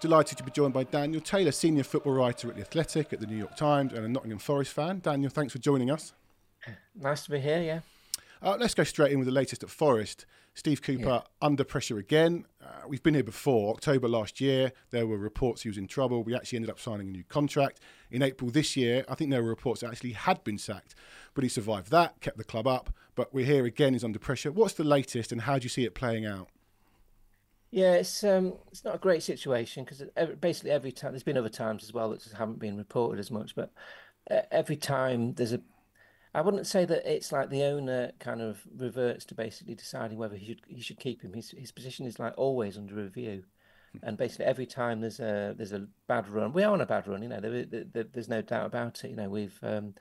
Delighted 0.00 0.38
to 0.38 0.44
be 0.44 0.50
joined 0.50 0.72
by 0.72 0.84
Daniel 0.84 1.20
Taylor, 1.20 1.52
senior 1.52 1.82
football 1.84 2.14
writer 2.14 2.48
at 2.48 2.54
The 2.56 2.62
Athletic, 2.62 3.12
at 3.12 3.20
the 3.20 3.26
New 3.26 3.36
York 3.36 3.54
Times, 3.54 3.92
and 3.92 4.02
a 4.02 4.08
Nottingham 4.08 4.38
Forest 4.38 4.72
fan. 4.72 5.00
Daniel, 5.00 5.30
thanks 5.30 5.52
for 5.52 5.58
joining 5.58 5.90
us. 5.90 6.14
Nice 6.94 7.24
to 7.24 7.30
be 7.30 7.40
here, 7.40 7.62
yeah. 7.62 7.80
Uh, 8.42 8.56
let's 8.58 8.74
go 8.74 8.84
straight 8.84 9.12
in 9.12 9.18
with 9.18 9.26
the 9.26 9.32
latest 9.32 9.62
at 9.62 9.70
Forest. 9.70 10.26
Steve 10.54 10.82
Cooper 10.82 11.22
under 11.40 11.64
pressure 11.64 11.98
again. 11.98 12.44
Uh, 12.62 12.86
we've 12.88 13.02
been 13.02 13.14
here 13.14 13.22
before. 13.22 13.74
October 13.74 14.08
last 14.08 14.40
year, 14.40 14.72
there 14.90 15.06
were 15.06 15.16
reports 15.16 15.62
he 15.62 15.68
was 15.68 15.78
in 15.78 15.86
trouble. 15.86 16.22
We 16.22 16.34
actually 16.34 16.56
ended 16.56 16.70
up 16.70 16.80
signing 16.80 17.08
a 17.08 17.10
new 17.10 17.24
contract. 17.24 17.80
In 18.10 18.22
April 18.22 18.50
this 18.50 18.76
year, 18.76 19.04
I 19.08 19.14
think 19.14 19.30
there 19.30 19.42
were 19.42 19.48
reports 19.48 19.80
that 19.80 19.90
actually 19.90 20.12
had 20.12 20.42
been 20.42 20.58
sacked, 20.58 20.94
but 21.34 21.44
he 21.44 21.48
survived 21.48 21.90
that, 21.92 22.20
kept 22.20 22.36
the 22.36 22.44
club 22.44 22.66
up. 22.66 22.90
But 23.14 23.32
we're 23.32 23.46
here 23.46 23.64
again, 23.64 23.92
he's 23.92 24.04
under 24.04 24.18
pressure. 24.18 24.50
What's 24.50 24.74
the 24.74 24.84
latest, 24.84 25.32
and 25.32 25.42
how 25.42 25.58
do 25.58 25.64
you 25.64 25.68
see 25.68 25.84
it 25.84 25.94
playing 25.94 26.26
out? 26.26 26.48
Yeah, 27.70 27.94
it's 27.94 28.24
um, 28.24 28.54
it's 28.72 28.84
not 28.84 28.96
a 28.96 28.98
great 28.98 29.22
situation 29.22 29.84
because 29.84 30.02
basically 30.40 30.72
every 30.72 30.90
time 30.90 31.12
there's 31.12 31.22
been 31.22 31.38
other 31.38 31.48
times 31.48 31.84
as 31.84 31.94
well 31.94 32.10
that 32.10 32.20
just 32.20 32.34
haven't 32.34 32.58
been 32.58 32.76
reported 32.76 33.20
as 33.20 33.30
much, 33.30 33.54
but 33.54 33.70
uh, 34.28 34.40
every 34.50 34.76
time 34.76 35.34
there's 35.34 35.52
a, 35.52 35.60
I 36.34 36.42
wouldn't 36.42 36.66
say 36.66 36.84
that 36.84 37.12
it's 37.12 37.32
like 37.32 37.50
the 37.50 37.64
owner 37.64 38.12
kind 38.20 38.40
of 38.40 38.60
reverts 38.76 39.24
to 39.26 39.34
basically 39.34 39.74
deciding 39.74 40.18
whether 40.18 40.36
he 40.36 40.46
should 40.46 40.60
he 40.68 40.80
should 40.80 41.00
keep 41.00 41.22
him. 41.22 41.32
His 41.32 41.50
his 41.50 41.72
position 41.72 42.06
is 42.06 42.18
like 42.18 42.34
always 42.36 42.76
under 42.76 42.94
review, 42.94 43.44
and 44.02 44.16
basically 44.16 44.44
every 44.46 44.66
time 44.66 45.00
there's 45.00 45.20
a 45.20 45.54
there's 45.56 45.72
a 45.72 45.86
bad 46.06 46.28
run, 46.28 46.52
we 46.52 46.62
are 46.62 46.72
on 46.72 46.80
a 46.80 46.86
bad 46.86 47.08
run. 47.08 47.22
You 47.22 47.28
know, 47.28 47.40
there, 47.40 47.64
there, 47.64 48.04
there's 48.04 48.28
no 48.28 48.42
doubt 48.42 48.66
about 48.66 49.04
it. 49.04 49.10
You 49.10 49.16
know, 49.16 49.28
we've 49.28 49.58
um, 49.62 49.94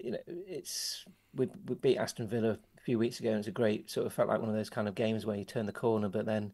you 0.00 0.12
know, 0.12 0.18
it's 0.26 1.04
we 1.34 1.48
we 1.66 1.74
beat 1.74 1.98
Aston 1.98 2.28
Villa 2.28 2.52
a 2.52 2.80
few 2.80 2.98
weeks 2.98 3.20
ago, 3.20 3.30
and 3.30 3.38
it's 3.38 3.48
a 3.48 3.52
great 3.52 3.90
sort 3.90 4.06
of 4.06 4.12
felt 4.12 4.28
like 4.28 4.40
one 4.40 4.48
of 4.48 4.54
those 4.54 4.70
kind 4.70 4.88
of 4.88 4.94
games 4.94 5.26
where 5.26 5.36
you 5.36 5.44
turn 5.44 5.66
the 5.66 5.72
corner, 5.72 6.08
but 6.08 6.24
then 6.24 6.52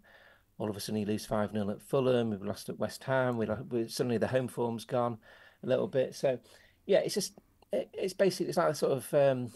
all 0.59 0.71
of 0.71 0.77
a 0.77 0.81
sudden 0.81 1.01
you 1.01 1.07
lose 1.07 1.27
5 1.27 1.53
0 1.53 1.71
at 1.71 1.83
Fulham, 1.83 2.31
we've 2.31 2.43
lost 2.43 2.69
at 2.69 2.79
West 2.79 3.05
Ham, 3.05 3.37
we, 3.37 3.47
lo- 3.47 3.67
we 3.71 3.89
suddenly 3.89 4.19
the 4.19 4.29
home 4.29 4.49
form's 4.49 4.85
gone 4.85 5.19
a 5.63 5.67
little 5.67 5.89
bit. 5.89 6.15
So, 6.15 6.39
yeah, 6.87 6.99
it's 6.99 7.15
just, 7.15 7.35
it, 7.75 7.89
it's 7.93 8.15
basically, 8.15 8.49
it's 8.49 8.59
like 8.59 8.71
a 8.71 8.75
sort 8.75 8.93
of, 8.93 9.15
um, 9.15 9.53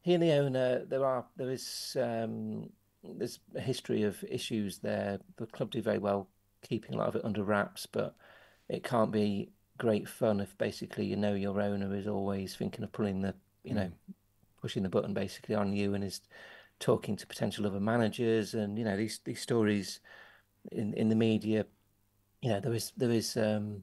he 0.00 0.14
and 0.14 0.22
the 0.22 0.32
owner, 0.32 0.84
there 0.84 1.04
are, 1.04 1.24
there 1.36 1.50
is, 1.50 1.96
um, 2.00 2.70
there's 3.04 3.38
a 3.54 3.60
history 3.60 4.02
of 4.02 4.22
issues 4.28 4.78
there. 4.78 5.18
The 5.36 5.46
club 5.46 5.70
do 5.70 5.82
very 5.82 5.98
well 5.98 6.28
keeping 6.62 6.94
a 6.94 6.98
lot 6.98 7.08
of 7.08 7.16
it 7.16 7.24
under 7.24 7.44
wraps, 7.44 7.86
but 7.86 8.14
it 8.68 8.84
can't 8.84 9.12
be 9.12 9.50
great 9.78 10.08
fun 10.08 10.40
if 10.40 10.56
basically 10.58 11.04
you 11.04 11.16
know 11.16 11.34
your 11.34 11.60
owner 11.60 11.94
is 11.94 12.06
always 12.06 12.54
thinking 12.54 12.84
of 12.84 12.92
pulling 12.92 13.20
the, 13.22 13.34
you 13.64 13.74
know, 13.74 13.90
pushing 14.60 14.82
the 14.82 14.88
button 14.88 15.12
basically 15.12 15.54
on 15.54 15.72
you 15.72 15.94
and 15.94 16.04
is 16.04 16.20
talking 16.78 17.16
to 17.16 17.26
potential 17.26 17.66
other 17.66 17.80
managers 17.80 18.54
and 18.54 18.78
you 18.78 18.84
know 18.84 18.96
these 18.96 19.20
these 19.24 19.40
stories 19.40 20.00
in 20.72 20.94
in 20.94 21.08
the 21.08 21.14
media 21.14 21.64
you 22.40 22.50
know 22.50 22.60
there 22.60 22.72
is 22.72 22.92
there 22.96 23.10
is 23.10 23.36
um 23.36 23.82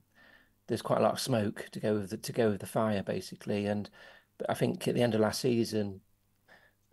there's 0.69 0.83
quite 0.83 0.99
a 0.99 1.03
lot 1.03 1.13
of 1.13 1.19
smoke 1.19 1.67
to 1.71 1.79
go 1.79 1.95
with 1.95 2.11
the 2.11 2.17
to 2.17 2.31
go 2.31 2.49
with 2.49 2.61
the 2.61 2.67
fire 2.67 3.03
basically. 3.03 3.65
And 3.65 3.89
I 4.47 4.53
think 4.53 4.87
at 4.87 4.95
the 4.95 5.01
end 5.01 5.15
of 5.15 5.21
last 5.21 5.41
season 5.41 5.99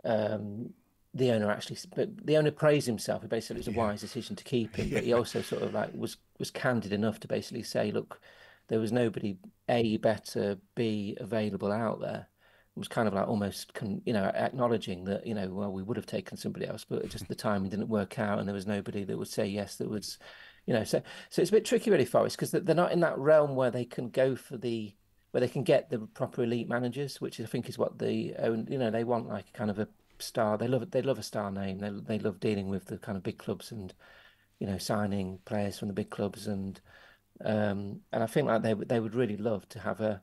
um 0.04 0.70
the 1.14 1.30
owner 1.30 1.50
actually 1.50 1.78
but 1.94 2.26
the 2.26 2.36
owner 2.36 2.50
praised 2.50 2.86
himself. 2.86 3.22
He 3.22 3.28
basically 3.28 3.56
it 3.56 3.66
was 3.66 3.74
a 3.76 3.78
wise 3.78 4.00
decision 4.00 4.34
to 4.34 4.44
keep 4.44 4.74
him 4.76 4.90
but 4.90 5.04
he 5.04 5.12
also 5.12 5.42
sort 5.42 5.62
of 5.62 5.74
like 5.74 5.90
was 5.94 6.16
was 6.38 6.50
candid 6.50 6.92
enough 6.92 7.20
to 7.20 7.28
basically 7.28 7.62
say 7.62 7.92
look 7.92 8.20
there 8.68 8.80
was 8.80 8.92
nobody 8.92 9.38
a 9.68 9.98
better 9.98 10.58
b 10.74 11.16
available 11.20 11.70
out 11.70 12.00
there. 12.00 12.28
It 12.74 12.78
was 12.78 12.88
kind 12.88 13.08
of 13.08 13.14
like 13.14 13.28
almost 13.28 13.72
you 14.04 14.12
know 14.12 14.24
acknowledging 14.24 15.04
that 15.04 15.26
you 15.26 15.34
know 15.34 15.48
well 15.48 15.72
we 15.72 15.82
would 15.82 15.98
have 15.98 16.06
taken 16.06 16.38
somebody 16.38 16.66
else 16.66 16.84
but 16.84 17.08
just 17.10 17.28
the 17.28 17.34
timing 17.34 17.70
didn't 17.70 17.88
work 17.88 18.18
out 18.18 18.38
and 18.38 18.48
there 18.48 18.54
was 18.54 18.66
nobody 18.66 19.04
that 19.04 19.18
would 19.18 19.28
say 19.28 19.46
yes 19.46 19.76
that 19.76 19.88
was 19.88 20.18
you 20.66 20.74
know 20.74 20.84
so 20.84 21.00
so 21.30 21.40
it's 21.40 21.50
a 21.50 21.54
bit 21.54 21.64
tricky 21.64 21.90
really 21.90 22.04
Forest 22.04 22.36
because 22.36 22.50
they're 22.50 22.74
not 22.74 22.92
in 22.92 23.00
that 23.00 23.18
realm 23.18 23.54
where 23.54 23.70
they 23.70 23.84
can 23.84 24.10
go 24.10 24.36
for 24.36 24.56
the 24.56 24.94
where 25.30 25.40
they 25.40 25.48
can 25.48 25.62
get 25.62 25.90
the 25.90 25.98
proper 25.98 26.42
elite 26.42 26.68
managers 26.68 27.20
which 27.20 27.40
I 27.40 27.46
think 27.46 27.68
is 27.68 27.78
what 27.78 27.98
the 27.98 28.34
own 28.38 28.66
you 28.70 28.78
know 28.78 28.90
they 28.90 29.04
want 29.04 29.28
like 29.28 29.52
kind 29.52 29.70
of 29.70 29.78
a 29.78 29.88
star 30.18 30.56
they 30.58 30.68
love 30.68 30.90
they 30.90 31.02
love 31.02 31.18
a 31.18 31.22
star 31.22 31.50
name 31.50 31.78
they 31.78 31.90
they 31.90 32.18
love 32.18 32.40
dealing 32.40 32.68
with 32.68 32.86
the 32.86 32.98
kind 32.98 33.16
of 33.16 33.22
big 33.22 33.38
clubs 33.38 33.70
and 33.70 33.92
you 34.58 34.66
know 34.66 34.78
signing 34.78 35.38
players 35.44 35.78
from 35.78 35.88
the 35.88 35.94
big 35.94 36.10
clubs 36.10 36.46
and 36.46 36.80
um 37.44 38.00
and 38.12 38.22
I 38.22 38.26
think 38.26 38.48
like 38.48 38.62
they 38.62 38.74
they 38.74 39.00
would 39.00 39.14
really 39.14 39.36
love 39.36 39.68
to 39.70 39.78
have 39.80 40.00
a 40.00 40.22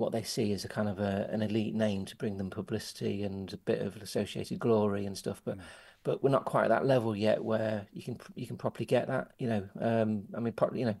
what 0.00 0.12
they 0.12 0.22
see 0.22 0.52
as 0.52 0.64
a 0.64 0.68
kind 0.68 0.88
of 0.88 0.98
a, 0.98 1.28
an 1.30 1.42
elite 1.42 1.74
name 1.74 2.04
to 2.06 2.16
bring 2.16 2.38
them 2.38 2.48
publicity 2.48 3.22
and 3.22 3.52
a 3.52 3.56
bit 3.58 3.82
of 3.82 3.96
associated 3.96 4.58
glory 4.58 5.04
and 5.04 5.16
stuff. 5.16 5.42
But 5.44 5.58
but 6.02 6.22
we're 6.22 6.30
not 6.30 6.44
quite 6.44 6.64
at 6.64 6.68
that 6.68 6.86
level 6.86 7.14
yet 7.14 7.44
where 7.44 7.86
you 7.92 8.02
can 8.02 8.18
you 8.34 8.46
can 8.46 8.56
properly 8.56 8.86
get 8.86 9.08
that. 9.08 9.32
You 9.38 9.48
know, 9.48 9.68
um, 9.80 10.24
I 10.36 10.40
mean, 10.40 10.52
pro- 10.52 10.72
you 10.72 10.86
know, 10.86 10.96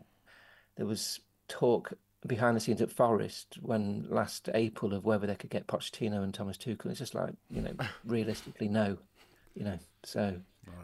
there 0.76 0.86
was 0.86 1.20
talk 1.48 1.92
behind 2.26 2.56
the 2.56 2.60
scenes 2.60 2.82
at 2.82 2.92
Forest 2.92 3.58
when 3.62 4.06
last 4.10 4.48
April 4.54 4.92
of 4.92 5.04
whether 5.04 5.26
they 5.26 5.34
could 5.34 5.50
get 5.50 5.66
Pochettino 5.66 6.22
and 6.22 6.34
Thomas 6.34 6.58
Tuchel. 6.58 6.86
It's 6.86 6.98
just 6.98 7.14
like 7.14 7.34
you 7.50 7.62
know, 7.62 7.74
realistically, 8.04 8.68
no. 8.68 8.98
You 9.54 9.64
know, 9.64 9.78
so 10.04 10.40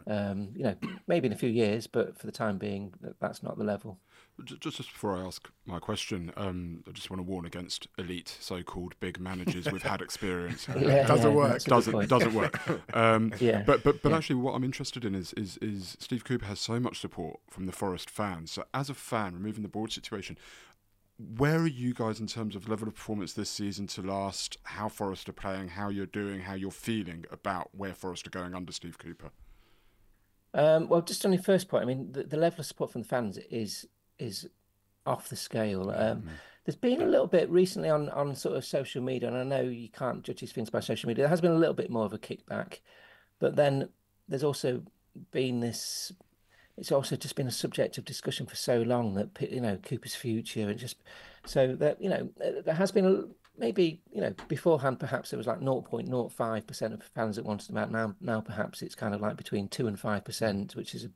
um, 0.07 0.49
you 0.55 0.63
know, 0.63 0.75
maybe 1.07 1.27
in 1.27 1.33
a 1.33 1.37
few 1.37 1.49
years, 1.49 1.87
but 1.87 2.17
for 2.17 2.25
the 2.25 2.31
time 2.31 2.57
being, 2.57 2.93
that's 3.19 3.43
not 3.43 3.57
the 3.57 3.63
level. 3.63 3.99
Ju- 4.43 4.57
Just, 4.57 4.77
just 4.77 4.91
before 4.93 5.17
I 5.17 5.21
ask 5.25 5.49
my 5.65 5.79
question, 5.79 6.31
um, 6.37 6.83
I 6.87 6.91
just 6.91 7.09
want 7.09 7.19
to 7.19 7.23
warn 7.23 7.45
against 7.45 7.87
elite 7.97 8.37
so-called 8.39 8.93
big 8.99 9.19
managers 9.19 9.71
with 9.71 9.81
had 9.83 10.01
experience. 10.01 10.67
Yeah, 10.79 11.07
Doesn't 11.07 11.31
yeah, 11.31 11.35
work. 11.35 11.51
that's 11.53 11.65
a 11.65 11.69
doesn't 11.69 11.93
point. 11.93 12.09
doesn't 12.09 12.33
work. 12.33 12.59
Um, 12.93 13.33
Yeah, 13.39 13.63
But 13.63 13.83
but 13.83 14.01
but 14.03 14.09
yeah. 14.11 14.17
actually, 14.17 14.35
what 14.37 14.53
I'm 14.53 14.63
interested 14.63 15.03
in 15.05 15.15
is 15.15 15.33
is 15.33 15.57
is 15.57 15.97
Steve 15.99 16.23
Cooper 16.23 16.45
has 16.45 16.59
so 16.59 16.79
much 16.79 16.99
support 16.99 17.39
from 17.49 17.65
the 17.65 17.71
Forest 17.71 18.09
fans. 18.09 18.51
So 18.51 18.63
as 18.73 18.89
a 18.89 18.93
fan, 18.93 19.33
removing 19.33 19.63
the 19.63 19.69
board 19.69 19.91
situation, 19.91 20.37
where 21.17 21.57
are 21.61 21.65
you 21.67 21.95
guys 21.95 22.19
in 22.19 22.27
terms 22.27 22.55
of 22.55 22.69
level 22.69 22.87
of 22.87 22.93
performance 22.93 23.33
this 23.33 23.49
season 23.49 23.87
to 23.87 24.03
last? 24.03 24.57
How 24.63 24.87
Forest 24.87 25.27
are 25.29 25.33
playing? 25.33 25.69
How 25.69 25.89
you're 25.89 26.05
doing? 26.05 26.41
How 26.41 26.53
you're 26.53 26.69
feeling 26.69 27.25
about 27.31 27.69
where 27.75 27.95
Forest 27.95 28.27
are 28.27 28.29
going 28.29 28.53
under 28.53 28.71
Steve 28.71 28.99
Cooper? 28.99 29.31
Um, 30.53 30.87
well, 30.87 31.01
just 31.01 31.25
on 31.25 31.33
your 31.33 31.41
first 31.41 31.67
point, 31.69 31.83
I 31.83 31.85
mean, 31.87 32.11
the, 32.11 32.23
the 32.23 32.37
level 32.37 32.59
of 32.61 32.65
support 32.67 32.91
from 32.91 33.01
the 33.01 33.07
fans 33.07 33.37
is 33.49 33.85
is 34.19 34.47
off 35.05 35.29
the 35.29 35.35
scale. 35.35 35.91
Um, 35.95 36.23
there's 36.65 36.75
been 36.75 37.01
a 37.01 37.05
little 37.05 37.27
bit 37.27 37.49
recently 37.49 37.89
on 37.89 38.09
on 38.09 38.35
sort 38.35 38.57
of 38.57 38.65
social 38.65 39.01
media, 39.01 39.29
and 39.29 39.37
I 39.37 39.43
know 39.43 39.61
you 39.61 39.89
can't 39.89 40.23
judge 40.23 40.41
these 40.41 40.51
things 40.51 40.69
by 40.69 40.81
social 40.81 41.07
media. 41.07 41.23
There 41.23 41.29
has 41.29 41.41
been 41.41 41.51
a 41.51 41.57
little 41.57 41.73
bit 41.73 41.89
more 41.89 42.05
of 42.05 42.13
a 42.13 42.19
kickback, 42.19 42.79
but 43.39 43.55
then 43.55 43.89
there's 44.27 44.43
also 44.43 44.83
been 45.31 45.61
this. 45.61 46.11
It's 46.77 46.91
also 46.91 47.15
just 47.15 47.35
been 47.35 47.47
a 47.47 47.51
subject 47.51 47.97
of 47.97 48.05
discussion 48.05 48.45
for 48.45 48.55
so 48.55 48.81
long 48.81 49.15
that 49.15 49.29
you 49.51 49.61
know 49.61 49.77
Cooper's 49.77 50.13
future 50.13 50.69
and 50.69 50.77
just 50.77 50.97
so 51.45 51.75
that 51.75 52.01
you 52.01 52.09
know 52.09 52.29
there 52.65 52.75
has 52.75 52.91
been 52.91 53.05
a 53.05 53.23
maybe 53.57 54.01
you 54.11 54.21
know 54.21 54.33
beforehand 54.47 54.99
perhaps 54.99 55.33
it 55.33 55.37
was 55.37 55.47
like 55.47 55.59
0.05 55.59 56.67
percent 56.67 56.93
of 56.93 57.01
fans 57.15 57.35
that 57.35 57.45
wanted 57.45 57.69
him 57.69 57.77
out 57.77 57.91
now 57.91 58.13
now 58.21 58.39
perhaps 58.39 58.81
it's 58.81 58.93
kind 58.93 59.15
of 59.15 59.21
like 59.21 59.35
between 59.35 59.67
two 59.67 59.87
and 59.87 59.99
five 59.99 60.23
percent 60.23 60.75
which 60.75 60.93
is 60.93 61.07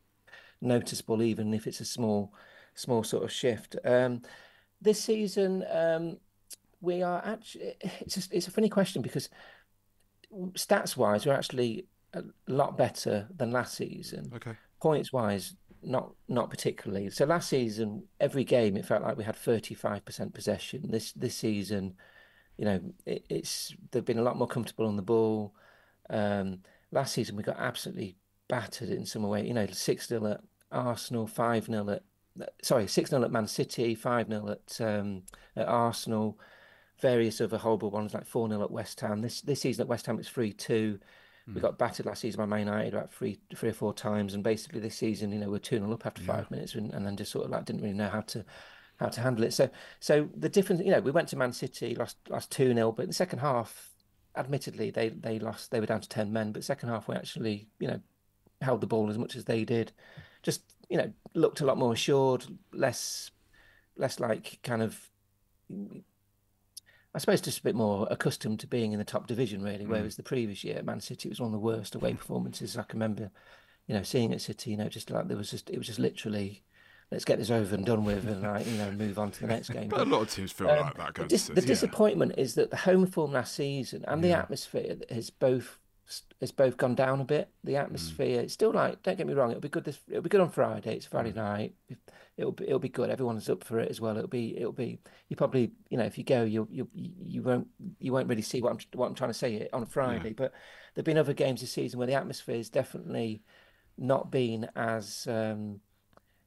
noticeable 0.60 1.22
even 1.22 1.54
if 1.54 1.68
it's 1.68 1.80
a 1.80 1.86
small 1.86 2.34
small 2.76 3.04
sort 3.04 3.24
of 3.24 3.32
shift. 3.32 3.76
Um, 3.84 4.22
this 4.82 5.02
season 5.02 5.64
um, 5.72 6.18
we 6.82 7.04
are 7.04 7.22
actually 7.26 7.76
it's 7.82 8.16
just, 8.16 8.34
it's 8.34 8.48
a 8.48 8.52
funny 8.52 8.70
question 8.70 9.02
because 9.02 9.30
stats 10.54 10.98
wise 10.98 11.26
we're 11.26 11.34
actually 11.34 11.86
a 12.14 12.24
lot 12.48 12.78
better 12.78 13.28
than 13.36 13.52
last 13.52 13.76
season. 13.76 14.32
Okay. 14.36 14.54
Points 14.82 15.14
wise 15.14 15.56
not 15.84 16.14
not 16.28 16.50
particularly. 16.50 17.10
So 17.10 17.26
last 17.26 17.50
season 17.50 18.04
every 18.20 18.44
game 18.44 18.78
it 18.78 18.86
felt 18.86 19.04
like 19.04 19.18
we 19.18 19.24
had 19.24 19.36
35% 19.36 20.34
possession. 20.34 20.90
This 20.90 21.12
this 21.14 21.36
season 21.36 21.96
you 22.58 22.66
know, 22.66 22.80
it, 23.06 23.26
it's 23.30 23.74
they've 23.92 24.06
been 24.06 24.20
a 24.20 24.24
lot 24.24 24.38
more 24.38 24.48
comfortable 24.48 24.86
on 24.88 24.96
the 24.96 25.02
ball. 25.02 25.56
Um, 26.10 26.60
last 26.92 27.14
season 27.14 27.36
we 27.36 27.44
got 27.44 27.60
absolutely 27.60 28.18
battered 28.48 28.90
in 28.90 29.06
some 29.06 29.24
way. 29.24 29.46
You 29.46 29.54
know, 29.54 29.66
six 29.68 30.08
0 30.08 30.26
at 30.28 30.42
Arsenal, 30.72 31.26
five 31.28 31.66
0 31.66 31.90
at 31.90 32.04
sorry, 32.62 32.88
six 32.88 33.10
0 33.10 33.24
at 33.24 33.32
Man 33.32 33.48
City, 33.48 33.96
five 33.96 34.28
0 34.28 34.50
at 34.50 34.82
um, 34.82 35.24
at 35.56 35.68
Arsenal. 35.68 36.40
Various 37.00 37.42
other 37.42 37.58
horrible 37.58 37.90
ones 37.90 38.14
like 38.14 38.26
four 38.26 38.48
0 38.48 38.62
at 38.62 38.72
West 38.72 39.00
Ham. 39.02 39.22
This 39.22 39.42
this 39.42 39.62
season 39.62 39.84
at 39.84 39.88
West 39.88 40.06
Ham 40.06 40.20
it's 40.20 40.30
three 40.30 40.54
two. 40.54 41.00
Mm. 41.50 41.54
We 41.54 41.54
hmm. 41.54 41.60
got 41.60 41.78
battered 41.80 42.06
last 42.06 42.22
season 42.22 42.38
by 42.38 42.46
Man 42.46 42.68
United 42.68 42.94
about 42.94 43.14
three 43.14 43.40
three 43.56 43.70
or 43.70 43.74
four 43.74 43.94
times, 43.94 44.34
and 44.34 44.44
basically 44.44 44.80
this 44.80 44.96
season, 44.96 45.32
you 45.32 45.40
know, 45.40 45.50
we're 45.50 45.58
two 45.60 45.78
0 45.78 45.92
up 45.92 46.06
after 46.06 46.22
yeah. 46.22 46.36
five 46.36 46.52
minutes, 46.52 46.76
and, 46.76 46.94
and 46.94 47.06
then 47.06 47.18
just 47.18 47.32
sort 47.32 47.46
of 47.46 47.52
like 47.52 47.66
didn't 47.66 47.82
really 47.82 47.96
know 47.96 48.10
how 48.10 48.22
to 48.22 48.46
how 48.98 49.08
to 49.08 49.22
handle 49.22 49.44
it. 49.44 49.54
So 49.54 49.70
so 50.00 50.30
the 50.36 50.50
difference, 50.50 50.82
you 50.84 50.92
know, 50.92 51.02
we 51.02 51.12
went 51.12 51.28
to 51.30 51.36
Man 51.36 51.54
City, 51.54 51.96
lost 51.96 52.18
lost 52.30 52.52
two 52.52 52.74
0 52.74 52.92
but 52.92 53.04
in 53.04 53.10
the 53.10 53.16
second 53.16 53.40
half, 53.40 53.90
admittedly 54.36 54.92
they 54.92 55.10
they 55.10 55.40
lost, 55.40 55.72
they 55.72 55.80
were 55.80 55.88
down 55.88 56.02
to 56.02 56.10
ten 56.10 56.32
men, 56.32 56.52
but 56.52 56.64
second 56.64 56.90
half 56.90 57.08
we 57.08 57.16
actually, 57.16 57.68
you 57.80 57.88
know, 57.88 58.00
held 58.62 58.82
the 58.82 58.88
ball 58.88 59.10
as 59.10 59.18
much 59.18 59.36
as 59.36 59.46
they 59.46 59.66
did. 59.66 59.92
Just 60.44 60.62
you 60.92 60.98
know, 60.98 61.12
looked 61.34 61.62
a 61.62 61.66
lot 61.66 61.78
more 61.78 61.94
assured, 61.94 62.46
less 62.74 63.32
less 63.96 64.20
like 64.20 64.60
kind 64.62 64.84
of. 64.84 65.10
I 67.14 67.18
suppose 67.18 67.42
just 67.42 67.60
a 67.60 67.64
bit 67.64 67.76
more 67.76 68.08
accustomed 68.12 68.60
to 68.60 68.68
being 68.68 68.92
in 68.92 69.00
the 69.00 69.06
top 69.06 69.28
division, 69.28 69.64
really. 69.64 69.86
Mm. 69.86 69.90
Whereas 69.90 70.18
the 70.18 70.24
previous 70.24 70.64
year, 70.66 70.82
Man 70.84 71.00
City 71.00 71.30
was 71.30 71.40
one 71.40 71.48
of 71.48 71.54
the 71.54 71.60
worst 71.60 71.96
away 71.96 72.14
performances 72.14 72.78
I 72.78 72.84
can 72.84 73.00
remember. 73.00 73.32
You 73.88 73.96
know, 73.96 74.04
seeing 74.04 74.34
at 74.34 74.42
City, 74.42 74.72
you 74.72 74.78
know, 74.78 74.90
just 74.90 75.10
like 75.10 75.30
there 75.30 75.38
was 75.38 75.50
just 75.50 75.70
it 75.70 75.78
was 75.78 75.88
just 75.88 76.00
literally 76.00 76.62
let's 77.10 77.26
get 77.26 77.40
this 77.40 77.50
over 77.50 77.74
and 77.74 77.86
done 77.86 78.04
with 78.04 78.28
and 78.28 78.42
like, 78.42 78.66
you 78.68 78.78
know 78.78 78.92
move 78.92 79.18
on 79.18 79.32
to 79.32 79.42
the 79.42 79.48
next 79.48 79.70
game. 79.70 79.88
but, 79.88 79.98
but, 80.00 80.08
a 80.08 80.10
lot 80.10 80.22
of 80.22 80.30
teams 80.30 80.52
feel 80.52 80.70
um, 80.70 80.80
like 80.80 80.98
that. 80.98 81.16
The, 81.16 81.26
dis- 81.26 81.48
the 81.48 81.62
disappointment 81.62 82.34
is 82.38 82.56
that 82.56 82.70
the 82.70 82.78
home 82.78 83.06
form 83.06 83.32
last 83.32 83.56
season 83.56 84.04
and 84.08 84.22
yeah. 84.22 84.30
the 84.30 84.38
atmosphere 84.38 84.98
has 85.10 85.30
both 85.30 85.80
has 86.40 86.52
both 86.52 86.78
gone 86.78 86.96
down 86.96 87.22
a 87.22 87.26
bit. 87.26 87.50
The 87.64 87.76
atmosphere, 87.76 88.40
mm. 88.40 88.44
it's 88.44 88.54
still 88.54 88.72
like 88.72 89.02
don't 89.04 89.18
get 89.18 89.28
me 89.28 89.34
wrong, 89.34 89.52
it'll 89.52 89.62
be 89.62 89.70
good. 89.70 89.84
This 89.84 90.00
it'll 90.08 90.22
be 90.22 90.30
good 90.30 90.42
on 90.42 90.50
Friday. 90.50 90.96
It's 90.96 91.06
Friday 91.06 91.32
mm. 91.32 91.36
night. 91.36 91.76
It'll 92.38 92.52
be 92.52 92.66
it'll 92.66 92.80
be 92.80 92.90
good. 92.90 93.10
Everyone's 93.10 93.50
up 93.50 93.64
for 93.64 93.80
it 93.80 93.90
as 93.90 94.02
well. 94.02 94.18
It'll 94.18 94.28
be 94.28 94.58
it'll 94.58 94.72
be 94.72 95.00
you 95.30 95.36
probably 95.36 95.72
you 95.90 95.98
know 95.98 96.06
if 96.06 96.18
you 96.18 96.24
go 96.24 96.44
you 96.44 96.68
you 96.72 96.88
you 96.94 97.42
won't 97.42 97.68
you 98.00 98.14
won't 98.14 98.28
really 98.28 98.42
see 98.42 98.62
what 98.62 98.72
I'm 98.72 98.80
what 98.94 99.08
I'm 99.08 99.16
trying 99.16 99.30
to 99.30 99.36
say 99.36 99.68
on 99.74 99.86
Friday. 99.86 100.30
Yeah. 100.30 100.36
But 100.38 100.54
there've 100.94 101.06
been 101.06 101.18
other 101.18 101.34
games 101.34 101.62
this 101.62 101.72
season 101.72 101.98
where 101.98 102.08
the 102.08 102.16
atmosphere 102.16 102.58
has 102.58 102.70
definitely 102.70 103.44
not 103.98 104.32
been 104.32 104.68
as 104.76 105.28
um, 105.28 105.80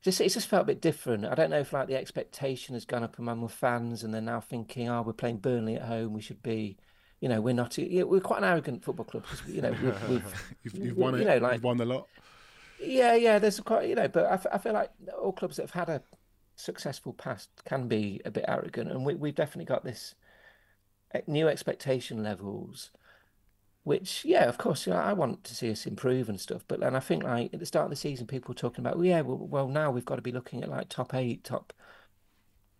just 0.02 0.20
it's 0.20 0.34
just 0.34 0.48
felt 0.48 0.64
a 0.64 0.66
bit 0.66 0.82
different. 0.82 1.24
I 1.24 1.34
don't 1.34 1.50
know 1.50 1.60
if 1.60 1.72
like 1.72 1.88
the 1.88 1.96
expectation 1.96 2.74
has 2.74 2.84
gone 2.84 3.02
up 3.02 3.18
among 3.18 3.40
the 3.40 3.48
fans, 3.48 4.04
and 4.04 4.12
they're 4.12 4.20
now 4.20 4.40
thinking, 4.40 4.88
"Oh, 4.88 5.02
we're 5.02 5.14
playing 5.14 5.38
Burnley 5.38 5.76
at 5.76 5.82
home. 5.82 6.12
We 6.12 6.20
should 6.20 6.42
be." 6.42 6.76
You 7.24 7.30
know, 7.30 7.40
we're 7.40 7.54
not. 7.54 7.78
We're 7.78 8.20
quite 8.20 8.42
an 8.42 8.44
arrogant 8.44 8.84
football 8.84 9.06
club 9.06 9.22
because 9.22 9.48
you 9.48 9.62
know 9.62 9.70
we've, 9.70 10.08
we've 10.10 10.54
you've, 10.62 10.74
you've 10.74 10.96
won 10.98 11.14
it. 11.14 11.20
You 11.20 11.24
know, 11.24 11.38
like 11.38 11.54
you've 11.54 11.64
won 11.64 11.78
the 11.78 11.86
lot. 11.86 12.06
Yeah, 12.78 13.14
yeah. 13.14 13.38
There's 13.38 13.58
quite 13.60 13.88
you 13.88 13.94
know, 13.94 14.08
but 14.08 14.26
I, 14.26 14.56
I 14.56 14.58
feel 14.58 14.74
like 14.74 14.90
all 15.18 15.32
clubs 15.32 15.56
that 15.56 15.62
have 15.62 15.70
had 15.70 15.88
a 15.88 16.02
successful 16.56 17.14
past 17.14 17.48
can 17.64 17.88
be 17.88 18.20
a 18.26 18.30
bit 18.30 18.44
arrogant, 18.46 18.90
and 18.90 19.06
we, 19.06 19.14
we've 19.14 19.34
definitely 19.34 19.64
got 19.64 19.84
this 19.84 20.14
new 21.26 21.48
expectation 21.48 22.22
levels 22.22 22.90
which 23.84 24.24
yeah 24.24 24.48
of 24.48 24.58
course 24.58 24.84
you 24.84 24.92
know, 24.92 24.98
i 24.98 25.12
want 25.12 25.44
to 25.44 25.54
see 25.54 25.70
us 25.70 25.86
improve 25.86 26.28
and 26.28 26.40
stuff 26.40 26.64
but 26.66 26.80
then 26.80 26.96
i 26.96 26.98
think 26.98 27.22
like 27.22 27.52
at 27.54 27.60
the 27.60 27.66
start 27.66 27.84
of 27.84 27.90
the 27.90 27.96
season 27.96 28.26
people 28.26 28.48
were 28.48 28.58
talking 28.58 28.84
about 28.84 28.96
well, 28.96 29.04
yeah 29.04 29.20
well, 29.20 29.36
well 29.36 29.68
now 29.68 29.90
we've 29.92 30.06
got 30.06 30.16
to 30.16 30.22
be 30.22 30.32
looking 30.32 30.64
at 30.64 30.68
like 30.68 30.88
top 30.88 31.14
eight 31.14 31.44
top 31.44 31.72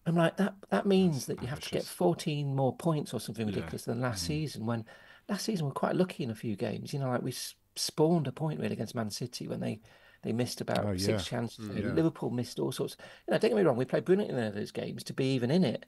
i'm 0.07 0.17
like 0.17 0.37
that 0.37 0.55
that 0.71 0.87
means 0.87 1.27
that 1.27 1.41
you 1.41 1.49
have 1.49 1.61
to 1.61 1.71
get 1.71 1.85
14 1.85 2.55
more 2.55 2.75
points 2.77 3.15
or 3.15 3.21
something 3.21 3.47
ridiculous 3.47 3.87
yeah. 3.87 3.95
than 3.95 4.03
last 4.03 4.25
mm-hmm. 4.25 4.33
season 4.33 4.67
when 4.67 4.85
last 5.29 5.45
season 5.45 5.67
we're 5.67 5.73
quite 5.73 5.97
lucky 5.97 6.25
in 6.25 6.31
a 6.31 6.35
few 6.35 6.57
games 6.57 6.93
you 6.93 6.99
know 6.99 7.09
like 7.09 7.23
we 7.23 7.35
spawned 7.77 8.27
a 8.27 8.33
point 8.33 8.61
really 8.61 8.75
against 8.75 8.95
man 8.95 9.11
city 9.11 9.49
when 9.49 9.61
they 9.61 9.81
they 10.23 10.33
missed 10.33 10.61
about 10.61 10.85
oh, 10.85 10.97
six 10.97 11.09
yeah. 11.09 11.39
chances 11.39 11.69
mm, 11.69 11.83
yeah. 11.83 11.93
liverpool 11.93 12.31
missed 12.31 12.59
all 12.59 12.73
sorts 12.73 12.97
you 13.27 13.33
know 13.33 13.39
don't 13.39 13.51
get 13.51 13.57
me 13.57 13.63
wrong 13.63 13.77
we 13.77 13.85
played 13.85 14.05
brilliantly 14.05 14.41
in 14.41 14.55
those 14.55 14.73
games 14.73 15.03
to 15.05 15.13
be 15.13 15.35
even 15.35 15.51
in 15.51 15.65
it 15.65 15.87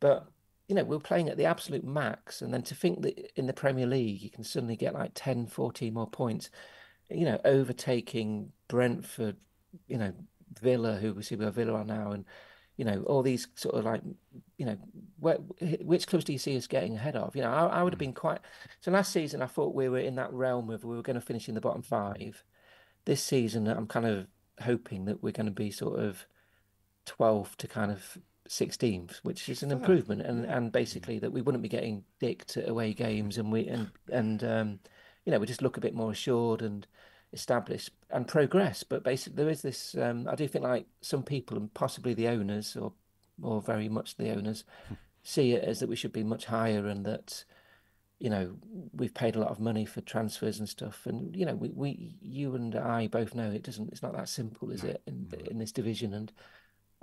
but 0.00 0.28
you 0.68 0.74
know, 0.74 0.84
we 0.84 0.96
are 0.96 1.00
playing 1.00 1.28
at 1.28 1.38
the 1.38 1.46
absolute 1.46 1.82
max. 1.82 2.42
And 2.42 2.52
then 2.52 2.62
to 2.62 2.74
think 2.74 3.02
that 3.02 3.32
in 3.36 3.46
the 3.46 3.54
Premier 3.54 3.86
League, 3.86 4.22
you 4.22 4.30
can 4.30 4.44
suddenly 4.44 4.76
get 4.76 4.94
like 4.94 5.12
10, 5.14 5.46
14 5.46 5.94
more 5.94 6.06
points, 6.06 6.50
you 7.10 7.24
know, 7.24 7.40
overtaking 7.44 8.52
Brentford, 8.68 9.36
you 9.86 9.96
know, 9.96 10.12
Villa, 10.60 10.96
who 10.96 11.14
we 11.14 11.22
see 11.22 11.36
where 11.36 11.50
Villa 11.50 11.72
are 11.72 11.84
now, 11.84 12.12
and, 12.12 12.24
you 12.78 12.84
know, 12.84 13.02
all 13.02 13.22
these 13.22 13.48
sort 13.56 13.74
of 13.74 13.84
like, 13.84 14.00
you 14.56 14.64
know, 14.64 14.78
where, 15.18 15.34
which 15.80 16.06
clubs 16.06 16.24
do 16.24 16.32
you 16.32 16.38
see 16.38 16.56
us 16.56 16.68
getting 16.68 16.94
ahead 16.94 17.16
of? 17.16 17.34
You 17.34 17.42
know, 17.42 17.50
I, 17.50 17.66
I 17.66 17.82
would 17.82 17.92
have 17.92 17.98
hmm. 17.98 18.06
been 18.06 18.12
quite. 18.14 18.38
So 18.80 18.90
last 18.90 19.12
season, 19.12 19.42
I 19.42 19.46
thought 19.46 19.74
we 19.74 19.88
were 19.88 19.98
in 19.98 20.14
that 20.14 20.32
realm 20.32 20.70
of 20.70 20.84
we 20.84 20.96
were 20.96 21.02
going 21.02 21.14
to 21.14 21.20
finish 21.20 21.48
in 21.48 21.56
the 21.56 21.60
bottom 21.60 21.82
five. 21.82 22.44
This 23.04 23.22
season, 23.22 23.66
I'm 23.66 23.88
kind 23.88 24.06
of 24.06 24.28
hoping 24.62 25.06
that 25.06 25.22
we're 25.22 25.32
going 25.32 25.46
to 25.46 25.52
be 25.52 25.70
sort 25.72 25.98
of 25.98 26.24
12 27.06 27.56
to 27.58 27.66
kind 27.66 27.90
of 27.90 28.16
16th, 28.48 29.18
which 29.24 29.48
is 29.48 29.62
an 29.62 29.70
improvement, 29.70 30.22
and 30.22 30.44
and 30.44 30.72
basically 30.72 31.18
that 31.18 31.32
we 31.32 31.42
wouldn't 31.42 31.62
be 31.62 31.68
getting 31.68 32.04
dicked 32.20 32.56
at 32.56 32.68
away 32.68 32.94
games, 32.94 33.38
and 33.38 33.52
we 33.52 33.66
and 33.66 33.90
and 34.10 34.44
um, 34.44 34.80
you 35.24 35.32
know 35.32 35.38
we 35.38 35.46
just 35.46 35.62
look 35.62 35.76
a 35.76 35.82
bit 35.82 35.94
more 35.94 36.12
assured 36.12 36.62
and 36.62 36.86
established 37.32 37.90
and 38.10 38.26
progress. 38.26 38.82
But 38.82 39.04
basically, 39.04 39.36
there 39.36 39.52
is 39.52 39.62
this. 39.62 39.96
Um, 39.96 40.28
I 40.28 40.34
do 40.34 40.48
think 40.48 40.64
like 40.64 40.86
some 41.00 41.22
people 41.22 41.56
and 41.56 41.72
possibly 41.74 42.14
the 42.14 42.28
owners, 42.28 42.76
or 42.76 42.92
or 43.42 43.60
very 43.60 43.88
much 43.88 44.16
the 44.16 44.30
owners, 44.30 44.64
hmm. 44.88 44.94
see 45.22 45.52
it 45.52 45.64
as 45.64 45.80
that 45.80 45.88
we 45.88 45.96
should 45.96 46.12
be 46.12 46.24
much 46.24 46.46
higher, 46.46 46.86
and 46.86 47.04
that 47.06 47.44
you 48.18 48.30
know 48.30 48.56
we've 48.92 49.14
paid 49.14 49.36
a 49.36 49.40
lot 49.40 49.50
of 49.50 49.60
money 49.60 49.84
for 49.84 50.00
transfers 50.00 50.58
and 50.58 50.68
stuff, 50.68 51.06
and 51.06 51.36
you 51.36 51.46
know 51.46 51.54
we, 51.54 51.68
we 51.70 52.16
you 52.20 52.54
and 52.54 52.74
I 52.74 53.06
both 53.06 53.34
know 53.34 53.50
it 53.50 53.62
doesn't. 53.62 53.90
It's 53.92 54.02
not 54.02 54.16
that 54.16 54.28
simple, 54.28 54.70
is 54.70 54.84
it, 54.84 55.02
in 55.06 55.32
in 55.50 55.58
this 55.58 55.72
division 55.72 56.14
and. 56.14 56.32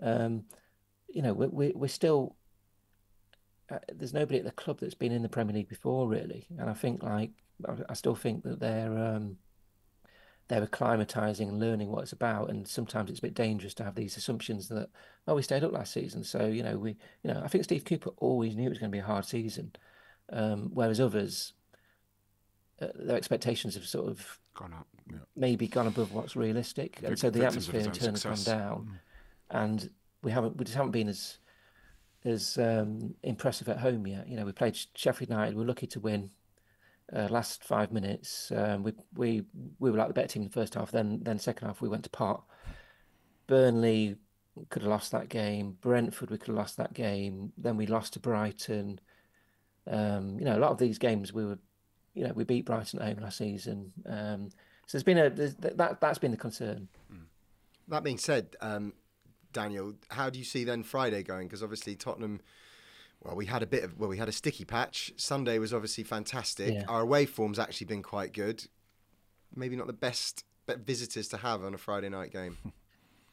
Um, 0.01 0.43
you 1.15 1.21
know, 1.21 1.33
we, 1.33 1.47
we, 1.47 1.71
we're 1.73 1.87
still, 1.87 2.35
uh, 3.71 3.79
there's 3.93 4.13
nobody 4.13 4.37
at 4.37 4.45
the 4.45 4.51
club 4.51 4.79
that's 4.79 4.93
been 4.93 5.13
in 5.13 5.21
the 5.21 5.29
Premier 5.29 5.55
League 5.55 5.69
before, 5.69 6.07
really. 6.09 6.45
And 6.59 6.69
I 6.69 6.73
think, 6.73 7.01
like, 7.01 7.31
I, 7.67 7.73
I 7.89 7.93
still 7.93 8.15
think 8.15 8.43
that 8.43 8.59
they're, 8.59 8.97
um, 8.97 9.37
they're 10.47 10.65
acclimatizing 10.65 11.49
and 11.49 11.59
learning 11.59 11.91
what 11.91 12.03
it's 12.03 12.13
about. 12.13 12.49
And 12.49 12.67
sometimes 12.67 13.09
it's 13.09 13.19
a 13.19 13.23
bit 13.23 13.33
dangerous 13.33 13.73
to 13.75 13.83
have 13.83 13.95
these 13.95 14.17
assumptions 14.17 14.67
that, 14.69 14.89
oh, 15.27 15.35
we 15.35 15.41
stayed 15.41 15.63
up 15.63 15.71
last 15.71 15.93
season. 15.93 16.23
So, 16.23 16.45
you 16.45 16.63
know, 16.63 16.77
we, 16.77 16.91
you 17.23 17.33
know, 17.33 17.41
I 17.43 17.47
think 17.47 17.63
Steve 17.63 17.85
Cooper 17.85 18.11
always 18.17 18.55
knew 18.55 18.67
it 18.67 18.69
was 18.69 18.77
going 18.77 18.91
to 18.91 18.95
be 18.95 18.99
a 18.99 19.05
hard 19.05 19.25
season. 19.25 19.73
Um, 20.31 20.71
whereas 20.73 20.99
others, 20.99 21.53
uh, 22.81 22.87
their 22.95 23.17
expectations 23.17 23.75
have 23.75 23.85
sort 23.85 24.09
of 24.09 24.39
gone 24.53 24.73
up, 24.73 24.87
yeah. 25.09 25.17
maybe 25.35 25.67
gone 25.67 25.87
above 25.87 26.13
what's 26.13 26.35
realistic. 26.35 26.99
And 27.03 27.17
so 27.17 27.29
the 27.29 27.45
atmosphere 27.45 27.81
in 27.81 27.91
turn 27.91 28.11
has 28.11 28.23
gone 28.23 28.57
down. 28.57 28.89
Mm. 29.51 29.61
And 29.63 29.89
we 30.23 30.31
haven't 30.31 30.57
we 30.57 30.65
just 30.65 30.75
haven't 30.75 30.91
been 30.91 31.07
as 31.07 31.37
as 32.23 32.57
um, 32.57 33.13
impressive 33.21 33.69
at 33.69 33.77
home 33.79 34.07
yet. 34.07 34.27
You 34.27 34.35
know, 34.35 34.45
we 34.45 34.51
played 34.51 34.77
Sheffield 34.95 35.29
United. 35.29 35.55
We 35.55 35.63
are 35.63 35.67
lucky 35.67 35.87
to 35.87 35.99
win. 35.99 36.31
Uh, 37.13 37.27
last 37.29 37.63
five 37.63 37.91
minutes, 37.91 38.51
um, 38.55 38.81
we 38.81 38.93
we 39.13 39.43
we 39.79 39.91
were 39.91 39.97
like 39.97 40.07
the 40.07 40.13
better 40.13 40.27
team 40.27 40.41
in 40.41 40.47
the 40.47 40.53
first 40.53 40.73
half. 40.73 40.91
Then 40.91 41.19
then 41.21 41.37
second 41.37 41.67
half 41.67 41.81
we 41.81 41.89
went 41.89 42.03
to 42.03 42.09
pot. 42.09 42.43
Burnley 43.45 44.15
could 44.69 44.81
have 44.81 44.89
lost 44.89 45.11
that 45.11 45.29
game. 45.29 45.77
Brentford 45.81 46.31
we 46.31 46.37
could 46.37 46.47
have 46.47 46.57
lost 46.57 46.77
that 46.77 46.93
game. 46.93 47.53
Then 47.57 47.77
we 47.77 47.85
lost 47.85 48.13
to 48.13 48.19
Brighton. 48.19 48.99
Um, 49.85 50.39
you 50.39 50.45
know, 50.45 50.57
a 50.57 50.59
lot 50.59 50.71
of 50.71 50.79
these 50.79 50.97
games 50.97 51.31
we 51.31 51.45
were, 51.45 51.59
you 52.15 52.23
know, 52.23 52.33
we 52.33 52.43
beat 52.43 52.65
Brighton 52.65 52.99
at 52.99 53.07
home 53.07 53.23
last 53.23 53.37
season. 53.37 53.91
Um, 54.07 54.49
so 54.87 54.97
there's 54.97 55.03
been 55.03 55.19
a 55.19 55.29
there's, 55.29 55.55
that 55.55 56.01
that's 56.01 56.17
been 56.19 56.31
the 56.31 56.37
concern. 56.37 56.87
That 57.87 58.03
being 58.03 58.17
said, 58.17 58.55
um, 58.61 58.93
Daniel, 59.53 59.93
how 60.09 60.31
do 60.31 60.39
you 60.39 60.45
see 60.45 60.63
then 60.63 60.81
Friday 60.81 61.21
going? 61.21 61.47
Because 61.47 61.61
obviously 61.61 61.95
Tottenham. 61.95 62.41
Well, 63.25 63.35
we 63.35 63.47
had 63.47 63.63
a 63.63 63.65
bit 63.65 63.83
of 63.83 63.97
well, 63.97 64.07
we 64.07 64.17
had 64.17 64.29
a 64.29 64.31
sticky 64.31 64.65
patch. 64.65 65.11
Sunday 65.17 65.57
was 65.57 65.73
obviously 65.73 66.03
fantastic. 66.03 66.73
Yeah. 66.73 66.85
Our 66.87 67.01
away 67.01 67.25
form's 67.25 67.57
actually 67.57 67.87
been 67.87 68.03
quite 68.03 68.33
good. 68.33 68.65
Maybe 69.55 69.75
not 69.75 69.87
the 69.87 69.93
best 69.93 70.43
visitors 70.67 71.27
to 71.29 71.37
have 71.37 71.63
on 71.63 71.73
a 71.73 71.77
Friday 71.77 72.09
night 72.09 72.31
game. 72.31 72.57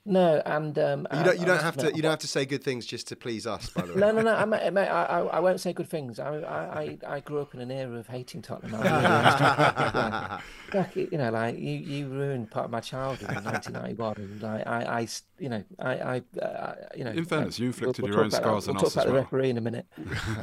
No, 0.04 0.42
and 0.44 0.76
um, 0.80 1.06
You 1.16 1.22
don't. 1.22 1.36
You 1.36 1.42
I 1.42 1.46
don't 1.46 1.48
must 1.48 1.64
have 1.64 1.76
to. 1.76 1.94
You 1.94 2.02
don't 2.02 2.10
have 2.10 2.18
to 2.20 2.26
say 2.26 2.44
good 2.44 2.64
things 2.64 2.84
just 2.86 3.06
to 3.08 3.16
please 3.16 3.46
us. 3.46 3.70
By 3.70 3.82
the 3.82 3.92
way. 3.94 4.00
No, 4.00 4.10
no, 4.10 4.22
no. 4.22 4.34
I, 4.34 4.44
may- 4.46 4.68
mate, 4.70 4.88
I, 4.88 5.04
I, 5.04 5.20
I 5.20 5.38
won't 5.40 5.60
say 5.60 5.72
good 5.72 5.88
things. 5.88 6.18
I, 6.18 6.38
I, 6.40 6.80
I- 6.82 6.98
I 7.06 7.20
grew 7.20 7.40
up 7.40 7.54
in 7.54 7.60
an 7.60 7.70
era 7.70 7.96
of 7.98 8.08
hating 8.08 8.42
Tottenham. 8.42 8.72
Really- 8.82 10.42
like, 10.74 10.96
you 10.96 11.18
know, 11.18 11.30
like 11.30 11.58
you, 11.58 11.72
you 11.72 12.08
ruined 12.08 12.50
part 12.50 12.64
of 12.64 12.70
my 12.70 12.80
childhood 12.80 13.28
in 13.36 13.44
1991, 13.44 14.14
and 14.16 14.42
like 14.42 14.66
I, 14.66 14.82
I, 14.84 15.02
s- 15.02 15.22
you 15.38 15.50
know, 15.50 15.62
I, 15.78 15.92
I, 15.92 16.38
uh, 16.40 16.74
you 16.96 17.04
know. 17.04 17.10
In 17.10 17.24
fairness, 17.26 17.58
you 17.58 17.64
we'll- 17.66 17.68
inflicted 17.74 18.02
we'll 18.04 18.08
your 18.12 18.16
talk 18.16 18.24
own 18.24 18.28
about 18.28 18.36
that- 18.42 18.42
scars 18.42 18.68
on 18.68 18.74
We'll 18.76 18.86
us 18.86 18.94
talk 18.94 19.02
as 19.02 19.04
about 19.04 19.12
well. 19.12 19.22
the 19.22 19.36
referee 19.36 19.50
in 19.50 19.58
a 19.58 19.60
minute. 19.60 19.86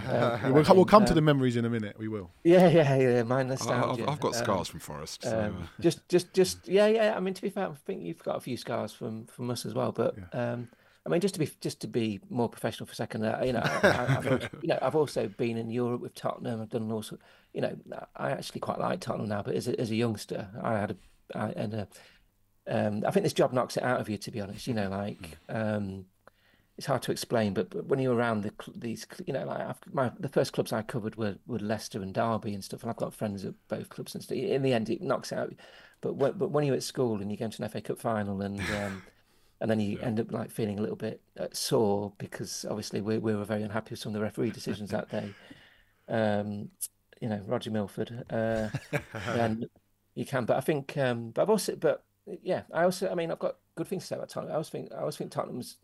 Um, 0.07 0.53
we'll, 0.53 0.63
come- 0.63 0.77
we'll 0.77 0.85
come 0.85 1.05
to 1.05 1.11
um, 1.11 1.15
the 1.15 1.21
memories 1.21 1.55
in 1.57 1.65
a 1.65 1.69
minute. 1.69 1.97
We 1.97 2.07
will. 2.07 2.29
Yeah, 2.43 2.67
yeah, 2.69 2.95
yeah. 2.95 3.23
My 3.23 3.39
I- 3.39 3.43
nostalgia. 3.43 4.03
I've, 4.03 4.09
I've 4.09 4.19
got 4.19 4.35
Um, 4.35 4.43
scars 4.43 4.67
from 4.67 4.79
Forest. 4.81 5.23
So, 5.23 5.37
um, 5.39 5.63
uh, 5.63 5.81
just, 5.81 6.07
just, 6.07 6.31
just, 6.33 6.67
yeah, 6.67 6.85
yeah. 6.87 7.17
I 7.17 7.19
mean, 7.19 7.33
to 7.33 7.41
be 7.41 7.49
fair, 7.49 7.67
I 7.67 7.71
think 7.87 8.03
you've 8.03 8.23
got 8.23 8.37
a 8.37 8.39
few 8.39 8.55
scars 8.55 8.93
from 8.93 9.25
from 9.25 9.48
us 9.51 9.65
as 9.65 9.73
well. 9.73 9.91
But 9.91 10.15
um, 10.33 10.69
I 11.05 11.09
mean, 11.09 11.21
just 11.21 11.33
to 11.35 11.39
be 11.39 11.49
just 11.61 11.81
to 11.81 11.87
be 11.87 12.19
more 12.29 12.49
professional 12.49 12.87
for 12.87 12.93
a 12.93 12.95
second, 12.95 13.23
uh, 13.23 13.41
you 13.43 13.53
know, 13.53 13.61
I, 13.65 14.17
I've, 14.17 14.27
also, 14.27 14.49
you 14.61 14.67
know, 14.67 14.79
I've 14.81 14.95
also 14.95 15.27
been 15.27 15.57
in 15.57 15.69
Europe 15.69 16.01
with 16.01 16.15
Tottenham. 16.15 16.61
I've 16.61 16.69
done 16.69 16.91
also, 16.91 17.17
you 17.53 17.61
know, 17.61 17.75
I 18.15 18.31
actually 18.31 18.61
quite 18.61 18.79
like 18.79 18.99
Tottenham 18.99 19.29
now. 19.29 19.41
But 19.41 19.55
as 19.55 19.67
a, 19.67 19.79
as 19.79 19.91
a 19.91 19.95
youngster, 19.95 20.47
I 20.61 20.73
had 20.73 20.91
a, 20.91 21.37
I, 21.37 21.49
and 21.51 21.73
a, 21.73 21.87
um, 22.67 23.03
I 23.07 23.11
think 23.11 23.23
this 23.23 23.33
job 23.33 23.53
knocks 23.53 23.77
it 23.77 23.83
out 23.83 23.99
of 23.99 24.09
you. 24.09 24.17
To 24.17 24.31
be 24.31 24.41
honest, 24.41 24.67
you 24.67 24.73
know, 24.73 24.89
like. 24.89 25.37
Um, 25.47 26.05
it's 26.77 26.85
hard 26.85 27.01
to 27.01 27.11
explain, 27.11 27.53
but, 27.53 27.71
but 27.71 27.87
when 27.87 27.99
you're 27.99 28.15
around 28.15 28.41
the, 28.43 28.53
cl- 28.57 28.73
these, 28.79 29.05
you 29.27 29.33
know, 29.33 29.43
like 29.43 29.59
I've, 29.59 29.79
my 29.91 30.13
the 30.17 30.29
first 30.29 30.53
clubs 30.53 30.71
I 30.71 30.81
covered 30.81 31.17
were, 31.17 31.35
were 31.45 31.59
Leicester 31.59 32.01
and 32.01 32.13
Derby 32.13 32.53
and 32.53 32.63
stuff, 32.63 32.83
and 32.83 32.89
I've 32.89 32.95
got 32.95 33.13
friends 33.13 33.43
at 33.43 33.53
both 33.67 33.89
clubs 33.89 34.15
and 34.15 34.23
stuff. 34.23 34.37
In 34.37 34.61
the 34.61 34.71
end, 34.71 34.89
it 34.89 35.01
knocks 35.01 35.33
out. 35.33 35.53
But 35.99 36.15
when, 36.15 36.37
but 36.37 36.51
when 36.51 36.63
you're 36.63 36.77
at 36.77 36.83
school 36.83 37.19
and 37.19 37.29
you 37.29 37.35
go 37.35 37.49
to 37.49 37.63
an 37.63 37.67
FA 37.67 37.81
Cup 37.81 37.99
final 37.99 38.41
and 38.41 38.61
um, 38.61 39.03
and 39.61 39.69
then 39.69 39.79
you 39.79 39.99
end 39.99 40.19
up 40.19 40.31
like 40.31 40.51
feeling 40.51 40.79
a 40.79 40.81
little 40.81 40.95
bit 40.95 41.21
uh, 41.39 41.47
sore 41.51 42.13
because 42.17 42.65
obviously 42.69 43.01
we 43.01 43.17
we 43.17 43.35
were 43.35 43.45
very 43.45 43.63
unhappy 43.63 43.91
with 43.91 43.99
some 43.99 44.11
of 44.11 44.13
the 44.13 44.21
referee 44.21 44.51
decisions 44.51 44.91
that 44.91 45.09
day. 45.09 45.33
Um, 46.07 46.69
you 47.21 47.27
know, 47.29 47.41
Roger 47.45 47.71
Milford. 47.71 48.23
Uh, 48.29 48.69
then 49.35 49.65
you 50.15 50.25
can, 50.25 50.45
but 50.45 50.57
I 50.57 50.61
think, 50.61 50.97
um, 50.97 51.31
but 51.31 51.41
I've 51.43 51.49
also, 51.49 51.75
but 51.75 52.03
yeah, 52.41 52.63
I 52.73 52.83
also, 52.83 53.09
I 53.09 53.15
mean, 53.15 53.31
I've 53.31 53.39
got 53.39 53.57
good 53.75 53.87
things 53.87 54.03
to 54.03 54.07
say 54.07 54.15
about 54.15 54.29
Tottenham. 54.29 54.51
I 54.51 54.55
always 54.55 54.69
think, 54.69 54.91
I 54.93 54.99
always 54.99 55.17
think 55.17 55.31
Tottenham's 55.31 55.77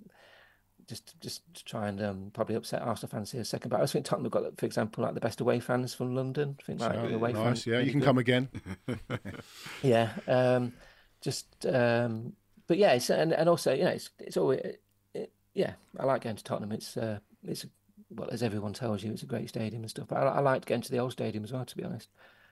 just 0.88 1.20
just 1.20 1.42
to 1.56 1.66
try 1.66 1.88
and 1.88 2.02
um, 2.02 2.32
probably 2.34 2.56
upset 2.56 2.82
Arsenal 2.82 3.10
fans 3.10 3.32
here 3.32 3.42
a 3.42 3.46
second. 3.46 3.70
But 3.70 3.78
I 3.78 3.80
always 3.80 3.92
think 3.92 4.06
Tottenham 4.06 4.26
have 4.32 4.44
got, 4.44 4.58
for 4.58 4.66
example, 4.66 5.04
like 5.04 5.14
the 5.14 5.20
best 5.20 5.42
away 5.42 5.60
fans 5.60 5.94
from 5.94 6.16
London. 6.16 6.58
I 6.60 6.64
think 6.64 6.80
like 6.80 6.94
So, 6.94 7.00
away 7.08 7.34
nice. 7.34 7.44
fans. 7.44 7.68
Yeah, 7.68 7.80
you 7.80 7.92
can 7.92 8.00
good. 8.00 8.06
come 8.06 8.18
again. 8.18 8.50
Yeah, 9.82 10.10
um, 10.28 10.74
just 11.22 11.66
um, 11.66 12.34
but 12.68 12.78
yeah, 12.78 12.94
it's 12.94 13.10
and, 13.10 13.34
and 13.34 13.50
also 13.50 13.74
you 13.74 13.84
know 13.84 13.92
it's 13.92 14.10
it's 14.20 14.38
always 14.38 14.60
it, 15.14 15.32
yeah. 15.54 15.74
I 16.00 16.06
like 16.06 16.24
going 16.24 16.36
to 16.36 16.44
Tottenham. 16.44 16.72
It's 16.72 16.98
uh, 16.98 17.20
it's 17.44 17.66
well 18.10 18.30
as 18.32 18.44
everyone 18.44 18.74
tells 18.74 19.04
you, 19.04 19.12
it's 19.12 19.24
a 19.24 19.28
great 19.28 19.50
stadium 19.50 19.84
and 19.84 19.90
stuff. 19.90 20.08
But 20.08 20.18
I, 20.18 20.26
I 20.26 20.40
like 20.40 20.66
going 20.66 20.82
to 20.82 20.92
the 20.92 21.00
old 21.00 21.12
stadium 21.12 21.44
as 21.44 21.52
well, 21.52 21.66
to 21.66 21.78
be 21.78 21.84
honest. 21.84 22.10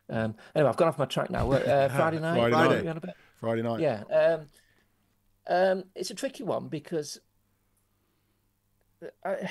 Um, 0.10 0.36
anyway, 0.56 0.70
I've 0.70 0.78
gone 0.78 0.88
off 0.88 0.98
my 0.98 1.06
track 1.06 1.30
now. 1.30 1.50
Uh, 1.52 1.90
Friday 1.96 2.20
night, 2.20 2.38
Friday 2.38 2.56
what 2.56 2.70
night. 2.70 2.78
are 2.80 2.84
we 2.84 2.90
on 2.90 2.98
about? 2.98 3.16
Friday 3.40 3.62
night. 3.62 3.80
Yeah. 3.80 4.04
Um, 4.12 4.46
um, 5.48 5.84
it's 5.96 6.12
a 6.12 6.16
tricky 6.16 6.44
one 6.44 6.68
because 6.68 7.20
I, 9.26 9.50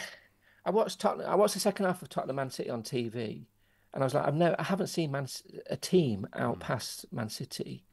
I 0.65 0.71
watched 0.71 1.01
Tottenham. 1.01 1.29
I 1.29 1.35
watched 1.35 1.55
the 1.55 1.61
second 1.61 1.87
half 1.87 2.03
of 2.03 2.09
Tottenham 2.09 2.37
Man 2.37 2.51
City 2.51 2.71
on 2.71 2.83
TV, 2.83 3.45
and 3.93 4.03
I 4.03 4.05
was 4.05 4.15
like, 4.15 4.27
I've 4.27 4.35
never, 4.35 4.57
I 4.59 4.65
haven't 4.65 4.87
seen 4.89 5.11
Man, 5.11 5.27
a 5.69 5.77
team 5.77 6.27
out 6.35 6.61
past 6.61 7.07
Man 7.13 7.29
City 7.29 7.85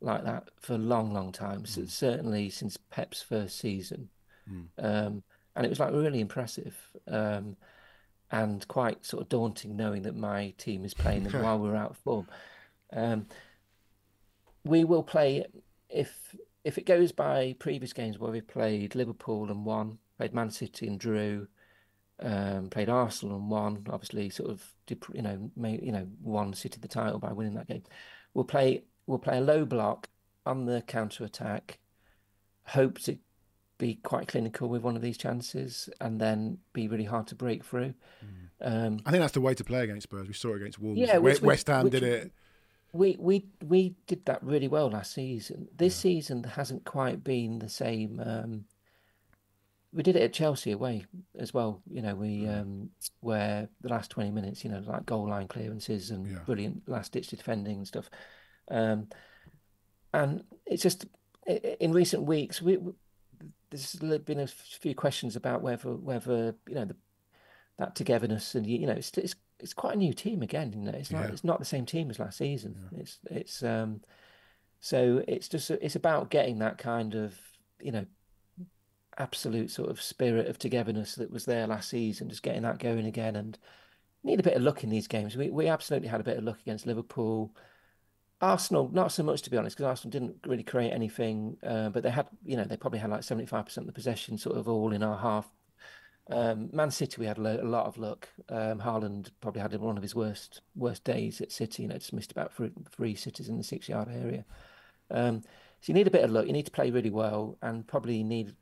like 0.00 0.24
that 0.24 0.48
for 0.60 0.74
a 0.74 0.78
long, 0.78 1.12
long 1.12 1.32
time. 1.32 1.66
So 1.66 1.84
certainly 1.86 2.50
since 2.50 2.76
Pep's 2.90 3.22
first 3.22 3.58
season, 3.58 4.08
um, 4.78 5.22
and 5.56 5.66
it 5.66 5.68
was 5.70 5.80
like 5.80 5.92
really 5.92 6.20
impressive. 6.20 6.76
Um, 7.06 7.56
and 8.30 8.66
quite 8.68 9.04
sort 9.04 9.22
of 9.22 9.28
daunting 9.28 9.76
knowing 9.76 10.02
that 10.02 10.14
my 10.14 10.52
team 10.58 10.84
is 10.84 10.94
playing 10.94 11.24
them 11.24 11.42
while 11.42 11.58
we're 11.58 11.76
out 11.76 11.90
of 11.90 11.96
form. 11.98 12.28
Um, 12.92 13.26
we 14.64 14.84
will 14.84 15.02
play 15.02 15.46
if 15.88 16.34
if 16.64 16.76
it 16.76 16.86
goes 16.86 17.12
by 17.12 17.54
previous 17.58 17.92
games 17.92 18.18
where 18.18 18.30
we 18.30 18.40
played 18.40 18.94
Liverpool 18.94 19.50
and 19.50 19.64
won, 19.64 19.98
played 20.18 20.34
Man 20.34 20.50
City 20.50 20.86
and 20.86 20.98
drew, 20.98 21.46
um, 22.20 22.68
played 22.68 22.88
Arsenal 22.88 23.36
and 23.36 23.48
won. 23.48 23.86
Obviously, 23.90 24.28
sort 24.28 24.50
of 24.50 24.62
you 25.14 25.22
know 25.22 25.50
made, 25.56 25.82
you 25.82 25.92
know 25.92 26.06
won 26.20 26.52
City 26.52 26.78
the 26.80 26.88
title 26.88 27.18
by 27.18 27.32
winning 27.32 27.54
that 27.54 27.68
game. 27.68 27.84
We'll 28.34 28.44
play 28.44 28.82
we'll 29.08 29.18
play 29.18 29.38
a 29.38 29.40
low 29.40 29.64
block 29.64 30.08
on 30.46 30.66
the 30.66 30.82
counter 30.82 31.24
attack. 31.24 31.78
Hope 32.66 32.98
to 33.00 33.18
be 33.78 33.94
quite 34.02 34.28
clinical 34.28 34.68
with 34.68 34.82
one 34.82 34.96
of 34.96 35.02
these 35.02 35.16
chances, 35.16 35.88
and 36.00 36.20
then 36.20 36.58
be 36.72 36.86
really 36.88 37.04
hard 37.04 37.26
to 37.28 37.34
break 37.34 37.64
through. 37.64 37.94
Um, 38.60 39.00
I 39.06 39.10
think 39.10 39.20
that's 39.22 39.32
the 39.34 39.40
way 39.40 39.54
to 39.54 39.64
play 39.64 39.82
against 39.84 40.04
Spurs. 40.04 40.26
We 40.28 40.34
saw 40.34 40.52
it 40.52 40.56
against 40.56 40.78
Wolves. 40.78 40.98
Yeah, 40.98 41.18
which 41.18 41.40
West 41.40 41.68
Ham 41.68 41.84
which 41.84 41.92
did 41.92 42.02
it. 42.02 42.32
we 42.92 43.16
we 43.18 43.46
we 43.64 43.94
did 44.06 44.26
that 44.26 44.42
really 44.42 44.68
well 44.68 44.90
last 44.90 45.14
season. 45.14 45.68
This 45.76 45.94
season 45.96 46.42
hasn't 46.44 46.84
quite 46.84 47.24
been 47.24 47.60
the 47.60 47.68
same. 47.68 48.20
Um, 48.24 48.64
we 49.92 50.02
did 50.02 50.16
it 50.16 50.22
at 50.22 50.32
Chelsea 50.34 50.72
away 50.72 51.06
as 51.38 51.54
well. 51.54 51.80
You 51.90 52.02
know, 52.02 52.14
we 52.14 52.46
um, 52.48 52.90
where 53.20 53.68
the 53.80 53.88
last 53.88 54.10
twenty 54.10 54.30
minutes, 54.32 54.64
you 54.64 54.70
know, 54.70 54.82
like 54.84 55.06
goal 55.06 55.28
line 55.28 55.48
clearances 55.48 56.10
and 56.10 56.26
Yeah. 56.30 56.38
brilliant 56.44 56.88
last 56.88 57.12
ditch 57.12 57.28
defending 57.28 57.76
and 57.78 57.86
stuff. 57.86 58.10
Um, 58.70 59.08
and 60.12 60.44
it's 60.66 60.82
just 60.82 61.06
in 61.80 61.92
recent 61.92 62.24
weeks 62.24 62.60
we. 62.62 62.76
we- 62.76 62.92
There's 63.70 63.96
been 64.24 64.40
a 64.40 64.46
few 64.46 64.94
questions 64.94 65.36
about 65.36 65.60
whether 65.62 65.92
whether 65.94 66.54
you 66.66 66.74
know 66.74 66.86
the, 66.86 66.96
that 67.78 67.94
togetherness 67.94 68.54
and 68.54 68.66
you 68.66 68.86
know 68.86 68.94
it's 68.94 69.10
it's 69.18 69.34
it's 69.60 69.74
quite 69.74 69.94
a 69.94 69.98
new 69.98 70.14
team 70.14 70.40
again. 70.42 70.72
You 70.72 70.80
know, 70.90 70.98
it's 70.98 71.10
not 71.10 71.24
Yeah. 71.26 71.32
it's 71.32 71.44
not 71.44 71.58
the 71.58 71.64
same 71.66 71.84
team 71.84 72.08
as 72.10 72.18
last 72.18 72.38
season. 72.38 72.74
It's 72.96 73.18
it's 73.30 73.62
um, 73.62 74.00
so 74.80 75.22
it's 75.28 75.48
just 75.48 75.70
it's 75.70 75.96
about 75.96 76.30
getting 76.30 76.60
that 76.60 76.78
kind 76.78 77.14
of 77.14 77.34
you 77.82 77.92
know 77.92 78.06
absolute 79.18 79.70
sort 79.70 79.90
of 79.90 80.00
spirit 80.00 80.46
of 80.48 80.58
togetherness 80.58 81.16
that 81.16 81.30
was 81.30 81.44
there 81.44 81.66
last 81.66 81.90
season, 81.90 82.28
just 82.30 82.42
getting 82.42 82.62
that 82.62 82.78
going 82.78 83.04
again. 83.06 83.36
And 83.36 83.58
need 84.22 84.40
a 84.40 84.44
bit 84.44 84.54
of 84.56 84.62
luck 84.62 84.82
in 84.84 84.90
these 84.90 85.08
games. 85.08 85.36
We 85.36 85.50
we 85.50 85.68
absolutely 85.68 86.08
had 86.08 86.20
a 86.20 86.24
bit 86.24 86.38
of 86.38 86.44
luck 86.44 86.60
against 86.60 86.86
Liverpool. 86.86 87.54
Arsenal, 88.40 88.88
not 88.92 89.10
so 89.12 89.22
much 89.22 89.42
to 89.42 89.50
be 89.50 89.56
honest, 89.56 89.76
because 89.76 89.88
Arsenal 89.88 90.12
didn't 90.12 90.36
really 90.46 90.62
create 90.62 90.92
anything, 90.92 91.56
uh, 91.66 91.88
but 91.88 92.02
they 92.02 92.10
had, 92.10 92.28
you 92.44 92.56
know, 92.56 92.64
they 92.64 92.76
probably 92.76 93.00
had 93.00 93.10
like 93.10 93.22
seventy 93.22 93.46
five 93.46 93.64
percent 93.66 93.84
of 93.84 93.86
the 93.88 93.92
possession, 93.92 94.38
sort 94.38 94.56
of 94.56 94.68
all 94.68 94.92
in 94.92 95.02
our 95.02 95.18
half. 95.18 95.48
Um, 96.30 96.68
Man 96.72 96.90
City, 96.90 97.16
we 97.18 97.26
had 97.26 97.38
a, 97.38 97.40
lo- 97.40 97.60
a 97.62 97.64
lot 97.64 97.86
of 97.86 97.96
luck. 97.96 98.28
Um, 98.50 98.80
Haaland 98.80 99.30
probably 99.40 99.62
had 99.62 99.74
one 99.80 99.96
of 99.96 100.02
his 100.02 100.14
worst 100.14 100.60
worst 100.76 101.02
days 101.02 101.40
at 101.40 101.50
City. 101.50 101.82
You 101.82 101.88
know, 101.88 101.96
just 101.96 102.12
missed 102.12 102.32
about 102.32 102.54
three, 102.54 102.70
three 102.90 103.14
cities 103.14 103.48
in 103.48 103.56
the 103.56 103.64
six 103.64 103.88
yard 103.88 104.08
area. 104.08 104.44
Um, 105.10 105.40
so 105.80 105.90
you 105.90 105.94
need 105.94 106.06
a 106.06 106.10
bit 106.10 106.24
of 106.24 106.30
luck. 106.30 106.46
You 106.46 106.52
need 106.52 106.66
to 106.66 106.72
play 106.72 106.90
really 106.90 107.10
well, 107.10 107.56
and 107.62 107.86
probably 107.86 108.22
need 108.22 108.54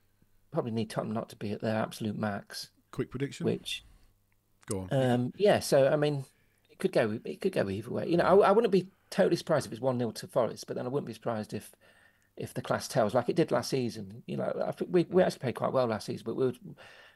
probably 0.53 0.70
need 0.70 0.91
Tottenham 0.91 1.14
not 1.14 1.29
to 1.31 1.37
be 1.37 1.53
at 1.53 1.61
their 1.61 1.77
absolute 1.77 2.16
max. 2.16 2.70
Quick 2.93 3.11
prediction. 3.11 3.45
Which, 3.47 3.85
Go 4.70 4.87
on. 4.91 4.93
um, 4.93 5.33
yeah. 5.37 5.59
So 5.59 5.89
I 5.89 5.97
mean, 5.97 6.24
it 6.77 6.79
could 6.79 6.93
go 6.93 7.18
it 7.24 7.41
could 7.41 7.53
go 7.53 7.68
either 7.70 7.91
way. 7.91 8.07
You 8.07 8.18
know, 8.18 8.24
I, 8.24 8.49
I 8.49 8.53
wouldn't 8.53 8.72
be 8.72 8.89
totally 9.11 9.37
surprised 9.37 9.66
if 9.66 9.72
it's 9.72 9.81
one 9.81 9.99
0 9.99 10.11
to 10.12 10.27
Forest, 10.27 10.66
but 10.66 10.77
then 10.77 10.85
I 10.85 10.89
wouldn't 10.89 11.07
be 11.07 11.14
surprised 11.14 11.55
if 11.55 11.74
if 12.37 12.53
the 12.53 12.61
class 12.61 12.87
tells 12.87 13.14
like 13.14 13.29
it 13.29 13.37
did 13.37 13.51
last 13.51 13.70
season. 13.70 14.22
You 14.27 14.37
know, 14.37 14.62
I 14.66 14.72
think 14.72 14.91
we 14.93 15.07
we 15.09 15.22
actually 15.22 15.41
played 15.41 15.55
quite 15.55 15.72
well 15.72 15.87
last 15.87 16.07
season, 16.07 16.24
but 16.27 16.37
we 16.37 16.47
were, 16.47 16.53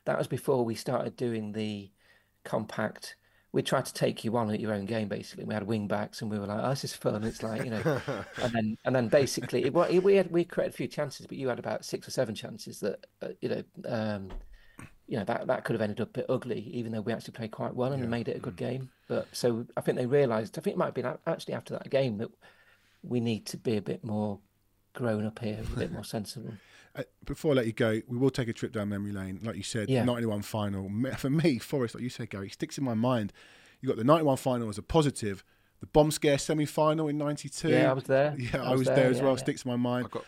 that 0.07 0.19
was 0.19 0.27
before 0.27 0.65
we 0.65 0.75
started 0.75 1.17
doing 1.17 1.53
the 1.53 1.91
compact. 2.45 3.17
We 3.53 3.63
tried 3.63 3.85
to 3.87 3.93
take 3.93 4.25
you 4.25 4.37
on 4.37 4.49
at 4.51 4.61
your 4.61 4.73
own 4.73 4.85
game, 4.85 5.09
basically. 5.09 5.45
We 5.45 5.55
had 5.55 5.65
wing 5.65 5.89
backs, 5.89 6.23
and 6.23 6.31
we 6.31 6.39
were 6.39 6.47
like, 6.47 6.61
"Oh, 6.63 6.71
this 6.71 6.85
is 6.85 6.95
fun." 6.95 7.25
It's 7.25 7.43
like 7.43 7.65
you 7.65 7.71
know, 7.71 8.01
and 8.43 8.53
then 8.53 8.79
and 8.85 8.95
then 8.95 9.09
basically, 9.09 9.65
it, 9.65 9.75
we 9.75 10.15
had 10.15 10.31
we 10.31 10.45
created 10.45 10.73
a 10.73 10.77
few 10.77 10.87
chances, 10.87 11.27
but 11.27 11.37
you 11.37 11.49
had 11.49 11.59
about 11.59 11.85
six 11.85 12.07
or 12.09 12.13
seven 12.13 12.35
chances 12.35 12.81
that 12.81 13.07
uh, 13.21 13.29
you 13.41 13.49
know, 13.49 13.63
um, 13.87 14.31
you 15.11 15.17
know 15.19 15.25
that 15.25 15.47
that 15.49 15.65
could 15.65 15.75
have 15.75 15.83
ended 15.83 16.01
up 16.01 16.09
a 16.11 16.21
bit 16.21 16.27
ugly, 16.29 16.61
even 16.73 16.93
though 16.93 17.01
we 17.03 17.13
actually 17.13 17.33
played 17.33 17.51
quite 17.51 17.75
well 17.75 17.93
and 17.93 18.09
made 18.09 18.29
it 18.29 18.37
a 18.37 18.41
good 18.41 18.57
game. 18.57 18.91
But 19.09 19.27
so 19.33 19.67
I 19.77 19.81
think 19.83 19.99
they 19.99 20.07
realised. 20.07 20.57
I 20.57 20.63
think 20.63 20.75
it 20.75 20.79
might 20.79 20.87
have 20.87 20.95
been 20.95 21.13
actually 21.27 21.55
after 21.55 21.75
that 21.75 21.91
game 21.91 22.19
that 22.19 22.31
we 23.03 23.19
need 23.21 23.45
to 23.47 23.57
be 23.57 23.77
a 23.77 23.83
bit 23.83 24.05
more 24.05 24.39
grown 24.95 25.27
up 25.27 25.41
here, 25.41 25.59
a 25.75 25.79
bit 25.79 25.91
more 25.93 26.05
sensible. 26.17 26.55
Uh, 26.95 27.03
before 27.25 27.53
I 27.53 27.55
let 27.57 27.67
you 27.67 27.73
go, 27.73 28.01
we 28.09 28.17
will 28.19 28.31
take 28.31 28.49
a 28.49 28.53
trip 28.53 28.73
down 28.73 28.89
memory 28.89 29.13
lane. 29.13 29.41
Like 29.43 29.57
you 29.57 29.63
said, 29.63 29.89
Yeah. 29.91 30.05
91 30.05 30.43
final. 30.43 30.89
Me- 30.89 31.11
For 31.19 31.31
me, 31.31 31.59
Forest, 31.59 31.95
like 31.97 32.03
you 32.05 32.11
said, 32.11 32.31
Gary, 32.31 32.49
sticks 32.49 32.79
in 32.79 32.85
my 32.85 32.95
mind. 32.95 33.33
You 33.81 33.89
got 33.89 33.97
the 33.97 34.05
91 34.05 34.37
final 34.39 34.69
as 34.69 34.79
a 34.79 34.83
positive, 34.83 35.43
the 35.81 35.87
bomb 35.87 36.11
scare 36.11 36.37
semi 36.39 36.67
final 36.67 37.09
in 37.09 37.17
92. 37.19 37.69
Yeah, 37.69 37.91
I 37.91 37.93
was 37.95 38.05
there. 38.05 38.35
Yeah, 38.39 38.63
I 38.63 38.67
I 38.67 38.71
was 38.71 38.81
was 38.81 38.87
there, 38.89 38.97
there 38.97 39.11
as 39.11 39.17
yeah, 39.19 39.23
well. 39.25 39.33
yeah. 39.33 39.39
Sticks 39.39 39.65
in 39.65 39.71
my 39.71 39.77
mind. 39.77 40.05
I've 40.07 40.11
got 40.13 40.25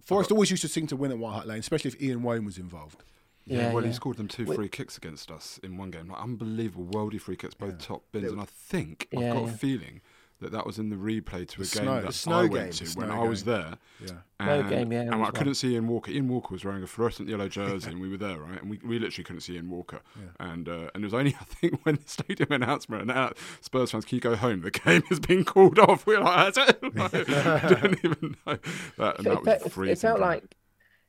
Forest 0.00 0.30
always 0.32 0.50
used 0.50 0.62
to 0.62 0.68
seem 0.68 0.86
to 0.86 0.96
win 0.96 1.10
at 1.10 1.18
White 1.18 1.32
Hart 1.34 1.46
Lane, 1.46 1.58
especially 1.58 1.90
if 1.90 2.00
Ian 2.00 2.22
Woan 2.22 2.44
was 2.46 2.56
involved. 2.58 3.02
Yeah, 3.48 3.58
Yeah, 3.68 3.72
well, 3.72 3.82
yeah. 3.82 3.88
he 3.88 3.94
scored 3.94 4.16
them 4.16 4.28
two 4.28 4.44
Wait- 4.46 4.56
free 4.56 4.68
kicks 4.68 4.96
against 4.96 5.30
us 5.30 5.58
in 5.62 5.76
one 5.76 5.90
game. 5.90 6.08
Like, 6.08 6.20
unbelievable, 6.22 6.86
worldy 6.86 7.20
free 7.20 7.36
kicks, 7.36 7.54
both 7.54 7.70
Yeah. 7.72 7.76
top 7.86 8.02
bins. 8.12 8.26
It- 8.26 8.32
And 8.32 8.40
I 8.40 8.44
think 8.46 9.08
I've 9.12 9.20
got 9.32 9.44
yeah. 9.44 9.48
a 9.48 9.52
feeling 9.56 10.00
that 10.40 10.52
that 10.52 10.64
was 10.64 10.78
in 10.78 10.88
the 10.88 10.94
replay 10.94 11.48
to 11.48 11.56
The 11.56 11.62
a 11.62 11.66
snow- 11.66 11.84
game 11.84 11.94
the 11.96 12.00
that 12.02 12.12
snow 12.12 12.38
I 12.38 12.42
game. 12.42 12.52
went 12.52 12.72
to 12.74 12.84
when 12.84 13.08
snow 13.08 13.24
I 13.24 13.28
was 13.28 13.42
there. 13.42 13.74
Yeah. 14.00 14.10
No 14.38 14.60
And, 14.60 14.68
game, 14.68 14.92
yeah, 14.92 15.00
and 15.00 15.14
I 15.14 15.16
was 15.16 15.30
couldn't 15.32 15.54
see 15.54 15.74
Ian 15.74 15.88
Walker. 15.88 16.12
Ian 16.12 16.28
Walker 16.28 16.52
was 16.52 16.64
wearing 16.64 16.84
a 16.84 16.86
fluorescent 16.86 17.28
yellow 17.28 17.48
jersey, 17.48 17.90
and 17.90 18.00
we 18.00 18.08
were 18.08 18.16
there, 18.18 18.38
right? 18.38 18.60
And 18.60 18.70
we, 18.70 18.78
we 18.84 19.00
literally 19.00 19.24
couldn't 19.24 19.40
see 19.40 19.54
Ian 19.56 19.68
Walker. 19.68 20.00
And 20.38 20.68
uh, 20.68 20.90
and 20.94 21.02
it 21.02 21.06
was 21.06 21.14
only 21.14 21.34
I 21.40 21.44
think 21.44 21.80
when 21.84 21.96
the 21.96 22.02
stadium 22.06 22.52
announcement 22.62 23.02
announced 23.02 23.38
Spurs 23.62 23.90
fans, 23.90 24.04
can 24.04 24.14
you 24.14 24.20
go 24.20 24.36
home? 24.36 24.60
The 24.60 24.70
game 24.70 25.02
has 25.08 25.18
been 25.18 25.44
called 25.44 25.80
off. 25.80 26.06
We 26.06 26.14
We're 26.16 26.22
like, 26.22 26.54
that's 26.54 26.70
it. 26.70 26.94
Like, 26.94 27.10
didn't 27.10 28.04
even 28.04 28.36
know 28.46 28.58
that, 28.98 29.18
and 29.18 29.26
it, 29.26 29.30
that 29.30 29.44
fe- 29.44 29.58
was 29.58 29.62
it 29.66 29.72
freezing. 29.72 29.96
felt 29.96 30.18
cold. 30.18 30.30
like 30.30 30.54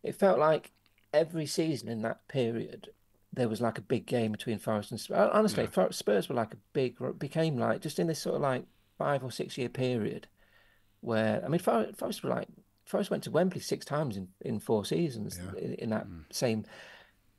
it 0.01 0.15
felt 0.15 0.39
like 0.39 0.71
every 1.13 1.45
season 1.45 1.87
in 1.89 2.01
that 2.03 2.27
period 2.27 2.89
there 3.31 3.47
was 3.49 3.61
like 3.61 3.77
a 3.77 3.81
big 3.81 4.05
game 4.07 4.31
between 4.31 4.57
Forest 4.57 4.89
and 4.91 4.99
Spurs. 4.99 5.29
Honestly, 5.31 5.67
For- 5.67 5.91
Spurs 5.91 6.27
were 6.27 6.35
like 6.35 6.53
a 6.53 6.57
big 6.73 6.97
became 7.19 7.57
like 7.57 7.79
just 7.81 7.99
in 7.99 8.07
this 8.07 8.19
sort 8.19 8.35
of 8.35 8.41
like 8.41 8.65
five 8.97 9.23
or 9.23 9.31
six 9.31 9.57
year 9.57 9.69
period 9.69 10.27
where 11.01 11.41
I 11.45 11.47
mean 11.47 11.59
For- 11.59 11.91
Forest 11.95 12.23
were 12.23 12.31
like 12.31 12.47
Forest 12.85 13.11
went 13.11 13.23
to 13.25 13.31
Wembley 13.31 13.61
six 13.61 13.85
times 13.85 14.17
in, 14.17 14.29
in 14.41 14.59
four 14.59 14.83
seasons 14.83 15.39
Yeah. 15.39 15.59
in, 15.61 15.73
in 15.75 15.89
that 15.91 16.07
Mm. 16.07 16.23
same 16.31 16.65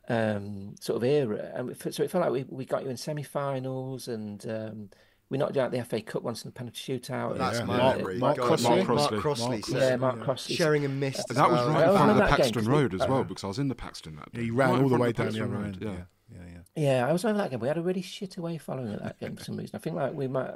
um, 0.08 0.74
sort 0.80 0.96
of 0.96 1.04
era, 1.04 1.52
and 1.54 1.76
so 1.94 2.02
it 2.02 2.10
felt 2.10 2.22
like 2.24 2.32
we, 2.32 2.44
we 2.48 2.64
got 2.64 2.82
you 2.82 2.90
in 2.90 2.96
semi-finals 2.96 4.08
and. 4.08 4.44
Um, 4.48 4.90
we 5.30 5.38
knocked 5.38 5.56
you 5.56 5.62
out 5.62 5.70
the 5.70 5.82
FA 5.84 6.02
Cup 6.02 6.22
once 6.22 6.44
in 6.44 6.48
the 6.50 6.52
penalty 6.52 6.98
shootout. 6.98 7.38
That's 7.38 7.60
Yeah. 7.60 7.64
my 7.64 7.76
Mark- 7.78 7.96
memory. 7.98 8.18
Mark 8.18 8.36
Crossley. 8.38 8.68
Mark, 8.68 8.88
Mark 8.88 8.88
Mark 8.88 9.08
Crossley. 9.10 9.20
Crossley. 9.20 9.48
Mark 9.48 9.64
said- 9.66 9.90
yeah, 9.90 9.96
Mark 9.96 10.20
Crossley. 10.20 10.54
Sheringham 10.56 11.00
missed. 11.00 11.30
as 11.30 11.36
That 11.36 11.50
was 11.50 11.66
right 11.68 11.84
I 11.86 11.90
in 11.90 11.96
front 11.96 12.10
of 12.10 12.16
the 12.16 12.22
Paxton 12.22 12.36
game, 12.36 12.36
Paxton 12.36 12.54
'cause 12.54 12.68
we- 12.68 12.74
Road 12.74 12.94
as 12.94 13.00
well, 13.08 13.18
uh, 13.20 13.22
because 13.24 13.44
I 13.44 13.46
was 13.46 13.58
in 13.58 13.68
the 13.68 13.74
Paxton 13.74 14.16
that 14.16 14.32
day. 14.32 14.40
Yeah, 14.40 14.44
he 14.44 14.50
ran 14.50 14.70
Right 14.70 14.82
all 14.82 14.88
the 14.88 14.98
way 14.98 15.12
down 15.12 15.32
the 15.32 15.46
Road, 15.46 15.64
end. 15.64 15.78
Yeah. 15.80 15.90
Yeah, 15.90 15.96
yeah, 16.32 16.38
yeah. 16.76 16.82
Yeah, 17.00 17.08
I 17.08 17.12
was 17.12 17.24
over 17.24 17.38
that 17.38 17.50
game. 17.50 17.60
We 17.60 17.68
had 17.68 17.78
a 17.78 17.82
really 17.82 18.02
shit 18.02 18.36
away 18.36 18.58
following 18.58 18.92
at 18.92 19.02
that 19.02 19.18
game 19.20 19.36
for 19.36 19.44
some 19.44 19.56
reason. 19.56 19.74
I 19.76 19.78
think 19.78 19.96
like 19.96 20.12
we 20.14 20.26
might. 20.28 20.54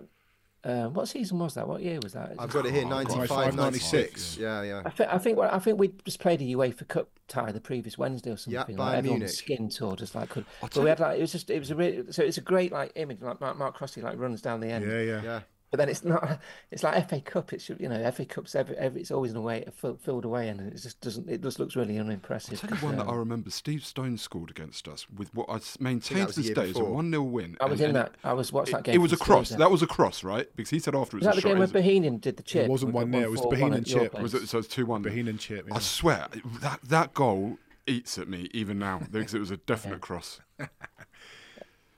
Um, 0.66 0.94
what 0.94 1.08
season 1.08 1.38
was 1.38 1.54
that? 1.54 1.68
What 1.68 1.82
year 1.82 1.98
was 2.02 2.14
that? 2.14 2.32
I've 2.38 2.50
got 2.50 2.64
it 2.64 2.72
here, 2.72 2.84
Oh, 2.86 2.88
God. 2.88 3.08
95, 3.18 3.54
96. 3.54 3.56
96. 3.56 4.36
Yeah, 4.38 4.62
yeah. 4.62 4.82
I 4.86 4.90
think 4.90 5.10
I 5.12 5.18
think 5.18 5.38
I 5.38 5.58
think 5.58 5.78
we 5.78 5.88
just 6.06 6.20
played 6.20 6.40
a 6.40 6.44
UEFA 6.44 6.88
Cup 6.88 7.08
tie 7.28 7.52
the 7.52 7.60
previous 7.60 7.98
Wednesday 7.98 8.30
or 8.30 8.36
something. 8.38 8.54
Yeah, 8.54 8.82
like 8.82 8.94
Bayern 8.94 8.98
everyone 8.98 9.18
Munich. 9.20 9.34
skin 9.36 9.68
tore 9.68 9.94
just 9.96 10.14
like 10.14 10.30
could. 10.30 10.46
But 10.62 10.74
we 10.76 10.88
had 10.88 11.00
like 11.00 11.18
it 11.18 11.20
was 11.20 11.32
just 11.32 11.50
it 11.50 11.58
was 11.58 11.70
a 11.70 11.74
really 11.76 12.10
so 12.12 12.22
it's 12.22 12.38
a 12.38 12.42
great 12.42 12.72
like 12.72 12.92
image 12.94 13.20
like 13.20 13.40
Mark, 13.42 13.58
Mark 13.58 13.74
Crossley 13.74 14.02
like 14.02 14.18
runs 14.18 14.40
down 14.40 14.60
the 14.60 14.68
end. 14.70 14.86
Yeah, 14.90 15.00
yeah. 15.00 15.22
Yeah. 15.22 15.40
But 15.74 15.78
then 15.80 15.88
it's 15.88 16.04
not. 16.04 16.38
It's 16.70 16.84
like 16.84 17.08
FA 17.08 17.20
Cup. 17.20 17.52
It's 17.52 17.68
you 17.68 17.88
know 17.88 18.08
FA 18.12 18.24
Cups. 18.24 18.54
Every, 18.54 18.76
every 18.76 19.00
it's 19.00 19.10
always 19.10 19.32
in 19.32 19.36
a 19.36 19.40
way 19.40 19.64
filled 20.00 20.24
away, 20.24 20.48
and 20.48 20.60
it 20.72 20.80
just 20.80 21.00
doesn't. 21.00 21.28
It 21.28 21.42
just 21.42 21.58
looks 21.58 21.74
really 21.74 21.98
unimpressive. 21.98 22.60
I'll 22.62 22.68
tell 22.68 22.78
you 22.78 22.84
one 22.86 22.96
that 22.98 23.06
I 23.08 23.12
Um, 23.12 23.18
remember. 23.18 23.50
Steve 23.50 23.84
Stone 23.84 24.18
scored 24.18 24.50
against 24.50 24.86
us 24.86 25.08
with 25.10 25.34
what 25.34 25.48
I 25.50 25.56
s- 25.56 25.80
maintained 25.80 26.20
that 26.28 26.34
to 26.34 26.42
this 26.42 26.50
day 26.50 26.70
is 26.70 26.76
a 26.78 26.84
1 26.84 27.10
0 27.10 27.22
win. 27.24 27.56
I 27.60 27.64
was 27.66 27.80
and- 27.80 27.90
in 27.90 27.96
and 27.96 28.06
that. 28.06 28.14
I 28.22 28.34
was 28.34 28.52
watched 28.52 28.68
It, 28.68 28.72
that 28.76 28.84
game. 28.84 28.94
it 28.94 28.98
was 28.98 29.12
a 29.12 29.16
cross. 29.16 29.48
That 29.50 29.70
was 29.72 29.82
a 29.82 29.86
cross, 29.88 30.22
right? 30.22 30.46
Because 30.54 30.70
he 30.70 30.78
said 30.78 30.94
afterwards 30.94 31.26
Was 31.26 31.34
that 31.34 31.38
a 31.38 31.42
the 31.42 31.48
game 31.48 31.56
shot. 31.64 31.74
where 31.74 31.82
is- 31.82 31.86
Bohinen 31.86 32.20
did 32.20 32.36
the 32.36 32.44
chip? 32.44 32.66
It 32.66 32.70
wasn't 32.70 32.92
1-0, 32.94 33.20
it 33.22 33.30
was 33.32 33.40
1-4-1 33.40 33.50
Bohinen 33.58 33.84
chip. 33.86 34.12
place? 34.12 34.22
Was 34.22 34.34
it, 34.34 34.48
so 34.48 34.58
it's 34.58 34.68
2 34.68 34.86
1. 34.86 35.02
Bohinen 35.02 35.38
chip. 35.40 35.66
Yeah. 35.68 35.74
I 35.74 35.80
swear, 35.80 36.28
that, 36.60 36.80
that 36.84 37.14
goal 37.14 37.58
eats 37.88 38.16
at 38.16 38.28
me 38.28 38.48
even 38.52 38.78
now 38.78 39.00
because 39.10 39.34
it 39.34 39.40
was 39.40 39.50
a 39.50 39.56
definite 39.56 40.00
cross. 40.00 40.40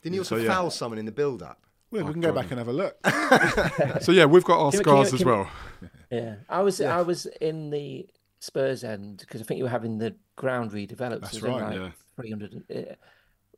Didn't 0.03 0.13
he 0.15 0.19
also 0.19 0.37
So, 0.39 0.43
yeah. 0.43 0.49
foul 0.51 0.71
someone 0.71 0.99
in 0.99 1.05
the 1.07 1.13
build-up? 1.13 1.61
Well, 1.91 2.05
we 2.05 2.11
Oh, 2.11 2.13
can 2.13 2.21
go 2.21 2.33
God. 2.33 2.43
back 2.43 2.51
and 2.51 2.59
have 2.59 2.69
a 2.69 2.73
look. 2.73 2.97
So, 4.03 4.13
yeah, 4.13 4.25
we've 4.25 4.45
got 4.45 4.59
our 4.61 4.71
Can 4.71 4.79
we- 4.81 4.85
can 4.85 4.93
scars 4.93 5.13
as 5.15 5.21
can 5.21 5.29
well. 5.29 5.51
Yeah, 6.11 6.37
I 6.49 6.61
was 6.63 6.81
I 6.81 7.01
was 7.03 7.27
in 7.41 7.71
the 7.71 8.09
Spurs 8.41 8.85
end 8.85 9.19
because 9.19 9.41
I 9.41 9.45
think 9.45 9.59
you 9.59 9.65
were 9.65 9.71
having 9.71 9.99
the 9.99 10.15
ground 10.37 10.71
redeveloped. 10.73 11.21
That's 11.23 11.39
so 11.39 11.47
it 11.47 11.51
was 11.53 11.57
in, 11.63 11.63
right, 11.63 11.63
like 11.71 11.75
yeah. 11.81 11.91
Three 12.17 12.31
hundred 12.31 12.63
uh, 12.75 12.95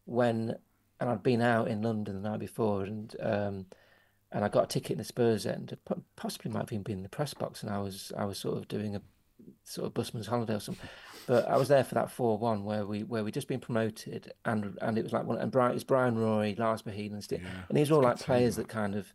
when, 0.05 0.57
and 1.01 1.11
I'd 1.11 1.23
been 1.23 1.43
out 1.43 1.69
in 1.69 1.83
London 1.83 2.23
the 2.23 2.29
night 2.31 2.41
before, 2.41 2.85
and 2.85 3.15
um, 3.21 3.67
and 4.33 4.45
I 4.45 4.49
got 4.49 4.65
a 4.65 4.67
ticket 4.67 4.93
in 4.93 4.99
the 4.99 5.05
Spurs 5.05 5.45
end. 5.47 5.77
Possibly 6.17 6.51
might 6.51 6.61
have 6.61 6.73
even 6.73 6.83
been 6.85 6.99
in 6.99 7.03
the 7.03 7.09
press 7.09 7.35
box, 7.35 7.63
and 7.63 7.71
I 7.71 7.79
was 7.79 8.13
I 8.17 8.25
was 8.25 8.39
sort 8.39 8.57
of 8.57 8.69
doing 8.69 8.97
a 8.97 9.03
sort 9.65 9.87
of 9.87 9.95
busman's 9.95 10.27
holiday 10.29 10.55
or 10.55 10.61
something. 10.61 10.89
But 11.29 11.47
I 11.47 11.59
was 11.59 11.69
there 11.69 11.85
for 11.85 11.95
that 11.95 12.11
four 12.11 12.39
one 12.39 12.65
where 12.65 12.87
we 12.87 13.05
where 13.05 13.23
we 13.23 13.31
just 13.31 13.49
been 13.49 13.61
promoted, 13.61 14.33
and 14.47 14.79
and 14.81 14.97
it 14.97 15.05
was 15.05 15.13
like 15.13 15.25
one 15.25 15.39
and 15.39 15.53
Brian 15.53 15.75
it's 15.75 15.85
Brian 15.85 16.17
Roy, 16.19 16.55
Lars 16.59 16.83
Bohinen, 16.83 17.13
and 17.13 17.23
Steve, 17.23 17.47
and 17.69 17.77
these 17.77 17.91
were 17.91 17.99
all 17.99 18.03
like 18.03 18.19
players 18.19 18.57
that 18.57 18.69
kind 18.69 18.95
of 18.95 19.13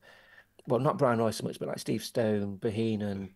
well, 0.67 0.79
not 0.79 0.97
Brian 0.97 1.19
Roy 1.19 1.31
so 1.31 1.43
much, 1.43 1.59
but 1.59 1.67
like 1.67 1.79
Steve 1.79 2.03
Stone, 2.03 2.59
Bohinen, 2.61 3.31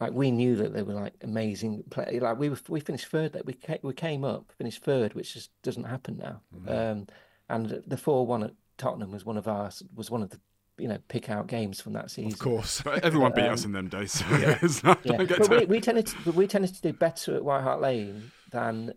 like 0.00 0.12
we 0.12 0.30
knew 0.30 0.56
that 0.56 0.74
they 0.74 0.82
were 0.82 0.92
like 0.94 1.14
amazing 1.22 1.84
play. 1.90 2.18
Like 2.20 2.38
we 2.38 2.50
were, 2.50 2.58
we 2.68 2.80
finished 2.80 3.06
third. 3.06 3.32
That 3.32 3.46
we 3.46 3.54
came, 3.54 3.78
we 3.82 3.94
came 3.94 4.24
up, 4.24 4.52
finished 4.58 4.82
third, 4.82 5.14
which 5.14 5.32
just 5.32 5.50
doesn't 5.62 5.84
happen 5.84 6.18
now. 6.18 6.40
Um, 6.66 7.06
and 7.48 7.82
the 7.86 7.96
four 7.96 8.26
one 8.26 8.42
at 8.42 8.54
Tottenham 8.76 9.12
was 9.12 9.24
one 9.24 9.36
of 9.36 9.48
our 9.48 9.70
was 9.94 10.10
one 10.10 10.22
of 10.22 10.30
the 10.30 10.40
you 10.78 10.88
know 10.88 10.98
pick 11.08 11.30
out 11.30 11.46
games 11.46 11.80
from 11.80 11.92
that 11.92 12.10
season. 12.10 12.32
Of 12.32 12.38
course. 12.38 12.82
Everyone 13.02 13.32
beat 13.32 13.44
us 13.44 13.64
in 13.64 13.72
them 13.72 13.88
days. 13.88 14.12
So 14.12 14.24
it's 14.30 14.82
not, 14.82 15.00
Yeah, 15.04 15.16
don't 15.18 15.26
get 15.28 15.38
but 15.38 15.50
we, 15.50 15.64
we 15.66 15.80
tended 15.80 16.06
to, 16.06 16.32
we 16.32 16.46
tended 16.46 16.74
to 16.74 16.82
do 16.82 16.92
better 16.92 17.36
at 17.36 17.44
White 17.44 17.62
Hart 17.62 17.80
Lane 17.80 18.30
than 18.50 18.92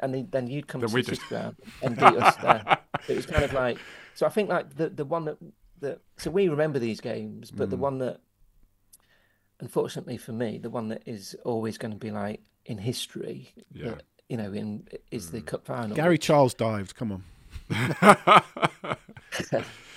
and 0.00 0.14
then, 0.14 0.28
then 0.32 0.46
you'd 0.48 0.66
come 0.66 0.80
Than 0.80 0.90
to 0.90 1.02
the 1.02 1.16
ground 1.28 1.56
and 1.82 1.94
beat 1.96 2.04
us 2.04 2.36
there. 2.36 2.78
It 3.08 3.14
was 3.16 3.26
kind 3.26 3.44
of 3.44 3.52
like 3.52 3.78
so. 4.14 4.26
I 4.26 4.30
think 4.30 4.48
like 4.48 4.74
the 4.76 4.88
the 4.88 5.04
one 5.04 5.26
that 5.26 5.38
that 5.80 6.00
so 6.16 6.30
we 6.30 6.48
remember 6.48 6.78
these 6.78 7.00
games, 7.00 7.50
but 7.50 7.68
Mm. 7.68 7.70
the 7.70 7.76
one 7.76 7.98
that 7.98 8.20
unfortunately 9.60 10.16
for 10.16 10.32
me, 10.32 10.58
the 10.58 10.70
one 10.70 10.88
that 10.88 11.02
is 11.06 11.36
always 11.44 11.78
going 11.78 11.92
to 11.92 11.98
be 11.98 12.10
like 12.10 12.40
in 12.64 12.78
history, 12.78 13.52
Yeah. 13.72 13.90
that, 13.90 14.02
you 14.28 14.36
know, 14.36 14.52
in 14.52 14.88
is 15.10 15.28
Mm. 15.28 15.32
the 15.32 15.40
cup 15.42 15.66
final. 15.66 15.94
Gary 15.94 16.18
Charles 16.18 16.54
dived. 16.54 16.96
Come 16.96 17.12
on. 17.12 17.22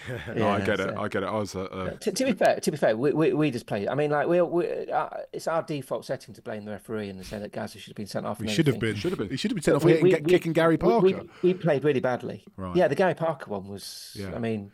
No, 0.35 0.47
I 0.47 0.59
Yeah, 0.59 0.65
get 0.65 0.79
it. 0.79 0.93
I 0.97 1.07
get 1.07 1.23
it. 1.23 1.27
I 1.27 1.31
was 1.35 1.55
at, 1.55 1.71
uh, 1.71 1.89
To, 1.91 2.11
to 2.11 2.25
be 2.25 2.33
fair, 2.33 2.59
to 2.59 2.71
be 2.71 2.77
fair, 2.77 2.95
we, 2.95 3.11
we, 3.13 3.33
we 3.33 3.51
just 3.51 3.65
play. 3.65 3.87
I 3.87 3.95
mean, 3.95 4.11
like 4.11 4.27
we, 4.27 4.41
we 4.41 4.67
uh, 4.91 5.09
it's 5.33 5.47
our 5.47 5.61
default 5.63 6.05
setting 6.05 6.33
to 6.35 6.41
blame 6.41 6.65
the 6.65 6.71
referee 6.71 7.09
and 7.09 7.19
to 7.19 7.25
say 7.25 7.39
that 7.39 7.51
Gazza 7.51 7.77
should 7.79 7.89
have 7.91 7.95
been 7.95 8.07
sent 8.07 8.25
off. 8.25 8.39
He 8.39 8.47
should 8.47 8.67
have 8.67 8.79
been. 8.79 8.95
Should 8.95 9.11
have 9.11 9.19
been. 9.19 9.29
He 9.29 9.37
should 9.37 9.51
have 9.51 9.55
been 9.55 9.63
sent 9.63 9.75
off 9.77 9.83
We- 9.83 9.91
hitting, 9.91 10.03
we- 10.03 10.09
get- 10.11 10.23
we- 10.23 10.31
kicking 10.31 10.53
Gary 10.53 10.77
we- 10.81 10.87
we- 10.99 11.13
Parker. 11.13 11.29
We, 11.41 11.53
played 11.53 11.83
really 11.83 11.99
badly. 11.99 12.43
Right. 12.57 12.75
Yeah, 12.75 12.87
the 12.87 12.95
Gary 12.95 13.15
Parker 13.15 13.51
one 13.51 13.67
was. 13.67 14.15
Yeah. 14.19 14.33
I 14.35 14.39
mean, 14.39 14.71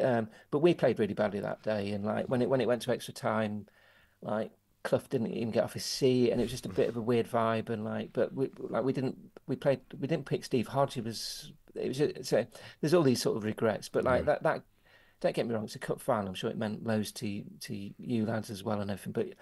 um, 0.00 0.28
but 0.50 0.58
we 0.58 0.74
played 0.74 0.98
really 0.98 1.14
badly 1.14 1.40
that 1.40 1.62
day, 1.62 1.90
and 1.92 2.04
like 2.04 2.26
when 2.26 2.42
it 2.42 2.48
when 2.48 2.60
it 2.60 2.66
went 2.68 2.82
to 2.82 2.90
extra 2.92 3.14
time, 3.14 3.66
like 4.22 4.50
Clough 4.82 5.02
didn't 5.10 5.32
even 5.32 5.50
get 5.50 5.64
off 5.64 5.74
his 5.74 5.84
seat, 5.84 6.30
and 6.30 6.40
it 6.40 6.44
was 6.44 6.50
just 6.50 6.66
a 6.66 6.70
bit 6.70 6.88
of 6.88 6.96
a 6.96 7.00
weird 7.02 7.30
vibe, 7.30 7.68
and 7.68 7.84
like, 7.84 8.12
but 8.12 8.32
we 8.34 8.50
like 8.58 8.84
we 8.84 8.92
didn't 8.92 9.16
we 9.46 9.56
played 9.56 9.80
we 9.98 10.08
didn't 10.08 10.26
pick 10.26 10.44
Steve 10.44 10.68
Hodge. 10.68 10.96
It 10.96 11.04
was 11.04 11.52
it 11.74 11.88
was 11.88 12.28
so 12.28 12.46
there's 12.80 12.94
all 12.94 13.02
these 13.02 13.22
sort 13.22 13.36
of 13.36 13.44
regrets, 13.44 13.88
but 13.88 14.04
like 14.04 14.24
that 14.26 14.42
that. 14.42 14.62
Don't 15.20 15.34
get 15.34 15.46
me 15.46 15.54
wrong; 15.54 15.64
it's 15.64 15.74
a 15.74 15.78
cup 15.78 16.00
final. 16.00 16.28
I'm 16.28 16.34
sure 16.34 16.48
it 16.48 16.56
meant 16.56 16.86
loads 16.86 17.12
to 17.12 17.44
to 17.60 17.90
you 17.98 18.24
lads 18.24 18.48
as 18.48 18.64
well 18.64 18.80
and 18.80 18.90
everything. 18.90 19.12
But 19.12 19.34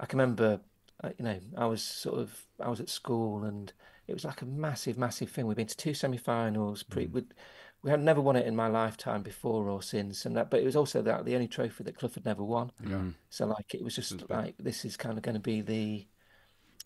I 0.00 0.06
can 0.06 0.18
remember, 0.18 0.58
uh, 1.04 1.10
you 1.18 1.24
know, 1.26 1.38
I 1.54 1.66
was 1.66 1.82
sort 1.82 2.18
of 2.18 2.46
I 2.58 2.70
was 2.70 2.80
at 2.80 2.88
school 2.88 3.44
and 3.44 3.70
it 4.06 4.14
was 4.14 4.24
like 4.24 4.40
a 4.40 4.46
massive, 4.46 4.96
massive 4.96 5.30
thing. 5.30 5.46
We've 5.46 5.56
been 5.56 5.66
to 5.66 5.76
two 5.76 5.92
semi-finals. 5.92 6.82
Pre, 6.82 7.06
we'd, 7.08 7.34
we 7.82 7.90
had 7.90 8.02
never 8.02 8.20
won 8.20 8.36
it 8.36 8.46
in 8.46 8.56
my 8.56 8.66
lifetime 8.68 9.22
before 9.22 9.68
or 9.68 9.82
since, 9.82 10.24
and 10.26 10.36
that. 10.36 10.50
But 10.50 10.60
it 10.60 10.64
was 10.64 10.76
also 10.76 11.02
that 11.02 11.24
the 11.24 11.34
only 11.34 11.48
trophy 11.48 11.84
that 11.84 11.96
Clough 11.96 12.10
had 12.14 12.24
never 12.24 12.42
won. 12.42 12.72
Mm. 12.82 13.14
So 13.30 13.46
like 13.46 13.74
it 13.74 13.82
was 13.84 13.94
just 13.94 14.28
like 14.28 14.54
this 14.58 14.84
is 14.84 14.96
kind 14.96 15.16
of 15.16 15.22
going 15.22 15.34
to 15.34 15.40
be 15.40 15.60
the, 15.60 16.06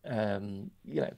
um, 0.04 0.70
you 0.84 1.00
know, 1.00 1.10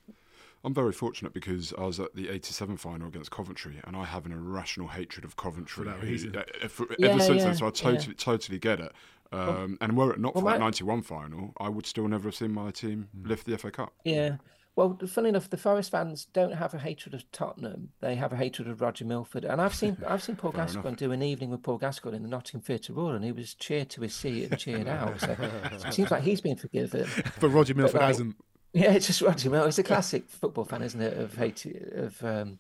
I'm 0.65 0.73
very 0.75 0.93
fortunate 0.93 1.35
because 1.35 1.75
I 1.77 1.85
was 1.85 2.01
at 2.01 2.15
the 2.15 2.29
87 2.31 2.77
final 2.79 3.09
against 3.09 3.31
Coventry 3.31 3.81
and 3.85 3.97
I 3.97 4.05
have 4.05 4.25
an 4.27 4.33
irrational 4.33 4.89
hatred 4.89 5.25
of 5.25 5.37
Coventry. 5.37 5.85
that 5.85 5.99
who- 5.99 6.07
reason. 6.07 6.37
uh, 6.37 6.69
for- 6.69 6.87
Yeah, 6.99 7.09
ever 7.09 7.21
since 7.21 7.39
yeah, 7.41 7.45
then, 7.49 7.57
so 7.57 7.65
I 7.65 7.69
yeah. 7.69 7.73
totally, 7.73 8.15
totally 8.15 8.59
get 8.59 8.81
it. 8.81 8.93
Um, 9.33 9.77
and 9.81 9.97
were 9.97 10.13
it 10.13 10.21
not 10.21 10.35
for 10.35 10.43
that 10.43 10.59
my- 10.61 10.67
91 10.67 11.03
final, 11.03 11.53
I 11.59 11.69
would 11.69 11.87
still 11.87 12.07
never 12.09 12.29
have 12.29 12.37
seen 12.37 12.53
my 12.53 12.71
team 12.71 13.09
lift 13.25 13.47
the 13.47 13.59
FA 13.59 13.71
Cup. 13.73 13.93
Yeah. 14.05 14.37
Well, 14.77 14.99
funny 15.07 15.29
enough, 15.29 15.49
the 15.49 15.57
Forest 15.57 15.93
fans 15.93 16.27
don't 16.33 16.55
have 16.55 16.75
a 16.75 16.79
hatred 16.79 17.15
of 17.15 17.31
Tottenham. 17.31 17.91
They 18.01 18.17
have 18.17 18.33
a 18.33 18.37
hatred 18.37 18.67
of 18.67 18.81
Roger 18.81 19.05
Milford. 19.05 19.45
And 19.45 19.61
I've 19.61 19.75
seen 19.75 19.97
I've 20.07 20.23
seen 20.23 20.35
Paul 20.43 20.51
Gascoigne 20.51 20.97
do 20.97 21.13
an 21.13 21.23
evening 21.23 21.51
with 21.51 21.63
Paul 21.63 21.79
Gascoigne 21.79 22.17
in 22.17 22.23
the 22.23 22.29
Nottingham 22.29 22.63
Theatre 22.63 22.93
Royal, 22.93 23.15
and 23.15 23.25
he 23.25 23.31
was 23.31 23.55
cheered 23.55 23.89
to 23.91 24.01
his 24.01 24.15
seat 24.15 24.51
and 24.51 24.59
cheered 24.59 24.89
out. 24.89 25.21
So, 25.21 25.37
it 25.87 25.93
seems 25.95 26.11
like 26.11 26.25
he's 26.25 26.41
been 26.41 26.57
forgiven. 26.57 27.07
But 27.41 27.51
Roger 27.51 27.75
Milford 27.75 28.01
like- 28.01 28.09
hasn't. 28.09 28.37
Yeah, 28.73 28.91
it's 28.91 29.07
just 29.07 29.23
Roger 29.23 29.51
Milford. 29.51 29.69
It's 29.69 29.79
a 29.79 29.85
classic 29.85 30.29
football 30.29 30.65
fan, 30.65 30.83
isn't 30.83 31.01
it? 31.01 31.17
Of 31.17 31.37
hate 31.37 31.65
of 31.95 32.25
um, 32.25 32.59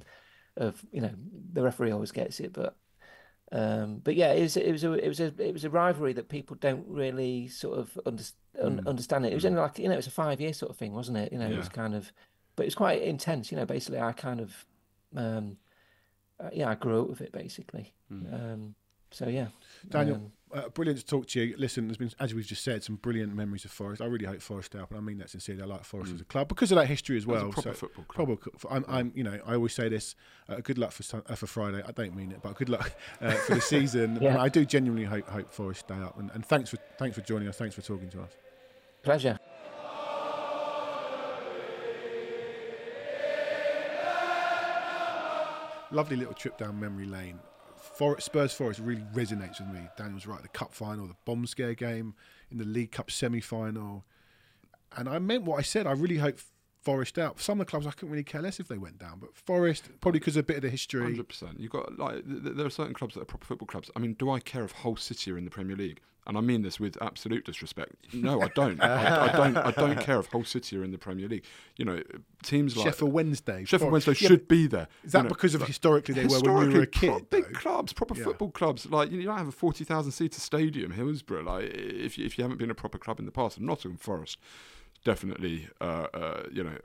of 0.56 0.84
you 0.92 1.00
know 1.00 1.10
the 1.52 1.62
referee 1.62 1.90
always 1.90 2.12
gets 2.12 2.38
it, 2.38 2.52
but 2.52 2.76
um, 3.54 4.00
but 4.02 4.16
yeah, 4.16 4.32
it 4.32 4.42
was 4.42 4.56
it 4.56 4.72
was 4.72 4.82
a 4.82 4.92
it 4.94 5.06
was 5.06 5.20
a 5.20 5.32
it 5.38 5.52
was 5.52 5.64
a 5.64 5.70
rivalry 5.70 6.12
that 6.14 6.28
people 6.28 6.56
don't 6.58 6.84
really 6.88 7.46
sort 7.46 7.78
of 7.78 7.96
under, 8.04 8.24
un, 8.60 8.80
understand 8.88 9.24
it. 9.24 9.30
It 9.30 9.36
was 9.36 9.44
only 9.46 9.60
like 9.60 9.78
you 9.78 9.86
know 9.86 9.94
it 9.94 9.96
was 9.98 10.08
a 10.08 10.10
five 10.10 10.40
year 10.40 10.52
sort 10.52 10.70
of 10.70 10.76
thing, 10.76 10.92
wasn't 10.92 11.18
it? 11.18 11.32
You 11.32 11.38
know, 11.38 11.46
it 11.46 11.56
was 11.56 11.68
kind 11.68 11.94
of, 11.94 12.12
but 12.56 12.64
it 12.64 12.66
was 12.66 12.74
quite 12.74 13.00
intense. 13.02 13.52
You 13.52 13.56
know, 13.56 13.64
basically, 13.64 14.00
I 14.00 14.10
kind 14.10 14.40
of, 14.40 14.66
um, 15.14 15.56
uh, 16.40 16.50
yeah, 16.52 16.68
I 16.68 16.74
grew 16.74 17.02
up 17.02 17.08
with 17.08 17.20
it 17.20 17.30
basically. 17.30 17.94
Um, 18.34 18.74
so 19.14 19.28
yeah, 19.28 19.46
Daniel, 19.88 20.16
um, 20.16 20.32
uh, 20.52 20.68
brilliant 20.70 20.98
to 20.98 21.06
talk 21.06 21.26
to 21.28 21.40
you. 21.40 21.54
Listen, 21.56 21.86
there's 21.86 21.96
been, 21.96 22.10
as 22.18 22.34
we've 22.34 22.46
just 22.46 22.64
said, 22.64 22.82
some 22.82 22.96
brilliant 22.96 23.34
memories 23.34 23.64
of 23.64 23.70
Forest. 23.70 24.02
I 24.02 24.06
really 24.06 24.26
hope 24.26 24.40
Forest 24.40 24.72
stay 24.72 24.78
up, 24.78 24.90
and 24.90 24.98
I 24.98 25.00
mean 25.00 25.18
that 25.18 25.30
sincerely. 25.30 25.62
I 25.62 25.66
like 25.66 25.84
Forest 25.84 26.14
as 26.14 26.20
a 26.20 26.24
club 26.24 26.48
because 26.48 26.72
of 26.72 26.76
that 26.76 26.86
history 26.86 27.16
as 27.16 27.26
well. 27.26 27.48
a 27.48 27.52
proper 27.52 27.70
so- 27.70 27.74
football 27.74 28.04
club. 28.04 28.26
Probably, 28.28 28.52
I'm, 28.70 28.84
I'm, 28.88 29.12
you 29.14 29.22
know, 29.24 29.38
I 29.46 29.54
always 29.54 29.72
say 29.72 29.88
this. 29.88 30.16
Uh, 30.48 30.56
good 30.56 30.78
luck 30.78 30.92
for 30.92 31.22
uh, 31.28 31.34
for 31.34 31.46
Friday. 31.46 31.82
I 31.86 31.92
don't 31.92 32.14
mean 32.14 32.32
it, 32.32 32.40
but 32.42 32.54
good 32.56 32.68
luck 32.68 32.92
uh, 33.20 33.32
for 33.32 33.54
the 33.54 33.60
season. 33.74 34.18
Yeah. 34.20 34.30
And 34.30 34.38
I 34.38 34.48
do 34.48 34.64
genuinely 34.64 35.04
hope 35.04 35.28
hope 35.28 35.52
Forest 35.52 35.80
stay 35.80 35.94
up. 35.94 36.18
And, 36.18 36.30
and 36.34 36.44
thanks 36.44 36.70
for 36.70 36.78
thanks 36.98 37.16
for 37.16 37.22
joining 37.22 37.48
us. 37.48 37.56
Thanks 37.56 37.74
for 37.74 37.82
talking 37.82 38.08
to 38.10 38.22
us. 38.22 38.30
pleasure. 39.02 39.38
Lovely 45.90 46.16
little 46.16 46.34
trip 46.34 46.58
down 46.58 46.80
memory 46.80 47.06
lane. 47.06 47.38
For, 47.94 48.18
Spurs 48.20 48.52
Forest 48.52 48.80
really 48.80 49.04
resonates 49.14 49.60
with 49.60 49.68
me. 49.68 49.88
Daniel's 49.96 50.26
right. 50.26 50.42
The 50.42 50.48
cup 50.48 50.74
final, 50.74 51.06
the 51.06 51.16
bomb 51.24 51.46
scare 51.46 51.74
game 51.74 52.14
in 52.50 52.58
the 52.58 52.64
League 52.64 52.90
Cup 52.90 53.10
semi 53.10 53.40
final. 53.40 54.04
And 54.96 55.08
I 55.08 55.18
meant 55.18 55.44
what 55.44 55.58
I 55.58 55.62
said. 55.62 55.86
I 55.86 55.92
really 55.92 56.18
hope 56.18 56.38
Forest 56.84 57.18
out. 57.18 57.40
Some 57.40 57.60
of 57.60 57.66
the 57.66 57.70
clubs 57.70 57.86
I 57.86 57.90
couldn't 57.92 58.10
really 58.10 58.24
care 58.24 58.42
less 58.42 58.60
if 58.60 58.68
they 58.68 58.78
went 58.78 58.98
down, 58.98 59.18
but 59.20 59.34
Forest 59.36 59.88
probably 60.00 60.20
because 60.20 60.36
of 60.36 60.40
a 60.40 60.46
bit 60.46 60.56
of 60.56 60.62
the 60.62 60.70
history. 60.70 61.02
Hundred 61.02 61.28
percent. 61.28 61.58
You 61.58 61.68
got 61.68 61.98
like 61.98 62.26
th- 62.28 62.42
th- 62.44 62.56
there 62.56 62.66
are 62.66 62.70
certain 62.70 62.94
clubs 62.94 63.14
that 63.14 63.22
are 63.22 63.26
proper 63.26 63.46
football 63.46 63.66
clubs. 63.66 63.90
I 63.96 63.98
mean, 64.00 64.14
do 64.14 64.30
I 64.30 64.40
care 64.40 64.64
if 64.64 64.72
Hull 64.72 64.96
City 64.96 65.30
are 65.32 65.38
in 65.38 65.44
the 65.44 65.50
Premier 65.50 65.76
League? 65.76 66.00
And 66.26 66.38
I 66.38 66.40
mean 66.40 66.62
this 66.62 66.80
with 66.80 66.96
absolute 67.02 67.44
disrespect. 67.44 67.96
No, 68.14 68.40
I 68.40 68.48
don't. 68.48 68.80
I, 68.82 69.26
I 69.30 69.36
don't. 69.36 69.56
I 69.58 69.70
don't 69.72 70.00
care 70.00 70.18
if 70.20 70.26
Hull 70.32 70.42
City 70.44 70.74
are 70.78 70.82
in 70.82 70.90
the 70.90 70.96
Premier 70.96 71.28
League. 71.28 71.44
You 71.76 71.84
know, 71.84 72.02
teams 72.42 72.74
like 72.78 72.86
Sheffield 72.86 73.12
Wednesday. 73.12 73.66
Sheffield 73.66 73.90
Forest- 73.90 74.06
Wednesday 74.06 74.24
Yeah, 74.24 74.28
should 74.28 74.48
be 74.48 74.66
there. 74.66 74.88
Is 75.04 75.12
that 75.12 75.18
you 75.18 75.22
know, 75.24 75.28
because 75.28 75.54
of 75.54 75.62
historically 75.66 76.14
they 76.14 76.24
were 76.26 76.40
when 76.40 76.70
you 76.70 76.76
were 76.78 76.82
a 76.84 76.86
kid? 76.86 77.08
pro- 77.10 77.20
big 77.20 77.52
clubs, 77.52 77.92
proper 77.92 78.16
Yeah. 78.16 78.24
football 78.24 78.50
clubs. 78.52 78.86
Like 78.86 79.10
you 79.10 79.22
don't 79.22 79.36
have 79.36 79.48
a 79.48 79.52
forty 79.52 79.84
thousand 79.84 80.12
seater 80.12 80.40
stadium, 80.40 80.92
Hillsborough. 80.92 81.42
Like 81.42 81.64
if 81.74 82.16
you, 82.16 82.24
if 82.24 82.38
you 82.38 82.44
haven't 82.44 82.56
been 82.56 82.70
a 82.70 82.74
proper 82.74 82.96
club 82.96 83.18
in 83.18 83.26
the 83.26 83.30
past, 83.30 83.58
and 83.58 83.66
Nottingham 83.66 83.98
Forest, 83.98 84.38
definitely, 85.04 85.68
uh, 85.80 86.06
uh, 86.14 86.42
you 86.50 86.64
know, 86.64 86.76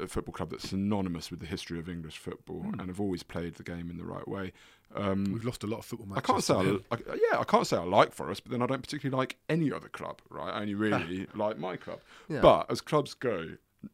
a 0.00 0.06
football 0.06 0.32
club 0.32 0.50
that's 0.50 0.68
synonymous 0.68 1.30
with 1.30 1.40
the 1.40 1.46
history 1.46 1.78
of 1.78 1.88
English 1.88 2.18
football 2.18 2.60
Hmm. 2.60 2.78
and 2.80 2.88
have 2.88 3.00
always 3.00 3.22
played 3.22 3.54
the 3.54 3.62
game 3.62 3.90
in 3.90 3.96
the 3.96 4.04
right 4.04 4.26
way. 4.28 4.52
Um, 4.94 5.24
We've 5.32 5.44
lost 5.44 5.64
a 5.64 5.66
lot 5.66 5.78
of 5.78 5.86
football 5.86 6.06
I 6.16 6.20
can't 6.20 6.44
say 6.44 6.54
I. 6.54 6.78
I, 6.90 6.98
yeah, 7.30 7.38
I 7.40 7.44
can't 7.44 7.66
say 7.66 7.76
I 7.78 7.84
like 7.84 8.12
Forest, 8.12 8.44
but 8.44 8.52
then 8.52 8.60
I 8.62 8.66
don't 8.66 8.82
particularly 8.82 9.16
like 9.18 9.36
any 9.48 9.72
other 9.72 9.88
club, 9.88 10.20
right? 10.28 10.50
I 10.52 10.60
only 10.60 10.74
really 10.74 11.26
like 11.34 11.58
my 11.58 11.76
club. 11.76 12.00
Yeah. 12.28 12.40
But 12.42 12.70
as 12.70 12.82
clubs 12.82 13.14
go, 13.14 13.52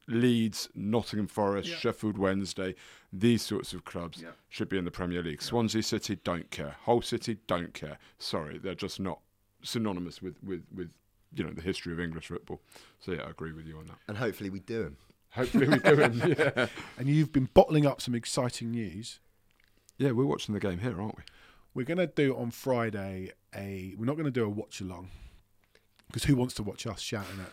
Leeds, 0.09 0.69
Nottingham 0.75 1.29
Forest, 1.29 1.69
Yeah. 1.71 1.77
Sheffield 1.77 2.19
Wednesday, 2.19 2.75
these 3.13 3.43
sorts 3.43 3.73
of 3.73 3.85
clubs 3.85 4.21
Yeah. 4.21 4.33
should 4.49 4.69
be 4.69 4.77
in 4.77 4.85
the 4.85 4.91
Premier 4.91 5.23
League. 5.23 5.41
Swansea 5.41 5.83
City 5.83 6.17
don't 6.25 6.51
care. 6.51 6.77
Hull 6.83 7.01
City 7.01 7.39
don't 7.47 7.73
care. 7.75 7.99
Sorry, 8.19 8.59
they're 8.59 8.75
just 8.75 8.99
not 9.01 9.21
synonymous 9.63 10.21
with 10.21 10.37
with 10.43 10.65
with 10.75 10.91
you 11.35 11.45
know 11.45 11.51
the 11.51 11.63
history 11.63 11.93
of 11.93 12.01
English 12.01 12.29
football. 12.29 12.61
So 13.01 13.13
yeah, 13.13 13.23
I 13.23 13.31
agree 13.31 13.53
with 13.53 13.67
you 13.67 13.79
on 13.79 13.87
that. 13.87 13.99
And 14.09 14.17
hopefully 14.19 14.51
we 14.51 14.61
do 14.61 14.85
'em. 14.87 14.97
Hopefully 15.31 15.69
we 15.69 15.79
do. 15.79 16.01
it. 16.01 16.39
yeah, 16.57 16.67
And 16.97 17.07
you've 17.09 17.33
been 17.33 17.49
bottling 17.53 17.87
up 17.87 18.01
some 18.01 18.15
exciting 18.15 18.71
news. 18.71 19.21
yeah, 19.99 20.13
we're 20.13 20.25
watching 20.25 20.55
the 20.55 20.61
game 20.61 20.79
here, 20.79 21.01
aren't 21.01 21.17
we? 21.19 21.23
We're 21.75 21.85
going 21.85 21.99
to 21.99 22.07
do 22.07 22.35
on 22.37 22.51
Friday 22.51 23.33
a. 23.55 23.95
We're 23.99 24.07
not 24.07 24.15
going 24.17 24.25
to 24.25 24.31
do 24.31 24.45
a 24.45 24.49
watch 24.49 24.81
along 24.81 25.11
because 26.07 26.25
who 26.25 26.35
wants 26.35 26.55
to 26.55 26.63
watch 26.63 26.87
us 26.87 27.01
shouting 27.01 27.41
at 27.41 27.53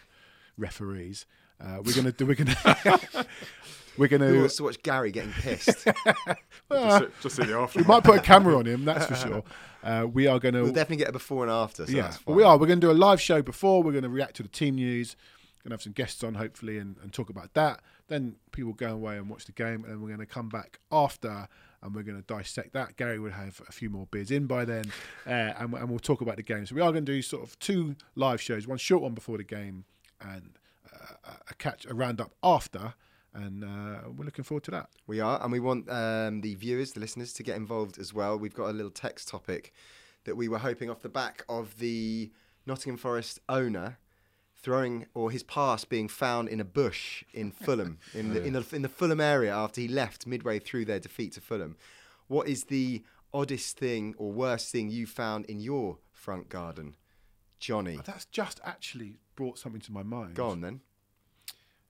referees? 0.58 1.26
Uh, 1.60 1.80
we're 1.84 1.94
going 1.94 2.06
to 2.06 2.12
do. 2.12 2.26
We're 2.26 2.36
going 2.36 2.48
to. 2.56 3.26
we're 3.98 4.08
going 4.08 4.22
to. 4.22 4.40
wants 4.40 4.58
to 4.58 4.64
watch 4.64 4.82
Gary 4.84 5.12
getting 5.12 5.32
pissed? 5.32 5.86
just, 6.72 7.06
just 7.22 7.36
see 7.36 7.44
the 7.44 7.58
after. 7.58 7.80
We 7.80 7.86
might 7.86 8.04
put 8.04 8.18
a 8.18 8.22
camera 8.22 8.58
on 8.58 8.66
him. 8.66 8.86
That's 8.86 9.06
for 9.06 9.16
sure. 9.16 9.44
Uh, 9.84 10.08
we 10.12 10.28
are 10.28 10.40
going 10.40 10.54
to. 10.56 10.64
we'll 10.64 10.74
definitely 10.74 10.98
get 10.98 11.10
a 11.10 11.14
before 11.14 11.44
and 11.44 11.52
after. 11.52 11.86
So 11.86 11.92
yeah, 11.92 12.04
that's 12.04 12.18
fine. 12.18 12.36
we 12.36 12.44
are. 12.44 12.58
We're 12.58 12.68
going 12.68 12.82
to 12.82 12.88
do 12.88 12.92
a 12.92 12.94
live 12.94 13.22
show 13.22 13.42
before. 13.42 13.84
We're 13.84 13.92
going 13.92 14.04
to 14.04 14.10
react 14.10 14.36
to 14.38 14.44
the 14.44 14.50
team 14.50 14.76
news. 14.76 15.16
Going 15.64 15.72
to 15.72 15.74
have 15.76 15.82
some 15.82 15.94
guests 15.94 16.24
on 16.24 16.36
hopefully 16.36 16.78
and, 16.78 16.96
and 17.02 17.12
talk 17.12 17.30
about 17.32 17.56
that. 17.56 17.82
Then 18.08 18.36
people 18.52 18.74
go 18.74 18.94
away 18.94 19.18
and 19.18 19.28
watch 19.28 19.46
the 19.46 19.52
game, 19.52 19.84
and 19.84 19.86
then 19.86 20.02
we're 20.02 20.10
going 20.10 20.20
to 20.20 20.28
come 20.28 20.48
back 20.48 20.80
after 20.92 21.48
and 21.86 21.96
we're 21.96 22.04
going 22.04 22.22
to 22.22 22.26
dissect 22.26 22.74
that. 22.74 22.98
Gary 22.98 23.20
will 23.20 23.32
have 23.32 23.62
a 23.70 23.72
few 23.72 23.90
more 23.90 24.08
beers 24.08 24.32
in 24.32 24.48
by 24.48 24.66
then, 24.66 24.86
uh, 25.28 25.54
and, 25.60 25.74
and 25.74 25.90
we'll 25.90 26.00
talk 26.00 26.22
about 26.22 26.36
the 26.36 26.44
game. 26.44 26.66
So 26.66 26.76
we 26.76 26.82
are 26.82 26.92
going 26.92 27.06
to 27.06 27.12
do 27.12 27.22
sort 27.22 27.44
of 27.44 27.58
two 27.60 27.96
live 28.16 28.42
shows, 28.42 28.68
one 28.68 28.80
short 28.80 29.04
one 29.04 29.14
before 29.14 29.38
the 29.38 29.44
game, 29.44 29.86
and 30.20 30.58
uh, 30.94 31.32
a 31.50 31.54
catch 31.56 31.86
a 31.86 31.94
roundup 31.94 32.32
after. 32.44 32.96
And 33.36 33.66
uh, 33.66 34.10
we're 34.16 34.24
looking 34.24 34.46
forward 34.46 34.64
to 34.64 34.72
that. 34.72 34.90
We 35.08 35.20
are, 35.20 35.42
and 35.44 35.52
we 35.52 35.60
want 35.60 35.90
um, 35.92 36.40
the 36.40 36.56
viewers, 36.56 36.94
the 36.94 37.02
listeners, 37.02 37.34
to 37.34 37.44
get 37.44 37.58
involved 37.58 38.00
as 38.00 38.14
well. 38.14 38.40
We've 38.40 38.54
got 38.54 38.70
a 38.70 38.74
little 38.74 38.92
text 38.92 39.28
topic 39.28 39.74
that 40.24 40.36
we 40.36 40.48
were 40.48 40.60
hoping 40.60 40.90
off 40.90 41.02
the 41.02 41.10
back 41.10 41.44
of 41.50 41.78
the 41.78 42.32
Nottingham 42.66 42.98
Forest 42.98 43.40
owner 43.50 43.98
throwing 44.56 45.06
or 45.14 45.30
his 45.30 45.44
pass 45.44 45.86
being 45.86 46.08
found 46.08 46.48
in 46.50 46.60
a 46.60 46.66
bush 46.66 47.24
in 47.34 47.52
Fulham, 47.64 48.00
in 48.14 48.34
the, 48.34 48.44
in 48.44 48.54
the 48.54 48.66
in 48.72 48.82
the 48.82 48.90
Fulham 48.90 49.22
area 49.22 49.54
after 49.54 49.82
he 49.82 49.88
left 49.88 50.26
midway 50.26 50.58
through 50.58 50.86
their 50.86 51.00
defeat 51.00 51.34
to 51.34 51.42
Fulham. 51.42 51.76
What 52.28 52.48
is 52.48 52.64
the 52.64 53.04
oddest 53.34 53.78
thing 53.78 54.16
or 54.18 54.32
worst 54.32 54.72
thing 54.72 54.90
you 54.90 55.06
found 55.06 55.46
in 55.46 55.60
your 55.60 56.00
front 56.14 56.50
garden, 56.50 56.96
Johnny? 57.60 58.00
That's 58.06 58.26
just 58.26 58.60
actually 58.64 59.18
brought 59.36 59.60
something 59.60 59.82
to 59.82 59.92
my 59.92 60.04
mind. 60.04 60.34
Go 60.36 60.50
on 60.50 60.62
then. 60.62 60.82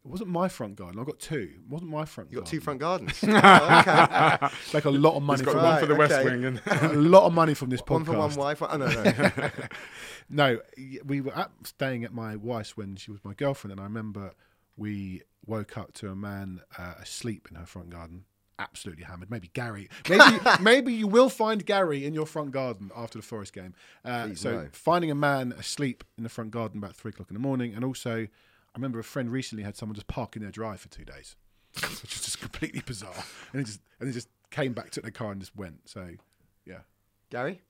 It 0.06 0.12
wasn't 0.12 0.30
my 0.30 0.48
front 0.48 0.76
garden. 0.76 1.00
I've 1.00 1.08
got 1.08 1.20
two. 1.20 1.50
It 1.56 1.68
wasn't 1.68 1.90
my 1.90 2.06
front 2.06 2.30
garden. 2.30 2.32
You 2.32 2.38
got 2.38 2.46
garden. 2.46 2.60
two 2.60 2.64
front 2.64 2.80
gardens. 2.80 3.24
Oh, 3.28 3.80
okay. 3.80 4.56
Like 4.74 4.86
a 4.86 4.92
lot 4.92 5.16
of 5.16 5.24
money. 5.24 5.40
He's 5.40 5.46
got 5.46 5.54
from, 5.54 5.64
one 5.64 5.80
for 5.80 5.86
the 5.88 5.94
Right, 5.94 6.00
West 6.00 6.14
okay. 6.14 6.30
Wing 6.30 6.46
and 6.46 6.62
a 6.68 6.94
lot 6.94 7.26
of 7.26 7.34
money 7.34 7.56
from 7.56 7.70
this 7.70 7.82
podcast. 7.82 7.90
one 7.90 8.06
for 8.06 8.18
one 8.18 8.36
wife. 8.36 8.62
Oh 8.62 8.78
no, 8.78 8.88
no. 8.88 9.52
No, 10.30 10.60
we 11.06 11.22
were 11.22 11.36
at, 11.36 11.50
staying 11.64 12.04
at 12.04 12.14
my 12.14 12.36
wife's 12.36 12.78
when 12.78 12.96
she 12.98 13.10
was 13.10 13.20
my 13.24 13.34
girlfriend, 13.34 13.72
and 13.72 13.82
I 13.82 13.86
remember 13.86 14.32
we 14.78 15.24
woke 15.46 15.78
up 15.78 15.94
to 15.94 16.10
a 16.10 16.16
man 16.16 16.62
uh, 16.78 16.94
asleep 17.02 17.48
in 17.50 17.58
her 17.58 17.66
front 17.66 17.90
garden, 17.90 18.26
absolutely 18.60 19.06
hammered. 19.06 19.32
Maybe 19.32 19.50
Gary. 19.54 19.90
Maybe 20.08 20.38
maybe 20.62 20.94
you 20.94 21.08
will 21.08 21.30
find 21.30 21.66
Gary 21.66 22.06
in 22.06 22.14
your 22.14 22.26
front 22.28 22.52
garden 22.52 22.92
after 22.96 23.18
the 23.18 23.24
Forest 23.24 23.54
game. 23.54 23.74
Uh, 24.04 24.28
Please 24.28 24.40
so 24.40 24.52
no. 24.52 24.68
finding 24.72 25.10
a 25.10 25.16
man 25.16 25.52
asleep 25.54 26.04
in 26.18 26.24
the 26.24 26.30
front 26.30 26.52
garden 26.52 26.78
about 26.78 26.96
three 26.96 27.10
o'clock 27.10 27.30
in 27.30 27.34
the 27.34 27.40
morning, 27.40 27.74
and 27.74 27.84
also 27.84 28.28
I 28.76 28.78
remember 28.78 29.00
a 29.00 29.04
friend 29.06 29.32
recently 29.32 29.64
had 29.64 29.78
someone 29.78 29.96
just 29.96 30.08
park 30.08 30.36
in 30.36 30.42
their 30.42 30.52
drive 30.52 30.82
for 30.82 30.90
two 30.90 31.06
days, 31.06 31.38
which 31.76 32.14
is 32.16 32.22
just 32.26 32.42
completely 32.42 32.82
bizarre. 32.86 33.24
And 33.54 33.62
it 33.62 33.66
just 33.66 33.80
and 34.02 34.10
it 34.10 34.12
just 34.12 34.28
came 34.52 34.74
back, 34.74 34.92
took 34.92 35.04
their 35.04 35.12
car, 35.12 35.32
and 35.32 35.40
just 35.40 35.56
went. 35.56 35.88
So 35.88 36.10
yeah. 36.66 36.80
Gary? 37.30 37.62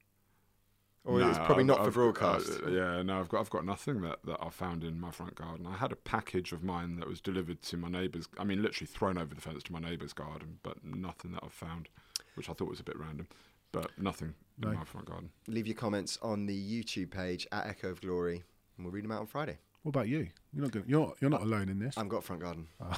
Or 1.04 1.20
No, 1.20 1.30
it's 1.30 1.38
probably 1.38 1.58
I've- 1.58 1.64
not 1.66 1.78
for 1.78 1.84
I've- 1.84 1.92
broadcast. 1.94 2.50
uh, 2.66 2.70
yeah, 2.72 3.02
no, 3.04 3.20
I've 3.20 3.30
got 3.30 3.40
I've 3.42 3.50
got 3.52 3.64
nothing 3.66 4.02
that, 4.02 4.18
that 4.26 4.38
I 4.42 4.50
found 4.50 4.84
in 4.84 5.00
my 5.00 5.12
front 5.12 5.36
garden. 5.36 5.68
I 5.68 5.78
had 5.78 5.92
a 5.92 5.96
package 5.96 6.52
of 6.52 6.64
mine 6.64 6.96
that 6.96 7.08
was 7.08 7.22
delivered 7.22 7.62
to 7.64 7.78
my 7.78 7.88
neighbour's. 7.90 8.28
I 8.40 8.44
mean, 8.44 8.64
literally 8.64 8.88
thrown 8.88 9.20
over 9.20 9.36
the 9.36 9.42
fence 9.42 9.62
to 9.64 9.72
my 9.72 9.80
neighbour's 9.80 10.14
garden, 10.14 10.58
but 10.64 10.84
nothing 10.84 11.34
that 11.34 11.42
I've 11.44 11.54
found, 11.54 11.90
which 12.34 12.50
I 12.50 12.54
thought 12.54 12.70
was 12.70 12.80
a 12.80 12.84
bit 12.84 12.98
random. 12.98 13.28
But 13.72 13.92
nothing 14.00 14.34
No. 14.58 14.70
in 14.72 14.76
my 14.76 14.84
front 14.86 15.06
garden. 15.08 15.30
Leave 15.48 15.68
your 15.68 15.76
comments 15.76 16.18
on 16.24 16.48
the 16.48 16.56
YouTube 16.84 17.12
page 17.12 17.46
at 17.52 17.68
Echo 17.68 17.90
of 17.92 18.02
Glory, 18.02 18.44
and 18.78 18.86
we'll 18.86 18.92
read 18.94 19.04
them 19.04 19.12
out 19.12 19.20
on 19.20 19.28
Friday. 19.28 19.60
What 19.86 19.90
about 19.92 20.08
you? 20.08 20.28
You're 20.52 20.64
not 20.64 20.72
going. 20.72 20.86
You're 20.88 21.14
you're 21.22 21.30
not 21.30 21.44
alone 21.44 21.70
in 21.70 21.78
this. 21.78 21.96
I've 21.96 22.10
got 22.10 22.24
front 22.24 22.42
garden. 22.42 22.68
Oh. 22.82 22.98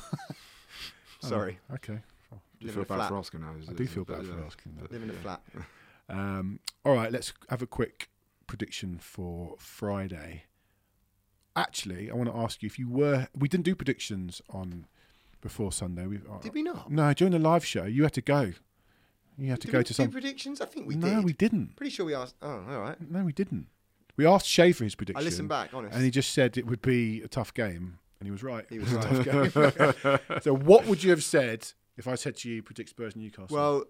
Sorry, 1.28 1.60
Oh, 1.70 1.74
okay. 1.76 2.00
Do 2.32 2.68
you 2.68 2.72
feel 2.72 2.86
bad 2.86 2.96
flat. 2.98 3.10
for 3.10 3.18
asking 3.18 3.42
now? 3.42 3.54
I 3.70 3.74
do 3.74 3.88
feel 3.88 4.04
it- 4.04 4.08
bad 4.08 4.26
for 4.26 4.42
asking 4.46 4.76
that. 4.80 4.90
live 4.92 5.04
in 5.04 5.10
a 5.10 5.14
flat. 5.14 5.42
Um, 6.10 6.62
all 6.86 6.94
right, 6.94 7.12
let's 7.12 7.34
have 7.50 7.62
a 7.62 7.68
quick 7.68 8.10
prediction 8.48 8.98
for 8.98 9.56
Friday. 9.60 10.44
Actually, 11.58 12.10
I 12.10 12.14
want 12.14 12.30
to 12.32 12.38
ask 12.38 12.64
you 12.64 12.68
if 12.68 12.80
you 12.80 12.88
were. 12.88 13.28
We 13.38 13.50
didn't 13.50 13.66
do 13.66 13.76
predictions 13.76 14.42
on 14.50 14.86
before 15.42 15.74
Sunday. 15.74 16.08
We, 16.08 16.18
uh, 16.18 16.38
Did 16.40 16.54
we 16.54 16.64
not? 16.64 16.90
No, 16.90 17.12
during 17.14 17.34
the 17.34 17.40
live 17.40 17.66
show, 17.66 17.84
you 17.84 18.04
had 18.04 18.14
to 18.14 18.22
go. 18.22 18.54
You 19.38 19.50
had 19.50 19.60
to 19.62 19.68
go 19.68 19.80
we 19.80 19.84
to 19.84 19.94
do 19.94 19.96
some. 19.96 20.12
predictions? 20.12 20.62
I 20.62 20.66
think 20.66 20.88
we 20.88 20.96
no, 20.96 21.16
did. 21.16 21.26
we 21.26 21.34
didn't. 21.34 21.76
Pretty 21.76 21.90
sure 21.90 22.06
we 22.06 22.16
asked. 22.16 22.36
Oh, 22.42 22.64
all 22.70 22.80
right. 22.80 22.96
No, 23.12 23.26
we 23.26 23.34
didn't. 23.34 23.68
We 24.18 24.26
asked 24.26 24.48
Shay 24.48 24.72
for 24.72 24.84
his 24.84 24.96
prediction. 24.96 25.22
I 25.22 25.24
listened 25.24 25.50
back, 25.50 25.74
honest. 25.74 25.96
and 25.96 26.04
he 26.04 26.12
just 26.12 26.34
said 26.34 26.58
it 26.58 26.66
would 26.66 26.82
be 26.82 27.22
a 27.22 27.28
tough 27.28 27.54
game, 27.54 28.00
and 28.20 28.28
he 28.28 28.32
was 28.32 28.44
right. 28.44 28.66
He 28.70 28.80
was 28.80 28.92
a 28.92 28.96
right. 28.98 29.54
tough 29.54 30.04
game. 30.04 30.42
so, 30.42 30.56
what 30.56 30.88
would 30.88 31.04
you 31.04 31.12
have 31.12 31.24
said 31.24 31.72
if 31.98 32.08
I 32.08 32.16
said 32.16 32.36
to 32.38 32.50
you, 32.50 32.62
predict 32.64 32.90
Spurs 32.90 33.14
and 33.14 33.24
Newcastle? 33.24 33.56
well, 33.56 33.86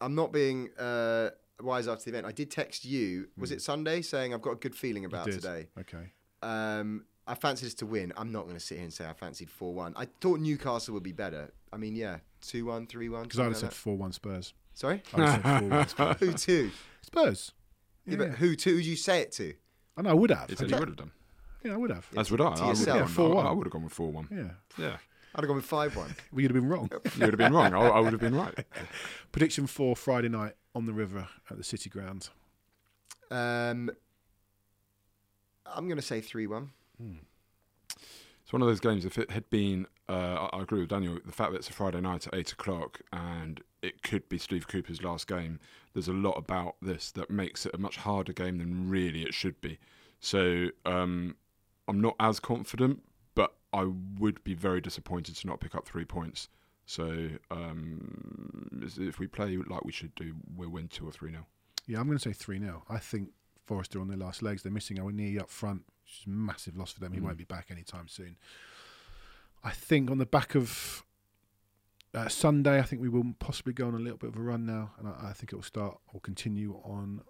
I'm 0.00 0.14
not 0.14 0.32
being 0.32 0.70
uh, 0.78 1.30
wise 1.60 1.88
after 1.88 2.04
the 2.04 2.10
event. 2.10 2.26
I 2.26 2.32
did 2.32 2.50
text 2.50 2.84
you. 2.84 3.28
Was 3.38 3.50
it 3.50 3.62
Sunday 3.62 4.02
saying 4.02 4.34
I've 4.34 4.42
got 4.42 4.52
a 4.52 4.56
good 4.56 4.74
feeling 4.74 5.04
about 5.04 5.26
today? 5.30 5.68
Okay. 5.80 6.12
Um, 6.42 7.06
I 7.26 7.34
fancied 7.34 7.66
us 7.66 7.74
to 7.74 7.86
win. 7.86 8.12
I'm 8.16 8.30
not 8.32 8.42
going 8.44 8.56
to 8.56 8.60
sit 8.60 8.74
here 8.74 8.84
and 8.84 8.92
say 8.92 9.06
I 9.06 9.14
fancied 9.14 9.50
4 9.50 9.72
1. 9.72 9.94
I 9.96 10.06
thought 10.20 10.40
Newcastle 10.40 10.92
would 10.94 11.02
be 11.02 11.12
better. 11.12 11.52
I 11.72 11.78
mean, 11.78 11.96
yeah, 11.96 12.18
2 12.42 12.66
1, 12.66 12.86
3 12.86 13.08
1. 13.08 13.22
Because 13.22 13.40
I'd 13.40 13.44
have 13.44 13.56
said 13.56 13.72
4 13.72 13.96
1 13.96 14.12
Spurs. 14.12 14.52
Sorry? 14.74 15.02
I'd 15.14 15.20
have 15.20 15.42
said 15.42 15.60
4 15.60 15.68
1 15.68 15.88
Spurs. 15.88 16.16
Who 16.20 16.32
to? 16.32 16.70
Spurs. 17.00 17.52
Yeah, 18.06 18.12
Yeah. 18.12 18.16
but 18.18 18.30
who 18.38 18.54
to? 18.56 18.70
Who'd 18.70 18.84
you 18.86 18.96
say 18.96 19.20
it 19.20 19.32
to? 19.32 19.54
I 19.96 20.02
know, 20.02 20.10
I 20.10 20.14
would 20.14 20.30
have. 20.30 20.50
He 20.50 20.56
said 20.56 20.72
I 20.72 20.76
he 20.76 20.80
would 20.80 20.88
have 20.88 20.96
done. 20.96 21.12
Yeah, 21.62 21.74
I 21.74 21.76
would 21.76 21.90
have. 21.90 22.06
As 22.16 22.30
would 22.30 22.40
I. 22.40 22.54
To 22.54 22.62
I 22.62 22.66
would 22.68 22.76
have 22.78 22.86
Yeah, 22.86 22.98
gone, 23.00 23.08
4-1. 23.08 23.44
I, 23.44 23.48
I 23.48 23.52
would 23.52 23.66
have 23.66 23.72
gone 23.72 23.84
with 23.84 23.92
four 23.92 24.10
one. 24.12 24.28
Yeah. 24.30 24.50
Yeah, 24.84 24.96
I'd 25.34 25.40
have 25.40 25.46
gone 25.46 25.56
with 25.56 25.64
5 25.64 25.96
1. 25.96 26.06
Well, 26.06 26.14
you'd 26.42 26.50
have 26.50 26.60
been 26.60 26.68
wrong. 26.68 26.90
you 26.92 26.98
would 27.20 27.30
have 27.30 27.38
been 27.38 27.52
wrong. 27.54 27.72
I, 27.74 27.78
I 27.88 28.00
would 28.00 28.12
have 28.12 28.20
been 28.20 28.34
right. 28.34 28.54
Prediction 29.32 29.66
for 29.66 29.96
Friday 29.96 30.28
night 30.28 30.54
on 30.74 30.86
the 30.86 30.92
river 30.92 31.28
at 31.50 31.56
the 31.56 31.64
City 31.64 31.88
Ground. 31.88 32.28
Um, 33.30 33.90
I'm 35.66 35.86
going 35.86 35.96
to 35.96 36.02
say 36.02 36.20
3 36.20 36.46
1. 36.46 36.70
It's 38.42 38.52
one 38.52 38.60
of 38.62 38.68
those 38.68 38.80
games. 38.80 39.04
If 39.06 39.16
it 39.16 39.30
had 39.30 39.48
been, 39.48 39.86
uh, 40.08 40.48
I, 40.52 40.58
I 40.58 40.62
agree 40.62 40.80
with 40.80 40.90
Daniel. 40.90 41.18
The 41.24 41.32
fact 41.32 41.52
that 41.52 41.58
it's 41.58 41.70
a 41.70 41.72
Friday 41.72 42.00
night 42.02 42.26
at 42.26 42.34
eight 42.34 42.52
o'clock 42.52 43.00
and 43.12 43.62
it 43.84 44.02
could 44.02 44.28
be 44.28 44.38
Steve 44.38 44.66
Cooper's 44.68 45.02
last 45.02 45.26
game. 45.28 45.60
There's 45.92 46.08
a 46.08 46.12
lot 46.12 46.32
about 46.32 46.76
this 46.82 47.10
that 47.12 47.30
makes 47.30 47.66
it 47.66 47.74
a 47.74 47.78
much 47.78 47.96
harder 47.98 48.32
game 48.32 48.58
than 48.58 48.88
really 48.88 49.22
it 49.22 49.34
should 49.34 49.60
be. 49.60 49.78
So 50.20 50.68
um, 50.86 51.36
I'm 51.86 52.00
not 52.00 52.16
as 52.18 52.40
confident, 52.40 53.02
but 53.34 53.54
I 53.72 53.84
would 54.18 54.42
be 54.44 54.54
very 54.54 54.80
disappointed 54.80 55.36
to 55.36 55.46
not 55.46 55.60
pick 55.60 55.74
up 55.74 55.86
three 55.86 56.04
points. 56.04 56.48
So 56.86 57.28
um, 57.50 58.82
if 58.98 59.18
we 59.18 59.26
play 59.26 59.56
like 59.56 59.84
we 59.84 59.92
should 59.92 60.14
do, 60.14 60.34
we'll 60.56 60.70
win 60.70 60.88
two 60.88 61.06
or 61.06 61.12
three 61.12 61.30
now. 61.30 61.46
Yeah, 61.86 61.98
I'm 62.00 62.06
going 62.06 62.18
to 62.18 62.22
say 62.28 62.32
3 62.32 62.58
0. 62.60 62.82
I 62.88 62.98
think 62.98 63.28
Forest 63.66 63.94
are 63.94 64.00
on 64.00 64.08
their 64.08 64.16
last 64.16 64.42
legs. 64.42 64.62
They're 64.62 64.72
missing 64.72 64.96
Awoniyi 64.96 65.38
up 65.38 65.50
front, 65.50 65.82
which 66.02 66.20
is 66.20 66.26
a 66.26 66.30
massive 66.30 66.76
loss 66.78 66.92
for 66.92 67.00
them. 67.00 67.12
He 67.12 67.20
Mm. 67.20 67.24
won't 67.24 67.36
be 67.36 67.44
back 67.44 67.66
anytime 67.70 68.08
soon. 68.08 68.36
I 69.62 69.70
think 69.70 70.10
on 70.10 70.18
the 70.18 70.26
back 70.26 70.54
of 70.54 71.04
uh, 72.14 72.28
Sunday, 72.28 72.78
I 72.78 72.82
think 72.82 73.02
we 73.02 73.08
will 73.08 73.34
possibly 73.38 73.72
go 73.72 73.86
on 73.88 73.94
a 73.94 73.98
little 73.98 74.18
bit 74.18 74.30
of 74.30 74.36
a 74.36 74.40
run 74.42 74.64
now, 74.66 74.92
and 74.98 75.08
I, 75.08 75.30
I 75.30 75.32
think 75.32 75.52
it 75.52 75.56
will 75.56 75.62
start 75.62 75.98
or 76.12 76.20
continue 76.20 76.74
on 76.84 77.22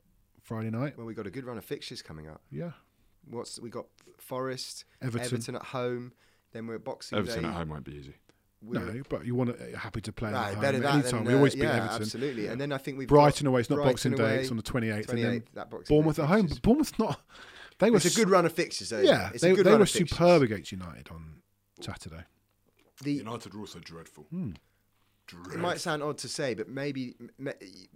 Friday 0.43 0.71
night. 0.71 0.97
Well, 0.97 1.07
we've 1.07 1.17
got 1.17 1.27
a 1.27 1.31
good 1.31 1.45
run 1.45 1.59
of 1.59 1.65
fixtures 1.65 2.03
coming 2.03 2.29
up. 2.29 2.43
Yeah, 2.51 2.73
What's 3.31 3.59
We 3.61 3.71
got 3.71 3.87
Forest, 4.19 4.85
Everton. 5.01 5.25
Everton, 5.27 5.57
at 5.57 5.63
home, 5.63 6.13
then 6.53 6.67
we're 6.67 6.75
at 6.77 6.85
Boxing 6.85 7.17
Day. 7.17 7.21
Everton 7.21 7.43
Day. 7.45 7.49
at 7.49 7.55
home 7.55 7.69
won't 7.71 7.85
be 7.85 7.95
easy. 7.95 8.15
We're 8.63 8.81
no, 8.81 9.03
but 9.11 9.27
you 9.27 9.35
want 9.35 9.59
to 9.59 9.69
you're 9.69 9.79
happy 9.79 10.01
to 10.03 10.13
play 10.13 10.31
No, 10.31 10.39
at 10.39 10.53
home 10.55 10.63
better 10.63 10.79
that 10.79 10.95
anytime. 10.95 11.25
than, 11.25 11.33
we 11.33 11.35
always 11.35 11.53
uh, 11.55 11.57
beat 11.57 11.63
yeah, 11.65 11.77
Everton. 11.85 12.03
absolutely. 12.03 12.47
And 12.47 12.59
then 12.61 12.73
I 12.73 12.79
think 12.79 12.97
we've 12.97 13.09
Brighton 13.09 13.45
got 13.45 13.51
away. 13.51 13.61
It's 13.61 13.69
not 13.71 13.77
Brighton 13.77 13.93
Boxing 13.93 14.13
Day. 14.13 14.37
It's 14.41 14.51
on 14.51 14.57
the 14.57 14.63
28th. 14.63 15.09
and 15.11 15.19
28th. 15.19 15.23
then 15.23 15.43
that 15.55 15.71
Boxing 15.71 15.95
Bournemouth 15.97 16.19
at 16.19 16.27
home. 16.27 16.41
fixtures. 16.43 16.59
But 16.61 16.63
Bournemouth 16.69 16.99
not. 16.99 17.21
They 17.79 17.91
were 17.91 17.97
It's 17.97 18.07
a 18.07 18.09
s- 18.09 18.17
good 18.17 18.31
run 18.31 18.47
of 18.47 18.53
fixtures, 18.53 18.89
though. 18.91 19.01
Yeah, 19.01 19.31
it's 19.35 19.43
they, 19.43 19.51
a 19.51 19.55
good 19.55 19.67
they 19.67 19.71
run 19.71 19.81
were 19.81 19.83
of 19.85 19.91
superb 19.91 20.43
against 20.43 20.71
United 20.73 21.09
on 21.11 21.43
Saturday. 21.81 22.23
The, 23.03 23.13
United 23.15 23.55
are 23.55 23.59
also 23.59 23.81
dreadful. 23.81 24.27
Hmm. 25.31 25.53
it 25.53 25.59
might 25.59 25.81
sound 25.81 26.03
odd 26.03 26.19
to 26.19 26.29
say, 26.29 26.55
but 26.55 26.69
maybe 26.69 27.15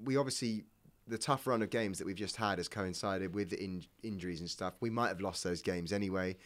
we 0.02 0.16
obviously 0.16 0.64
the 1.08 1.18
tough 1.18 1.46
run 1.46 1.62
of 1.62 1.70
games 1.70 1.98
that 1.98 2.06
we've 2.06 2.16
just 2.16 2.36
had 2.36 2.58
has 2.58 2.68
coincided 2.68 3.34
with 3.34 3.52
in, 3.52 3.82
injuries 4.02 4.40
and 4.40 4.48
stuff. 4.48 4.74
We 4.80 4.90
might 4.90 5.08
have 5.08 5.20
lost 5.20 5.42
those 5.42 5.62
games 5.62 5.92
anyway. 5.92 6.36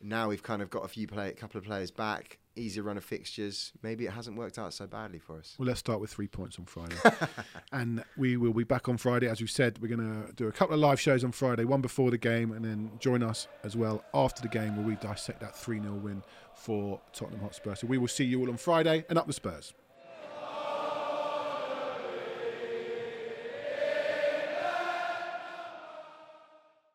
Now 0.00 0.28
we've 0.28 0.42
kind 0.42 0.62
of 0.62 0.70
got 0.70 0.84
a 0.84 0.88
few 0.88 1.06
play, 1.06 1.28
a 1.28 1.32
couple 1.32 1.58
of 1.58 1.64
players 1.64 1.90
back, 1.90 2.38
easier 2.54 2.84
run 2.84 2.96
of 2.96 3.04
fixtures. 3.04 3.72
Maybe 3.82 4.06
it 4.06 4.12
hasn't 4.12 4.36
worked 4.36 4.58
out 4.58 4.72
so 4.72 4.86
badly 4.86 5.18
for 5.18 5.38
us. 5.38 5.56
Well, 5.58 5.66
let's 5.66 5.80
start 5.80 6.00
with 6.00 6.10
three 6.10 6.28
points 6.28 6.58
on 6.58 6.66
Friday. 6.66 6.94
and 7.72 8.04
we 8.16 8.36
will 8.36 8.52
be 8.52 8.64
back 8.64 8.88
on 8.88 8.96
Friday. 8.96 9.28
As 9.28 9.40
we 9.40 9.48
said, 9.48 9.78
we're 9.80 9.94
going 9.94 10.24
to 10.26 10.32
do 10.34 10.46
a 10.46 10.52
couple 10.52 10.74
of 10.74 10.80
live 10.80 11.00
shows 11.00 11.24
on 11.24 11.32
Friday, 11.32 11.64
one 11.64 11.80
before 11.80 12.10
the 12.10 12.18
game, 12.18 12.52
and 12.52 12.64
then 12.64 12.92
join 13.00 13.22
us 13.22 13.48
as 13.64 13.76
well 13.76 14.04
after 14.14 14.42
the 14.42 14.48
game 14.48 14.76
where 14.76 14.86
we 14.86 14.94
dissect 14.96 15.40
that 15.40 15.56
3 15.56 15.80
0 15.80 15.94
win 15.94 16.22
for 16.54 17.00
Tottenham 17.12 17.40
Hotspur. 17.40 17.74
So 17.74 17.86
we 17.86 17.98
will 17.98 18.08
see 18.08 18.24
you 18.24 18.40
all 18.40 18.50
on 18.50 18.56
Friday 18.56 19.04
and 19.08 19.18
up 19.18 19.26
the 19.26 19.32
Spurs. 19.32 19.74